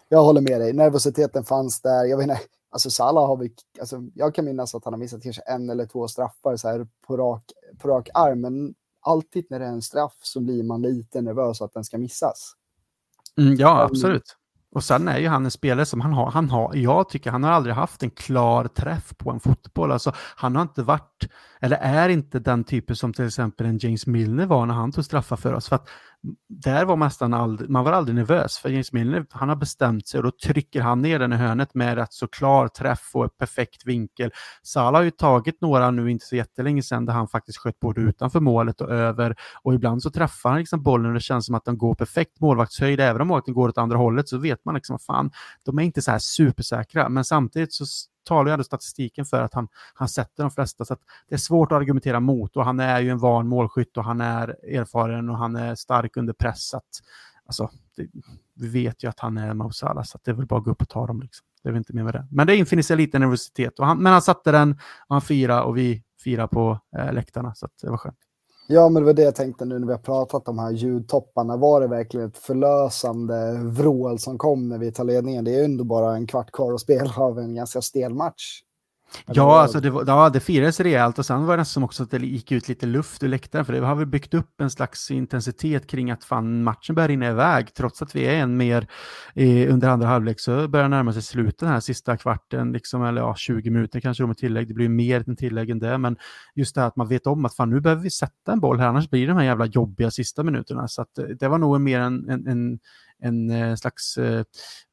Jag 0.08 0.22
håller 0.22 0.40
med 0.40 0.60
dig, 0.60 0.72
nervositeten 0.72 1.44
fanns 1.44 1.80
där. 1.80 2.04
Jag 2.04 2.16
vet 2.16 2.24
inte, 2.24 2.40
Alltså 2.72 2.90
Salah 2.90 3.26
har 3.26 3.36
vi, 3.36 3.54
alltså 3.80 4.02
jag 4.14 4.34
kan 4.34 4.44
minnas 4.44 4.74
att 4.74 4.84
han 4.84 4.92
har 4.92 4.98
missat 4.98 5.22
kanske 5.22 5.42
en 5.42 5.70
eller 5.70 5.86
två 5.86 6.08
straffar 6.08 6.56
så 6.56 6.68
här 6.68 6.86
på 7.06 7.16
rak, 7.16 7.44
på 7.78 7.88
rak 7.88 8.08
arm, 8.14 8.40
men 8.40 8.74
alltid 9.00 9.46
när 9.50 9.58
det 9.58 9.64
är 9.64 9.70
en 9.70 9.82
straff 9.82 10.14
så 10.22 10.40
blir 10.40 10.62
man 10.62 10.82
lite 10.82 11.20
nervös 11.20 11.62
att 11.62 11.72
den 11.72 11.84
ska 11.84 11.98
missas. 11.98 12.52
Mm, 13.38 13.54
ja, 13.54 13.82
absolut. 13.82 14.36
Och 14.74 14.84
sen 14.84 15.08
är 15.08 15.18
ju 15.18 15.28
han 15.28 15.44
en 15.44 15.50
spelare 15.50 15.86
som 15.86 16.00
han 16.00 16.12
har, 16.12 16.30
han 16.30 16.50
har, 16.50 16.74
jag 16.74 17.08
tycker 17.08 17.30
han 17.30 17.44
har 17.44 17.50
aldrig 17.50 17.74
haft 17.74 18.02
en 18.02 18.10
klar 18.10 18.68
träff 18.68 19.12
på 19.18 19.30
en 19.30 19.40
fotboll. 19.40 19.92
Alltså 19.92 20.12
han 20.16 20.56
har 20.56 20.62
inte 20.62 20.82
varit, 20.82 21.28
eller 21.60 21.76
är 21.76 22.08
inte 22.08 22.38
den 22.38 22.64
typen 22.64 22.96
som 22.96 23.12
till 23.12 23.26
exempel 23.26 23.66
en 23.66 23.78
James 23.78 24.06
Milner 24.06 24.46
var 24.46 24.66
när 24.66 24.74
han 24.74 24.92
tog 24.92 25.04
straffar 25.04 25.36
för 25.36 25.52
oss. 25.52 25.68
För 25.68 25.76
att 25.76 25.88
där 26.48 26.84
var 26.84 26.96
nästan 26.96 27.34
aldrig, 27.34 27.70
man 27.70 27.84
var 27.84 27.92
aldrig 27.92 28.14
nervös 28.14 28.58
för 28.58 28.68
James 28.68 28.92
Milner, 28.92 29.26
han 29.30 29.48
har 29.48 29.56
bestämt 29.56 30.08
sig 30.08 30.18
och 30.18 30.24
då 30.24 30.30
trycker 30.30 30.80
han 30.80 31.02
ner 31.02 31.18
den 31.18 31.32
i 31.32 31.36
hörnet 31.36 31.74
med 31.74 31.94
rätt 31.94 32.12
så 32.12 32.28
klar 32.28 32.68
träff 32.68 33.10
och 33.12 33.24
ett 33.24 33.38
perfekt 33.38 33.86
vinkel. 33.86 34.30
Salah 34.62 34.98
har 34.98 35.04
ju 35.04 35.10
tagit 35.10 35.60
några 35.60 35.90
nu 35.90 36.10
inte 36.10 36.26
så 36.26 36.36
jättelänge 36.36 36.82
sedan 36.82 37.06
där 37.06 37.12
han 37.12 37.28
faktiskt 37.28 37.58
sköt 37.58 37.80
både 37.80 38.00
utanför 38.00 38.40
målet 38.40 38.80
och 38.80 38.90
över 38.90 39.36
och 39.62 39.74
ibland 39.74 40.02
så 40.02 40.10
träffar 40.10 40.50
han 40.50 40.58
liksom 40.58 40.82
bollen 40.82 41.06
och 41.06 41.14
det 41.14 41.20
känns 41.20 41.46
som 41.46 41.54
att 41.54 41.64
den 41.64 41.78
går 41.78 41.94
perfekt 41.94 42.40
målvaktshöjd. 42.40 43.00
Även 43.00 43.20
om 43.20 43.28
målvakten 43.28 43.54
går 43.54 43.68
åt 43.68 43.78
andra 43.78 43.96
hållet 43.96 44.28
så 44.28 44.38
vet 44.38 44.64
man 44.64 44.74
liksom 44.74 44.98
fan, 44.98 45.30
de 45.64 45.78
är 45.78 45.82
inte 45.82 46.02
så 46.02 46.10
här 46.10 46.18
supersäkra, 46.18 47.08
men 47.08 47.24
samtidigt 47.24 47.72
så 47.72 47.84
talar 48.24 48.50
ju 48.50 48.52
ändå 48.52 48.64
statistiken 48.64 49.24
för 49.24 49.42
att 49.42 49.54
han, 49.54 49.68
han 49.94 50.08
sätter 50.08 50.42
de 50.42 50.50
flesta. 50.50 50.84
Så 50.84 50.96
det 51.28 51.34
är 51.34 51.38
svårt 51.38 51.72
att 51.72 51.76
argumentera 51.76 52.20
mot 52.20 52.56
och 52.56 52.64
han 52.64 52.80
är 52.80 53.00
ju 53.00 53.10
en 53.10 53.18
van 53.18 53.48
målskytt 53.48 53.96
och 53.96 54.04
han 54.04 54.20
är 54.20 54.48
erfaren 54.76 55.30
och 55.30 55.38
han 55.38 55.56
är 55.56 55.74
stark 55.74 56.16
under 56.16 56.32
press. 56.32 56.74
Att, 56.74 56.84
alltså, 57.46 57.70
det, 57.96 58.06
vi 58.54 58.68
vet 58.68 59.04
ju 59.04 59.08
att 59.08 59.20
han 59.20 59.38
är 59.38 59.54
Mausala, 59.54 59.92
Salah, 59.92 60.04
så 60.04 60.18
det 60.24 60.30
är 60.30 60.34
väl 60.34 60.46
bara 60.46 60.58
att 60.58 60.64
gå 60.64 60.70
upp 60.70 60.82
och 60.82 60.88
ta 60.88 61.06
dem. 61.06 61.20
Liksom. 61.22 61.46
Det 61.62 61.68
är 61.68 61.72
väl 61.72 61.78
inte 61.78 61.92
mer 61.92 62.04
med 62.04 62.14
det. 62.14 62.26
Men 62.30 62.46
det 62.46 62.56
infinner 62.56 62.82
sig 62.82 62.96
lite 62.96 63.18
nervositet. 63.18 63.78
Och 63.78 63.86
han, 63.86 63.98
men 63.98 64.12
han 64.12 64.22
satte 64.22 64.52
den, 64.52 64.72
och 65.08 65.14
han 65.14 65.22
firade 65.22 65.62
och 65.62 65.76
vi 65.76 66.02
firade 66.20 66.48
på 66.48 66.80
eh, 66.96 67.12
läktarna, 67.12 67.54
så 67.54 67.68
det 67.82 67.90
var 67.90 67.96
skönt. 67.96 68.18
Ja, 68.72 68.88
men 68.88 69.02
det 69.02 69.06
var 69.06 69.12
det 69.14 69.22
jag 69.22 69.34
tänkte 69.34 69.64
nu 69.64 69.78
när 69.78 69.86
vi 69.86 69.92
har 69.92 69.98
pratat 69.98 70.48
om 70.48 70.56
de 70.56 70.62
här 70.62 70.70
ljudtopparna. 70.72 71.56
Var 71.56 71.80
det 71.80 71.88
verkligen 71.88 72.28
ett 72.28 72.38
förlösande 72.38 73.52
vrål 73.64 74.18
som 74.18 74.38
kom 74.38 74.68
när 74.68 74.78
vi 74.78 74.92
tar 74.92 75.04
ledningen? 75.04 75.44
Det 75.44 75.50
är 75.54 75.58
ju 75.58 75.64
ändå 75.64 75.84
bara 75.84 76.16
en 76.16 76.26
kvart 76.26 76.52
kvar 76.52 76.74
att 76.74 76.80
spela 76.80 77.12
av 77.16 77.38
en 77.38 77.54
ganska 77.54 77.82
stel 77.82 78.14
match. 78.14 78.60
Ja, 79.26 79.60
alltså 79.60 79.80
det, 79.80 79.90
var, 79.90 80.04
ja, 80.06 80.30
det 80.30 80.40
firades 80.40 80.80
rejält 80.80 81.18
och 81.18 81.26
sen 81.26 81.46
var 81.46 81.56
det 81.56 81.60
nästan 81.60 81.82
också 81.82 82.02
att 82.02 82.10
det 82.10 82.18
gick 82.18 82.52
ut 82.52 82.68
lite 82.68 82.86
luft 82.86 83.22
ur 83.22 83.28
läktaren 83.28 83.64
för 83.64 83.72
det 83.72 83.80
har 83.80 83.94
vi 83.94 84.06
byggt 84.06 84.34
upp 84.34 84.60
en 84.60 84.70
slags 84.70 85.10
intensitet 85.10 85.86
kring 85.86 86.10
att 86.10 86.24
fan 86.24 86.62
matchen 86.62 86.94
börjar 86.94 87.08
rinna 87.08 87.28
iväg 87.28 87.74
trots 87.74 88.02
att 88.02 88.16
vi 88.16 88.24
är 88.24 88.34
en 88.34 88.56
mer 88.56 88.86
eh, 89.34 89.74
under 89.74 89.88
andra 89.88 90.06
halvlek 90.06 90.40
så 90.40 90.68
börjar 90.68 90.88
närma 90.88 91.12
sig 91.12 91.22
slutet 91.22 91.58
den 91.58 91.68
här 91.68 91.80
sista 91.80 92.16
kvarten, 92.16 92.72
liksom, 92.72 93.04
eller 93.04 93.20
ja, 93.20 93.34
20 93.36 93.70
minuter 93.70 94.00
kanske 94.00 94.26
med 94.26 94.36
tillägg. 94.36 94.68
Det 94.68 94.74
blir 94.74 94.88
mer 94.88 95.24
än 95.28 95.36
tillägg 95.36 95.70
än 95.70 95.78
det, 95.78 95.98
men 95.98 96.16
just 96.54 96.74
det 96.74 96.80
här 96.80 96.88
att 96.88 96.96
man 96.96 97.08
vet 97.08 97.26
om 97.26 97.44
att 97.44 97.56
fan 97.56 97.70
nu 97.70 97.80
behöver 97.80 98.02
vi 98.02 98.10
sätta 98.10 98.52
en 98.52 98.60
boll 98.60 98.80
här, 98.80 98.88
annars 98.88 99.10
blir 99.10 99.20
det 99.20 99.32
de 99.32 99.36
här 99.38 99.44
jävla 99.44 99.66
jobbiga 99.66 100.10
sista 100.10 100.42
minuterna. 100.42 100.88
Så 100.88 101.02
att, 101.02 101.18
eh, 101.18 101.24
det 101.24 101.48
var 101.48 101.58
nog 101.58 101.80
mer 101.80 102.00
en, 102.00 102.28
en, 102.28 102.46
en 102.46 102.78
en 103.22 103.50
eh, 103.50 103.74
slags 103.74 104.18
eh, 104.18 104.38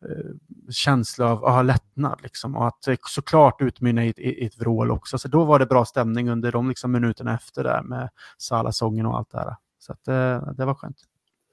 eh, 0.05 0.31
känsla 0.69 1.31
av 1.31 1.45
aha, 1.45 1.61
lättnad 1.61 2.19
liksom, 2.23 2.55
och 2.55 2.67
att 2.67 2.87
eh, 2.87 2.95
såklart 3.07 3.61
utmynna 3.61 4.05
i 4.05 4.09
ett, 4.09 4.19
i 4.19 4.45
ett 4.45 4.61
vrål 4.61 4.91
också. 4.91 5.17
Så 5.17 5.27
då 5.27 5.43
var 5.43 5.59
det 5.59 5.65
bra 5.65 5.85
stämning 5.85 6.29
under 6.29 6.51
de 6.51 6.69
liksom, 6.69 6.91
minuterna 6.91 7.35
efter 7.35 7.63
där 7.63 7.83
med 7.83 8.09
Salasången 8.37 9.05
och 9.05 9.17
allt 9.17 9.31
det 9.31 9.37
där. 9.37 9.55
Så 9.79 9.91
att, 9.91 10.03
det 10.57 10.65
var 10.65 10.73
skönt. 10.73 10.97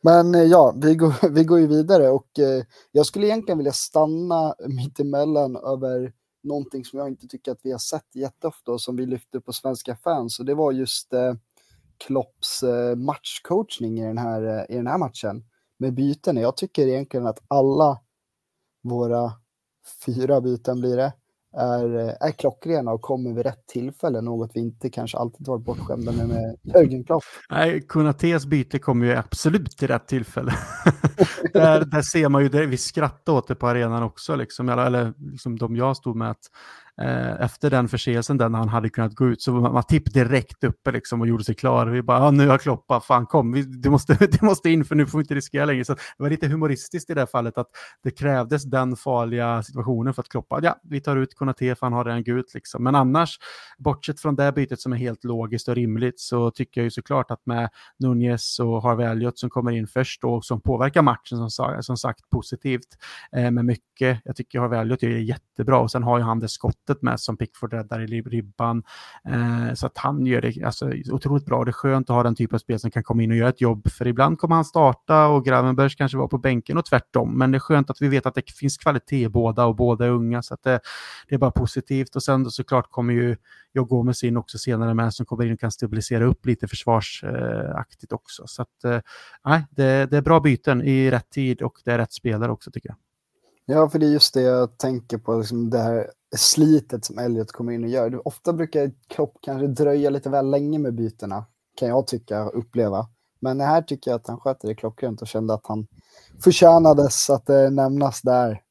Men 0.07 0.49
ja, 0.49 0.75
vi 0.83 0.95
går, 0.95 1.29
vi 1.31 1.45
går 1.45 1.61
ju 1.61 1.67
vidare 1.67 2.09
och 2.09 2.39
eh, 2.39 2.65
jag 2.93 3.07
skulle 3.07 3.27
egentligen 3.27 3.59
vilja 3.59 3.73
stanna 3.73 4.55
mittemellan 4.69 5.57
över 5.57 6.13
någonting 6.43 6.85
som 6.85 6.99
jag 6.99 7.09
inte 7.09 7.27
tycker 7.27 7.53
att 7.53 7.61
vi 7.63 7.73
har 7.73 7.79
sett 7.79 8.15
jätteofta 8.15 8.73
och 8.73 8.81
som 8.81 8.97
vi 8.97 9.07
lyfte 9.07 9.41
på 9.41 9.53
svenska 9.53 9.97
fans 9.97 10.39
och 10.39 10.45
det 10.45 10.55
var 10.55 10.73
just 10.73 11.13
eh, 11.13 11.35
Klopps 12.07 12.63
eh, 12.63 12.97
matchcoachning 12.97 14.01
i 14.01 14.07
den 14.07 14.19
här, 14.19 14.71
i 14.73 14.77
den 14.77 14.87
här 14.87 14.99
matchen 14.99 15.45
med 15.79 15.95
byten. 15.95 16.37
Jag 16.37 16.57
tycker 16.57 16.87
egentligen 16.87 17.27
att 17.27 17.39
alla 17.49 18.01
våra 18.83 19.33
fyra 20.07 20.41
byten 20.41 20.81
blir 20.81 20.97
det, 20.97 21.13
är, 21.57 21.89
är 22.21 22.33
klockrena 22.33 22.93
och 22.93 23.03
kommer 23.03 23.33
vid 23.33 23.47
rätt 23.47 23.67
tillfälle, 23.67 24.21
något 24.21 24.51
vi 24.55 24.61
inte 24.61 24.91
kanske 24.91 25.19
alltid 25.19 25.47
varit 25.47 25.65
bortskämda 25.65 26.13
med 26.13 26.29
med 26.29 26.57
Jörgen 26.63 27.05
Klopp. 27.05 27.23
Nej, 27.51 27.83
Kunates 27.89 28.47
byte 28.47 28.79
kommer 28.79 29.07
ju 29.07 29.13
absolut 29.13 29.77
till 29.77 29.89
rätt 29.89 30.09
tillfälle. 30.09 30.53
där, 31.53 31.85
där 31.85 32.03
ser 32.03 32.29
man 32.29 32.43
ju, 32.43 32.49
det, 32.49 32.67
vi 32.67 32.77
skrattade 32.77 33.39
åt 33.39 33.49
det 33.49 33.55
på 33.55 33.69
arenan 33.69 34.03
också, 34.03 34.37
liksom, 34.37 34.69
eller, 34.69 34.87
eller 34.87 35.13
liksom 35.19 35.59
de 35.59 35.77
jag 35.77 35.97
stod 35.97 36.17
med, 36.17 36.31
att 36.31 36.51
Eh, 37.03 37.41
efter 37.41 37.71
den 37.71 37.89
förseelsen 37.89 38.39
där 38.39 38.51
han 38.51 38.69
hade 38.69 38.89
kunnat 38.89 39.15
gå 39.15 39.27
ut 39.27 39.43
så 39.43 39.53
var 39.53 39.73
Matip 39.73 40.13
direkt 40.15 40.65
uppe 40.65 40.93
liksom 40.93 41.21
och 41.21 41.27
gjorde 41.27 41.45
sig 41.45 41.55
klar. 41.55 41.87
Vi 41.87 42.03
bara, 42.03 42.19
ah, 42.19 42.31
nu 42.31 42.49
har 42.49 42.59
Kloppa, 42.59 43.01
fan 43.01 43.27
kom, 43.27 43.53
vi, 43.53 43.63
du, 43.63 43.91
måste, 43.91 44.15
du 44.41 44.47
måste 44.47 44.71
in 44.71 44.85
för 44.85 44.95
nu 44.95 45.07
får 45.07 45.19
vi 45.19 45.23
inte 45.23 45.35
riskera 45.35 45.65
längre. 45.65 45.85
Så 45.85 45.95
det 45.95 46.01
var 46.17 46.31
lite 46.31 46.49
humoristiskt 46.49 47.11
i 47.11 47.15
det 47.15 47.21
här 47.21 47.27
fallet 47.27 47.59
att 47.59 47.67
det 48.03 48.11
krävdes 48.11 48.65
den 48.65 48.97
farliga 48.97 49.63
situationen 49.63 50.15
för 50.15 50.23
att 50.23 50.29
Kloppa, 50.29 50.61
ja, 50.63 50.81
vi 50.83 51.01
tar 51.01 51.17
ut 51.17 51.35
Konate 51.35 51.75
för 51.75 51.87
han 51.87 51.93
har 51.93 52.05
redan 52.05 52.25
gult 52.25 52.55
liksom. 52.55 52.85
Men 52.85 52.95
annars, 52.95 53.39
bortsett 53.79 54.21
från 54.21 54.37
det 54.37 54.53
bytet 54.53 54.81
som 54.81 54.93
är 54.93 54.97
helt 54.97 55.25
logiskt 55.25 55.69
och 55.69 55.75
rimligt 55.75 56.21
så 56.21 56.51
tycker 56.51 56.81
jag 56.81 56.85
ju 56.85 56.91
såklart 56.91 57.31
att 57.31 57.47
med 57.47 57.69
Nunez 57.99 58.59
och 58.59 58.83
Harvey 58.83 59.07
Elliot 59.07 59.39
som 59.39 59.51
kommer 59.51 59.73
in 59.73 59.87
först 59.87 60.25
och 60.25 60.45
som 60.45 60.61
påverkar 60.61 61.03
matchen 61.03 61.51
som, 61.51 61.83
som 61.83 61.97
sagt 61.97 62.31
positivt 62.31 62.89
eh, 63.33 63.51
med 63.51 63.65
mycket. 63.65 64.21
Jag 64.25 64.37
tycker 64.37 64.61
Harvey 64.61 64.81
Elliot 64.81 65.03
är 65.03 65.09
jättebra 65.09 65.79
och 65.79 65.91
sen 65.91 66.03
har 66.03 66.19
ju 66.19 66.25
han 66.25 66.41
det 66.41 66.49
skott 66.49 66.86
sättet 66.87 67.03
med 67.03 67.21
som 67.21 67.37
Pickford 67.37 67.73
räddar 67.73 68.01
i 68.01 68.23
ribban. 68.23 68.83
Eh, 69.29 69.75
så 69.75 69.87
att 69.87 69.99
han 69.99 70.27
gör 70.27 70.41
det 70.41 70.65
alltså, 70.65 70.91
otroligt 71.13 71.47
bra. 71.47 71.65
Det 71.65 71.71
är 71.71 71.73
skönt 71.73 72.11
att 72.11 72.17
ha 72.17 72.23
den 72.23 72.35
typen 72.35 72.55
av 72.55 72.59
spel 72.59 72.79
som 72.79 72.91
kan 72.91 73.03
komma 73.03 73.23
in 73.23 73.31
och 73.31 73.37
göra 73.37 73.49
ett 73.49 73.61
jobb. 73.61 73.89
För 73.91 74.07
ibland 74.07 74.39
kommer 74.39 74.55
han 74.55 74.65
starta 74.65 75.27
och 75.27 75.45
Gravenbergs 75.45 75.95
kanske 75.95 76.19
var 76.19 76.29
på 76.29 76.39
bänken 76.39 76.79
och 76.79 76.85
tvärtom. 76.85 77.39
Men 77.39 77.51
det 77.51 77.57
är 77.57 77.61
skönt 77.61 77.91
att 77.91 78.03
vi 78.03 78.09
vet 78.09 78.27
att 78.27 78.35
det 78.35 78.51
finns 78.51 78.77
kvalitet 78.79 79.23
i 79.23 79.29
båda 79.29 79.65
och 79.65 79.77
båda 79.77 80.07
är 80.07 80.11
unga. 80.11 80.43
Så 80.43 80.55
att 80.55 80.63
det, 80.63 80.81
det 81.29 81.35
är 81.35 81.39
bara 81.39 81.51
positivt. 81.51 82.17
Och 82.17 82.23
sen 82.23 82.45
då 82.45 82.51
såklart 82.51 82.91
kommer 82.91 83.15
ju 83.15 83.37
jag 83.73 83.89
går 83.89 84.03
med 84.03 84.17
sin 84.17 84.37
också 84.37 84.59
senare 84.59 84.95
med 84.95 85.15
som 85.15 85.27
kommer 85.27 85.47
in 85.47 85.53
och 85.53 85.61
kan 85.61 85.71
stabilisera 85.71 86.25
upp 86.25 86.47
lite 86.47 86.69
försvarsaktigt 86.69 88.13
också. 88.13 88.43
Så 88.47 88.63
att, 88.63 88.85
eh, 88.85 89.01
nej, 89.45 89.65
det, 89.71 90.11
det 90.11 90.17
är 90.17 90.23
bra 90.23 90.41
byten 90.41 90.83
i 90.83 91.11
rätt 91.11 91.31
tid 91.31 91.63
och 91.63 91.75
det 91.85 91.93
är 91.93 91.99
rätt 91.99 92.13
spelare 92.13 92.53
också 92.53 92.71
tycker 92.71 92.89
jag. 92.89 92.97
Ja, 93.69 93.89
för 93.89 93.99
det 93.99 94.07
är 94.07 94.11
just 94.11 94.35
det 94.35 94.41
jag 94.43 94.79
tänker 94.79 95.19
på, 95.19 95.39
liksom 95.39 95.71
det 95.71 95.79
här 95.79 96.11
slitet 96.37 97.05
som 97.05 97.19
Elliot 97.19 97.53
kommer 97.53 97.73
in 97.73 97.85
och 97.85 97.91
gör. 97.91 98.29
Ofta 98.29 98.53
brukar 98.53 98.93
Klopp 99.09 99.39
kanske 99.43 99.67
dröja 99.67 100.11
lite 100.11 100.31
väl 100.31 100.51
länge 100.51 100.79
med 100.79 100.95
bytena, 100.95 101.47
kan 101.77 101.89
jag 101.89 102.07
tycka 102.07 102.45
och 102.45 102.59
uppleva. 102.59 103.09
Men 103.41 103.61
här 103.61 103.83
tycker 103.83 104.11
jag 104.11 104.19
att 104.19 104.27
han 104.27 104.41
sköter 104.41 104.69
det 104.69 104.75
klockrent 104.75 105.23
och 105.23 105.29
kände 105.29 105.55
att 105.55 105.67
han 105.67 105.87
förtjänades 106.45 107.31
att 107.31 107.49
eh, 107.49 107.71
nämnas 107.71 108.23
där. 108.23 108.63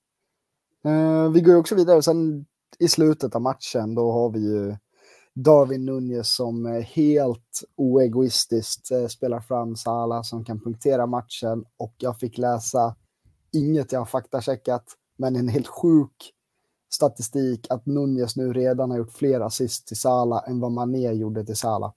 Eh, 0.86 1.32
vi 1.32 1.42
går 1.42 1.56
också 1.56 1.76
vidare, 1.76 2.02
sen 2.02 2.46
i 2.80 2.88
slutet 2.88 3.36
av 3.36 3.42
matchen, 3.42 3.96
då 3.96 4.12
har 4.12 4.30
vi 4.30 4.40
ju 4.40 4.76
Darwin 5.34 5.86
Nunez 5.86 6.36
som 6.36 6.66
eh, 6.66 6.82
helt 6.82 7.64
oegoistiskt 7.76 8.92
eh, 8.92 9.08
spelar 9.08 9.40
fram 9.40 9.76
Salah 9.76 10.22
som 10.22 10.46
kan 10.46 10.60
punktera 10.60 11.06
matchen 11.06 11.66
och 11.78 11.96
jag 11.98 12.20
fick 12.20 12.38
läsa 12.38 12.96
inget 13.56 13.92
jag 13.92 14.00
har 14.00 14.06
faktacheckat, 14.06 14.84
men 15.18 15.36
en 15.36 15.50
helt 15.50 15.68
sjuk 15.68 16.34
statistik 16.94 17.68
att 17.70 17.86
Nunez 17.86 18.36
nu 18.36 18.54
redan 18.54 18.92
har 18.92 18.98
gjort 18.98 19.14
fler 19.14 19.40
assist 19.40 19.88
till 19.88 19.98
Sala 19.98 20.40
än 20.40 20.60
vad 20.60 20.72
Mané 20.72 21.12
gjorde 21.12 21.46
till 21.46 21.56
Sala. 21.56 21.94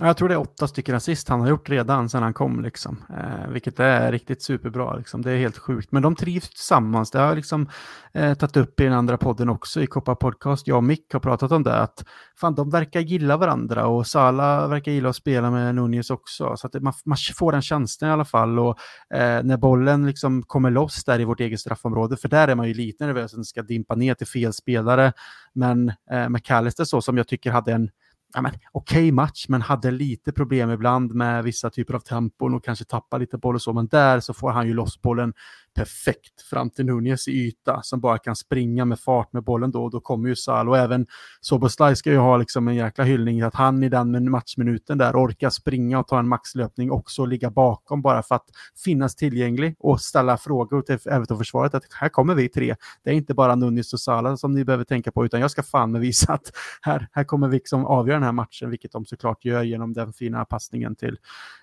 Jag 0.00 0.16
tror 0.16 0.28
det 0.28 0.34
är 0.34 0.38
åtta 0.38 0.68
stycken 0.68 0.94
assist 0.94 1.28
han 1.28 1.40
har 1.40 1.48
gjort 1.48 1.68
redan 1.68 2.08
sedan 2.08 2.22
han 2.22 2.34
kom, 2.34 2.62
liksom. 2.62 3.02
Eh, 3.10 3.50
vilket 3.50 3.80
är 3.80 4.12
riktigt 4.12 4.42
superbra. 4.42 4.96
Liksom. 4.96 5.22
Det 5.22 5.32
är 5.32 5.36
helt 5.38 5.58
sjukt. 5.58 5.92
Men 5.92 6.02
de 6.02 6.14
trivs 6.16 6.48
tillsammans. 6.48 7.10
Det 7.10 7.18
har 7.18 7.26
jag 7.26 7.36
liksom, 7.36 7.68
eh, 8.12 8.34
tagit 8.34 8.56
upp 8.56 8.80
i 8.80 8.84
den 8.84 8.92
andra 8.92 9.18
podden 9.18 9.48
också, 9.48 9.82
i 9.82 9.86
Koppa 9.86 10.14
Podcast. 10.14 10.66
Jag 10.66 10.76
och 10.76 10.84
Mick 10.84 11.12
har 11.12 11.20
pratat 11.20 11.52
om 11.52 11.62
det. 11.62 11.78
Att 11.78 12.04
fan, 12.40 12.54
de 12.54 12.70
verkar 12.70 13.00
gilla 13.00 13.36
varandra 13.36 13.86
och 13.86 14.06
Sala 14.06 14.68
verkar 14.68 14.92
gilla 14.92 15.08
att 15.08 15.16
spela 15.16 15.50
med 15.50 15.74
Nunez 15.74 16.10
också. 16.10 16.56
Så 16.56 16.66
att 16.66 16.82
man, 16.82 16.92
man 17.04 17.16
får 17.36 17.52
den 17.52 17.62
känslan 17.62 18.10
i 18.10 18.12
alla 18.12 18.24
fall. 18.24 18.58
Och 18.58 18.78
eh, 19.14 19.42
när 19.42 19.56
bollen 19.56 20.06
liksom 20.06 20.42
kommer 20.42 20.70
loss 20.70 21.04
där 21.04 21.20
i 21.20 21.24
vårt 21.24 21.40
eget 21.40 21.60
straffområde, 21.60 22.16
för 22.16 22.28
där 22.28 22.48
är 22.48 22.54
man 22.54 22.68
ju 22.68 22.74
lite 22.74 23.06
nervös 23.06 23.32
att 23.32 23.36
den 23.36 23.44
ska 23.44 23.62
dimpa 23.62 23.94
ner 23.94 24.14
till 24.14 24.26
fel 24.26 24.52
spelare. 24.52 25.12
Men 25.52 25.92
eh, 26.10 26.28
McAllister 26.28 26.84
så, 26.84 27.00
som 27.00 27.16
jag 27.16 27.28
tycker 27.28 27.50
hade 27.50 27.72
en 27.72 27.90
ja, 28.34 28.40
okej 28.40 28.58
okay 28.72 29.12
match, 29.12 29.48
men 29.48 29.62
hade 29.62 29.90
lite 29.90 30.32
problem 30.32 30.70
ibland 30.70 31.14
med 31.14 31.44
vissa 31.44 31.70
typer 31.70 31.94
av 31.94 32.00
tempon 32.00 32.54
och 32.54 32.64
kanske 32.64 32.84
tappade 32.84 33.20
lite 33.20 33.38
boll 33.38 33.54
och 33.54 33.62
så. 33.62 33.72
Men 33.72 33.86
där 33.86 34.20
så 34.20 34.34
får 34.34 34.50
han 34.50 34.66
ju 34.66 34.74
loss 34.74 35.02
bollen 35.02 35.34
perfekt 35.76 36.42
fram 36.50 36.70
till 36.70 36.86
Nunez 36.86 37.28
i 37.28 37.32
yta 37.32 37.82
som 37.82 38.00
bara 38.00 38.18
kan 38.18 38.36
springa 38.36 38.84
med 38.84 39.00
fart 39.00 39.32
med 39.32 39.44
bollen 39.44 39.70
då 39.70 39.84
och 39.84 39.90
då 39.90 40.00
kommer 40.00 40.28
ju 40.28 40.36
Sal 40.36 40.68
och 40.68 40.78
även 40.78 41.06
Soboslaj 41.40 41.96
ska 41.96 42.10
ju 42.10 42.16
ha 42.16 42.36
liksom 42.36 42.68
en 42.68 42.74
jäkla 42.74 43.04
hyllning 43.04 43.42
att 43.42 43.54
han 43.54 43.82
i 43.82 43.88
den 43.88 44.30
matchminuten 44.30 44.98
där 44.98 45.12
orkar 45.12 45.50
springa 45.50 45.98
och 45.98 46.08
ta 46.08 46.18
en 46.18 46.28
maxlöpning 46.28 46.90
också 46.90 47.22
och 47.22 47.28
ligga 47.28 47.50
bakom 47.50 48.02
bara 48.02 48.22
för 48.22 48.34
att 48.34 48.46
finnas 48.84 49.16
tillgänglig 49.16 49.76
och 49.78 50.00
ställa 50.00 50.36
frågor 50.36 50.82
till 50.82 50.94
Everton-försvaret 50.94 51.74
att 51.74 51.84
här 52.00 52.08
kommer 52.08 52.34
vi 52.34 52.48
tre. 52.48 52.74
Det 53.04 53.10
är 53.10 53.14
inte 53.14 53.34
bara 53.34 53.54
Nunez 53.54 53.92
och 53.92 54.00
Salah 54.00 54.36
som 54.36 54.52
ni 54.52 54.64
behöver 54.64 54.84
tänka 54.84 55.12
på 55.12 55.24
utan 55.24 55.40
jag 55.40 55.50
ska 55.50 55.62
fan 55.62 55.92
med 55.92 56.00
visa 56.00 56.32
att 56.32 56.52
här, 56.82 57.08
här 57.12 57.24
kommer 57.24 57.48
vi 57.48 57.56
liksom 57.56 57.86
avgöra 57.86 58.16
den 58.16 58.24
här 58.24 58.32
matchen, 58.32 58.70
vilket 58.70 58.92
de 58.92 59.06
såklart 59.06 59.44
gör 59.44 59.62
genom 59.62 59.92
den 59.92 60.12
fina 60.12 60.44
passningen 60.44 60.96
till 60.96 61.18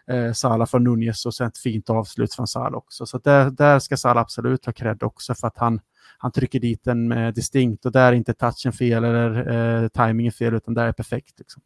eh, 0.09 0.33
Salah 0.33 0.67
från 0.67 0.83
Nunez 0.83 1.25
och 1.25 1.33
sen 1.33 1.47
ett 1.47 1.57
fint 1.57 1.89
avslut 1.89 2.33
från 2.33 2.47
Salah 2.47 2.77
också. 2.77 3.05
Så 3.05 3.17
där, 3.17 3.51
där 3.51 3.79
ska 3.79 3.97
Salah 3.97 4.21
absolut 4.21 4.65
ha 4.65 4.73
cred 4.73 5.03
också 5.03 5.35
för 5.35 5.47
att 5.47 5.57
han, 5.57 5.79
han 6.17 6.31
trycker 6.31 6.59
dit 6.59 6.83
den 6.83 7.11
eh, 7.11 7.33
distinkt 7.33 7.85
och 7.85 7.91
där 7.91 8.07
är 8.07 8.13
inte 8.13 8.33
touchen 8.33 8.73
fel 8.73 9.03
eller 9.03 9.83
eh, 9.83 9.87
timingen 9.87 10.31
fel 10.31 10.53
utan 10.53 10.73
där 10.73 10.87
är 10.87 10.91
perfekt. 10.91 11.39
Liksom. 11.39 11.61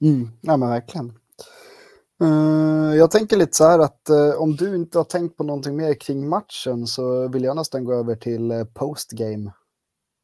Mm, 0.00 0.28
ja 0.40 0.56
men 0.56 0.68
verkligen. 0.68 1.12
Uh, 2.22 2.96
jag 2.96 3.10
tänker 3.10 3.36
lite 3.36 3.56
så 3.56 3.64
här 3.64 3.78
att 3.78 4.10
uh, 4.10 4.42
om 4.42 4.56
du 4.56 4.76
inte 4.76 4.98
har 4.98 5.04
tänkt 5.04 5.36
på 5.36 5.44
någonting 5.44 5.76
mer 5.76 5.94
kring 5.94 6.28
matchen 6.28 6.86
så 6.86 7.28
vill 7.28 7.44
jag 7.44 7.56
nästan 7.56 7.84
gå 7.84 7.92
över 7.92 8.14
till 8.14 8.52
uh, 8.52 8.64
postgame. 8.64 9.52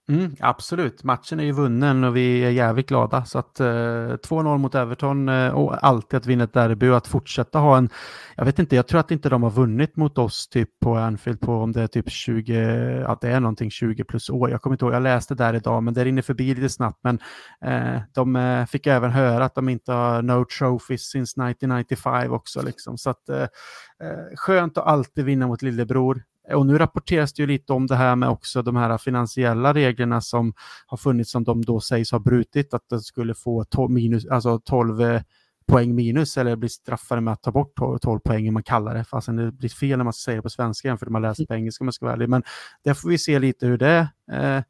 Mm, 0.08 0.36
absolut, 0.40 1.04
matchen 1.04 1.40
är 1.40 1.44
ju 1.44 1.52
vunnen 1.52 2.04
och 2.04 2.16
vi 2.16 2.44
är 2.44 2.50
jävligt 2.50 2.88
glada. 2.88 3.24
Så 3.24 3.38
att 3.38 3.60
eh, 3.60 3.64
2-0 3.64 4.58
mot 4.58 4.74
Everton 4.74 5.28
eh, 5.28 5.48
och 5.48 5.86
alltid 5.86 6.16
att 6.16 6.26
vinna 6.26 6.44
ett 6.44 6.52
derby 6.52 6.88
och 6.88 6.96
att 6.96 7.06
fortsätta 7.06 7.58
ha 7.58 7.76
en, 7.76 7.88
jag 8.36 8.44
vet 8.44 8.58
inte, 8.58 8.76
jag 8.76 8.86
tror 8.86 9.00
att 9.00 9.10
inte 9.10 9.28
de 9.28 9.42
har 9.42 9.50
vunnit 9.50 9.96
mot 9.96 10.18
oss 10.18 10.48
typ 10.48 10.70
på 10.80 10.96
Anfield 10.96 11.40
på 11.40 11.54
om 11.54 11.72
det 11.72 11.82
är 11.82 11.86
typ 11.86 12.10
20, 12.10 13.04
att 13.06 13.20
det 13.20 13.28
är 13.28 13.40
någonting 13.40 13.70
20 13.70 14.04
plus 14.04 14.30
år. 14.30 14.50
Jag 14.50 14.62
kommer 14.62 14.74
inte 14.74 14.84
ihåg, 14.84 14.94
jag 14.94 15.02
läste 15.02 15.34
där 15.34 15.54
idag, 15.54 15.82
men 15.82 15.94
det 15.94 16.04
rinner 16.04 16.22
förbi 16.22 16.54
lite 16.54 16.68
snabbt. 16.68 17.00
Men 17.02 17.18
eh, 17.64 18.00
de 18.14 18.36
eh, 18.36 18.66
fick 18.66 18.86
även 18.86 19.10
höra 19.10 19.44
att 19.44 19.54
de 19.54 19.68
inte 19.68 19.92
har 19.92 20.22
no 20.22 20.44
trophies 20.58 21.10
since 21.10 21.50
1995 21.50 22.32
också. 22.32 22.62
Liksom. 22.62 22.98
Så 22.98 23.10
att 23.10 23.28
eh, 23.28 23.42
eh, 23.42 24.36
skönt 24.36 24.78
att 24.78 24.86
alltid 24.86 25.24
vinna 25.24 25.46
mot 25.46 25.62
lillebror. 25.62 26.22
Och 26.54 26.66
nu 26.66 26.78
rapporteras 26.78 27.32
det 27.32 27.42
ju 27.42 27.46
lite 27.46 27.72
om 27.72 27.86
det 27.86 27.96
här 27.96 28.16
med 28.16 28.28
också 28.28 28.62
de 28.62 28.76
här 28.76 28.98
finansiella 28.98 29.74
reglerna 29.74 30.20
som 30.20 30.54
har 30.86 30.96
funnits 30.96 31.30
som 31.30 31.44
de 31.44 31.64
då 31.64 31.80
sägs 31.80 32.12
ha 32.12 32.18
brutit, 32.18 32.74
att 32.74 32.88
de 32.88 33.00
skulle 33.00 33.34
få 33.34 33.64
12, 33.64 33.90
minus, 33.90 34.26
alltså 34.26 34.60
12 34.60 35.02
eh, 35.02 35.22
poäng 35.66 35.94
minus 35.94 36.36
eller 36.36 36.56
bli 36.56 36.68
straffade 36.68 37.20
med 37.20 37.32
att 37.32 37.42
ta 37.42 37.52
bort 37.52 37.76
12, 37.76 37.98
12 37.98 38.20
poäng, 38.20 38.52
man 38.52 38.62
kallar 38.62 38.94
det, 38.94 39.04
fastän 39.04 39.36
det 39.36 39.52
blir 39.52 39.68
fel 39.68 39.98
när 39.98 40.04
man 40.04 40.12
säger 40.12 40.38
det 40.38 40.42
på 40.42 40.50
svenska 40.50 40.88
jämfört 40.88 41.08
med 41.08 41.18
att 41.18 41.22
man 41.22 41.30
läser 41.30 41.46
på 41.46 41.54
engelska 41.54 41.82
om 41.82 41.86
man 41.86 41.92
ska 41.92 42.06
vara 42.06 42.14
ärlig. 42.14 42.28
Men 42.28 42.42
där 42.84 42.94
får 42.94 43.08
vi 43.08 43.18
se 43.18 43.38
lite 43.38 43.66
hur 43.66 43.78
det 43.78 44.08
eh, 44.32 44.60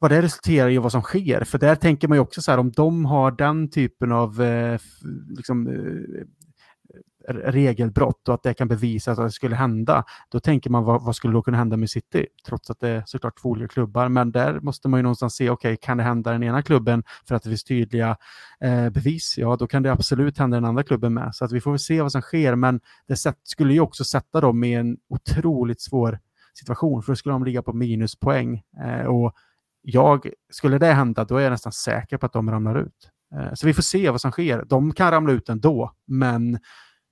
vad 0.00 0.10
det 0.10 0.22
resulterar 0.22 0.68
i 0.68 0.78
och 0.78 0.82
vad 0.82 0.92
som 0.92 1.02
sker. 1.02 1.44
För 1.44 1.58
där 1.58 1.74
tänker 1.74 2.08
man 2.08 2.16
ju 2.16 2.22
också 2.22 2.42
så 2.42 2.50
här, 2.50 2.58
om 2.58 2.72
de 2.72 3.04
har 3.04 3.30
den 3.30 3.70
typen 3.70 4.12
av 4.12 4.42
eh, 4.42 4.80
liksom, 5.36 5.66
eh, 5.66 6.26
regelbrott 7.28 8.28
och 8.28 8.34
att 8.34 8.42
det 8.42 8.54
kan 8.54 8.68
bevisas 8.68 9.18
att 9.18 9.26
det 9.26 9.32
skulle 9.32 9.56
hända, 9.56 10.04
då 10.28 10.40
tänker 10.40 10.70
man 10.70 10.84
vad, 10.84 11.02
vad, 11.02 11.16
skulle 11.16 11.32
då 11.32 11.42
kunna 11.42 11.58
hända 11.58 11.76
med 11.76 11.90
City? 11.90 12.26
Trots 12.46 12.70
att 12.70 12.80
det 12.80 12.88
är 12.88 13.02
såklart 13.06 13.42
två 13.42 13.48
olika 13.48 13.68
klubbar, 13.68 14.08
men 14.08 14.32
där 14.32 14.60
måste 14.60 14.88
man 14.88 14.98
ju 14.98 15.02
någonstans 15.02 15.34
se, 15.34 15.50
okej, 15.50 15.72
okay, 15.72 15.76
kan 15.76 15.96
det 15.96 16.02
hända 16.02 16.32
den 16.32 16.42
ena 16.42 16.62
klubben 16.62 17.04
för 17.28 17.34
att 17.34 17.42
det 17.42 17.48
finns 17.48 17.64
tydliga 17.64 18.16
eh, 18.60 18.90
bevis? 18.90 19.34
Ja, 19.38 19.56
då 19.56 19.66
kan 19.66 19.82
det 19.82 19.92
absolut 19.92 20.38
hända 20.38 20.56
den 20.56 20.64
andra 20.64 20.82
klubben 20.82 21.14
med. 21.14 21.34
Så 21.34 21.44
att 21.44 21.52
vi 21.52 21.60
får 21.60 21.70
väl 21.70 21.78
se 21.78 22.02
vad 22.02 22.12
som 22.12 22.22
sker, 22.22 22.54
men 22.54 22.80
det 23.08 23.16
sätt, 23.16 23.38
skulle 23.42 23.72
ju 23.72 23.80
också 23.80 24.04
sätta 24.04 24.40
dem 24.40 24.64
i 24.64 24.74
en 24.74 24.96
otroligt 25.08 25.80
svår 25.80 26.18
situation, 26.54 27.02
för 27.02 27.12
då 27.12 27.16
skulle 27.16 27.32
de 27.32 27.44
ligga 27.44 27.62
på 27.62 27.72
minuspoäng. 27.72 28.62
Eh, 28.84 29.06
och 29.06 29.34
jag, 29.82 30.30
skulle 30.50 30.78
det 30.78 30.92
hända, 30.92 31.24
då 31.24 31.36
är 31.36 31.42
jag 31.42 31.50
nästan 31.50 31.72
säker 31.72 32.16
på 32.16 32.26
att 32.26 32.32
de 32.32 32.50
ramlar 32.50 32.78
ut. 32.78 33.10
Eh, 33.34 33.54
så 33.54 33.66
vi 33.66 33.74
får 33.74 33.82
se 33.82 34.10
vad 34.10 34.20
som 34.20 34.32
sker. 34.32 34.64
De 34.64 34.92
kan 34.92 35.10
ramla 35.10 35.32
ut 35.32 35.48
ändå, 35.48 35.92
men 36.06 36.58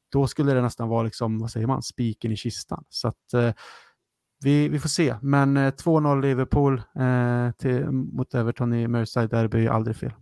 då 0.09 0.27
skulle 0.27 0.55
det 0.55 0.63
nästan 0.63 0.89
vara, 0.89 1.03
liksom, 1.03 1.39
vad 1.39 1.51
säger 1.51 1.67
man, 1.67 1.83
spiken 1.83 2.33
i 2.33 2.37
kistan. 2.37 2.85
Så 2.89 3.09
att, 3.09 3.35
eh, 3.35 3.53
vi, 4.45 4.69
vi 4.69 4.79
får 4.79 4.89
se, 4.89 5.17
men 5.23 5.57
eh, 5.57 5.71
2-0 5.71 6.23
Liverpool 6.23 6.77
eh, 6.79 7.53
till, 7.59 7.91
mot 7.91 8.35
Everton 8.35 8.75
i 8.75 8.89
Merseyside 8.89 9.31
Derby 9.31 9.67
är 9.67 9.71
aldrig 9.71 9.97
fel. 9.97 10.13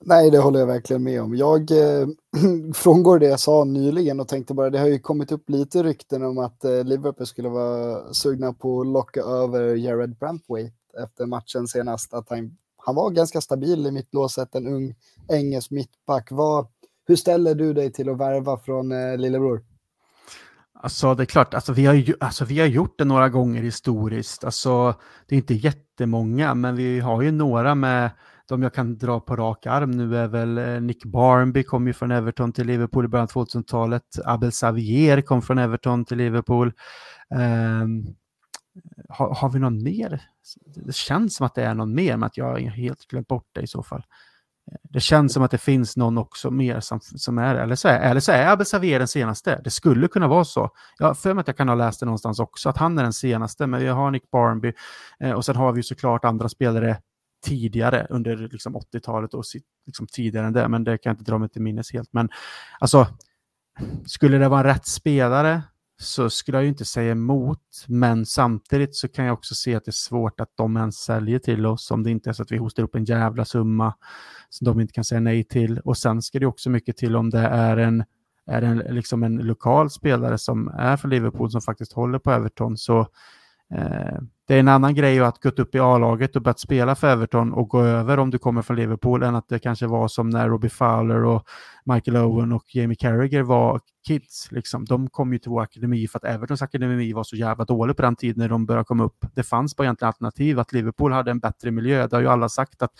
Nej, 0.00 0.30
det 0.30 0.38
håller 0.38 0.60
jag 0.60 0.66
verkligen 0.66 1.02
med 1.02 1.22
om. 1.22 1.34
Jag 1.34 1.70
eh, 1.70 2.06
frångår 2.74 3.18
det 3.18 3.26
jag 3.26 3.40
sa 3.40 3.64
nyligen 3.64 4.20
och 4.20 4.28
tänkte 4.28 4.54
bara, 4.54 4.70
det 4.70 4.78
har 4.78 4.86
ju 4.86 4.98
kommit 4.98 5.32
upp 5.32 5.50
lite 5.50 5.82
rykten 5.82 6.22
om 6.22 6.38
att 6.38 6.64
eh, 6.64 6.84
Liverpool 6.84 7.26
skulle 7.26 7.48
vara 7.48 8.12
sugna 8.14 8.52
på 8.52 8.80
att 8.80 8.86
locka 8.86 9.20
över 9.20 9.74
Jared 9.74 10.16
Brantwaite 10.16 10.72
efter 11.04 11.26
matchen 11.26 11.68
senast. 11.68 12.14
Att 12.14 12.30
han, 12.30 12.56
han 12.76 12.94
var 12.94 13.10
ganska 13.10 13.40
stabil 13.40 13.86
i 13.86 13.90
mittlåset, 13.90 14.54
en 14.54 14.66
ung 14.66 14.94
engelsk 15.28 15.70
mittback. 15.70 16.28
Vad, 16.30 16.66
hur 17.08 17.16
ställer 17.16 17.54
du 17.54 17.72
dig 17.74 17.92
till 17.92 18.08
att 18.08 18.18
värva 18.18 18.58
från 18.58 18.92
eh, 18.92 19.16
lillebror? 19.16 19.62
Alltså 20.80 21.14
det 21.14 21.22
är 21.22 21.26
klart, 21.26 21.54
alltså, 21.54 21.72
vi, 21.72 21.86
har 21.86 21.94
ju, 21.94 22.14
alltså, 22.20 22.44
vi 22.44 22.60
har 22.60 22.66
gjort 22.66 22.98
det 22.98 23.04
några 23.04 23.28
gånger 23.28 23.62
historiskt. 23.62 24.44
Alltså, 24.44 24.94
det 25.26 25.34
är 25.34 25.36
inte 25.36 25.54
jättemånga, 25.54 26.54
men 26.54 26.76
vi 26.76 27.00
har 27.00 27.22
ju 27.22 27.30
några 27.30 27.74
med 27.74 28.10
de 28.48 28.62
jag 28.62 28.74
kan 28.74 28.98
dra 28.98 29.20
på 29.20 29.36
rak 29.36 29.66
arm 29.66 29.90
nu 29.90 30.16
är 30.16 30.28
väl 30.28 30.58
eh, 30.58 30.80
Nick 30.80 31.04
Barnby 31.04 31.62
kom 31.62 31.86
ju 31.86 31.92
från 31.92 32.10
Everton 32.10 32.52
till 32.52 32.66
Liverpool 32.66 33.04
i 33.04 33.08
början 33.08 33.28
av 33.34 33.46
2000-talet. 33.46 34.02
Abel 34.24 34.50
Xavier 34.50 35.20
kom 35.20 35.42
från 35.42 35.58
Everton 35.58 36.04
till 36.04 36.16
Liverpool. 36.16 36.72
Ehm, 37.34 37.82
um, 37.82 38.16
har, 39.08 39.34
har, 39.34 39.50
vi 39.50 39.58
någon 39.58 39.82
mer? 39.82 40.22
Det 40.66 40.94
känns 40.94 41.36
som 41.36 41.46
att 41.46 41.54
det 41.54 41.62
är 41.62 41.74
någon 41.74 41.94
mer, 41.94 42.16
men 42.16 42.26
att 42.26 42.36
jag 42.36 42.44
har 42.44 42.58
helt 42.58 43.06
glömt 43.06 43.28
bort 43.28 43.48
det 43.52 43.60
i 43.60 43.66
så 43.66 43.82
fall. 43.82 44.02
Det 44.82 45.00
känns 45.00 45.32
som 45.32 45.42
att 45.42 45.50
det 45.50 45.58
finns 45.58 45.96
någon 45.96 46.18
också 46.18 46.50
mer 46.50 46.80
som, 46.80 47.00
som 47.00 47.38
är 47.38 47.54
eller 47.54 47.74
så 47.74 47.88
är, 47.88 48.00
eller 48.00 48.20
så 48.20 48.32
är 48.32 48.46
Abel 48.46 48.64
Xavier 48.64 48.98
den 48.98 49.08
senaste. 49.08 49.60
Det 49.64 49.70
skulle 49.70 50.08
kunna 50.08 50.28
vara 50.28 50.44
så. 50.44 50.70
Jag 50.98 51.06
har 51.06 51.14
för 51.14 51.34
mig 51.34 51.40
att 51.40 51.46
jag 51.46 51.56
kan 51.56 51.68
ha 51.68 51.74
läst 51.74 52.00
det 52.00 52.06
någonstans 52.06 52.38
också, 52.38 52.68
att 52.68 52.76
han 52.76 52.98
är 52.98 53.02
den 53.02 53.12
senaste, 53.12 53.66
men 53.66 53.80
vi 53.80 53.86
har 53.86 54.10
Nick 54.10 54.30
Barnby 54.30 54.72
eh, 55.20 55.32
och 55.32 55.44
sen 55.44 55.56
har 55.56 55.72
vi 55.72 55.82
såklart 55.82 56.24
andra 56.24 56.48
spelare 56.48 56.98
tidigare 57.44 58.06
under 58.10 58.36
liksom 58.36 58.76
80-talet 58.76 59.34
och 59.34 59.44
liksom 59.86 60.06
tidigare 60.06 60.46
än 60.46 60.52
det, 60.52 60.68
men 60.68 60.84
det 60.84 60.98
kan 60.98 61.10
jag 61.10 61.14
inte 61.14 61.30
dra 61.30 61.38
mig 61.38 61.48
till 61.48 61.62
minnes 61.62 61.92
helt. 61.92 62.12
Men 62.12 62.28
alltså, 62.80 63.06
skulle 64.06 64.38
det 64.38 64.48
vara 64.48 64.60
en 64.60 64.66
rätt 64.66 64.86
spelare 64.86 65.62
så 66.00 66.30
skulle 66.30 66.58
jag 66.58 66.62
ju 66.62 66.68
inte 66.68 66.84
säga 66.84 67.12
emot, 67.12 67.84
men 67.86 68.26
samtidigt 68.26 68.96
så 68.96 69.08
kan 69.08 69.24
jag 69.24 69.34
också 69.34 69.54
se 69.54 69.74
att 69.74 69.84
det 69.84 69.90
är 69.90 69.92
svårt 69.92 70.40
att 70.40 70.52
de 70.54 70.76
ens 70.76 70.96
säljer 70.96 71.38
till 71.38 71.66
oss 71.66 71.90
om 71.90 72.02
det 72.02 72.10
inte 72.10 72.30
är 72.30 72.32
så 72.32 72.42
att 72.42 72.52
vi 72.52 72.56
hostar 72.56 72.82
upp 72.82 72.94
en 72.94 73.04
jävla 73.04 73.44
summa 73.44 73.94
som 74.48 74.64
de 74.64 74.80
inte 74.80 74.92
kan 74.92 75.04
säga 75.04 75.20
nej 75.20 75.44
till. 75.44 75.78
Och 75.78 75.98
sen 75.98 76.22
ska 76.22 76.38
det 76.38 76.46
också 76.46 76.70
mycket 76.70 76.96
till 76.96 77.16
om 77.16 77.30
det 77.30 77.38
är 77.38 77.76
en, 77.76 78.04
är 78.46 78.62
en, 78.62 78.78
liksom 78.78 79.22
en 79.22 79.36
lokal 79.36 79.90
spelare 79.90 80.38
som 80.38 80.68
är 80.68 80.96
för 80.96 81.08
Liverpool 81.08 81.50
som 81.50 81.60
faktiskt 81.60 81.92
håller 81.92 82.18
på 82.18 82.30
Everton 82.30 82.76
så 82.76 83.06
det 84.48 84.54
är 84.54 84.60
en 84.60 84.68
annan 84.68 84.94
grej 84.94 85.20
att 85.20 85.42
gå 85.42 85.48
upp 85.48 85.74
i 85.74 85.78
A-laget 85.78 86.36
och 86.36 86.42
börja 86.42 86.54
spela 86.54 86.94
för 86.94 87.08
Everton 87.08 87.52
och 87.52 87.68
gå 87.68 87.82
över 87.82 88.18
om 88.18 88.30
du 88.30 88.38
kommer 88.38 88.62
från 88.62 88.76
Liverpool 88.76 89.22
än 89.22 89.34
att 89.34 89.48
det 89.48 89.58
kanske 89.58 89.86
var 89.86 90.08
som 90.08 90.30
när 90.30 90.48
Robbie 90.48 90.68
Fowler 90.68 91.24
och 91.24 91.48
Michael 91.84 92.16
Owen 92.16 92.52
och 92.52 92.74
Jamie 92.74 92.96
Carragher 92.96 93.42
var 93.42 93.80
kids. 94.06 94.48
Liksom. 94.52 94.84
De 94.84 95.10
kom 95.10 95.32
ju 95.32 95.38
till 95.38 95.50
vår 95.50 95.62
akademi 95.62 96.08
för 96.08 96.18
att 96.18 96.24
Evertons 96.24 96.62
akademi 96.62 97.12
var 97.12 97.24
så 97.24 97.36
jävla 97.36 97.64
dålig 97.64 97.96
på 97.96 98.02
den 98.02 98.16
tiden 98.16 98.38
när 98.38 98.48
de 98.48 98.66
började 98.66 98.84
komma 98.84 99.04
upp. 99.04 99.26
Det 99.34 99.42
fanns 99.42 99.76
bara 99.76 99.84
egentligen 99.84 100.08
alternativ 100.08 100.58
att 100.58 100.72
Liverpool 100.72 101.12
hade 101.12 101.30
en 101.30 101.38
bättre 101.38 101.70
miljö. 101.70 102.06
Det 102.06 102.16
har 102.16 102.20
ju 102.20 102.28
alla 102.28 102.48
sagt 102.48 102.82
att 102.82 102.92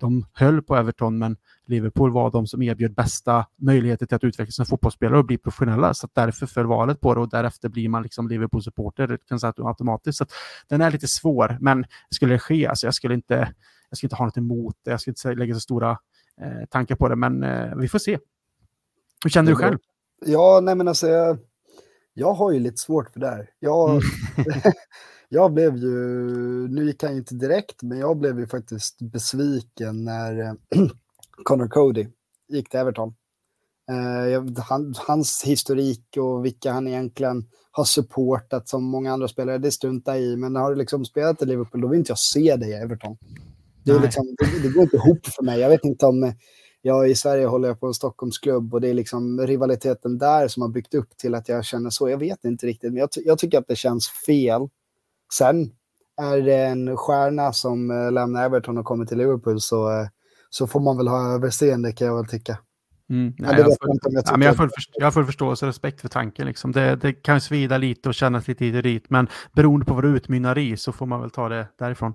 de 0.00 0.26
höll 0.32 0.62
på 0.62 0.76
Everton 0.76 1.18
men 1.18 1.36
Liverpool 1.66 2.12
var 2.12 2.30
de 2.30 2.46
som 2.46 2.62
erbjöd 2.62 2.94
bästa 2.94 3.46
möjligheter 3.56 4.06
till 4.06 4.16
att 4.16 4.24
utvecklas 4.24 4.56
som 4.56 4.66
fotbollsspelare 4.66 5.18
och 5.18 5.24
bli 5.24 5.38
professionella. 5.38 5.94
Så 5.94 6.08
därför 6.12 6.46
föll 6.46 6.66
valet 6.66 7.00
på 7.00 7.14
det 7.14 7.20
och 7.20 7.28
därefter 7.28 7.68
blir 7.68 7.88
man 7.88 8.02
liksom 8.02 8.28
Liverpool-supporter 8.28 9.18
automatiskt. 9.56 10.18
Så 10.18 10.26
den 10.68 10.80
är 10.80 10.90
lite 10.90 11.08
svår, 11.08 11.58
men 11.60 11.84
skulle 12.10 12.34
det 12.34 12.38
ske, 12.38 12.66
alltså 12.66 12.86
jag 12.86 12.94
skulle 12.94 13.14
inte, 13.14 13.54
jag 13.90 13.96
skulle 13.96 14.06
inte 14.06 14.16
ha 14.16 14.24
något 14.24 14.36
emot 14.36 14.76
det. 14.82 14.90
Jag 14.90 15.00
skulle 15.00 15.12
inte 15.12 15.34
lägga 15.34 15.54
så 15.54 15.60
stora 15.60 15.90
eh, 16.40 16.66
tankar 16.70 16.96
på 16.96 17.08
det, 17.08 17.16
men 17.16 17.42
eh, 17.42 17.76
vi 17.76 17.88
får 17.88 17.98
se. 17.98 18.18
Hur 19.24 19.30
känner 19.30 19.50
du 19.50 19.56
själv? 19.56 19.78
Ja, 20.26 20.60
nej 20.62 20.74
men 20.74 20.88
alltså 20.88 21.08
jag, 21.08 21.38
jag 22.14 22.32
har 22.32 22.52
ju 22.52 22.58
lite 22.58 22.76
svårt 22.76 23.10
för 23.10 23.20
det 23.20 23.28
här. 23.28 23.50
Jag, 23.58 23.90
mm. 23.90 24.02
jag 25.28 25.52
blev 25.52 25.76
ju, 25.76 25.94
nu 26.68 26.84
gick 26.84 27.02
han 27.02 27.12
ju 27.12 27.18
inte 27.18 27.34
direkt, 27.34 27.82
men 27.82 27.98
jag 27.98 28.16
blev 28.16 28.38
ju 28.38 28.46
faktiskt 28.46 29.02
besviken 29.02 30.04
när 30.04 30.56
Connor 31.42 31.68
Cody 31.68 32.06
gick 32.48 32.70
till 32.70 32.80
Everton. 32.80 33.14
Uh, 33.90 34.60
han, 34.60 34.94
hans 34.96 35.42
historik 35.44 36.16
och 36.16 36.44
vilka 36.44 36.72
han 36.72 36.88
egentligen 36.88 37.48
har 37.70 37.84
supportat 37.84 38.68
som 38.68 38.84
många 38.84 39.12
andra 39.12 39.28
spelare, 39.28 39.58
det 39.58 39.70
struntar 39.70 40.14
i. 40.14 40.36
Men 40.36 40.56
har 40.56 40.70
du 40.70 40.76
liksom 40.76 41.04
spelat 41.04 41.42
i 41.42 41.46
Liverpool, 41.46 41.80
då 41.80 41.88
vill 41.88 41.98
inte 41.98 42.10
jag 42.10 42.18
se 42.18 42.56
dig 42.56 42.70
i 42.70 42.74
Everton. 42.74 43.16
Det, 43.84 43.98
liksom, 43.98 44.36
det, 44.38 44.62
det, 44.62 44.68
går 44.68 44.82
inte 44.82 44.96
ihop 44.96 45.26
för 45.26 45.42
mig. 45.42 45.60
Jag 45.60 45.68
vet 45.68 45.84
inte 45.84 46.06
om... 46.06 46.32
Jag 46.82 47.10
i 47.10 47.14
Sverige 47.14 47.46
håller 47.46 47.68
jag 47.68 47.80
på 47.80 47.86
en 47.86 47.94
Stockholmsklubb 47.94 48.74
och 48.74 48.80
det 48.80 48.88
är 48.88 48.94
liksom 48.94 49.40
rivaliteten 49.40 50.18
där 50.18 50.48
som 50.48 50.62
har 50.62 50.68
byggt 50.68 50.94
upp 50.94 51.16
till 51.16 51.34
att 51.34 51.48
jag 51.48 51.64
känner 51.64 51.90
så. 51.90 52.08
Jag 52.08 52.18
vet 52.18 52.44
inte 52.44 52.66
riktigt, 52.66 52.92
men 52.92 53.00
jag, 53.00 53.08
jag 53.24 53.38
tycker 53.38 53.58
att 53.58 53.68
det 53.68 53.76
känns 53.76 54.08
fel. 54.26 54.68
Sen 55.34 55.70
är 56.22 56.40
det 56.40 56.56
en 56.56 56.96
stjärna 56.96 57.52
som 57.52 57.90
äh, 57.90 58.12
lämnar 58.12 58.44
Everton 58.44 58.78
och 58.78 58.84
kommer 58.84 59.06
till 59.06 59.18
Liverpool 59.18 59.60
så 59.60 60.00
äh, 60.00 60.06
så 60.56 60.66
får 60.66 60.80
man 60.80 60.96
väl 60.96 61.08
ha 61.08 61.34
överseende 61.34 61.92
kan 61.92 62.06
jag 62.06 62.16
väl 62.16 62.26
tycka. 62.26 62.58
Mm, 63.10 63.34
nej, 63.38 63.54
jag, 63.58 63.66
full, 63.66 63.98
jag, 64.02 64.24
ja, 64.26 64.44
jag, 64.44 64.56
full, 64.56 64.70
jag 64.92 65.06
har 65.06 65.10
full 65.10 65.26
förståelse 65.26 65.64
och 65.64 65.68
respekt 65.68 66.00
för 66.00 66.08
tanken. 66.08 66.46
Liksom. 66.46 66.72
Det, 66.72 66.96
det 66.96 67.12
kan 67.12 67.40
svida 67.40 67.78
lite 67.78 68.08
och 68.08 68.14
kännas 68.14 68.48
lite 68.48 68.64
hit 68.64 68.76
och 68.76 68.82
dit, 68.82 69.04
men 69.08 69.28
beroende 69.52 69.86
på 69.86 69.94
vad 69.94 70.04
det 70.04 70.08
utmynnar 70.08 70.58
i 70.58 70.76
så 70.76 70.92
får 70.92 71.06
man 71.06 71.20
väl 71.20 71.30
ta 71.30 71.48
det 71.48 71.68
därifrån. 71.78 72.14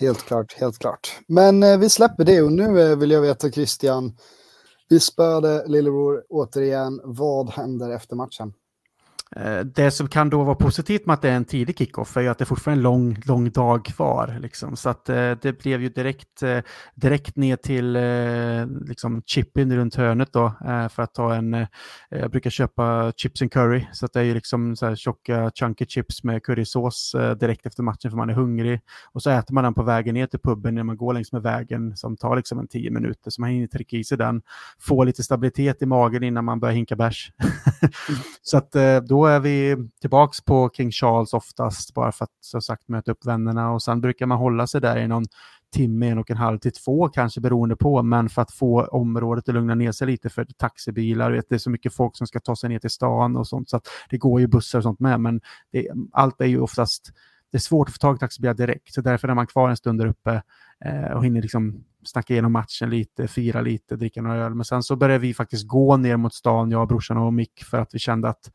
Helt 0.00 0.24
klart, 0.24 0.52
helt 0.52 0.78
klart. 0.78 1.18
Men 1.28 1.62
eh, 1.62 1.78
vi 1.78 1.90
släpper 1.90 2.24
det 2.24 2.42
och 2.42 2.52
nu 2.52 2.80
eh, 2.80 2.96
vill 2.96 3.10
jag 3.10 3.20
veta 3.20 3.50
Christian, 3.50 4.16
vi 4.88 5.00
spöade 5.00 5.66
Lillebror 5.66 6.24
återigen. 6.28 7.00
Vad 7.04 7.50
händer 7.50 7.90
efter 7.90 8.16
matchen? 8.16 8.52
Eh, 9.36 9.60
det 9.60 9.90
som 9.90 10.08
kan 10.08 10.30
då 10.30 10.44
vara 10.44 10.54
positivt 10.54 11.06
med 11.06 11.14
att 11.14 11.22
det 11.22 11.28
är 11.28 11.36
en 11.36 11.44
tidig 11.44 11.78
kickoff 11.78 12.16
är 12.16 12.20
ju 12.20 12.28
att 12.28 12.38
det 12.38 12.44
fortfarande 12.44 12.78
är 12.78 12.80
en 12.80 12.82
lång, 12.82 13.16
lång 13.24 13.50
dag 13.50 13.84
kvar. 13.84 14.38
Liksom. 14.40 14.76
Så 14.76 14.88
att 14.88 15.08
eh, 15.08 15.30
det 15.42 15.58
blev 15.58 15.82
ju 15.82 15.88
direkt, 15.88 16.42
eh, 16.42 16.58
direkt 16.94 17.36
ner 17.36 17.56
till 17.56 17.96
eh, 17.96 18.86
liksom 18.88 19.22
chippen 19.26 19.76
runt 19.76 19.94
hörnet 19.94 20.32
då 20.32 20.46
eh, 20.66 20.88
för 20.88 21.02
att 21.02 21.14
ta 21.14 21.34
en, 21.34 21.66
jag 22.08 22.30
brukar 22.30 22.50
köpa 22.50 23.12
chips 23.16 23.42
and 23.42 23.52
curry, 23.52 23.86
så 23.92 24.06
att 24.06 24.12
det 24.12 24.20
är 24.20 24.24
ju 24.24 24.34
liksom 24.34 24.76
så 24.76 24.86
här 24.86 24.96
tjocka 24.96 25.50
chunky 25.54 25.86
chips 25.86 26.24
med 26.24 26.42
currysås 26.42 27.14
direkt 27.40 27.66
efter 27.66 27.82
matchen 27.82 28.10
för 28.10 28.16
man 28.16 28.30
är 28.30 28.34
hungrig. 28.34 28.80
Och 29.12 29.22
så 29.22 29.30
äter 29.30 29.54
man 29.54 29.64
den 29.64 29.74
på 29.74 29.82
vägen 29.82 30.14
ner 30.14 30.26
till 30.26 30.38
puben 30.38 30.74
när 30.74 30.82
man 30.82 30.96
går 30.96 31.14
längs 31.14 31.32
med 31.32 31.42
vägen 31.42 31.96
som 31.96 32.16
tar 32.16 32.36
liksom 32.36 32.58
en 32.58 32.68
tio 32.68 32.90
minuter, 32.90 33.30
så 33.30 33.40
man 33.40 33.50
hinner 33.50 33.66
trycka 33.66 33.96
i 33.96 34.04
sig 34.04 34.18
den, 34.18 34.42
få 34.80 35.04
lite 35.04 35.22
stabilitet 35.22 35.82
i 35.82 35.86
magen 35.86 36.22
innan 36.22 36.44
man 36.44 36.60
börjar 36.60 36.74
hinka 36.74 36.96
bärs. 36.96 37.32
så 38.42 38.58
att 38.58 38.74
eh, 38.74 38.96
då 38.96 39.26
är 39.26 39.40
vi 39.40 39.76
tillbaks 40.00 40.40
på 40.40 40.70
King 40.76 40.90
Charles 40.90 41.34
oftast, 41.34 41.94
bara 41.94 42.12
för 42.12 42.24
att 42.24 42.30
som 42.40 42.62
sagt 42.62 42.88
möta 42.88 43.12
upp 43.12 43.26
vännerna. 43.26 43.72
Och 43.72 43.82
sen 43.82 44.00
brukar 44.00 44.26
man 44.26 44.38
hålla 44.38 44.66
sig 44.66 44.80
där 44.80 44.96
i 44.96 45.08
någon 45.08 45.24
timme, 45.72 46.08
en 46.08 46.18
och 46.18 46.30
en 46.30 46.36
halv 46.36 46.58
till 46.58 46.72
två 46.72 47.08
kanske 47.08 47.40
beroende 47.40 47.76
på, 47.76 48.02
men 48.02 48.28
för 48.28 48.42
att 48.42 48.52
få 48.52 48.84
området 48.84 49.48
att 49.48 49.54
lugna 49.54 49.74
ner 49.74 49.92
sig 49.92 50.06
lite 50.06 50.28
för 50.28 50.44
taxibilar, 50.44 51.30
vet, 51.30 51.48
det 51.48 51.54
är 51.54 51.58
så 51.58 51.70
mycket 51.70 51.94
folk 51.94 52.16
som 52.16 52.26
ska 52.26 52.40
ta 52.40 52.56
sig 52.56 52.68
ner 52.68 52.78
till 52.78 52.90
stan 52.90 53.36
och 53.36 53.46
sånt, 53.46 53.70
så 53.70 53.76
att 53.76 53.88
det 54.10 54.18
går 54.18 54.40
ju 54.40 54.46
bussar 54.46 54.78
och 54.78 54.82
sånt 54.82 55.00
med, 55.00 55.20
men 55.20 55.40
det, 55.72 55.88
allt 56.12 56.40
är 56.40 56.46
ju 56.46 56.60
oftast 56.60 57.12
det 57.50 57.56
är 57.56 57.60
svårt 57.60 57.88
att 57.88 57.94
få 57.94 57.98
tag 57.98 58.16
i 58.16 58.18
taxibilar 58.18 58.54
direkt, 58.54 58.94
så 58.94 59.00
därför 59.00 59.28
är 59.28 59.34
man 59.34 59.46
kvar 59.46 59.70
en 59.70 59.76
stund 59.76 60.00
där 60.00 60.06
uppe 60.06 60.42
eh, 60.84 61.12
och 61.16 61.24
hinner 61.24 61.42
liksom 61.42 61.84
snacka 62.08 62.32
igenom 62.32 62.52
matchen 62.52 62.90
lite, 62.90 63.28
fira 63.28 63.60
lite, 63.60 63.96
dricka 63.96 64.22
några 64.22 64.44
öl. 64.44 64.54
Men 64.54 64.64
sen 64.64 64.82
så 64.82 64.96
började 64.96 65.18
vi 65.18 65.34
faktiskt 65.34 65.66
gå 65.66 65.96
ner 65.96 66.16
mot 66.16 66.34
stan, 66.34 66.70
jag, 66.70 66.88
brorsan 66.88 67.16
och 67.16 67.34
Mick, 67.34 67.64
för 67.64 67.78
att 67.78 67.94
vi 67.94 67.98
kände 67.98 68.28
att 68.28 68.50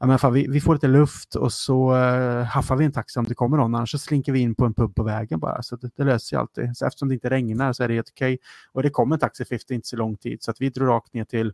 ja, 0.00 0.06
men 0.06 0.18
fan, 0.18 0.32
vi, 0.32 0.46
vi 0.48 0.60
får 0.60 0.74
lite 0.74 0.88
luft 0.88 1.34
och 1.34 1.52
så 1.52 1.94
uh, 1.94 2.42
haffar 2.42 2.76
vi 2.76 2.84
en 2.84 2.92
taxi 2.92 3.18
om 3.18 3.24
det 3.24 3.34
kommer 3.34 3.56
någon, 3.56 3.74
annars 3.74 3.90
så 3.90 3.98
slinker 3.98 4.32
vi 4.32 4.40
in 4.40 4.54
på 4.54 4.64
en 4.64 4.74
pub 4.74 4.94
på 4.94 5.02
vägen 5.02 5.40
bara. 5.40 5.62
Så 5.62 5.76
det, 5.76 5.90
det 5.96 6.04
löser 6.04 6.26
sig 6.26 6.38
alltid. 6.38 6.76
Så 6.76 6.86
eftersom 6.86 7.08
det 7.08 7.14
inte 7.14 7.30
regnar 7.30 7.72
så 7.72 7.84
är 7.84 7.88
det 7.88 7.94
helt 7.94 8.10
okej. 8.10 8.34
Okay. 8.34 8.38
Och 8.72 8.82
det 8.82 8.90
kom 8.90 9.12
en 9.12 9.18
taxi 9.18 9.44
50 9.44 9.74
inte 9.74 9.88
så 9.88 9.96
lång 9.96 10.16
tid, 10.16 10.42
så 10.42 10.50
att 10.50 10.60
vi 10.60 10.70
drog 10.70 10.88
rakt 10.88 11.14
ner 11.14 11.24
till 11.24 11.52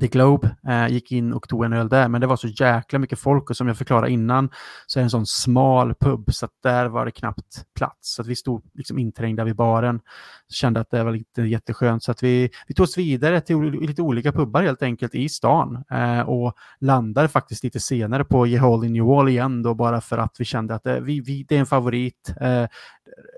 The 0.00 0.06
Globe, 0.06 0.56
eh, 0.68 0.88
gick 0.88 1.12
in 1.12 1.32
och 1.32 1.48
tog 1.48 1.64
en 1.64 1.72
öl 1.72 1.88
där, 1.88 2.08
men 2.08 2.20
det 2.20 2.26
var 2.26 2.36
så 2.36 2.48
jäkla 2.48 2.98
mycket 2.98 3.18
folk 3.18 3.50
och 3.50 3.56
som 3.56 3.68
jag 3.68 3.78
förklarade 3.78 4.10
innan 4.10 4.50
så 4.86 4.98
är 4.98 5.00
det 5.00 5.06
en 5.06 5.10
sån 5.10 5.26
smal 5.26 5.94
pub 5.94 6.34
så 6.34 6.46
att 6.46 6.52
där 6.62 6.86
var 6.86 7.04
det 7.04 7.10
knappt 7.10 7.64
plats. 7.76 8.14
Så 8.14 8.22
att 8.22 8.28
vi 8.28 8.36
stod 8.36 8.64
liksom 8.74 8.98
inträngda 8.98 9.44
vid 9.44 9.56
baren, 9.56 10.00
kände 10.48 10.80
att 10.80 10.90
det 10.90 11.04
var 11.04 11.12
lite 11.12 11.42
jätteskönt 11.42 12.02
så 12.02 12.10
att 12.10 12.22
vi, 12.22 12.50
vi 12.66 12.74
tog 12.74 12.84
oss 12.84 12.98
vidare 12.98 13.40
till 13.40 13.60
lite 13.70 14.02
olika 14.02 14.32
pubbar 14.32 14.62
helt 14.62 14.82
enkelt 14.82 15.14
i 15.14 15.28
stan 15.28 15.84
eh, 15.90 16.20
och 16.20 16.54
landade 16.80 17.28
faktiskt 17.28 17.64
lite 17.64 17.80
senare 17.80 18.24
på 18.24 18.46
Jehol 18.46 18.84
in 18.84 18.92
New 18.92 19.04
Wall 19.04 19.28
igen 19.28 19.62
då 19.62 19.74
bara 19.74 20.00
för 20.00 20.18
att 20.18 20.36
vi 20.38 20.44
kände 20.44 20.74
att 20.74 20.84
det, 20.84 21.00
vi, 21.00 21.20
vi, 21.20 21.46
det 21.48 21.56
är 21.56 21.60
en 21.60 21.66
favorit. 21.66 22.34
Eh, 22.40 22.66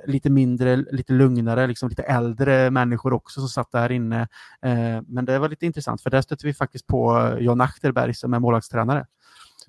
Lite 0.06 0.30
mindre, 0.30 0.76
lite 0.76 1.12
lugnare, 1.12 1.66
liksom 1.66 1.88
lite 1.88 2.02
äldre 2.02 2.70
människor 2.70 3.12
också 3.12 3.40
som 3.40 3.48
satt 3.48 3.72
där 3.72 3.92
inne. 3.92 4.20
Eh, 4.62 5.02
men 5.06 5.24
det 5.24 5.38
var 5.38 5.48
lite 5.48 5.66
intressant 5.66 6.02
för 6.02 6.10
där 6.10 6.22
stötte 6.22 6.46
vi 6.46 6.54
faktiskt 6.54 6.86
på 6.86 7.32
John 7.40 7.60
Achterberg 7.60 8.14
som 8.14 8.34
är 8.34 8.38
målvaktstränare. 8.38 9.06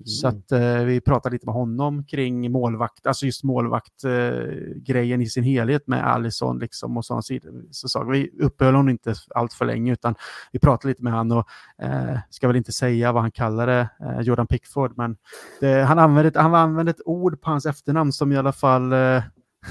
Mm. 0.00 0.06
Så 0.06 0.28
att 0.28 0.52
eh, 0.52 0.84
vi 0.84 1.00
pratade 1.00 1.34
lite 1.34 1.46
med 1.46 1.54
honom 1.54 2.04
kring 2.04 2.52
målvakt, 2.52 3.06
alltså 3.06 3.26
just 3.26 3.44
målvaktgrejen 3.44 5.20
eh, 5.20 5.26
i 5.26 5.28
sin 5.28 5.44
helhet 5.44 5.86
med 5.86 6.06
Allison 6.06 6.58
liksom 6.58 6.96
och 6.96 7.04
sådana 7.04 7.22
Så 7.70 7.88
sa 7.88 8.02
vi 8.02 8.30
uppehöll 8.40 8.74
honom 8.74 8.88
inte 8.88 9.14
allt 9.34 9.52
för 9.52 9.64
länge 9.64 9.92
utan 9.92 10.14
vi 10.52 10.58
pratade 10.58 10.88
lite 10.88 11.02
med 11.02 11.12
honom 11.12 11.38
och 11.38 11.84
eh, 11.84 12.18
ska 12.30 12.46
väl 12.46 12.56
inte 12.56 12.72
säga 12.72 13.12
vad 13.12 13.22
han 13.22 13.30
kallade 13.30 13.88
eh, 14.00 14.20
Jordan 14.20 14.46
Pickford 14.46 14.92
men 14.96 15.16
det, 15.60 15.82
han, 15.82 15.98
använde, 15.98 16.40
han 16.40 16.54
använde 16.54 16.90
ett 16.90 17.06
ord 17.06 17.40
på 17.40 17.50
hans 17.50 17.66
efternamn 17.66 18.12
som 18.12 18.32
i 18.32 18.36
alla 18.36 18.52
fall 18.52 18.92
eh, 18.92 19.22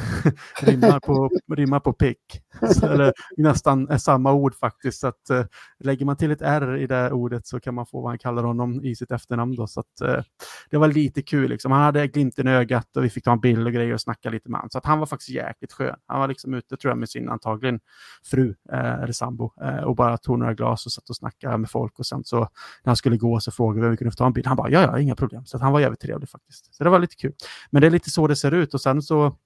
rimmar, 0.61 0.99
på, 0.99 1.29
rimmar 1.55 1.79
på 1.79 1.93
pick. 1.93 2.41
Eller 2.83 3.13
nästan 3.37 3.89
är 3.89 3.97
samma 3.97 4.33
ord 4.33 4.55
faktiskt. 4.55 4.99
Så 4.99 5.07
att, 5.07 5.29
eh, 5.29 5.45
lägger 5.79 6.05
man 6.05 6.17
till 6.17 6.31
ett 6.31 6.41
R 6.41 6.77
i 6.77 6.87
det 6.87 7.11
ordet 7.11 7.47
så 7.47 7.59
kan 7.59 7.75
man 7.75 7.85
få 7.85 8.01
vad 8.01 8.11
han 8.11 8.17
kallar 8.17 8.43
honom 8.43 8.83
i 8.83 8.95
sitt 8.95 9.11
efternamn. 9.11 9.55
Då, 9.55 9.67
så 9.67 9.79
att, 9.79 10.01
eh, 10.01 10.23
det 10.69 10.77
var 10.77 10.87
lite 10.87 11.21
kul. 11.21 11.49
Liksom. 11.49 11.71
Han 11.71 11.81
hade 11.81 12.07
glimten 12.07 12.47
i 12.47 12.51
ögat 12.51 12.97
och 12.97 13.03
vi 13.03 13.09
fick 13.09 13.23
ta 13.23 13.31
en 13.31 13.39
bild 13.39 13.67
och 13.67 13.73
grejer 13.73 13.93
och 13.93 14.01
snacka 14.01 14.29
lite 14.29 14.49
med 14.49 14.59
honom. 14.59 14.69
Så 14.69 14.77
att 14.77 14.85
han 14.85 14.99
var 14.99 15.05
faktiskt 15.05 15.29
jäkligt 15.29 15.73
skön. 15.73 15.95
Han 16.05 16.19
var 16.19 16.27
liksom 16.27 16.53
ute 16.53 16.77
tror 16.77 16.91
jag 16.91 16.97
med 16.97 17.09
sin 17.09 17.29
antagligen 17.29 17.79
fru 18.23 18.55
eh, 18.73 18.93
eller 18.93 19.13
sambo 19.13 19.51
eh, 19.61 19.83
och 19.83 19.95
bara 19.95 20.17
tog 20.17 20.39
några 20.39 20.53
glas 20.53 20.85
och 20.85 20.91
satt 20.91 21.09
och 21.09 21.15
snackade 21.15 21.57
med 21.57 21.69
folk. 21.69 21.99
Och 21.99 22.05
sen 22.05 22.23
så 22.23 22.39
när 22.39 22.47
han 22.85 22.95
skulle 22.95 23.17
gå 23.17 23.39
så 23.39 23.51
frågade 23.51 23.81
vi 23.81 23.85
om 23.85 23.91
vi 23.91 23.97
kunde 23.97 24.11
få 24.11 24.15
ta 24.15 24.25
en 24.25 24.33
bild. 24.33 24.47
Han 24.47 24.57
bara 24.57 24.69
ja, 24.69 24.81
ja, 24.81 24.99
inga 24.99 25.15
problem. 25.15 25.45
Så 25.45 25.57
han 25.57 25.71
var 25.71 25.79
jävligt 25.79 25.99
trevlig 25.99 26.29
faktiskt. 26.29 26.75
Så 26.75 26.83
det 26.83 26.89
var 26.89 26.99
lite 26.99 27.15
kul. 27.15 27.33
Men 27.71 27.81
det 27.81 27.87
är 27.87 27.91
lite 27.91 28.09
så 28.09 28.27
det 28.27 28.35
ser 28.35 28.51
ut 28.51 28.73
och 28.73 28.81
sen 28.81 29.01
så 29.01 29.37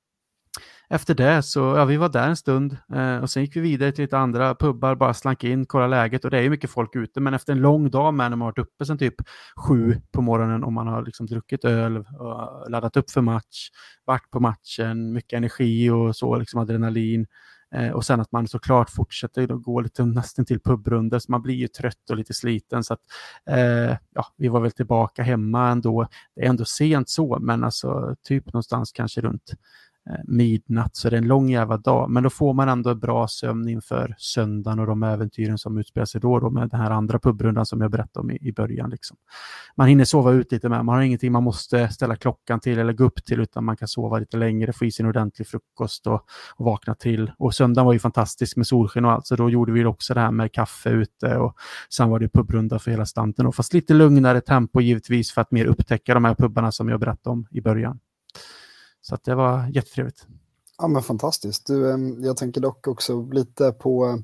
efter 0.90 1.16
det 1.16 1.44
så, 1.44 1.60
ja 1.60 1.86
vi 1.86 1.98
var 1.98 2.10
där 2.10 2.28
en 2.28 2.36
stund 2.36 2.78
eh, 2.94 3.18
och 3.18 3.30
sen 3.30 3.44
gick 3.44 3.56
vi 3.56 3.60
vidare 3.60 3.92
till 3.92 4.04
lite 4.04 4.18
andra 4.18 4.56
pubbar, 4.56 4.96
bara 4.96 5.14
slank 5.14 5.44
in, 5.44 5.66
kolla 5.66 5.88
läget 5.88 6.26
och 6.26 6.32
det 6.32 6.38
är 6.38 6.42
ju 6.42 6.50
mycket 6.50 6.70
folk 6.70 6.96
ute 6.96 7.20
men 7.20 7.34
efter 7.34 7.54
en 7.54 7.62
lång 7.62 7.90
dag 7.90 8.14
med 8.14 8.32
när 8.32 8.38
man 8.38 8.46
varit 8.46 8.60
uppe 8.60 8.86
sen 8.86 8.98
typ 8.98 9.16
sju 9.68 10.02
på 10.12 10.22
morgonen 10.22 10.64
och 10.64 10.74
man 10.74 10.88
har 10.88 11.06
liksom 11.06 11.26
druckit 11.26 11.66
öl 11.66 11.98
och 11.98 12.72
laddat 12.72 12.98
upp 12.98 13.12
för 13.12 13.22
match, 13.22 13.70
varit 14.06 14.32
på 14.32 14.40
matchen, 14.40 15.14
mycket 15.14 15.38
energi 15.38 15.90
och 15.90 16.16
så, 16.16 16.38
liksom 16.38 16.60
adrenalin. 16.60 17.28
Eh, 17.76 17.92
och 17.92 18.06
sen 18.06 18.20
att 18.20 18.32
man 18.32 18.48
såklart 18.48 18.90
fortsätter 18.90 19.48
gå 19.48 19.82
lite 19.82 20.06
nästan 20.06 20.46
till 20.46 20.60
pubrunder, 20.60 21.20
så 21.20 21.32
man 21.32 21.42
blir 21.42 21.56
ju 21.56 21.68
trött 21.68 22.10
och 22.10 22.18
lite 22.18 22.34
sliten. 22.34 22.84
Så 22.84 22.94
att, 22.94 23.00
eh, 23.50 23.98
ja, 24.14 24.26
vi 24.38 24.48
var 24.48 24.60
väl 24.60 24.72
tillbaka 24.72 25.24
hemma 25.24 25.70
ändå. 25.70 26.08
Det 26.36 26.46
är 26.46 26.50
ändå 26.50 26.66
sent 26.66 27.10
så, 27.10 27.38
men 27.42 27.64
alltså 27.64 28.16
typ 28.24 28.46
någonstans 28.46 28.92
kanske 28.92 29.22
runt 29.22 29.54
Eh, 30.10 30.16
midnatt, 30.28 30.96
så 30.96 31.10
det 31.10 31.16
är 31.16 31.18
en 31.18 31.28
lång 31.28 31.50
jävla 31.50 31.78
dag. 31.78 32.10
Men 32.10 32.24
då 32.24 32.30
får 32.30 32.54
man 32.54 32.70
ändå 32.70 32.96
bra 32.96 33.28
sömn 33.28 33.70
inför 33.70 34.16
söndagen 34.18 34.80
och 34.80 34.88
de 34.88 35.04
äventyren 35.04 35.58
som 35.58 35.78
utspelar 35.78 36.06
sig 36.06 36.22
då, 36.22 36.40
då 36.40 36.50
med 36.50 36.70
den 36.70 36.80
här 36.80 36.92
andra 36.92 37.20
pubrundan 37.20 37.66
som 37.66 37.82
jag 37.82 37.92
berättade 37.92 38.24
om 38.24 38.32
i, 38.32 38.38
i 38.42 38.52
början. 38.52 38.90
Liksom. 38.90 39.18
Man 39.76 39.88
hinner 39.88 40.06
sova 40.06 40.32
ut 40.32 40.52
lite 40.52 40.70
med, 40.70 40.86
man 40.86 40.96
har 40.96 41.02
ingenting 41.02 41.32
man 41.32 41.44
måste 41.44 41.90
ställa 41.90 42.16
klockan 42.16 42.60
till 42.60 42.80
eller 42.80 42.94
gå 42.94 43.04
upp 43.04 43.26
till, 43.26 43.40
utan 43.40 43.66
man 43.66 43.78
kan 43.78 43.88
sova 43.88 44.20
lite 44.20 44.38
längre, 44.38 44.74
få 44.74 44.86
i 44.86 44.92
sig 44.92 45.04
en 45.04 45.10
ordentlig 45.10 45.48
frukost 45.48 46.08
och, 46.08 46.26
och 46.56 46.66
vakna 46.66 46.96
till. 46.96 47.32
Och 47.38 47.56
söndagen 47.56 47.86
var 47.86 47.94
ju 47.94 48.00
fantastisk 48.00 48.58
med 48.58 48.68
solsken 48.68 49.06
och 49.06 49.12
allt, 49.12 49.28
så 49.28 49.36
då 49.36 49.50
gjorde 49.50 49.72
vi 49.72 49.86
också 49.86 50.14
det 50.14 50.20
här 50.20 50.32
med 50.32 50.52
kaffe 50.52 50.90
ute 50.90 51.38
och 51.38 51.56
sen 51.90 52.10
var 52.10 52.20
det 52.20 52.30
pubrunda 52.30 52.80
för 52.80 52.92
hela 52.92 53.06
stanten. 53.06 53.46
Och 53.46 53.56
fast 53.56 53.74
lite 53.74 53.94
lugnare 53.94 54.42
tempo 54.42 54.82
givetvis 54.82 55.32
för 55.32 55.42
att 55.42 55.52
mer 55.52 55.66
upptäcka 55.66 56.14
de 56.14 56.26
här 56.26 56.36
pubbarna 56.36 56.72
som 56.72 56.90
jag 56.90 57.00
berättade 57.00 57.34
om 57.34 57.48
i 57.52 57.62
början. 57.62 58.00
Så 59.10 59.18
det 59.24 59.36
var 59.36 59.68
jättetrevligt. 59.68 60.28
Ja, 60.78 60.88
men 60.88 61.02
fantastiskt. 61.02 61.68
Du, 61.68 61.92
ehm, 61.92 62.24
jag 62.24 62.38
tänker 62.38 62.62
dock 62.62 62.88
också 62.88 63.22
lite 63.22 63.72
på 63.72 64.06
eh, 64.06 64.16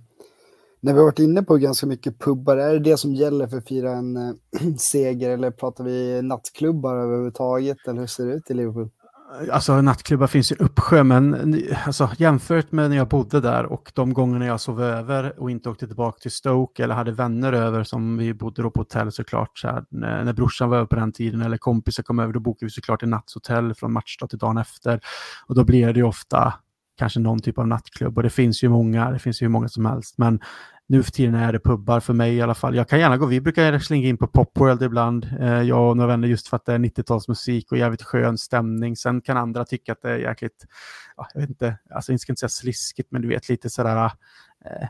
när 0.79 0.93
vi 0.93 0.99
har 0.99 1.05
varit 1.05 1.19
inne 1.19 1.43
på 1.43 1.57
ganska 1.57 1.87
mycket 1.87 2.19
pubbar, 2.19 2.57
är 2.57 2.73
det 2.73 2.79
det 2.79 2.97
som 2.97 3.13
gäller 3.13 3.47
för 3.47 3.57
att 3.57 3.67
fira 3.67 3.91
en 3.91 4.17
äh, 4.17 4.33
seger 4.77 5.29
eller 5.29 5.51
pratar 5.51 5.83
vi 5.83 6.21
nattklubbar 6.21 6.95
överhuvudtaget 6.95 7.77
eller 7.87 7.99
hur 7.99 8.07
ser 8.07 8.25
det 8.25 8.33
ut 8.33 8.51
i 8.51 8.53
Liverpool? 8.53 8.89
Alltså 9.51 9.81
nattklubbar 9.81 10.27
finns 10.27 10.51
ju 10.51 10.55
uppsjö, 10.55 11.03
men 11.03 11.55
alltså, 11.85 12.09
jämfört 12.17 12.71
med 12.71 12.89
när 12.89 12.97
jag 12.97 13.07
bodde 13.07 13.41
där 13.41 13.65
och 13.65 13.91
de 13.95 14.13
gångerna 14.13 14.45
jag 14.45 14.61
sov 14.61 14.81
över 14.83 15.39
och 15.39 15.51
inte 15.51 15.69
åkte 15.69 15.87
tillbaka 15.87 16.19
till 16.19 16.31
Stoke 16.31 16.83
eller 16.83 16.95
hade 16.95 17.11
vänner 17.11 17.53
över 17.53 17.83
som 17.83 18.17
vi 18.17 18.33
bodde 18.33 18.61
då 18.61 18.71
på 18.71 18.79
hotell 18.79 19.11
såklart. 19.11 19.57
Så 19.57 19.67
här, 19.67 19.83
när, 19.89 20.23
när 20.23 20.33
brorsan 20.33 20.69
var 20.69 20.77
över 20.77 20.87
på 20.87 20.95
den 20.95 21.11
tiden 21.11 21.41
eller 21.41 21.57
kompisar 21.57 22.03
kom 22.03 22.19
över, 22.19 22.33
då 22.33 22.39
bokade 22.39 22.65
vi 22.65 22.69
såklart 22.69 23.03
en 23.03 23.09
nattshotell 23.09 23.73
från 23.73 23.93
matchdag 23.93 24.29
till 24.29 24.39
dagen 24.39 24.57
efter. 24.57 24.99
Och 25.47 25.55
då 25.55 25.63
blir 25.63 25.93
det 25.93 25.99
ju 25.99 26.05
ofta 26.05 26.53
kanske 26.97 27.19
någon 27.19 27.39
typ 27.39 27.57
av 27.57 27.67
nattklubb 27.67 28.17
och 28.17 28.23
det 28.23 28.29
finns 28.29 28.63
ju 28.63 28.69
många, 28.69 29.11
det 29.11 29.19
finns 29.19 29.41
ju 29.41 29.45
hur 29.45 29.51
många 29.51 29.67
som 29.67 29.85
helst. 29.85 30.17
Men 30.17 30.39
nu 30.87 31.03
för 31.03 31.11
tiden 31.11 31.35
är 31.35 31.53
det 31.53 31.59
pubbar 31.59 31.99
för 31.99 32.13
mig 32.13 32.35
i 32.35 32.41
alla 32.41 32.55
fall. 32.55 32.75
Jag 32.75 32.89
kan 32.89 32.99
gärna 32.99 33.17
gå, 33.17 33.25
vi 33.25 33.41
brukar 33.41 33.79
slinga 33.79 34.07
in 34.07 34.17
på 34.17 34.27
Popworld 34.27 34.83
ibland, 34.83 35.29
eh, 35.39 35.61
jag 35.61 35.89
och 35.89 35.97
några 35.97 36.07
vänner 36.07 36.27
just 36.27 36.47
för 36.47 36.55
att 36.55 36.65
det 36.65 36.73
är 36.73 36.79
90-talsmusik 36.79 37.71
och 37.71 37.77
jävligt 37.77 38.03
skön 38.03 38.37
stämning. 38.37 38.95
Sen 38.95 39.21
kan 39.21 39.37
andra 39.37 39.65
tycka 39.65 39.91
att 39.91 40.01
det 40.01 40.09
är 40.09 40.17
jäkligt, 40.17 40.65
ja, 41.17 41.27
jag 41.33 41.41
vet 41.41 41.49
inte, 41.49 41.77
alltså 41.89 42.11
jag 42.11 42.19
ska 42.19 42.31
inte 42.31 42.39
säga 42.39 42.49
sliskigt, 42.49 43.11
men 43.11 43.21
du 43.21 43.27
vet 43.27 43.49
lite 43.49 43.69
sådär, 43.69 44.05
eh, 44.65 44.87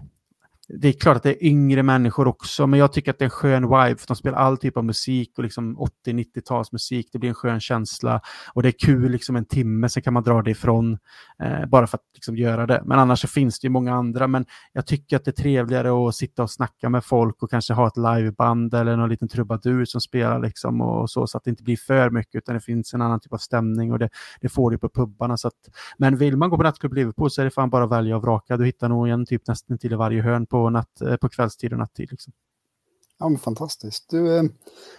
det 0.68 0.88
är 0.88 0.94
klart 0.94 1.18
att 1.18 1.24
det 1.24 1.30
är 1.30 1.48
yngre 1.48 1.84
människor 1.84 2.28
också, 2.28 2.68
men 2.68 2.80
jag 2.80 2.94
tycker 2.94 3.12
att 3.12 3.20
det 3.20 3.24
är 3.24 3.28
en 3.28 3.30
skön 3.30 3.64
vibe, 3.64 3.96
för 3.98 4.08
de 4.08 4.16
spelar 4.16 4.38
all 4.38 4.58
typ 4.58 4.78
av 4.78 4.86
musik 4.86 5.38
och 5.38 5.44
liksom 5.44 5.78
80-90-talsmusik, 6.08 7.06
det 7.12 7.20
blir 7.20 7.30
en 7.30 7.36
skön 7.36 7.60
känsla 7.60 8.22
och 8.54 8.64
det 8.64 8.70
är 8.70 8.86
kul 8.86 9.12
liksom 9.12 9.36
en 9.36 9.46
timme, 9.46 9.90
sen 9.90 10.04
kan 10.04 10.14
man 10.14 10.24
dra 10.24 10.42
det 10.42 10.52
ifrån 10.52 10.98
eh, 11.44 11.66
bara 11.66 11.88
för 11.88 11.98
att 11.98 12.04
liksom 12.14 12.38
göra 12.38 12.68
det. 12.68 12.82
Men 12.86 13.00
annars 13.00 13.22
så 13.22 13.28
finns 13.28 13.60
det 13.60 13.66
ju 13.66 13.70
många 13.70 13.94
andra, 13.94 14.28
men 14.28 14.46
jag 14.74 14.88
tycker 14.88 15.16
att 15.16 15.26
det 15.26 15.32
är 15.32 15.44
trevligare 15.44 16.08
att 16.08 16.16
sitta 16.16 16.44
och 16.44 16.52
snacka 16.52 16.90
med 16.90 17.04
folk 17.04 17.44
och 17.44 17.50
kanske 17.50 17.74
ha 17.74 17.88
ett 17.88 17.98
liveband 17.98 18.74
eller 18.74 18.98
någon 18.98 19.10
liten 19.10 19.28
trubadur 19.28 19.86
som 19.86 20.02
spelar 20.02 20.40
liksom 20.40 20.82
och 20.82 21.10
så, 21.10 21.28
så 21.28 21.38
att 21.38 21.44
det 21.44 21.50
inte 21.50 21.64
blir 21.64 21.78
för 21.78 22.10
mycket, 22.10 22.36
utan 22.36 22.56
det 22.56 22.62
finns 22.62 22.94
en 22.94 23.02
annan 23.02 23.20
typ 23.20 23.34
av 23.34 23.38
stämning 23.38 23.92
och 23.92 24.00
det, 24.00 24.10
det 24.42 24.50
får 24.50 24.72
du 24.72 24.78
på 24.78 24.90
pubbarna. 24.90 25.38
Så 25.38 25.48
att, 25.48 25.54
men 25.98 26.18
vill 26.18 26.38
man 26.38 26.50
gå 26.50 26.58
på 26.58 26.64
nattklubb 26.64 26.94
Liverpool 26.94 27.32
så 27.32 27.42
är 27.42 27.46
det 27.46 27.52
fan 27.52 27.70
bara 27.70 27.84
att 27.84 27.92
välja 27.92 28.16
och 28.16 28.22
vraka, 28.22 28.58
du 28.58 28.66
hittar 28.66 28.90
nog 28.90 29.10
en 29.10 29.26
typ 29.26 29.48
nästan 29.48 29.78
till 29.78 29.94
i 29.94 29.96
varje 29.96 30.22
hörn 30.22 30.46
på, 30.56 30.70
natt, 30.70 31.02
eh, 31.02 31.16
på 31.16 31.30
kvällstid 31.30 31.74
och 31.74 31.80
nattid. 31.80 32.12
Liksom. 32.12 32.34
Ja, 33.20 33.30
men 33.30 33.40
fantastiskt. 33.40 34.10
Du, 34.10 34.38
eh, 34.38 34.44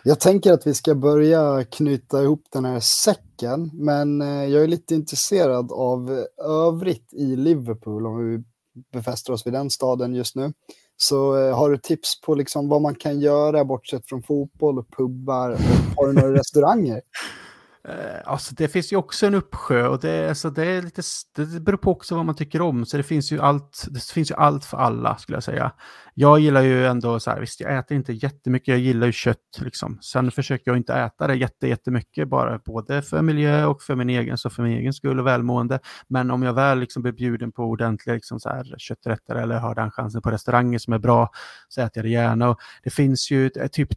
jag 0.05 0.21
tänker 0.21 0.53
att 0.53 0.67
vi 0.67 0.75
ska 0.75 0.95
börja 0.95 1.65
knyta 1.65 2.23
ihop 2.23 2.45
den 2.53 2.65
här 2.65 2.81
säcken, 2.81 3.71
men 3.75 4.23
eh, 4.23 4.45
jag 4.45 4.63
är 4.63 4.69
lite 4.69 4.95
intresserad 4.95 5.73
av 5.73 6.27
övrigt 6.45 7.15
i 7.15 7.37
Liverpool, 7.37 8.07
om 8.07 8.17
vi 8.17 8.45
befäster 8.93 9.33
oss 9.33 9.47
vid 9.47 9.53
den 9.53 9.71
staden 9.71 10.15
just 10.15 10.37
nu. 10.37 10.53
Så 10.97 11.51
har 11.53 11.71
du 11.71 11.79
tips 11.79 12.21
på 12.21 12.35
liksom 12.35 12.69
vad 12.69 12.83
man 12.83 12.95
kan 12.95 13.21
göra 13.21 13.65
bortsett 13.65 14.09
från 14.09 14.23
fotboll 14.23 14.79
och 14.79 14.91
pubbar? 14.97 15.51
Och 15.51 15.59
har 15.97 16.07
du 16.07 16.13
några 16.13 16.35
restauranger? 16.39 17.03
Eh, 17.89 18.20
alltså 18.24 18.55
det 18.55 18.68
finns 18.68 18.93
ju 18.93 18.97
också 18.97 19.26
en 19.26 19.34
uppsjö 19.34 19.89
och 19.89 20.01
det, 20.01 20.28
alltså 20.28 20.51
det, 20.51 20.66
är 20.66 20.82
lite, 20.82 21.03
det 21.37 21.61
beror 21.61 21.76
på 21.76 21.91
också 21.91 22.16
vad 22.16 22.26
man 22.26 22.34
tycker 22.34 22.61
om. 22.62 22.87
Så 22.87 22.97
det 22.97 23.03
finns 23.03 23.32
ju 23.32 23.41
allt, 23.41 23.87
det 23.91 24.03
finns 24.03 24.30
ju 24.30 24.34
allt 24.34 24.64
för 24.64 24.76
alla 24.76 25.16
skulle 25.16 25.37
jag 25.37 25.43
säga. 25.43 25.72
Jag 26.14 26.41
gillar 26.41 26.62
ju 26.62 26.87
ändå 26.87 27.20
så 27.20 27.30
här, 27.30 27.41
visst 27.41 27.61
jag 27.61 27.78
äter 27.78 27.97
inte 27.97 28.12
jättemycket, 28.12 28.68
jag 28.68 28.78
gillar 28.78 29.07
ju 29.07 29.12
kött 29.12 29.59
liksom. 29.59 29.99
Sen 30.01 30.30
försöker 30.30 30.70
jag 30.70 30.76
inte 30.76 30.95
äta 30.95 31.26
det 31.26 31.34
jätte, 31.34 31.68
jättemycket 31.68 32.28
bara, 32.28 32.59
både 32.59 33.03
för 33.03 33.22
miljö 33.22 33.66
och 33.66 33.82
för 33.82 33.95
min 33.95 34.11
egen, 34.11 34.39
så 34.39 34.51
för 34.51 34.62
min 34.62 34.78
egen 34.78 34.93
skull 34.93 35.20
och 35.20 35.26
välmående. 35.26 35.78
Men 36.09 36.30
om 36.30 36.43
jag 36.43 36.53
väl 36.53 36.78
liksom 36.78 37.03
blir 37.03 37.12
bjuden 37.12 37.53
på 37.53 37.62
ordentliga 37.62 38.14
liksom 38.14 38.41
så 38.41 38.49
här, 38.49 38.74
kötträtter 38.78 39.34
eller 39.34 39.59
har 39.59 39.74
den 39.74 39.91
chansen 39.91 40.22
på 40.22 40.30
restauranger 40.30 40.78
som 40.78 40.93
är 40.93 40.99
bra 40.99 41.30
så 41.68 41.80
äter 41.80 41.91
jag 41.95 42.05
det 42.05 42.11
gärna. 42.11 42.49
Och 42.49 42.59
det 42.82 42.91
finns 42.91 43.30
ju 43.30 43.51
typ 43.72 43.89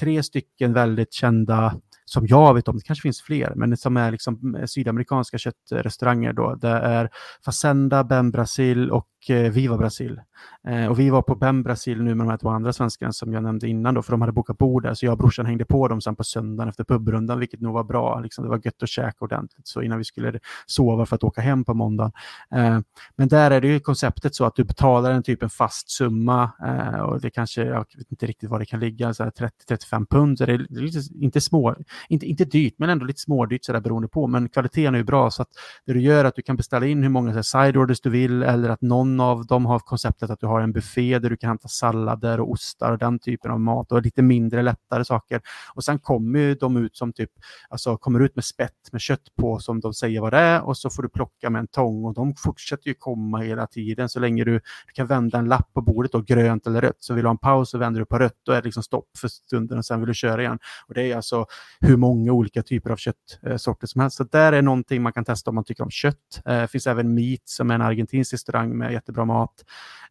tre 0.00 0.22
stycken 0.22 0.72
väldigt 0.72 1.12
kända 1.12 1.74
som 2.12 2.26
jag 2.26 2.54
vet 2.54 2.68
om, 2.68 2.76
det 2.76 2.84
kanske 2.84 3.02
finns 3.02 3.22
fler, 3.22 3.52
men 3.56 3.76
som 3.76 3.96
är 3.96 4.10
liksom 4.10 4.54
eh, 4.54 4.66
sydamerikanska 4.66 5.38
köttrestauranger 5.38 6.32
då. 6.32 6.54
Det 6.54 6.68
är 6.68 7.10
Facenda, 7.44 8.04
Ben 8.04 8.30
Brasil 8.30 8.90
och 8.90 9.06
Eh, 9.30 9.50
Viva 9.50 9.76
Brasil. 9.76 10.20
Eh, 10.68 10.86
och 10.86 10.98
vi 10.98 11.10
var 11.10 11.22
på 11.22 11.34
Bem 11.34 11.62
Brasil 11.62 12.02
nu 12.02 12.14
med 12.14 12.26
de 12.26 12.30
här 12.30 12.36
två 12.36 12.48
andra 12.48 12.72
svenskarna 12.72 13.12
som 13.12 13.32
jag 13.32 13.42
nämnde 13.42 13.68
innan 13.68 13.94
då, 13.94 14.02
för 14.02 14.10
de 14.10 14.20
hade 14.20 14.32
bokat 14.32 14.58
bord 14.58 14.82
där, 14.82 14.94
så 14.94 15.06
jag 15.06 15.12
och 15.12 15.18
brorsan 15.18 15.46
hängde 15.46 15.64
på 15.64 15.88
dem 15.88 16.00
sen 16.00 16.16
på 16.16 16.24
söndagen 16.24 16.68
efter 16.68 16.84
pubrundan, 16.84 17.38
vilket 17.38 17.60
nog 17.60 17.74
var 17.74 17.84
bra. 17.84 18.20
Liksom, 18.20 18.44
det 18.44 18.50
var 18.50 18.60
gött 18.64 18.82
att 18.82 18.88
käka 18.88 19.16
ordentligt, 19.18 19.68
så 19.68 19.82
innan 19.82 19.98
vi 19.98 20.04
skulle 20.04 20.38
sova 20.66 21.06
för 21.06 21.16
att 21.16 21.24
åka 21.24 21.40
hem 21.40 21.64
på 21.64 21.74
måndagen. 21.74 22.12
Eh, 22.54 22.78
men 23.16 23.28
där 23.28 23.50
är 23.50 23.60
det 23.60 23.68
ju 23.68 23.80
konceptet 23.80 24.34
så 24.34 24.44
att 24.44 24.56
du 24.56 24.64
betalar 24.64 25.10
en 25.10 25.22
typ 25.22 25.42
en 25.42 25.50
fast 25.50 25.90
summa 25.90 26.50
eh, 26.66 27.00
och 27.00 27.20
det 27.20 27.30
kanske, 27.30 27.62
jag 27.62 27.86
vet 27.96 28.10
inte 28.10 28.26
riktigt 28.26 28.50
vad 28.50 28.60
det 28.60 28.66
kan 28.66 28.80
ligga, 28.80 29.12
30-35 29.12 30.06
pund, 30.10 30.38
så 30.38 30.46
det 30.46 30.52
är 30.52 30.58
lite, 30.68 30.98
inte 31.14 31.40
små, 31.40 31.76
inte, 32.08 32.26
inte 32.26 32.44
dyrt, 32.44 32.74
men 32.78 32.90
ändå 32.90 33.04
lite 33.04 33.20
smådyrt 33.20 33.64
sådär 33.64 33.80
beroende 33.80 34.08
på, 34.08 34.26
men 34.26 34.48
kvaliteten 34.48 34.94
är 34.94 34.98
ju 34.98 35.04
bra, 35.04 35.30
så 35.30 35.42
att 35.42 35.48
det 35.86 35.92
du 35.92 36.00
gör 36.00 36.24
är 36.24 36.28
att 36.28 36.36
du 36.36 36.42
kan 36.42 36.56
beställa 36.56 36.86
in 36.86 37.02
hur 37.02 37.10
många 37.10 37.42
side 37.42 37.76
orders 37.76 38.00
du 38.00 38.10
vill, 38.10 38.42
eller 38.42 38.68
att 38.68 38.82
någon 38.82 39.11
av 39.20 39.46
dem 39.46 39.66
har 39.66 39.78
konceptet 39.78 40.30
att 40.30 40.40
du 40.40 40.46
har 40.46 40.60
en 40.60 40.72
buffé 40.72 41.18
där 41.18 41.30
du 41.30 41.36
kan 41.36 41.48
hämta 41.48 41.68
sallader 41.68 42.40
och 42.40 42.50
ostar 42.50 42.92
och 42.92 42.98
den 42.98 43.18
typen 43.18 43.50
av 43.50 43.60
mat 43.60 43.92
och 43.92 44.02
lite 44.02 44.22
mindre 44.22 44.62
lättare 44.62 45.04
saker. 45.04 45.40
Och 45.74 45.84
sen 45.84 45.98
kommer 45.98 46.54
de 46.60 46.76
ut 46.76 46.96
som 46.96 47.12
typ, 47.12 47.30
alltså 47.68 47.96
kommer 47.96 48.20
ut 48.20 48.34
med 48.34 48.44
spett 48.44 48.92
med 48.92 49.00
kött 49.00 49.34
på 49.36 49.58
som 49.58 49.80
de 49.80 49.94
säger 49.94 50.20
vad 50.20 50.32
det 50.32 50.38
är 50.38 50.62
och 50.62 50.76
så 50.76 50.90
får 50.90 51.02
du 51.02 51.08
plocka 51.08 51.50
med 51.50 51.60
en 51.60 51.66
tång 51.66 52.04
och 52.04 52.14
de 52.14 52.34
fortsätter 52.34 52.88
ju 52.88 52.94
komma 52.94 53.38
hela 53.38 53.66
tiden 53.66 54.08
så 54.08 54.20
länge 54.20 54.44
du, 54.44 54.52
du 54.86 54.92
kan 54.94 55.06
vända 55.06 55.38
en 55.38 55.44
lapp 55.44 55.72
på 55.74 55.80
bordet 55.80 56.14
och 56.14 56.26
grönt 56.26 56.66
eller 56.66 56.80
rött. 56.80 56.96
Så 56.98 57.14
vill 57.14 57.22
du 57.22 57.28
ha 57.28 57.32
en 57.32 57.38
paus 57.38 57.70
så 57.70 57.78
vänder 57.78 58.00
du 58.00 58.06
på 58.06 58.18
rött, 58.18 58.38
då 58.42 58.52
är 58.52 58.56
det 58.56 58.64
liksom 58.64 58.82
stopp 58.82 59.08
för 59.18 59.28
stunden 59.28 59.78
och 59.78 59.84
sen 59.84 60.00
vill 60.00 60.08
du 60.08 60.14
köra 60.14 60.42
igen. 60.42 60.58
Och 60.86 60.94
det 60.94 61.12
är 61.12 61.16
alltså 61.16 61.46
hur 61.80 61.96
många 61.96 62.32
olika 62.32 62.62
typer 62.62 62.90
av 62.90 62.96
köttsorter 62.96 63.86
eh, 63.86 63.88
som 63.88 64.00
helst. 64.00 64.16
Så 64.16 64.24
där 64.24 64.52
är 64.52 64.62
någonting 64.62 65.02
man 65.02 65.12
kan 65.12 65.24
testa 65.24 65.50
om 65.50 65.54
man 65.54 65.64
tycker 65.64 65.84
om 65.84 65.90
kött. 65.90 66.16
Det 66.44 66.60
eh, 66.60 66.66
finns 66.66 66.86
även 66.86 67.14
Meat 67.14 67.40
som 67.44 67.70
är 67.70 67.74
en 67.74 67.82
argentinsk 67.82 68.32
restaurang 68.32 68.78
med 68.78 68.94
jättebra 69.02 69.24
mat. 69.24 69.64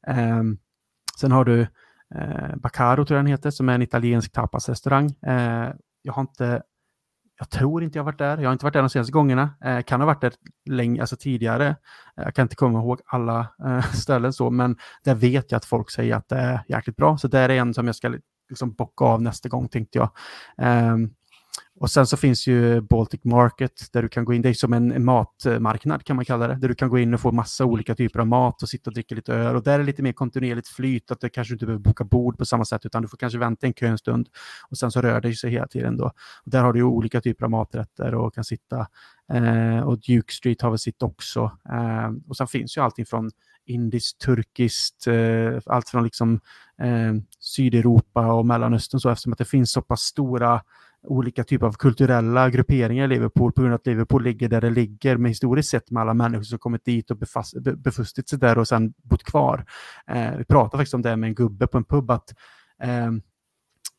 Ehm, 0.07 0.57
sen 1.19 1.31
har 1.31 1.45
du 1.45 1.61
eh, 2.15 2.55
Baccaro, 2.55 3.05
tror 3.05 3.17
jag 3.17 3.25
den 3.25 3.31
heter, 3.31 3.51
som 3.51 3.69
är 3.69 3.73
en 3.75 3.81
italiensk 3.81 4.31
tapasrestaurang. 4.31 5.11
Eh, 5.21 5.69
jag 6.01 6.13
har 6.13 6.21
inte 6.21 6.61
jag 7.41 7.49
tror 7.49 7.83
inte 7.83 7.99
jag 7.99 8.03
varit 8.03 8.17
där. 8.17 8.37
Jag 8.37 8.49
har 8.49 8.53
inte 8.53 8.65
varit 8.65 8.73
där 8.73 8.81
de 8.81 8.89
senaste 8.89 9.11
gångerna. 9.11 9.49
Eh, 9.63 9.81
kan 9.81 10.01
ha 10.01 10.05
varit 10.07 10.21
där 10.21 10.33
länge, 10.69 11.01
alltså 11.01 11.15
tidigare. 11.15 11.67
Eh, 11.67 12.23
jag 12.23 12.35
kan 12.35 12.43
inte 12.43 12.55
komma 12.55 12.79
ihåg 12.79 13.01
alla 13.05 13.47
eh, 13.65 13.81
ställen 13.93 14.33
så, 14.33 14.49
men 14.49 14.77
där 15.03 15.15
vet 15.15 15.51
jag 15.51 15.57
att 15.57 15.65
folk 15.65 15.91
säger 15.91 16.15
att 16.15 16.29
det 16.29 16.35
är 16.35 16.63
jäkligt 16.67 16.95
bra. 16.95 17.17
Så 17.17 17.27
där 17.27 17.49
är 17.49 17.57
en 17.57 17.73
som 17.73 17.85
jag 17.85 17.95
ska 17.95 18.17
liksom 18.49 18.73
bocka 18.73 19.05
av 19.05 19.21
nästa 19.21 19.49
gång, 19.49 19.67
tänkte 19.67 19.97
jag. 19.97 20.09
Um, 20.91 21.13
och 21.81 21.91
sen 21.91 22.07
så 22.07 22.17
finns 22.17 22.47
ju 22.47 22.81
Baltic 22.81 23.23
Market 23.23 23.87
där 23.91 24.01
du 24.01 24.09
kan 24.09 24.25
gå 24.25 24.33
in, 24.33 24.41
det 24.41 24.49
är 24.49 24.53
som 24.53 24.73
en 24.73 25.05
matmarknad 25.05 26.03
kan 26.03 26.15
man 26.15 26.25
kalla 26.25 26.47
det, 26.47 26.55
där 26.55 26.67
du 26.67 26.75
kan 26.75 26.89
gå 26.89 26.99
in 26.99 27.13
och 27.13 27.19
få 27.19 27.31
massa 27.31 27.65
olika 27.65 27.95
typer 27.95 28.19
av 28.19 28.27
mat 28.27 28.63
och 28.63 28.69
sitta 28.69 28.89
och 28.89 28.93
dricka 28.93 29.15
lite 29.15 29.33
öl. 29.33 29.55
Och 29.55 29.63
där 29.63 29.73
är 29.73 29.77
det 29.77 29.83
lite 29.83 30.03
mer 30.03 30.13
kontinuerligt 30.13 30.67
flyt, 30.67 31.11
att 31.11 31.21
du 31.21 31.29
kanske 31.29 31.53
inte 31.53 31.65
behöver 31.65 31.83
boka 31.83 32.03
bord 32.03 32.37
på 32.37 32.45
samma 32.45 32.65
sätt, 32.65 32.85
utan 32.85 33.01
du 33.01 33.07
får 33.07 33.17
kanske 33.17 33.39
vänta 33.39 33.67
en 33.67 33.73
kö 33.73 33.87
en 33.87 33.97
stund 33.97 34.29
och 34.69 34.77
sen 34.77 34.91
så 34.91 35.01
rör 35.01 35.21
det 35.21 35.33
sig 35.33 35.51
hela 35.51 35.67
tiden 35.67 35.97
då. 35.97 36.05
Och 36.43 36.51
där 36.51 36.63
har 36.63 36.73
du 36.73 36.79
ju 36.79 36.85
olika 36.85 37.21
typer 37.21 37.45
av 37.45 37.51
maträtter 37.51 38.15
och 38.15 38.35
kan 38.35 38.43
sitta. 38.43 38.87
Eh, 39.33 39.79
och 39.79 39.99
Duke 39.99 40.33
Street 40.33 40.61
har 40.61 40.69
väl 40.69 40.79
sitt 40.79 41.03
också. 41.03 41.51
Eh, 41.69 42.11
och 42.27 42.37
sen 42.37 42.47
finns 42.47 42.77
ju 42.77 42.81
allting 42.81 43.05
från 43.05 43.31
indiskt, 43.65 44.21
turkiskt, 44.21 45.07
eh, 45.07 45.59
allt 45.65 45.89
från 45.89 46.03
liksom 46.03 46.39
eh, 46.81 47.13
Sydeuropa 47.39 48.33
och 48.33 48.45
Mellanöstern 48.45 48.99
så 48.99 49.09
eftersom 49.09 49.31
att 49.31 49.39
det 49.39 49.45
finns 49.45 49.71
så 49.71 49.81
pass 49.81 50.01
stora 50.01 50.61
olika 51.03 51.43
typer 51.43 51.67
av 51.67 51.73
kulturella 51.73 52.49
grupperingar 52.49 53.05
i 53.05 53.07
Liverpool 53.07 53.51
på 53.51 53.61
grund 53.61 53.73
av 53.73 53.79
att 53.79 53.87
Liverpool 53.87 54.23
ligger 54.23 54.49
där 54.49 54.61
det 54.61 54.69
ligger 54.69 55.17
med 55.17 55.31
historiskt 55.31 55.69
sett 55.69 55.91
med 55.91 56.01
alla 56.01 56.13
människor 56.13 56.43
som 56.43 56.59
kommit 56.59 56.85
dit 56.85 57.11
och 57.11 57.17
befast, 57.17 57.53
befustit 57.61 58.29
sig 58.29 58.39
där 58.39 58.57
och 58.57 58.67
sen 58.67 58.93
bott 59.03 59.23
kvar. 59.23 59.65
Eh, 60.07 60.37
vi 60.37 60.45
pratade 60.45 60.77
faktiskt 60.77 60.93
om 60.93 61.01
det 61.01 61.15
med 61.15 61.27
en 61.27 61.35
gubbe 61.35 61.67
på 61.67 61.77
en 61.77 61.83
pub 61.83 62.11
att 62.11 62.33
eh, 62.83 63.11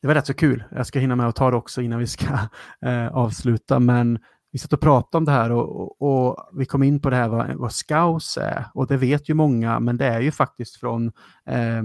det 0.01 0.09
var 0.09 0.15
rätt 0.15 0.27
så 0.27 0.35
kul. 0.35 0.65
Jag 0.71 0.87
ska 0.87 0.99
hinna 0.99 1.17
med 1.17 1.29
att 1.29 1.37
ta 1.37 1.51
det 1.51 1.57
också 1.57 1.83
innan 1.83 1.99
vi 1.99 2.07
ska 2.07 2.27
eh, 2.87 3.09
avsluta, 3.09 3.79
men 3.79 4.19
vi 4.53 4.59
satt 4.59 4.73
och 4.73 4.81
pratade 4.81 5.19
om 5.19 5.25
det 5.25 5.33
här 5.33 5.53
och, 5.53 5.81
och, 5.81 6.03
och, 6.03 6.49
vi 6.53 6.67
kom 6.67 6.83
in 6.83 7.01
på 7.01 7.11
det 7.11 7.17
här 7.17 7.29
vad, 7.29 7.55
vad 7.55 7.73
scouse 7.73 8.43
är 8.43 8.67
och 8.75 8.87
det 8.87 8.97
vet 8.97 9.29
ju 9.29 9.35
många, 9.35 9.81
men 9.81 9.97
det 9.97 10.07
är 10.07 10.21
ju 10.21 10.31
faktiskt 10.31 10.77
från 10.77 11.13
Eh, 11.47 11.83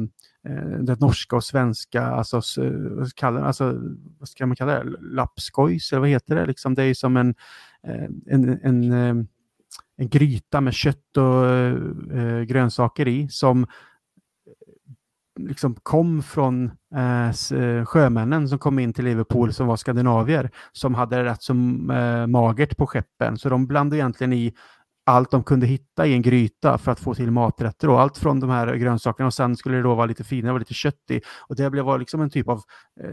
Eh, 0.48 0.80
det 0.80 1.00
norska 1.00 1.36
och 1.36 1.44
svenska, 1.44 2.06
alltså, 2.06 2.64
eh, 2.64 2.72
vad, 2.72 3.16
kallar, 3.16 3.42
alltså, 3.42 3.80
vad 4.20 4.30
ska 4.30 4.46
man 4.46 4.56
kalla 4.56 4.84
det, 4.84 4.96
lappskojs 5.02 5.92
eller 5.92 6.00
vad 6.00 6.10
heter 6.10 6.36
det? 6.36 6.46
Liksom, 6.46 6.76
det 6.76 6.84
är 6.84 6.94
som 6.94 7.18
en, 7.18 7.36
eh, 7.84 8.04
en, 8.26 8.60
en, 8.64 8.94
en 9.98 10.10
gryta 10.10 10.62
med 10.62 10.74
kött 10.74 11.18
och 11.18 11.46
eh, 12.16 12.42
grönsaker 12.42 13.08
i 13.08 13.28
som 13.30 13.68
liksom 15.40 15.76
kom 15.76 16.24
från 16.24 16.72
eh, 16.96 17.86
sjömännen 17.86 18.50
som 18.50 18.60
kom 18.60 18.80
in 18.80 18.94
till 18.94 19.06
Liverpool 19.06 19.54
som 19.54 19.68
var 19.68 19.76
skandinavier 19.76 20.52
som 20.72 20.96
hade 20.96 21.16
det 21.16 21.24
rätt 21.24 21.44
så 21.44 21.54
eh, 21.54 22.28
magert 22.28 22.78
på 22.78 22.88
skeppen. 22.88 23.38
Så 23.38 23.50
de 23.50 23.68
blandade 23.68 23.98
egentligen 23.98 24.34
i 24.34 24.54
allt 25.08 25.32
de 25.32 25.44
kunde 25.44 25.68
hitta 25.68 26.06
i 26.06 26.14
en 26.14 26.22
gryta 26.22 26.78
för 26.78 26.92
att 26.92 27.00
få 27.00 27.16
till 27.16 27.32
maträtter 27.32 27.90
och 27.90 28.02
allt 28.02 28.18
från 28.18 28.40
de 28.40 28.50
här 28.50 28.76
grönsakerna 28.76 29.28
och 29.28 29.34
sen 29.34 29.56
skulle 29.56 29.78
det 29.78 29.84
då 29.84 29.96
vara 29.96 30.06
lite 30.06 30.24
finare 30.24 30.54
och 30.54 30.60
lite 30.60 30.74
kött 30.74 31.12
i 31.12 31.22
och 31.48 31.56
det 31.56 31.70
blev 31.70 32.00
liksom 32.00 32.22
en 32.22 32.30
typ 32.30 32.48
av 32.48 32.62
eh, 33.04 33.12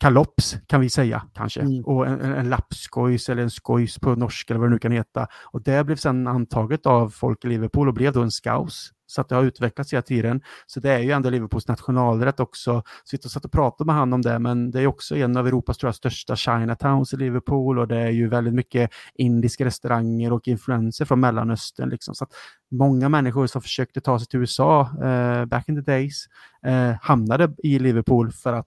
kalops 0.00 0.56
kan 0.66 0.80
vi 0.80 0.90
säga 0.90 1.22
kanske. 1.34 1.60
Mm. 1.60 1.84
Och 1.84 2.06
en, 2.06 2.20
en, 2.20 2.32
en 2.32 2.48
lappskojs 2.48 3.28
eller 3.28 3.42
en 3.42 3.50
skojs 3.50 3.98
på 3.98 4.14
norska 4.14 4.54
eller 4.54 4.60
vad 4.60 4.68
det 4.68 4.72
nu 4.72 4.78
kan 4.78 4.92
heta. 4.92 5.26
Och 5.44 5.62
det 5.62 5.84
blev 5.84 5.96
sedan 5.96 6.26
antaget 6.26 6.86
av 6.86 7.08
folk 7.08 7.44
i 7.44 7.48
Liverpool 7.48 7.88
och 7.88 7.94
blev 7.94 8.12
då 8.12 8.22
en 8.22 8.30
scouse. 8.30 8.92
Så 9.10 9.20
att 9.20 9.28
det 9.28 9.34
har 9.34 9.42
utvecklats 9.42 9.92
hela 9.92 10.02
tiden. 10.02 10.42
Så 10.66 10.80
det 10.80 10.90
är 10.92 10.98
ju 10.98 11.10
ändå 11.10 11.30
Liverpools 11.30 11.68
nationalrätt 11.68 12.40
också. 12.40 12.82
Så 13.04 13.16
vi 13.22 13.28
satt 13.28 13.44
och 13.44 13.52
pratade 13.52 13.86
med 13.86 13.94
han 13.94 14.12
om 14.12 14.22
det, 14.22 14.38
men 14.38 14.70
det 14.70 14.80
är 14.80 14.86
också 14.86 15.16
en 15.16 15.36
av 15.36 15.46
Europas 15.46 15.78
tror 15.78 15.88
jag, 15.88 15.94
största 15.94 16.36
Chinatowns 16.36 17.12
i 17.12 17.16
Liverpool 17.16 17.78
och 17.78 17.88
det 17.88 17.98
är 17.98 18.10
ju 18.10 18.28
väldigt 18.28 18.54
mycket 18.54 18.90
indiska 19.14 19.64
restauranger 19.64 20.32
och 20.32 20.48
influenser 20.48 21.04
från 21.04 21.20
Mellanöstern. 21.20 21.88
Liksom. 21.88 22.14
Så 22.14 22.24
att 22.24 22.32
många 22.70 23.08
människor 23.08 23.46
som 23.46 23.62
försökte 23.62 24.00
ta 24.00 24.18
sig 24.18 24.28
till 24.28 24.40
USA 24.40 24.80
eh, 25.02 25.44
back 25.44 25.68
in 25.68 25.84
the 25.84 25.92
days 25.92 26.26
eh, 26.66 26.92
hamnade 27.02 27.54
i 27.58 27.78
Liverpool 27.78 28.32
för 28.32 28.52
att 28.52 28.66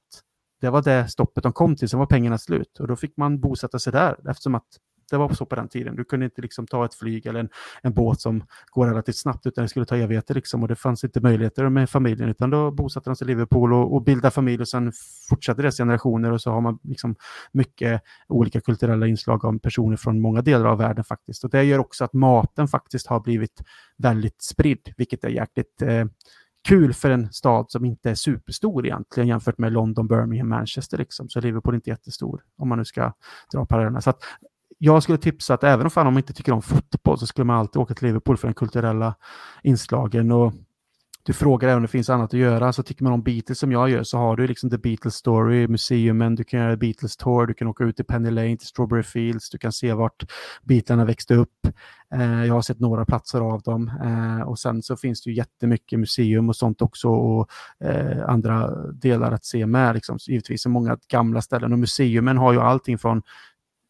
det 0.61 0.69
var 0.69 0.81
det 0.81 1.07
stoppet 1.07 1.43
de 1.43 1.53
kom 1.53 1.75
till, 1.75 1.89
sen 1.89 1.99
var 1.99 2.05
pengarna 2.05 2.37
slut. 2.37 2.79
Och 2.79 2.87
då 2.87 2.95
fick 2.95 3.17
man 3.17 3.39
bosätta 3.39 3.79
sig 3.79 3.93
där 3.93 4.29
eftersom 4.29 4.55
att 4.55 4.67
det 5.13 5.17
var 5.17 5.33
så 5.33 5.45
på 5.45 5.55
den 5.55 5.67
tiden. 5.67 5.95
Du 5.95 6.03
kunde 6.03 6.25
inte 6.25 6.41
liksom 6.41 6.67
ta 6.67 6.85
ett 6.85 6.95
flyg 6.95 7.25
eller 7.25 7.39
en, 7.39 7.49
en 7.81 7.93
båt 7.93 8.21
som 8.21 8.43
går 8.71 8.87
relativt 8.87 9.17
snabbt, 9.17 9.45
utan 9.45 9.63
det 9.63 9.67
skulle 9.67 9.85
ta 9.85 9.95
evigheter. 9.95 10.35
Liksom, 10.35 10.61
och 10.63 10.67
det 10.67 10.75
fanns 10.75 11.03
inte 11.03 11.21
möjligheter 11.21 11.69
med 11.69 11.89
familjen, 11.89 12.29
utan 12.29 12.49
då 12.49 12.71
bosatte 12.71 13.09
de 13.09 13.15
sig 13.15 13.25
i 13.25 13.27
Liverpool 13.27 13.73
och, 13.73 13.95
och 13.95 14.03
bildade 14.03 14.31
familj 14.31 14.61
och 14.61 14.67
sen 14.67 14.91
fortsatte 15.29 15.61
deras 15.61 15.77
generationer 15.77 16.31
och 16.31 16.41
så 16.41 16.51
har 16.51 16.61
man 16.61 16.79
liksom 16.83 17.15
mycket 17.51 18.01
olika 18.27 18.61
kulturella 18.61 19.07
inslag 19.07 19.45
av 19.45 19.59
personer 19.59 19.97
från 19.97 20.21
många 20.21 20.41
delar 20.41 20.65
av 20.65 20.77
världen 20.77 21.03
faktiskt. 21.03 21.43
Och 21.43 21.49
det 21.49 21.63
gör 21.63 21.79
också 21.79 22.03
att 22.03 22.13
maten 22.13 22.67
faktiskt 22.67 23.07
har 23.07 23.19
blivit 23.19 23.61
väldigt 23.97 24.41
spridd, 24.41 24.93
vilket 24.97 25.23
är 25.23 25.29
jäkligt 25.29 25.81
eh, 25.81 26.05
kul 26.67 26.93
för 26.93 27.09
en 27.09 27.33
stad 27.33 27.71
som 27.71 27.85
inte 27.85 28.09
är 28.09 28.15
superstor 28.15 28.85
egentligen 28.85 29.27
jämfört 29.27 29.57
med 29.57 29.71
London, 29.71 30.07
Birmingham, 30.07 30.49
Manchester. 30.49 30.97
Liksom. 30.97 31.29
Så 31.29 31.39
Liverpool 31.39 31.73
är 31.73 31.75
inte 31.75 31.89
jättestor 31.89 32.43
om 32.57 32.69
man 32.69 32.77
nu 32.77 32.85
ska 32.85 33.13
dra 33.53 33.65
parallellerna. 33.65 34.01
Så 34.01 34.09
att 34.09 34.23
jag 34.83 35.03
skulle 35.03 35.17
tipsa 35.17 35.53
att 35.53 35.63
även 35.63 35.85
om 35.85 35.91
fan 35.91 36.05
man 36.05 36.17
inte 36.17 36.33
tycker 36.33 36.51
om 36.51 36.61
fotboll 36.61 37.19
så 37.19 37.27
skulle 37.27 37.45
man 37.45 37.57
alltid 37.57 37.81
åka 37.81 37.93
till 37.93 38.07
Liverpool 38.07 38.37
för 38.37 38.47
den 38.47 38.55
kulturella 38.55 39.15
inslagen. 39.63 40.31
Och 40.31 40.53
du 41.25 41.33
frågar 41.33 41.69
även 41.69 41.77
om 41.77 41.81
det 41.81 41.87
finns 41.87 42.09
annat 42.09 42.33
att 42.33 42.39
göra, 42.39 42.73
så 42.73 42.83
tycker 42.83 43.03
man 43.03 43.13
om 43.13 43.23
Beatles 43.23 43.59
som 43.59 43.71
jag 43.71 43.89
gör 43.89 44.03
så 44.03 44.17
har 44.17 44.35
du 44.35 44.47
liksom 44.47 44.69
The 44.69 44.77
Beatles 44.77 45.15
Story, 45.15 45.67
museumen, 45.67 46.35
du 46.35 46.43
kan 46.43 46.59
göra 46.59 46.77
Beatles 46.77 47.17
Tour, 47.17 47.47
du 47.47 47.53
kan 47.53 47.67
åka 47.67 47.83
ut 47.83 47.95
till 47.95 48.05
Penny 48.05 48.31
Lane, 48.31 48.57
till 48.57 48.67
Strawberry 48.67 49.03
Fields, 49.03 49.49
du 49.49 49.57
kan 49.57 49.71
se 49.71 49.93
vart 49.93 50.23
bitarna 50.63 51.05
växte 51.05 51.35
upp. 51.35 51.67
Eh, 52.13 52.45
jag 52.45 52.53
har 52.53 52.61
sett 52.61 52.79
några 52.79 53.05
platser 53.05 53.41
av 53.41 53.61
dem 53.61 53.91
eh, 54.03 54.47
och 54.47 54.59
sen 54.59 54.81
så 54.81 54.97
finns 54.97 55.23
det 55.23 55.29
ju 55.29 55.35
jättemycket 55.35 55.99
museum 55.99 56.49
och 56.49 56.55
sånt 56.55 56.81
också 56.81 57.09
och 57.09 57.49
eh, 57.79 58.29
andra 58.29 58.85
delar 58.91 59.31
att 59.31 59.45
se 59.45 59.65
med. 59.65 59.95
Liksom. 59.95 60.17
Givetvis 60.27 60.63
så 60.63 60.69
många 60.69 60.97
gamla 61.07 61.41
ställen 61.41 61.73
och 61.73 61.79
museumen 61.79 62.37
har 62.37 62.53
ju 62.53 62.59
allting 62.59 62.97
från 62.97 63.21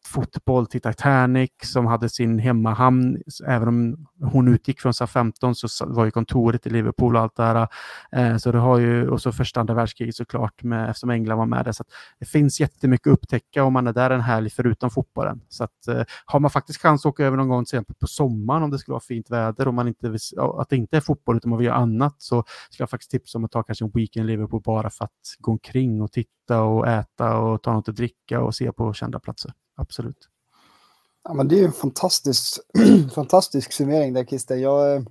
fotboll 0.06 0.66
till 0.66 0.80
Titanic 0.80 1.50
som 1.62 1.86
hade 1.86 2.08
sin 2.08 2.38
hemmahamn. 2.38 3.22
Även 3.46 3.68
om 3.68 4.06
hon 4.20 4.48
utgick 4.48 4.80
från 4.80 4.92
SA-15 4.92 5.54
så 5.54 5.86
var 5.86 6.04
ju 6.04 6.10
kontoret 6.10 6.66
i 6.66 6.70
Liverpool 6.70 7.16
och 7.16 7.22
allt 7.22 7.36
det 7.36 7.42
här. 7.42 7.68
Eh, 8.12 8.36
så 8.36 8.52
det 8.52 8.58
har 8.58 8.78
ju, 8.78 9.08
och 9.08 9.22
så 9.22 9.32
första 9.32 9.60
andra 9.60 9.74
världskriget 9.74 10.16
såklart 10.16 10.62
med, 10.62 10.90
eftersom 10.90 11.10
England 11.10 11.38
var 11.38 11.46
med 11.46 11.64
där. 11.64 11.72
Så 11.72 11.84
det 12.18 12.26
finns 12.26 12.60
jättemycket 12.60 13.06
att 13.06 13.12
upptäcka 13.12 13.64
om 13.64 13.72
man 13.72 13.86
är 13.86 13.92
där 13.92 14.10
en 14.10 14.20
helg 14.20 14.50
förutom 14.50 14.90
fotbollen. 14.90 15.40
Så 15.48 15.64
att, 15.64 15.88
eh, 15.88 16.02
har 16.24 16.40
man 16.40 16.50
faktiskt 16.50 16.80
chans 16.80 17.06
att 17.06 17.10
åka 17.10 17.24
över 17.24 17.36
någon 17.36 17.48
gång 17.48 17.64
till 17.64 17.76
exempel 17.76 17.96
på 18.00 18.06
sommaren 18.06 18.62
om 18.62 18.70
det 18.70 18.78
skulle 18.78 18.92
vara 18.92 19.00
fint 19.00 19.30
väder 19.30 19.68
och 19.68 19.74
man 19.74 19.88
inte 19.88 20.08
vill, 20.08 20.20
att 20.58 20.68
det 20.68 20.76
inte 20.76 20.96
är 20.96 21.00
fotboll 21.00 21.36
utan 21.36 21.50
man 21.50 21.58
vill 21.58 21.66
göra 21.66 21.76
annat 21.76 22.14
så 22.18 22.44
ska 22.70 22.82
jag 22.82 22.90
faktiskt 22.90 23.10
tipsa 23.10 23.38
om 23.38 23.44
att 23.44 23.50
ta 23.50 23.62
kanske 23.62 23.84
en 23.84 23.90
weekend 23.94 24.30
i 24.30 24.32
Liverpool 24.32 24.62
bara 24.64 24.90
för 24.90 25.04
att 25.04 25.10
gå 25.38 25.52
omkring 25.52 26.02
och 26.02 26.12
titta 26.12 26.62
och 26.62 26.88
äta 26.88 27.38
och 27.38 27.62
ta 27.62 27.72
något 27.72 27.88
att 27.88 27.96
dricka 27.96 28.40
och 28.40 28.54
se 28.54 28.72
på 28.72 28.92
kända 28.92 29.20
platser 29.20 29.52
absolut. 29.76 30.28
Ja, 31.24 31.34
men 31.34 31.48
det 31.48 31.60
är 31.60 31.64
en 31.64 31.72
fantastisk, 31.72 32.60
fantastisk 33.14 33.72
summering 33.72 34.12
där 34.12 34.24
Christer. 34.24 34.56
Jag 34.56 34.96
eh, 34.96 35.02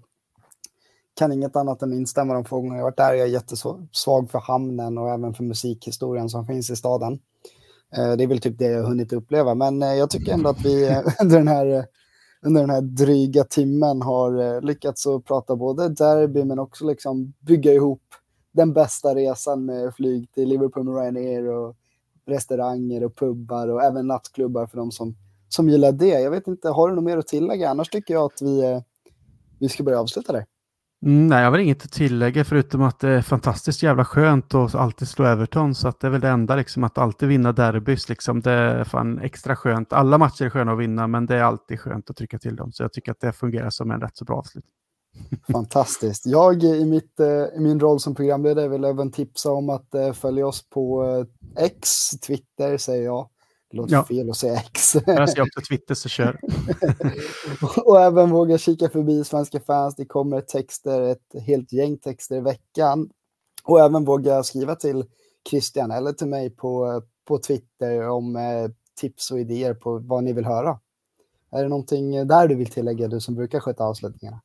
kan 1.14 1.32
inget 1.32 1.55
annat 1.55 1.82
än 1.82 1.93
instämma 1.93 2.34
de 2.34 2.45
få 2.45 2.61
gånger 2.61 2.78
jag 2.78 2.84
varit 2.84 2.97
där. 2.97 3.14
Jag 3.14 3.28
är 3.28 3.32
jättesvag 3.32 4.32
för 4.32 4.39
hamnen 4.39 4.97
och 4.97 5.09
även 5.09 5.34
för 5.34 5.43
musikhistorien 5.43 6.30
som 6.30 6.45
finns 6.45 6.70
i 6.70 6.76
staden. 6.76 7.20
Eh, 7.97 8.11
det 8.11 8.24
är 8.24 8.28
väl 8.28 8.41
typ 8.41 8.57
det 8.57 8.66
jag 8.66 8.82
har 8.82 8.89
hunnit 8.89 9.14
uppleva, 9.14 9.55
men 9.55 9.84
eh, 9.84 9.93
jag 9.93 10.09
tycker 10.09 10.34
ändå 10.34 10.49
att 10.49 10.66
vi 10.66 11.01
under 11.22 11.38
den 11.38 11.47
här, 11.47 11.86
under 12.41 12.61
den 12.61 12.70
här 12.70 12.82
dryga 12.82 13.43
timmen 13.43 14.01
har 14.01 14.61
lyckats 14.61 15.07
att 15.07 15.26
prata 15.26 15.55
både 15.55 15.89
derby 15.89 16.43
men 16.43 16.59
också 16.59 16.86
liksom 16.86 17.34
bygga 17.39 17.74
ihop 17.74 18.01
den 18.51 18.74
bästa 18.74 19.16
resan 19.16 19.66
med 19.66 19.95
flyg 19.95 20.32
till 20.32 20.49
Liverpool 20.49 20.84
med 20.84 20.95
Ryanair 20.95 21.47
och 21.47 21.76
restauranger 22.26 23.04
och 23.04 23.16
pubbar 23.16 23.68
och 23.68 23.84
även 23.84 24.08
nattklubbar 24.08 24.66
för 24.66 24.78
de 24.78 24.92
som, 24.92 25.16
som 25.50 25.70
gillar 25.70 25.92
det. 25.92 26.20
Jag 26.20 26.32
vet 26.32 26.48
inte, 26.48 26.70
har 26.70 26.90
du 26.90 26.96
något 26.96 27.04
mer 27.04 27.18
att 27.18 27.28
tillägga? 27.28 27.70
Annars 27.70 27.90
tycker 27.90 28.14
jag 28.14 28.24
att 28.24 28.42
vi, 28.42 28.64
eh, 28.64 28.82
vi 29.60 29.70
ska 29.70 29.84
börja 29.84 30.00
avsluta 30.00 30.34
där. 30.34 30.46
Mm, 31.06 31.28
nej, 31.28 31.38
jag 31.38 31.46
har 31.46 31.52
väl 31.52 31.62
inget 31.62 31.84
att 31.84 31.92
tillägga 31.92 32.46
förutom 32.46 32.82
att 32.82 33.00
det 33.00 33.10
är 33.10 33.22
fantastiskt 33.22 33.84
jävla 33.84 34.06
skönt 34.06 34.54
att 34.54 34.76
alltid 34.76 35.08
slå 35.08 35.26
Everton. 35.26 35.76
Så 35.76 35.88
att 35.88 36.00
det 36.00 36.08
är 36.08 36.12
väl 36.12 36.22
det 36.22 36.30
enda, 36.30 36.56
liksom, 36.56 36.84
att 36.84 36.98
alltid 36.98 37.30
vinna 37.30 37.52
derbys. 37.52 38.10
Liksom. 38.10 38.42
Det 38.42 38.52
är 38.52 38.84
fan 38.84 39.20
extra 39.20 39.56
skönt. 39.56 39.94
Alla 39.94 40.18
matcher 40.18 40.46
är 40.46 40.50
sköna 40.50 40.72
att 40.72 40.80
vinna, 40.80 41.08
men 41.08 41.26
det 41.26 41.36
är 41.36 41.44
alltid 41.44 41.80
skönt 41.80 42.10
att 42.10 42.16
trycka 42.16 42.40
till 42.40 42.56
dem. 42.56 42.72
Så 42.72 42.84
jag 42.84 42.94
tycker 42.94 43.12
att 43.12 43.20
det 43.20 43.32
fungerar 43.32 43.70
som 43.70 43.92
en 43.92 44.02
rätt 44.02 44.18
så 44.18 44.26
bra 44.26 44.36
avslutning. 44.36 44.74
Fantastiskt. 45.51 46.26
Jag 46.26 46.64
i, 46.64 46.86
mitt, 46.86 47.20
eh, 47.20 47.28
i 47.28 47.59
min 47.59 47.80
roll 47.80 47.99
som 47.99 48.16
programledare 48.16 48.68
vill 48.68 48.84
även 48.84 49.11
tipsa 49.11 49.51
om 49.51 49.70
att 49.70 49.95
eh, 49.95 50.14
följa 50.14 50.47
oss 50.47 50.70
på 50.70 51.03
eh, 51.03 51.64
X, 51.66 51.89
Twitter 52.28 52.78
säger 52.78 53.03
jag. 53.03 53.30
Det 53.72 53.78
låter 53.78 53.93
ja. 53.93 54.05
fel 54.05 54.30
att 54.30 54.38
säga 54.38 54.53
X. 54.53 54.95
Jag 55.05 55.30
ser 55.30 55.41
också 55.41 55.61
Twitter 55.70 55.95
så 55.95 56.09
kör. 56.09 56.39
och 57.86 58.01
även 58.01 58.30
våga 58.30 58.57
kika 58.57 58.89
förbi 58.89 59.24
Svenska 59.24 59.59
fans. 59.59 59.95
Det 59.95 60.05
kommer 60.05 60.41
texter, 60.41 61.01
ett 61.01 61.43
helt 61.45 61.74
gäng 61.74 61.97
texter 61.97 62.36
i 62.36 62.41
veckan. 62.41 63.09
Och 63.64 63.80
även 63.80 64.05
våga 64.05 64.43
skriva 64.43 64.76
till 64.76 65.05
Christian 65.49 65.91
eller 65.91 66.14
till 66.14 66.27
mig 66.27 66.49
på, 66.49 67.02
på 67.27 67.38
Twitter 67.38 68.10
om 68.10 68.35
eh, 68.35 68.72
tips 68.99 69.31
och 69.31 69.40
idéer 69.40 69.73
på 69.73 69.98
vad 69.98 70.23
ni 70.23 70.34
vill 70.34 70.45
höra. 70.45 70.80
Är 71.52 71.64
det 71.64 71.69
någonting 71.69 72.27
där 72.27 72.48
du 72.48 72.56
vill 72.56 72.69
tillägga, 72.69 73.07
du 73.07 73.19
som 73.19 73.35
brukar 73.35 73.60
sköta 73.60 73.84
avslutningarna? 73.84 74.41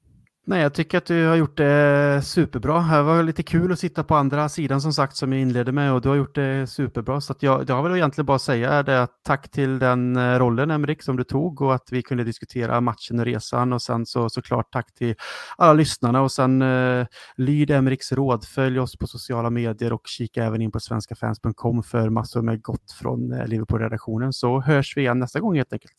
Nej, 0.48 0.62
jag 0.62 0.74
tycker 0.74 0.98
att 0.98 1.06
du 1.06 1.26
har 1.26 1.36
gjort 1.36 1.56
det 1.56 2.22
superbra. 2.24 2.96
Det 2.96 3.02
var 3.02 3.22
lite 3.22 3.42
kul 3.42 3.72
att 3.72 3.78
sitta 3.78 4.04
på 4.04 4.14
andra 4.14 4.48
sidan 4.48 4.80
som 4.80 4.92
sagt 4.92 5.16
som 5.16 5.32
jag 5.32 5.42
inledde 5.42 5.72
med 5.72 5.92
och 5.92 6.00
du 6.00 6.08
har 6.08 6.16
gjort 6.16 6.34
det 6.34 6.66
superbra. 6.66 7.20
Så 7.20 7.32
att 7.32 7.42
jag, 7.42 7.70
jag 7.70 7.74
har 7.74 7.82
väl 7.82 7.96
egentligen 7.96 8.26
bara 8.26 8.36
att 8.36 8.42
säga 8.42 8.82
det 8.82 9.02
att 9.02 9.20
tack 9.22 9.48
till 9.48 9.78
den 9.78 10.16
eh, 10.16 10.38
rollen 10.38 10.70
Emrik 10.70 11.02
som 11.02 11.16
du 11.16 11.24
tog 11.24 11.62
och 11.62 11.74
att 11.74 11.88
vi 11.90 12.02
kunde 12.02 12.24
diskutera 12.24 12.80
matchen 12.80 13.18
och 13.18 13.24
resan 13.24 13.72
och 13.72 13.82
sen 13.82 14.06
så 14.06 14.30
såklart 14.30 14.72
tack 14.72 14.94
till 14.94 15.14
alla 15.56 15.72
lyssnarna 15.72 16.22
och 16.22 16.32
sen 16.32 16.62
eh, 16.62 17.06
lyd 17.36 17.70
Emriks 17.70 18.12
råd. 18.12 18.44
Följ 18.44 18.80
oss 18.80 18.96
på 18.96 19.06
sociala 19.06 19.50
medier 19.50 19.92
och 19.92 20.06
kika 20.06 20.44
även 20.44 20.62
in 20.62 20.72
på 20.72 20.80
svenskafans.com 20.80 21.82
för 21.82 22.08
massor 22.08 22.42
med 22.42 22.62
gott 22.62 22.92
från 23.00 23.32
eh, 23.32 23.46
Liverpool-redaktionen 23.46 24.32
så 24.32 24.60
hörs 24.60 24.96
vi 24.96 25.00
igen 25.00 25.18
nästa 25.18 25.40
gång 25.40 25.56
helt 25.56 25.72
enkelt. 25.72 25.94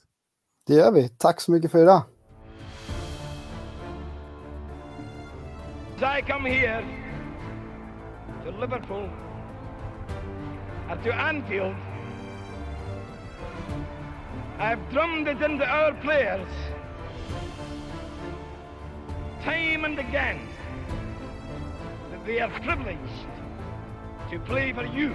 Det 0.68 0.74
gör 0.74 0.92
vi. 0.92 1.10
Tack 1.10 1.42
så 1.42 1.52
mycket 1.52 1.72
för 1.72 1.80
idag. 1.80 2.02
As 6.00 6.04
I 6.04 6.22
come 6.22 6.46
here 6.46 6.82
to 8.46 8.52
Liverpool 8.52 9.10
and 10.88 11.04
to 11.04 11.14
Anfield, 11.14 11.76
I've 14.60 14.80
drummed 14.92 15.28
it 15.28 15.42
into 15.42 15.66
our 15.66 15.94
players 15.96 16.48
time 19.44 19.84
and 19.84 20.00
again 20.00 20.40
that 22.12 22.26
they 22.26 22.40
are 22.40 22.50
privileged 22.62 23.28
to 24.32 24.40
play 24.40 24.72
for 24.72 24.86
you. 24.86 25.14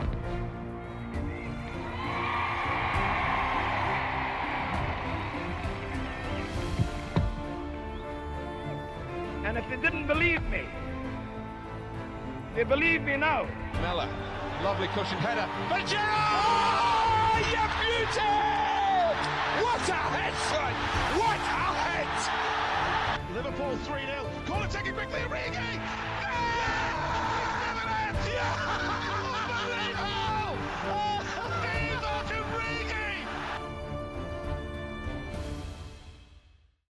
And 9.44 9.58
if 9.58 9.68
they 9.68 9.76
didn't 9.76 10.06
believe 10.06 10.42
me, 10.48 10.62
they 12.56 12.64
believe 12.64 13.02
me 13.02 13.18
now. 13.18 13.46
Mella, 13.82 14.08
lovely 14.62 14.88
cushion 14.88 15.18
header. 15.18 15.46
For 15.68 15.86
Gerrard! 15.86 17.44
You 17.52 17.64
beauty! 17.76 18.34
What 19.60 19.88
a 19.88 20.00
head! 20.16 20.32
What 21.20 21.36
a 21.36 21.64
head! 21.84 23.34
Liverpool 23.34 23.76
3 23.76 24.06
0. 24.06 24.30
call 24.46 24.56
Corner 24.56 24.72
taken 24.72 24.94
quickly, 24.94 25.20
Origi! 25.20 26.03